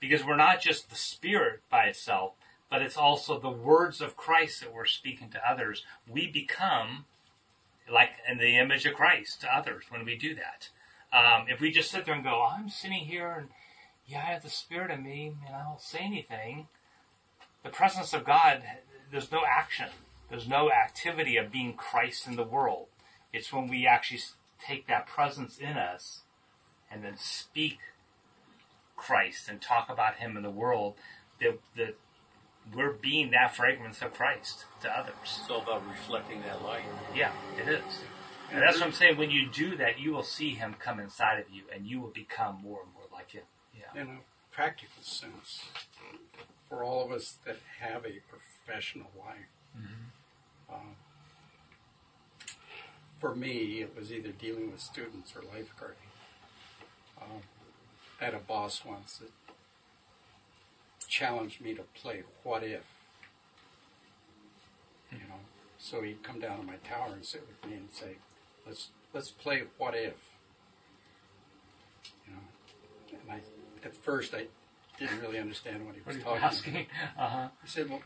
Because 0.00 0.24
we're 0.24 0.34
not 0.34 0.60
just 0.60 0.90
the 0.90 0.96
Spirit 0.96 1.60
by 1.70 1.84
itself, 1.84 2.32
but 2.72 2.80
it's 2.80 2.96
also 2.96 3.38
the 3.38 3.50
words 3.50 4.00
of 4.00 4.16
Christ 4.16 4.62
that 4.62 4.72
we're 4.72 4.86
speaking 4.86 5.28
to 5.28 5.46
others. 5.46 5.84
We 6.10 6.26
become 6.26 7.04
like 7.92 8.12
in 8.26 8.38
the 8.38 8.56
image 8.56 8.86
of 8.86 8.94
Christ 8.94 9.42
to 9.42 9.54
others 9.54 9.84
when 9.90 10.06
we 10.06 10.16
do 10.16 10.34
that. 10.36 10.70
Um, 11.12 11.48
if 11.50 11.60
we 11.60 11.70
just 11.70 11.90
sit 11.90 12.06
there 12.06 12.14
and 12.14 12.24
go, 12.24 12.42
I'm 12.42 12.70
sitting 12.70 13.04
here 13.04 13.30
and 13.38 13.48
yeah, 14.06 14.20
I 14.26 14.32
have 14.32 14.42
the 14.42 14.48
Spirit 14.48 14.90
in 14.90 15.02
me, 15.02 15.34
and 15.46 15.54
I 15.54 15.64
don't 15.64 15.82
say 15.82 15.98
anything. 16.00 16.68
The 17.62 17.68
presence 17.68 18.14
of 18.14 18.24
God, 18.24 18.62
there's 19.10 19.30
no 19.30 19.42
action. 19.46 19.90
There's 20.30 20.48
no 20.48 20.72
activity 20.72 21.36
of 21.36 21.52
being 21.52 21.74
Christ 21.74 22.26
in 22.26 22.36
the 22.36 22.42
world. 22.42 22.86
It's 23.34 23.52
when 23.52 23.68
we 23.68 23.86
actually 23.86 24.22
take 24.58 24.86
that 24.86 25.06
presence 25.06 25.58
in 25.58 25.76
us 25.76 26.22
and 26.90 27.04
then 27.04 27.18
speak 27.18 27.80
Christ 28.96 29.50
and 29.50 29.60
talk 29.60 29.90
about 29.90 30.16
Him 30.16 30.38
in 30.38 30.42
the 30.42 30.50
world 30.50 30.94
that, 31.38 31.58
that 31.76 31.96
we're 32.74 32.92
being 32.92 33.30
that 33.32 33.54
fragrance 33.54 34.00
of 34.02 34.14
Christ 34.14 34.64
to 34.82 34.90
others. 34.90 35.14
It's 35.24 35.50
all 35.50 35.62
about 35.62 35.86
reflecting 35.88 36.42
that 36.42 36.62
light. 36.62 36.84
Yeah, 37.14 37.32
it 37.60 37.68
is. 37.68 37.82
And 38.52 38.62
that's 38.62 38.78
what 38.78 38.86
I'm 38.86 38.92
saying. 38.92 39.16
When 39.16 39.30
you 39.30 39.48
do 39.48 39.76
that, 39.76 39.98
you 39.98 40.12
will 40.12 40.22
see 40.22 40.50
Him 40.50 40.74
come 40.78 41.00
inside 41.00 41.38
of 41.38 41.46
you, 41.50 41.62
and 41.74 41.86
you 41.86 42.00
will 42.00 42.10
become 42.10 42.60
more 42.62 42.80
and 42.84 42.92
more 42.92 43.04
like 43.12 43.32
Him. 43.32 43.44
Yeah. 43.74 44.00
In 44.00 44.08
a 44.08 44.18
practical 44.50 45.02
sense, 45.02 45.64
for 46.68 46.84
all 46.84 47.04
of 47.04 47.12
us 47.12 47.38
that 47.46 47.56
have 47.80 48.04
a 48.04 48.20
professional 48.28 49.10
life, 49.18 49.48
um, 50.70 50.96
for 53.18 53.34
me, 53.34 53.80
it 53.80 53.96
was 53.96 54.12
either 54.12 54.30
dealing 54.30 54.70
with 54.70 54.80
students 54.80 55.34
or 55.36 55.40
lifeguarding. 55.42 56.10
Um, 57.20 57.42
I 58.20 58.24
had 58.24 58.34
a 58.34 58.38
boss 58.38 58.84
once 58.84 59.18
that 59.18 59.30
challenged 61.12 61.60
me 61.60 61.74
to 61.74 61.82
play 61.94 62.22
what 62.42 62.64
if. 62.64 62.84
You 65.10 65.18
know, 65.18 65.40
so 65.78 66.00
he'd 66.00 66.22
come 66.22 66.40
down 66.40 66.58
to 66.58 66.62
my 66.64 66.76
tower 66.76 67.12
and 67.12 67.22
sit 67.22 67.46
with 67.46 67.70
me 67.70 67.76
and 67.76 67.92
say, 67.92 68.16
"Let's 68.66 68.88
let's 69.12 69.30
play 69.30 69.64
what 69.76 69.94
if." 69.94 70.14
You 72.26 72.32
know, 72.32 73.20
and 73.20 73.30
I 73.30 73.42
at 73.86 73.94
first 73.94 74.32
I 74.34 74.46
didn't 74.98 75.20
really 75.20 75.38
understand 75.38 75.84
what 75.84 75.94
he 75.94 76.00
was 76.06 76.16
What 76.16 76.24
talking 76.24 76.42
asking? 76.42 76.86
about. 77.14 77.26
Uh-huh. 77.26 77.48
He 77.62 77.68
said, 77.68 77.90
"Well, 77.90 78.02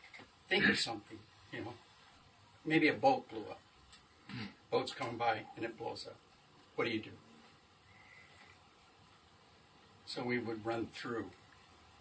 think 0.49 0.69
of 0.69 0.77
something. 0.77 1.19
You 1.53 1.61
know, 1.61 1.75
maybe 2.65 2.89
a 2.89 2.93
boat 2.95 3.29
blew 3.29 3.45
up. 3.49 3.61
Boat's 4.73 4.93
coming 4.93 5.17
by 5.17 5.43
and 5.55 5.65
it 5.65 5.79
blows 5.79 6.09
up. 6.09 6.17
What 6.75 6.87
do 6.87 6.91
you 6.91 7.01
do?" 7.01 7.11
So 10.07 10.25
we 10.25 10.39
would 10.39 10.67
run 10.67 10.89
through 10.93 11.31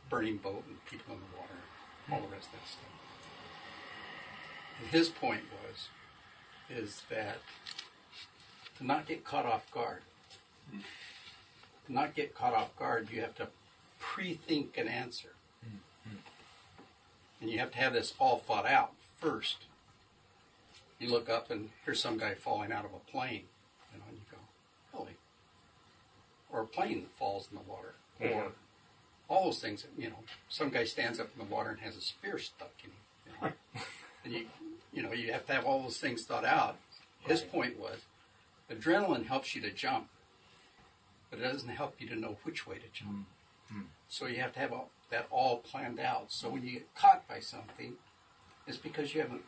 burning 0.10 0.38
boat 0.38 0.64
and 0.68 0.84
people 0.86 1.14
in 1.14 1.20
the 1.20 1.38
water, 1.38 1.60
all 2.12 2.20
the 2.28 2.34
rest 2.34 2.48
of 2.48 2.54
that 2.54 2.68
stuff. 2.68 2.92
And 4.80 4.90
his 4.90 5.10
point 5.10 5.42
was, 5.64 5.90
is 6.70 7.04
that 7.10 7.38
to 8.78 8.86
not 8.86 9.08
get 9.08 9.24
caught 9.24 9.46
off 9.46 9.72
guard, 9.72 10.02
to 10.72 11.94
not 11.94 12.16
get 12.16 12.36
caught 12.36 12.54
off 12.54 12.76
guard, 12.76 13.10
you 13.12 13.22
have 13.22 13.36
to 13.36 13.48
pre-think 14.00 14.78
an 14.78 14.88
answer. 14.88 15.30
And 17.42 17.50
you 17.50 17.60
have 17.60 17.72
to 17.72 17.78
have 17.78 17.94
this 17.94 18.14
all 18.18 18.38
thought 18.38 18.66
out 18.66 18.94
first. 19.18 19.66
You 21.00 21.10
look 21.10 21.30
up 21.30 21.52
and 21.52 21.70
here's 21.84 22.02
some 22.02 22.18
guy 22.18 22.34
falling 22.34 22.72
out 22.72 22.86
of 22.86 22.92
a 22.94 23.12
plane, 23.12 23.44
you 23.92 24.00
know, 24.00 24.06
and 24.08 24.18
you 24.18 24.24
go, 24.32 24.38
really? 24.98 25.16
Or 26.52 26.62
a 26.62 26.66
plane 26.66 27.02
that 27.02 27.12
falls 27.12 27.50
in 27.52 27.58
the 27.58 27.64
water, 27.70 27.96
or 28.22 28.52
all 29.28 29.46
those 29.46 29.60
things. 29.60 29.86
You 29.98 30.10
know, 30.10 30.20
some 30.50 30.70
guy 30.70 30.84
stands 30.84 31.20
up 31.20 31.30
in 31.34 31.48
the 31.48 31.54
water 31.54 31.70
and 31.70 31.80
has 31.80 31.96
a 31.96 32.02
spear 32.02 32.38
stuck 32.38 32.74
in 32.84 32.90
him. 32.90 32.98
You 33.26 33.48
know? 33.48 33.84
and 34.24 34.34
you, 34.34 34.46
you 34.94 35.04
know, 35.04 35.14
you 35.14 35.32
have 35.34 35.46
to 35.48 35.54
have 35.54 35.66
all 35.66 35.82
those 35.82 35.98
things 35.98 36.24
thought 36.24 36.46
out. 36.46 36.78
His 37.20 37.42
point 37.42 37.80
was, 37.80 38.00
adrenaline 38.72 39.26
helps 39.26 39.56
you 39.56 39.62
to 39.62 39.72
jump, 39.72 40.08
but 41.30 41.40
it 41.40 41.44
doesn't 41.44 41.70
help 41.70 41.96
you 42.00 42.08
to 42.10 42.16
know 42.16 42.38
which 42.44 42.68
way 42.68 42.76
to 42.76 42.88
jump. 42.94 43.12
Mm-hmm. 43.12 43.78
Mm-hmm. 43.78 43.88
So 44.08 44.28
you 44.28 44.38
have 44.38 44.54
to 44.54 44.60
have 44.60 44.72
all, 44.72 44.90
that 45.10 45.28
all 45.32 45.58
planned 45.58 46.00
out. 46.00 46.32
So 46.32 46.50
when 46.50 46.64
you 46.64 46.74
get 46.74 46.96
caught 46.96 47.28
by 47.28 47.40
something, 47.40 47.94
it's 48.68 48.78
because 48.78 49.14
you 49.14 49.22
haven't 49.22 49.44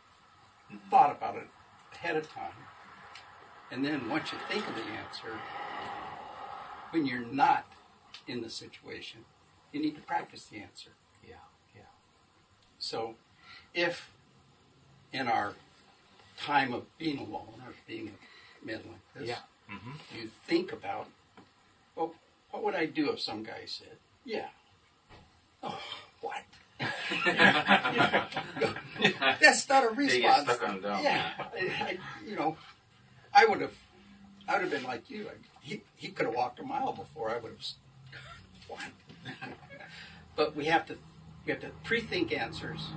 thought 0.89 1.15
about 1.15 1.35
it 1.35 1.47
ahead 1.93 2.15
of 2.15 2.31
time. 2.31 2.51
And 3.71 3.83
then 3.83 4.09
once 4.09 4.31
you 4.31 4.37
think 4.49 4.67
of 4.67 4.75
the 4.75 4.81
answer, 4.81 5.37
when 6.91 7.05
you're 7.05 7.19
not 7.19 7.65
in 8.27 8.41
the 8.41 8.49
situation, 8.49 9.25
you 9.71 9.81
need 9.81 9.95
to 9.95 10.01
practice 10.01 10.45
the 10.45 10.57
answer. 10.57 10.91
Yeah, 11.27 11.35
yeah. 11.75 11.81
So 12.79 13.15
if 13.73 14.09
in 15.13 15.27
our 15.27 15.53
time 16.37 16.73
of 16.73 16.83
being 16.97 17.17
alone 17.19 17.61
or 17.65 17.73
being 17.87 18.11
a 18.61 18.65
man 18.65 18.81
like 18.87 19.13
this, 19.15 19.27
Yeah. 19.29 19.39
Mm-hmm. 19.73 19.91
you 20.17 20.29
think 20.45 20.71
about, 20.71 21.07
well, 21.95 22.13
what 22.51 22.63
would 22.63 22.75
I 22.75 22.85
do 22.85 23.11
if 23.11 23.19
some 23.19 23.43
guy 23.43 23.65
said, 23.65 23.97
yeah. 24.25 24.47
Oh, 25.63 25.79
what? 26.21 26.43
That's 29.41 29.67
not 29.69 29.83
a 29.85 29.89
response. 29.89 30.43
stuck 30.43 30.69
on 30.69 30.81
dumb. 30.81 31.03
Yeah, 31.03 31.31
I, 31.55 31.97
you 32.25 32.35
know, 32.35 32.57
I 33.33 33.45
would 33.45 33.61
have, 33.61 33.73
I 34.47 34.53
would 34.53 34.61
have 34.63 34.71
been 34.71 34.83
like 34.83 35.09
you. 35.09 35.27
I, 35.27 35.33
he 35.61 35.81
he 35.95 36.09
could 36.09 36.25
have 36.27 36.35
walked 36.35 36.59
a 36.59 36.63
mile 36.63 36.93
before 36.93 37.29
I 37.31 37.37
would 37.37 37.51
have. 37.53 37.65
What? 38.67 38.81
but 40.35 40.55
we 40.55 40.65
have 40.65 40.85
to 40.87 40.97
we 41.45 41.51
have 41.51 41.61
to 41.61 41.69
pre-think 41.83 42.33
answers, 42.33 42.87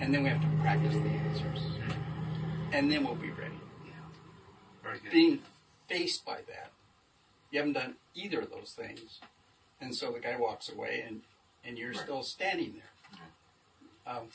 and 0.00 0.12
then 0.12 0.22
we 0.22 0.28
have 0.28 0.40
to 0.40 0.48
practice 0.60 0.94
the 0.94 1.08
answers, 1.08 1.60
and 2.72 2.90
then 2.90 3.04
we'll 3.04 3.14
be 3.14 3.30
ready. 3.30 3.52
Being 5.10 5.40
faced 5.88 6.24
by 6.24 6.38
that, 6.48 6.70
you 7.50 7.58
haven't 7.58 7.74
done 7.74 7.94
either 8.14 8.40
of 8.40 8.50
those 8.50 8.74
things, 8.76 9.20
and 9.80 9.94
so 9.94 10.12
the 10.12 10.20
guy 10.20 10.36
walks 10.36 10.68
away, 10.68 11.04
and 11.06 11.22
and 11.64 11.78
you're 11.78 11.94
still 11.94 12.22
standing 12.22 12.74
there. 12.74 14.14
Um, 14.14 14.28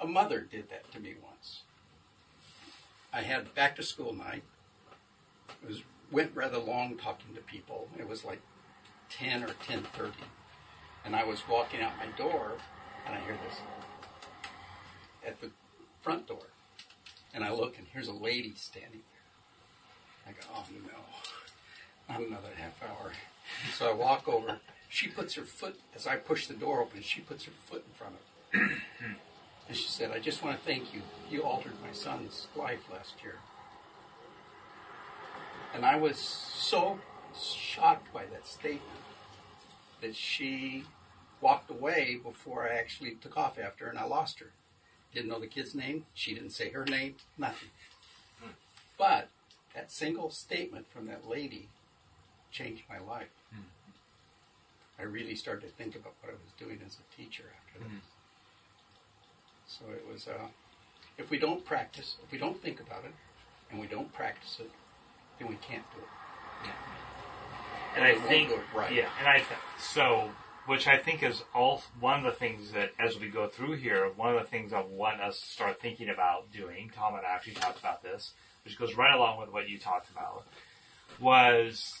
a 0.00 0.06
mother 0.06 0.40
did 0.40 0.70
that 0.70 0.90
to 0.92 1.00
me 1.00 1.14
once. 1.22 1.62
I 3.12 3.22
had 3.22 3.54
back 3.54 3.76
to 3.76 3.82
school 3.82 4.12
night. 4.12 4.42
It 5.62 5.68
was 5.68 5.82
went 6.10 6.32
rather 6.34 6.58
long 6.58 6.96
talking 6.96 7.34
to 7.34 7.40
people. 7.40 7.88
It 7.98 8.08
was 8.08 8.24
like 8.24 8.40
ten 9.10 9.42
or 9.42 9.54
ten 9.66 9.82
thirty, 9.82 10.12
and 11.08 11.16
I 11.16 11.24
was 11.24 11.48
walking 11.48 11.80
out 11.80 11.92
my 11.96 12.04
door, 12.18 12.52
and 13.06 13.14
I 13.16 13.20
hear 13.20 13.38
this 13.48 13.60
at 15.26 15.40
the 15.40 15.50
front 16.02 16.28
door, 16.28 16.48
and 17.32 17.42
I 17.42 17.50
look, 17.50 17.78
and 17.78 17.86
here's 17.90 18.08
a 18.08 18.12
lady 18.12 18.52
standing 18.56 19.00
there. 20.26 20.34
I 20.34 20.38
go, 20.38 20.46
oh 20.54 20.66
no, 20.70 22.12
not 22.12 22.20
another 22.20 22.50
half 22.58 22.82
hour. 22.82 23.12
So 23.74 23.88
I 23.88 23.94
walk 23.94 24.28
over. 24.28 24.58
She 24.90 25.08
puts 25.08 25.34
her 25.36 25.44
foot 25.44 25.80
as 25.96 26.06
I 26.06 26.16
push 26.16 26.46
the 26.46 26.52
door 26.52 26.82
open. 26.82 27.00
She 27.00 27.22
puts 27.22 27.46
her 27.46 27.52
foot 27.64 27.86
in 27.86 27.94
front 27.94 28.14
of 28.14 28.60
it. 28.60 29.16
And 29.68 29.76
she 29.76 29.86
said, 29.86 30.12
I 30.12 30.18
just 30.18 30.42
want 30.42 30.58
to 30.58 30.64
thank 30.64 30.94
you. 30.94 31.02
You 31.30 31.42
altered 31.42 31.74
my 31.86 31.92
son's 31.92 32.46
life 32.56 32.80
last 32.90 33.22
year. 33.22 33.34
And 35.74 35.84
I 35.84 35.96
was 35.96 36.16
so 36.16 36.98
shocked 37.38 38.10
by 38.14 38.24
that 38.32 38.46
statement 38.46 39.02
that 40.00 40.16
she 40.16 40.84
walked 41.40 41.70
away 41.70 42.18
before 42.22 42.68
I 42.68 42.76
actually 42.76 43.12
took 43.12 43.36
off 43.36 43.58
after 43.58 43.84
her 43.84 43.90
and 43.90 43.98
I 43.98 44.04
lost 44.04 44.40
her. 44.40 44.50
Didn't 45.14 45.30
know 45.30 45.40
the 45.40 45.46
kid's 45.46 45.74
name. 45.74 46.04
She 46.14 46.34
didn't 46.34 46.50
say 46.50 46.70
her 46.70 46.84
name. 46.84 47.16
Nothing. 47.36 47.70
But 48.98 49.28
that 49.74 49.90
single 49.92 50.30
statement 50.30 50.86
from 50.92 51.06
that 51.06 51.28
lady 51.28 51.68
changed 52.50 52.82
my 52.88 52.98
life. 52.98 53.28
I 54.98 55.04
really 55.04 55.36
started 55.36 55.62
to 55.62 55.72
think 55.72 55.94
about 55.94 56.14
what 56.20 56.30
I 56.30 56.34
was 56.34 56.52
doing 56.58 56.80
as 56.84 56.96
a 56.96 57.16
teacher 57.16 57.44
after 57.56 57.78
that. 57.84 58.00
So 59.66 59.84
it 59.92 60.04
was, 60.10 60.26
uh, 60.26 60.48
if 61.16 61.30
we 61.30 61.38
don't 61.38 61.64
practice, 61.64 62.16
if 62.24 62.32
we 62.32 62.38
don't 62.38 62.60
think 62.60 62.80
about 62.80 63.04
it, 63.04 63.12
and 63.70 63.80
we 63.80 63.86
don't 63.86 64.12
practice 64.12 64.56
it, 64.58 64.70
then 65.38 65.48
we 65.48 65.56
can't 65.56 65.84
do 65.94 66.00
it. 66.00 66.70
And 67.94 68.04
I 68.04 68.14
think, 68.26 68.50
right. 68.74 68.92
yeah, 68.92 69.08
and 69.18 69.28
I 69.28 69.36
th- 69.36 69.60
so, 69.78 70.30
which 70.68 70.86
I 70.86 70.98
think 70.98 71.22
is 71.22 71.42
all 71.54 71.82
one 71.98 72.18
of 72.18 72.24
the 72.24 72.38
things 72.38 72.72
that 72.72 72.92
as 72.98 73.18
we 73.18 73.28
go 73.28 73.46
through 73.48 73.76
here, 73.76 74.10
one 74.14 74.34
of 74.36 74.40
the 74.40 74.46
things 74.48 74.72
I 74.72 74.82
want 74.82 75.20
us 75.20 75.40
to 75.40 75.46
start 75.46 75.80
thinking 75.80 76.08
about 76.10 76.52
doing. 76.52 76.90
Tom 76.94 77.14
and 77.14 77.24
I 77.26 77.30
actually 77.30 77.54
talked 77.54 77.80
about 77.80 78.02
this, 78.02 78.32
which 78.64 78.78
goes 78.78 78.94
right 78.94 79.14
along 79.14 79.40
with 79.40 79.50
what 79.52 79.68
you 79.68 79.78
talked 79.78 80.10
about, 80.10 80.44
was 81.18 82.00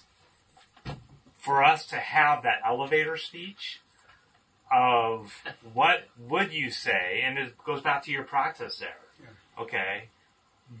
for 1.38 1.64
us 1.64 1.86
to 1.86 1.96
have 1.96 2.42
that 2.42 2.60
elevator 2.66 3.16
speech 3.16 3.80
of 4.70 5.42
what 5.72 6.08
would 6.18 6.52
you 6.52 6.70
say, 6.70 7.22
and 7.24 7.38
it 7.38 7.56
goes 7.64 7.80
back 7.80 8.02
to 8.04 8.12
your 8.12 8.24
practice 8.24 8.78
there. 8.78 8.98
Okay, 9.58 10.04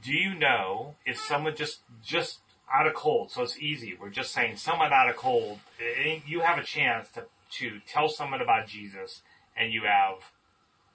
do 0.04 0.12
you 0.12 0.34
know 0.34 0.94
if 1.06 1.18
someone 1.18 1.56
just 1.56 1.80
just 2.04 2.40
out 2.72 2.86
of 2.86 2.92
cold? 2.94 3.30
So 3.30 3.42
it's 3.42 3.58
easy. 3.58 3.96
We're 3.98 4.10
just 4.10 4.32
saying 4.32 4.56
someone 4.58 4.92
out 4.92 5.08
of 5.08 5.16
cold. 5.16 5.58
eh, 5.80 6.18
You 6.26 6.40
have 6.40 6.58
a 6.58 6.62
chance 6.62 7.08
to 7.12 7.24
to 7.58 7.80
tell 7.86 8.08
someone 8.08 8.40
about 8.40 8.66
Jesus, 8.66 9.22
and 9.56 9.72
you 9.72 9.82
have 9.84 10.32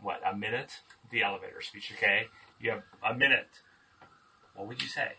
what 0.01 0.21
a 0.25 0.35
minute. 0.35 0.71
The 1.11 1.23
elevator 1.23 1.61
speech. 1.61 1.91
Okay, 1.95 2.27
you 2.59 2.71
have 2.71 2.83
a 3.07 3.13
minute. 3.17 3.49
What 4.55 4.67
would 4.67 4.81
you 4.81 4.87
say? 4.87 5.13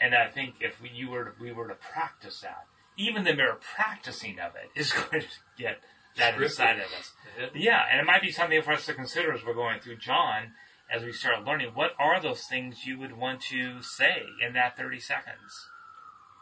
And 0.00 0.14
I 0.14 0.28
think 0.28 0.54
if 0.60 0.80
we, 0.80 0.90
you 0.90 1.10
were 1.10 1.24
to, 1.24 1.30
we 1.40 1.52
were 1.52 1.68
to 1.68 1.74
practice 1.74 2.40
that, 2.40 2.66
even 2.96 3.24
the 3.24 3.34
mere 3.34 3.56
practicing 3.76 4.38
of 4.40 4.52
it 4.56 4.78
is 4.78 4.92
going 5.10 5.22
to 5.22 5.26
get 5.56 5.78
that 6.16 6.34
Scripted. 6.34 6.42
inside 6.44 6.76
of 6.78 6.86
us. 6.86 7.12
Yeah. 7.38 7.46
Yeah, 7.54 7.80
and 7.90 8.00
it 8.00 8.04
might 8.06 8.22
be 8.22 8.30
something 8.32 8.60
for 8.62 8.72
us 8.72 8.86
to 8.86 8.94
consider 8.94 9.32
as 9.32 9.44
we're 9.44 9.54
going 9.54 9.80
through 9.80 9.96
John, 9.96 10.52
as 10.92 11.02
we 11.02 11.12
start 11.12 11.44
learning. 11.44 11.70
What 11.74 11.92
are 11.98 12.20
those 12.20 12.42
things 12.44 12.84
you 12.84 12.98
would 12.98 13.16
want 13.16 13.40
to 13.50 13.80
say 13.82 14.22
in 14.44 14.52
that 14.54 14.76
30 14.76 15.00
seconds? 15.00 15.68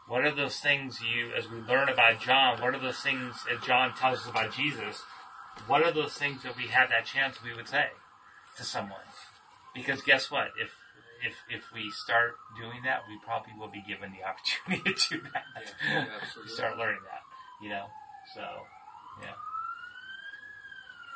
What 0.07 0.25
are 0.25 0.35
those 0.35 0.59
things 0.59 0.99
you, 1.01 1.31
as 1.33 1.49
we 1.49 1.59
learn 1.59 1.87
about 1.89 2.19
John, 2.19 2.59
what 2.61 2.75
are 2.75 2.79
those 2.79 2.99
things 2.99 3.35
that 3.49 3.63
John 3.63 3.93
tells 3.93 4.19
us 4.19 4.29
about 4.29 4.53
Jesus? 4.53 5.03
What 5.67 5.83
are 5.83 5.91
those 5.91 6.13
things 6.13 6.43
that 6.43 6.57
we 6.57 6.67
had 6.67 6.89
that 6.89 7.05
chance 7.05 7.41
we 7.43 7.53
would 7.53 7.67
say 7.67 7.87
to 8.57 8.63
someone? 8.63 8.99
Because 9.73 10.01
guess 10.01 10.29
what? 10.29 10.47
If 10.59 10.71
if 11.23 11.35
if 11.49 11.71
we 11.73 11.91
start 11.91 12.33
doing 12.59 12.81
that, 12.83 13.03
we 13.07 13.17
probably 13.23 13.53
will 13.57 13.69
be 13.69 13.83
given 13.87 14.11
the 14.11 14.23
opportunity 14.27 14.93
to 14.93 15.15
do 15.17 15.21
that. 15.33 15.43
Yeah, 15.89 16.05
to 16.43 16.49
start 16.53 16.77
learning 16.77 17.01
that, 17.03 17.21
you 17.63 17.69
know. 17.69 17.85
So, 18.35 18.41
yeah. 19.21 19.33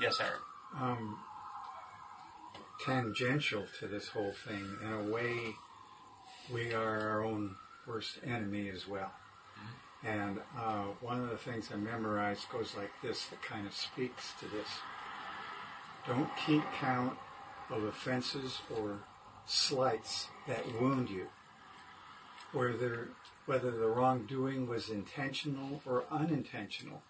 Yes, 0.01 0.19
Eric. 0.19 0.41
um, 0.79 1.17
tangential 2.83 3.65
to 3.79 3.87
this 3.87 4.09
whole 4.09 4.33
thing. 4.45 4.77
In 4.83 4.91
a 4.91 5.03
way, 5.03 5.37
we 6.53 6.73
are 6.73 6.99
our 7.09 7.23
own 7.23 7.55
worst 7.87 8.19
enemy 8.25 8.69
as 8.69 8.87
well. 8.87 9.11
And 10.03 10.39
uh, 10.57 10.83
one 11.01 11.19
of 11.19 11.29
the 11.29 11.37
things 11.37 11.69
I 11.73 11.77
memorized 11.77 12.49
goes 12.51 12.75
like 12.77 12.91
this 13.01 13.25
that 13.25 13.41
kind 13.41 13.65
of 13.65 13.73
speaks 13.73 14.33
to 14.39 14.45
this. 14.45 14.67
Don't 16.07 16.29
keep 16.45 16.61
count 16.79 17.17
of 17.71 17.83
offenses 17.83 18.59
or 18.75 18.99
slights 19.47 20.27
that 20.47 20.79
wound 20.79 21.09
you, 21.09 21.27
whether, 22.53 23.09
whether 23.47 23.71
the 23.71 23.87
wrongdoing 23.87 24.67
was 24.67 24.89
intentional 24.89 25.81
or 25.85 26.03
unintentional. 26.11 27.01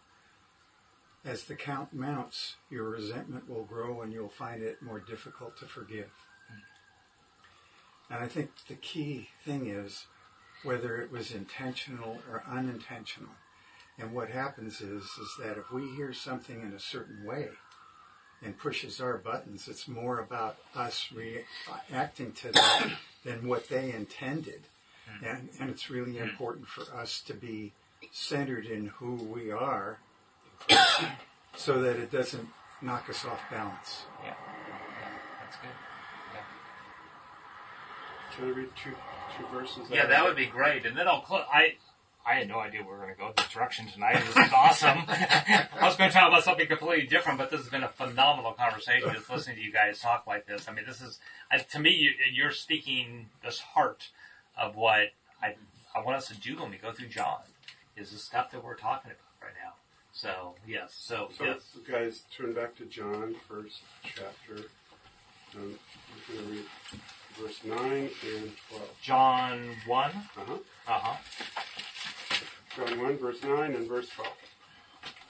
As 1.25 1.45
the 1.45 1.55
count 1.55 1.93
mounts, 1.93 2.55
your 2.69 2.87
resentment 2.89 3.49
will 3.49 3.63
grow 3.63 4.01
and 4.01 4.13
you'll 4.13 4.29
find 4.29 4.61
it 4.61 4.81
more 4.81 4.99
difficult 4.99 5.57
to 5.57 5.65
forgive. 5.65 6.11
And 8.09 8.23
I 8.23 8.27
think 8.27 8.51
the 8.67 8.75
key 8.75 9.29
thing 9.43 9.67
is 9.67 10.05
whether 10.65 10.97
it 10.97 11.11
was 11.11 11.31
intentional 11.31 12.17
or 12.29 12.43
unintentional. 12.49 13.31
And 13.97 14.11
what 14.11 14.29
happens 14.29 14.81
is, 14.81 15.03
is 15.03 15.35
that 15.39 15.57
if 15.57 15.71
we 15.71 15.87
hear 15.95 16.11
something 16.11 16.61
in 16.61 16.73
a 16.73 16.79
certain 16.79 17.23
way 17.23 17.47
and 18.43 18.57
pushes 18.57 18.99
our 18.99 19.17
buttons, 19.17 19.69
it's 19.69 19.87
more 19.87 20.19
about 20.19 20.57
us 20.75 21.09
reacting 21.13 22.33
to 22.33 22.51
that 22.51 22.89
than 23.23 23.47
what 23.47 23.69
they 23.69 23.93
intended. 23.93 24.63
Mm-hmm. 25.09 25.25
And, 25.25 25.49
and 25.59 25.69
it's 25.69 25.89
really 25.89 26.17
important 26.17 26.67
for 26.67 26.83
us 26.93 27.21
to 27.27 27.33
be 27.33 27.71
centered 28.11 28.65
in 28.65 28.87
who 28.87 29.13
we 29.15 29.51
are 29.51 29.99
so 31.55 31.81
that 31.81 31.95
it 31.97 32.11
doesn't 32.11 32.49
knock 32.81 33.09
us 33.09 33.23
off 33.23 33.39
balance. 33.49 34.03
Yeah. 34.23 34.33
That's 35.41 35.57
good. 35.57 35.69
Can 38.35 38.45
I 38.47 38.49
read 38.49 38.69
two, 38.75 38.95
two 39.37 39.45
verses? 39.47 39.87
Yeah, 39.91 40.07
that 40.07 40.23
would 40.23 40.35
be 40.35 40.45
great. 40.45 40.85
And 40.85 40.97
then 40.97 41.07
I'll 41.07 41.21
close. 41.21 41.43
I 41.51 41.75
I 42.25 42.33
had 42.35 42.47
no 42.47 42.59
idea 42.59 42.81
we 42.81 42.87
were 42.87 42.97
going 42.97 43.13
to 43.13 43.15
go 43.15 43.31
this 43.37 43.47
direction 43.49 43.87
tonight. 43.87 44.15
This 44.25 44.35
is 44.47 44.51
awesome. 44.51 45.03
I 45.07 45.67
was 45.83 45.95
going 45.95 46.09
to 46.09 46.13
talk 46.15 46.27
about 46.27 46.43
something 46.43 46.65
completely 46.65 47.05
different, 47.05 47.37
but 47.37 47.51
this 47.51 47.61
has 47.61 47.69
been 47.69 47.83
a 47.83 47.87
phenomenal 47.89 48.53
conversation. 48.53 49.11
Just 49.13 49.29
listening 49.29 49.57
to 49.57 49.61
you 49.61 49.71
guys 49.71 49.99
talk 49.99 50.25
like 50.25 50.47
this. 50.47 50.67
I 50.67 50.73
mean, 50.73 50.85
this 50.87 51.01
is 51.01 51.19
uh, 51.51 51.59
to 51.59 51.79
me. 51.79 51.91
You, 51.91 52.11
you're 52.33 52.51
speaking 52.51 53.27
this 53.43 53.59
heart 53.59 54.09
of 54.59 54.75
what 54.75 55.11
I 55.41 55.55
I 55.93 56.01
want 56.03 56.17
us 56.17 56.27
to 56.29 56.35
do 56.39 56.59
when 56.59 56.71
we 56.71 56.77
go 56.77 56.91
through 56.91 57.09
John. 57.09 57.41
Is 57.95 58.11
the 58.11 58.17
stuff 58.17 58.51
that 58.51 58.63
we're 58.63 58.75
talking 58.75 59.11
about 59.11 59.47
right 59.47 59.53
now. 59.63 59.73
So 60.11 60.55
yes. 60.67 60.93
So, 60.97 61.29
So, 61.37 61.45
yes. 61.45 61.77
guys, 61.89 62.23
turn 62.35 62.53
back 62.53 62.75
to 62.77 62.85
John, 62.85 63.35
first 63.47 63.81
chapter. 64.03 64.65
Um, 65.55 65.77
we're 67.39 67.47
going 67.47 67.89
to 67.89 67.95
read 67.95 68.09
verse 68.09 68.11
9 68.23 68.33
and 68.33 68.51
12. 68.69 69.01
John 69.01 69.69
one. 69.85 70.11
Uh-huh. 70.37 70.53
Uh 70.87 70.99
huh. 70.99 71.17
John 72.75 72.99
1, 72.99 73.17
verse 73.17 73.43
9 73.43 73.75
and 73.75 73.87
verse 73.87 74.09
12. 74.09 74.31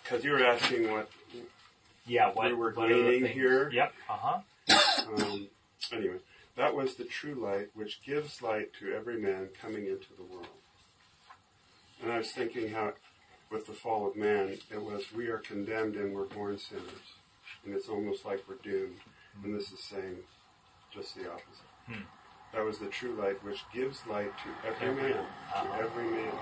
Because 0.03 0.23
you 0.23 0.32
were 0.32 0.44
asking 0.45 0.91
what, 0.91 1.10
Yeah. 2.06 2.32
What 2.32 2.48
We 2.48 2.53
were 2.53 2.72
what 2.72 2.91
are 2.91 2.98
the 2.98 3.03
gleaning 3.03 3.32
here. 3.32 3.69
Yep. 3.72 3.94
Uh 4.10 4.18
huh. 4.18 4.40
um, 5.18 5.48
anyway, 5.91 6.18
that 6.56 6.76
was 6.76 6.95
the 6.95 7.06
true 7.06 7.36
light 7.36 7.69
which 7.73 8.03
gives 8.03 8.41
light 8.41 8.72
to 8.80 8.94
every 8.94 9.19
man 9.19 9.49
coming 9.61 9.88
into 9.88 10.07
the 10.18 10.23
world. 10.23 10.48
And 12.03 12.11
I 12.11 12.18
was 12.19 12.32
thinking 12.32 12.69
how, 12.72 12.94
with 13.52 13.68
the 13.68 13.73
fall 13.73 14.07
of 14.07 14.15
man, 14.15 14.57
it 14.72 14.82
was 14.82 15.11
we 15.15 15.27
are 15.27 15.38
condemned 15.38 15.95
and 15.95 16.14
we're 16.14 16.26
born 16.26 16.57
sinners. 16.57 16.84
And 17.65 17.73
it's 17.73 17.90
almost 17.90 18.26
like 18.26 18.44
we're 18.48 18.56
doomed. 18.56 18.98
And 19.44 19.56
this 19.56 19.72
is 19.72 19.80
saying 19.80 20.18
just 20.94 21.15
the 21.15 21.30
opposite. 21.30 21.65
Hmm. 21.87 22.03
That 22.53 22.63
was 22.63 22.79
the 22.79 22.87
true 22.87 23.13
light 23.13 23.43
which 23.43 23.59
gives 23.73 24.05
light 24.07 24.31
to 24.37 24.69
every 24.69 24.95
man. 24.95 25.13
To 25.13 25.19
uh-huh. 25.19 25.77
every 25.81 26.05
man. 26.05 26.33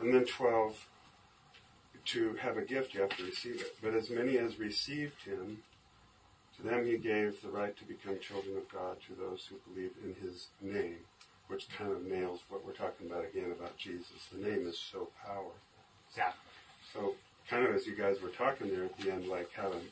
And 0.00 0.14
then 0.14 0.24
12, 0.24 0.86
to 2.06 2.34
have 2.34 2.56
a 2.56 2.62
gift 2.62 2.94
you 2.94 3.00
have 3.00 3.16
to 3.16 3.24
receive 3.24 3.60
it. 3.60 3.76
But 3.82 3.94
as 3.94 4.10
many 4.10 4.38
as 4.38 4.58
received 4.58 5.22
him, 5.24 5.62
to 6.56 6.62
them 6.62 6.86
he 6.86 6.96
gave 6.96 7.40
the 7.42 7.48
right 7.48 7.76
to 7.76 7.84
become 7.84 8.18
children 8.20 8.56
of 8.56 8.68
God 8.68 8.96
to 9.08 9.14
those 9.14 9.48
who 9.48 9.56
believe 9.72 9.92
in 10.04 10.14
his 10.22 10.48
name, 10.60 10.98
which 11.48 11.68
kind 11.70 11.90
of 11.90 12.04
nails 12.04 12.40
what 12.48 12.66
we're 12.66 12.72
talking 12.72 13.06
about 13.10 13.24
again 13.24 13.52
about 13.52 13.76
Jesus. 13.76 14.28
The 14.32 14.46
name 14.46 14.66
is 14.66 14.78
so 14.78 15.08
powerful. 15.24 15.54
Exactly. 16.10 16.40
So, 16.92 17.14
kind 17.48 17.66
of 17.66 17.74
as 17.74 17.86
you 17.86 17.94
guys 17.94 18.20
were 18.20 18.30
talking 18.30 18.68
there 18.68 18.84
at 18.84 18.98
the 18.98 19.12
end, 19.12 19.28
like 19.28 19.50
having 19.52 19.82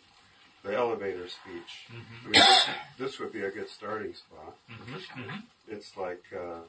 the 0.64 0.74
elevator 0.74 1.28
speech. 1.28 1.86
I 1.90 2.24
mean, 2.24 2.32
this, 2.32 2.66
this 2.98 3.18
would 3.20 3.32
be 3.32 3.42
a 3.42 3.50
good 3.50 3.68
starting 3.68 4.14
spot. 4.14 4.56
It's 5.68 5.96
like, 5.96 6.22
uh, 6.34 6.60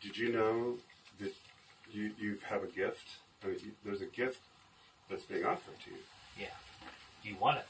did 0.00 0.16
you 0.16 0.32
know 0.32 0.76
that 1.20 1.32
you 1.92 2.12
you 2.18 2.38
have 2.48 2.62
a 2.62 2.66
gift? 2.68 3.06
I 3.44 3.48
mean, 3.48 3.56
you, 3.64 3.70
there's 3.84 4.00
a 4.02 4.06
gift 4.06 4.40
that's 5.08 5.24
being 5.24 5.44
offered 5.44 5.78
to 5.84 5.90
you. 5.90 5.96
Yeah. 6.38 6.46
You 7.22 7.36
want 7.40 7.58
it. 7.58 7.66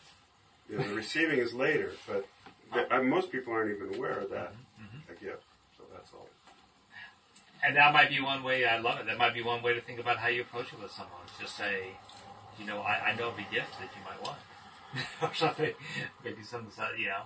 You 0.68 0.78
know, 0.78 0.88
the 0.88 0.94
receiving 0.94 1.38
is 1.38 1.52
later, 1.54 1.92
but 2.06 2.26
the, 2.74 2.94
uh, 2.94 3.02
most 3.02 3.32
people 3.32 3.52
aren't 3.52 3.74
even 3.74 3.94
aware 3.96 4.18
of 4.20 4.30
that 4.30 4.52
Mm-hmm. 4.80 5.12
a 5.12 5.14
gift. 5.24 5.44
So 5.76 5.84
that's 5.92 6.10
all. 6.14 6.26
And 7.62 7.76
that 7.76 7.92
might 7.92 8.08
be 8.08 8.18
one 8.20 8.42
way. 8.42 8.64
I 8.64 8.78
love 8.78 8.98
it. 8.98 9.04
That 9.06 9.18
might 9.18 9.34
be 9.34 9.42
one 9.42 9.62
way 9.62 9.74
to 9.74 9.80
think 9.82 10.00
about 10.00 10.16
how 10.16 10.28
you 10.28 10.40
approach 10.40 10.72
it 10.72 10.80
with 10.80 10.90
someone. 10.90 11.20
Just 11.38 11.54
say, 11.56 11.88
you 12.58 12.64
know, 12.64 12.80
I, 12.80 13.10
I 13.10 13.14
know 13.16 13.28
of 13.28 13.34
a 13.34 13.44
gift 13.54 13.78
that 13.78 13.90
you 13.94 14.00
might 14.08 14.22
want, 14.24 14.38
or 15.22 15.34
something. 15.34 15.72
Maybe 16.24 16.42
some, 16.42 16.66
you 16.98 17.06
know, 17.08 17.22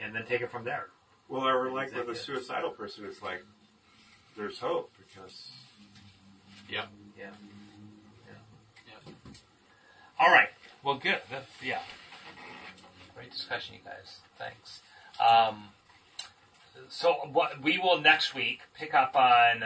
and 0.00 0.14
then 0.14 0.24
take 0.26 0.40
it 0.42 0.50
from 0.50 0.64
there. 0.64 0.86
Well, 1.28 1.46
or 1.46 1.70
like 1.70 1.88
with 1.94 2.08
a 2.08 2.10
Exactly. 2.10 2.36
suicidal 2.36 2.70
person, 2.70 3.04
it's 3.06 3.22
like 3.22 3.44
there's 4.36 4.58
hope 4.58 4.92
because 4.98 5.52
Yeah. 6.68 6.86
Yeah. 7.18 7.30
Yeah. 8.26 9.32
All 10.18 10.30
right. 10.32 10.48
Well, 10.82 10.96
good. 10.96 11.20
That, 11.30 11.46
yeah. 11.62 11.80
Great 13.14 13.30
discussion, 13.30 13.74
you 13.74 13.80
guys. 13.84 14.18
Thanks. 14.38 14.80
Um, 15.20 15.68
so 16.88 17.12
what 17.32 17.60
we 17.62 17.78
will 17.78 18.00
next 18.00 18.34
week 18.34 18.60
pick 18.74 18.94
up 18.94 19.14
on. 19.16 19.62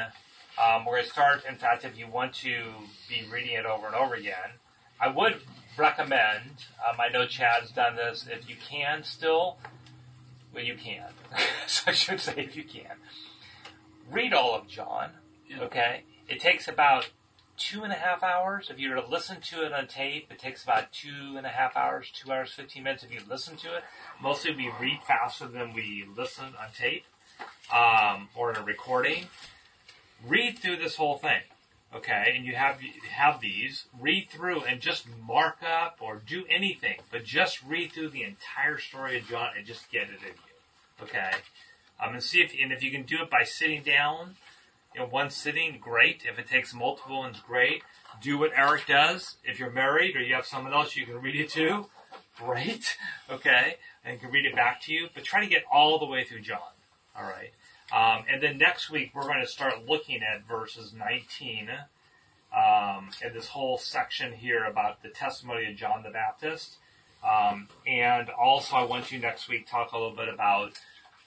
Um, 0.63 0.85
we're 0.87 0.95
going 0.95 1.05
to 1.05 1.11
start. 1.11 1.45
In 1.49 1.57
fact, 1.57 1.85
if 1.85 1.99
you 1.99 2.07
want 2.07 2.33
to 2.37 2.63
be 3.09 3.25
reading 3.31 3.53
it 3.53 3.67
over 3.67 3.87
and 3.87 3.95
over 3.95 4.15
again, 4.15 4.59
I 5.01 5.09
would 5.09 5.41
recommend. 5.77 6.65
Um, 6.89 6.97
I 6.99 7.09
know 7.09 7.27
Chad's 7.27 7.71
done 7.71 7.97
this. 7.97 8.27
If 8.31 8.49
you 8.49 8.57
can, 8.57 9.05
still, 9.05 9.59
well, 10.55 10.65
you 10.65 10.75
can. 10.75 11.09
so 11.67 11.91
I 11.91 11.93
should 11.93 12.21
say, 12.21 12.35
if 12.37 12.57
you 12.57 12.65
can, 12.65 12.97
read 14.11 14.33
all 14.33 14.55
of 14.55 14.69
John. 14.69 15.11
Yeah. 15.49 15.63
Okay, 15.63 16.03
it 16.29 16.41
takes 16.41 16.67
about 16.67 17.11
two 17.57 17.83
and 17.85 17.93
a 17.93 17.97
half 17.97 18.23
hours. 18.23 18.69
If 18.71 18.79
you 18.79 18.91
were 18.91 18.97
to 18.97 19.07
listen 19.07 19.41
to 19.41 19.65
it 19.65 19.73
on 19.73 19.87
tape, 19.87 20.31
it 20.31 20.39
takes 20.39 20.63
about 20.63 20.93
two 20.93 21.35
and 21.37 21.47
a 21.47 21.51
half 21.51 21.77
hours, 21.77 22.11
two 22.13 22.31
hours, 22.33 22.53
15 22.53 22.83
minutes 22.83 23.05
if 23.05 23.13
you 23.13 23.21
listen 23.29 23.57
to 23.57 23.77
it. 23.77 23.85
Mostly 24.21 24.55
we 24.55 24.71
read 24.81 25.01
faster 25.07 25.47
than 25.47 25.73
we 25.73 26.05
listen 26.17 26.47
on 26.61 26.69
tape 26.77 27.05
um, 27.75 28.29
or 28.35 28.51
in 28.51 28.57
a 28.57 28.63
recording. 28.63 29.27
Read 30.27 30.59
through 30.59 30.77
this 30.77 30.97
whole 30.97 31.17
thing, 31.17 31.43
okay? 31.95 32.33
And 32.35 32.45
you 32.45 32.55
have 32.55 32.81
have 33.11 33.41
these. 33.41 33.87
Read 33.99 34.29
through 34.31 34.65
and 34.65 34.81
just 34.81 35.07
mark 35.27 35.59
up 35.63 35.99
or 36.01 36.21
do 36.27 36.45
anything, 36.49 36.99
but 37.11 37.25
just 37.25 37.63
read 37.63 37.93
through 37.93 38.11
the 38.11 38.23
entire 38.23 38.79
story 38.79 39.19
of 39.19 39.29
John 39.29 39.51
and 39.57 39.67
just 39.67 39.91
get 39.91 40.05
it 40.05 40.23
in 40.23 40.35
you, 40.35 41.05
okay? 41.05 41.33
Um, 42.03 42.15
and 42.15 42.23
see 42.23 42.41
if 42.41 42.53
and 42.61 42.73
if 42.73 42.83
you 42.83 42.91
can 42.91 43.03
do 43.03 43.23
it 43.23 43.31
by 43.31 43.45
sitting 43.45 43.83
down 43.83 44.37
in 44.95 45.11
one 45.11 45.31
sitting, 45.31 45.79
great. 45.81 46.23
If 46.27 46.39
it 46.39 46.49
takes 46.49 46.75
multiple 46.75 47.19
ones, 47.19 47.41
great. 47.47 47.83
Do 48.21 48.39
what 48.39 48.53
Eric 48.57 48.87
does. 48.87 49.37
If 49.45 49.59
you're 49.59 49.71
married 49.71 50.17
or 50.17 50.23
you 50.23 50.35
have 50.35 50.47
someone 50.47 50.73
else 50.73 50.97
you 50.97 51.05
can 51.05 51.21
read 51.21 51.37
it 51.37 51.51
to, 51.51 51.87
great. 52.39 52.97
Okay, 53.29 53.75
and 54.05 54.21
can 54.21 54.31
read 54.31 54.47
it 54.47 54.55
back 54.55 54.81
to 54.83 54.93
you. 54.93 55.09
But 55.13 55.25
try 55.25 55.41
to 55.41 55.49
get 55.49 55.65
all 55.71 55.99
the 55.99 56.07
way 56.07 56.23
through 56.23 56.43
John. 56.43 56.61
All 57.19 57.25
right. 57.25 57.51
Um, 57.95 58.25
and 58.31 58.43
then 58.43 58.59
next 58.59 58.91
week 58.91 59.13
we're 59.15 59.23
going 59.23 59.41
to 59.41 59.47
start 59.47 59.87
looking 59.87 60.23
at 60.23 60.47
verses 60.47 60.93
19 60.93 61.71
um, 62.57 63.11
in 63.25 63.33
this 63.33 63.49
whole 63.49 63.79
section 63.79 64.33
here 64.33 64.65
about 64.65 65.03
the 65.03 65.09
testimony 65.09 65.71
of 65.71 65.77
John 65.77 66.03
the 66.03 66.11
Baptist. 66.11 66.77
Um, 67.29 67.69
and 67.87 68.31
also, 68.31 68.77
I 68.77 68.85
want 68.85 69.11
you 69.11 69.19
next 69.19 69.49
week 69.49 69.69
talk 69.69 69.93
a 69.93 69.99
little 69.99 70.15
bit 70.17 70.29
about 70.29 70.73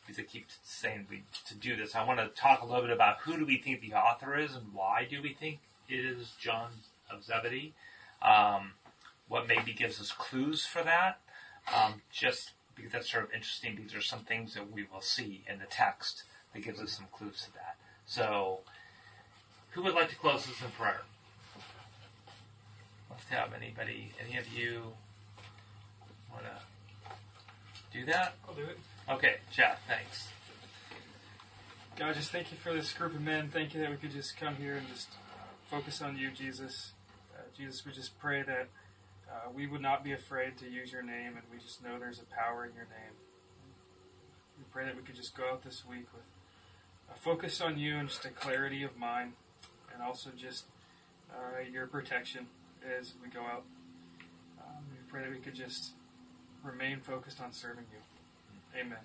because 0.06 0.20
I 0.20 0.24
keep 0.24 0.48
saying 0.64 1.08
we 1.10 1.24
to 1.48 1.56
do 1.56 1.76
this. 1.76 1.96
I 1.96 2.04
want 2.04 2.20
to 2.20 2.28
talk 2.30 2.62
a 2.62 2.66
little 2.66 2.82
bit 2.82 2.92
about 2.92 3.20
who 3.20 3.38
do 3.38 3.46
we 3.46 3.58
think 3.58 3.82
the 3.82 3.94
author 3.94 4.38
is 4.38 4.56
and 4.56 4.74
why 4.74 5.06
do 5.10 5.22
we 5.22 5.34
think 5.34 5.60
it 5.88 6.06
is 6.06 6.32
John 6.40 6.70
of 7.12 7.24
Zebedee. 7.24 7.74
Um, 8.22 8.74
what 9.28 9.48
maybe 9.48 9.74
gives 9.74 10.00
us 10.02 10.12
clues 10.12 10.66
for 10.66 10.84
that. 10.84 11.20
Um, 11.76 12.02
just 12.12 12.54
because 12.76 12.92
that's 12.92 13.12
sort 13.12 13.26
of 13.26 13.34
interesting 13.34 13.76
These 13.76 13.94
are 13.94 14.02
some 14.02 14.22
things 14.22 14.54
that 14.56 14.72
we 14.72 14.86
will 14.92 15.02
see 15.02 15.44
in 15.48 15.60
the 15.60 15.66
text 15.66 16.24
that 16.60 16.66
gives 16.66 16.82
us 16.82 16.92
some 16.92 17.08
clues 17.12 17.44
to 17.46 17.54
that. 17.54 17.78
So, 18.06 18.60
who 19.72 19.84
would 19.84 19.94
like 19.94 20.10
to 20.10 20.16
close 20.16 20.46
this 20.46 20.62
in 20.62 20.70
prayer? 20.72 21.02
Let's 23.10 23.28
have 23.30 23.54
anybody, 23.54 24.12
any 24.26 24.38
of 24.38 24.52
you 24.54 24.94
want 26.32 26.44
to 26.44 27.98
do 27.98 28.06
that? 28.06 28.36
I'll 28.48 28.54
do 28.54 28.64
it. 28.64 28.78
Okay, 29.10 29.38
Jeff, 29.52 29.80
thanks. 29.88 30.28
God, 31.98 32.16
just 32.16 32.32
thank 32.32 32.52
you 32.52 32.58
for 32.58 32.74
this 32.74 32.94
group 32.94 33.14
of 33.14 33.22
men. 33.22 33.50
Thank 33.50 33.74
you 33.74 33.82
that 33.82 33.90
we 33.90 33.98
could 33.98 34.12
just 34.12 34.38
come 34.38 34.56
here 34.56 34.76
and 34.76 34.88
just 34.88 35.10
focus 35.70 36.02
on 36.02 36.18
you, 36.18 36.32
Jesus. 36.32 36.94
Uh, 37.36 37.42
Jesus, 37.58 37.86
we 37.86 37.92
just 37.92 38.18
pray 38.20 38.42
that 38.42 38.68
uh, 39.30 39.50
we 39.54 39.68
would 39.68 39.82
not 39.82 40.04
be 40.04 40.14
afraid 40.14 40.58
to 40.60 40.70
use 40.70 40.92
your 40.92 41.04
name, 41.04 41.36
and 41.36 41.44
we 41.52 41.60
just 41.60 41.84
know 41.84 42.00
there's 42.00 42.20
a 42.20 42.36
power 42.36 42.66
in 42.66 42.74
your 42.74 42.86
name. 42.86 43.14
We 44.58 44.66
pray 44.72 44.86
that 44.86 44.96
we 44.96 45.04
could 45.04 45.16
just 45.16 45.36
go 45.36 45.44
out 45.50 45.64
this 45.64 45.84
week 45.86 46.08
with 46.14 46.24
a 47.14 47.18
focus 47.18 47.62
on 47.62 47.78
you 47.78 47.98
and 47.98 48.10
just 48.10 48.26
a 48.26 48.30
clarity 48.30 48.84
of 48.84 48.98
mind, 48.98 49.34
and 49.94 50.02
also 50.02 50.30
just 50.38 50.66
uh, 51.32 51.62
your 51.72 51.88
protection 51.88 52.48
as 52.98 53.14
we 53.24 53.30
go 53.30 53.42
out. 53.42 53.64
Um, 54.60 54.84
we 54.92 55.12
pray 55.12 55.22
that 55.24 55.32
we 55.32 55.40
could 55.40 55.56
just 55.56 55.92
remain 56.64 57.00
focused 57.00 57.42
on 57.42 57.52
serving 57.52 57.86
you. 57.92 58.80
Amen. 58.80 59.00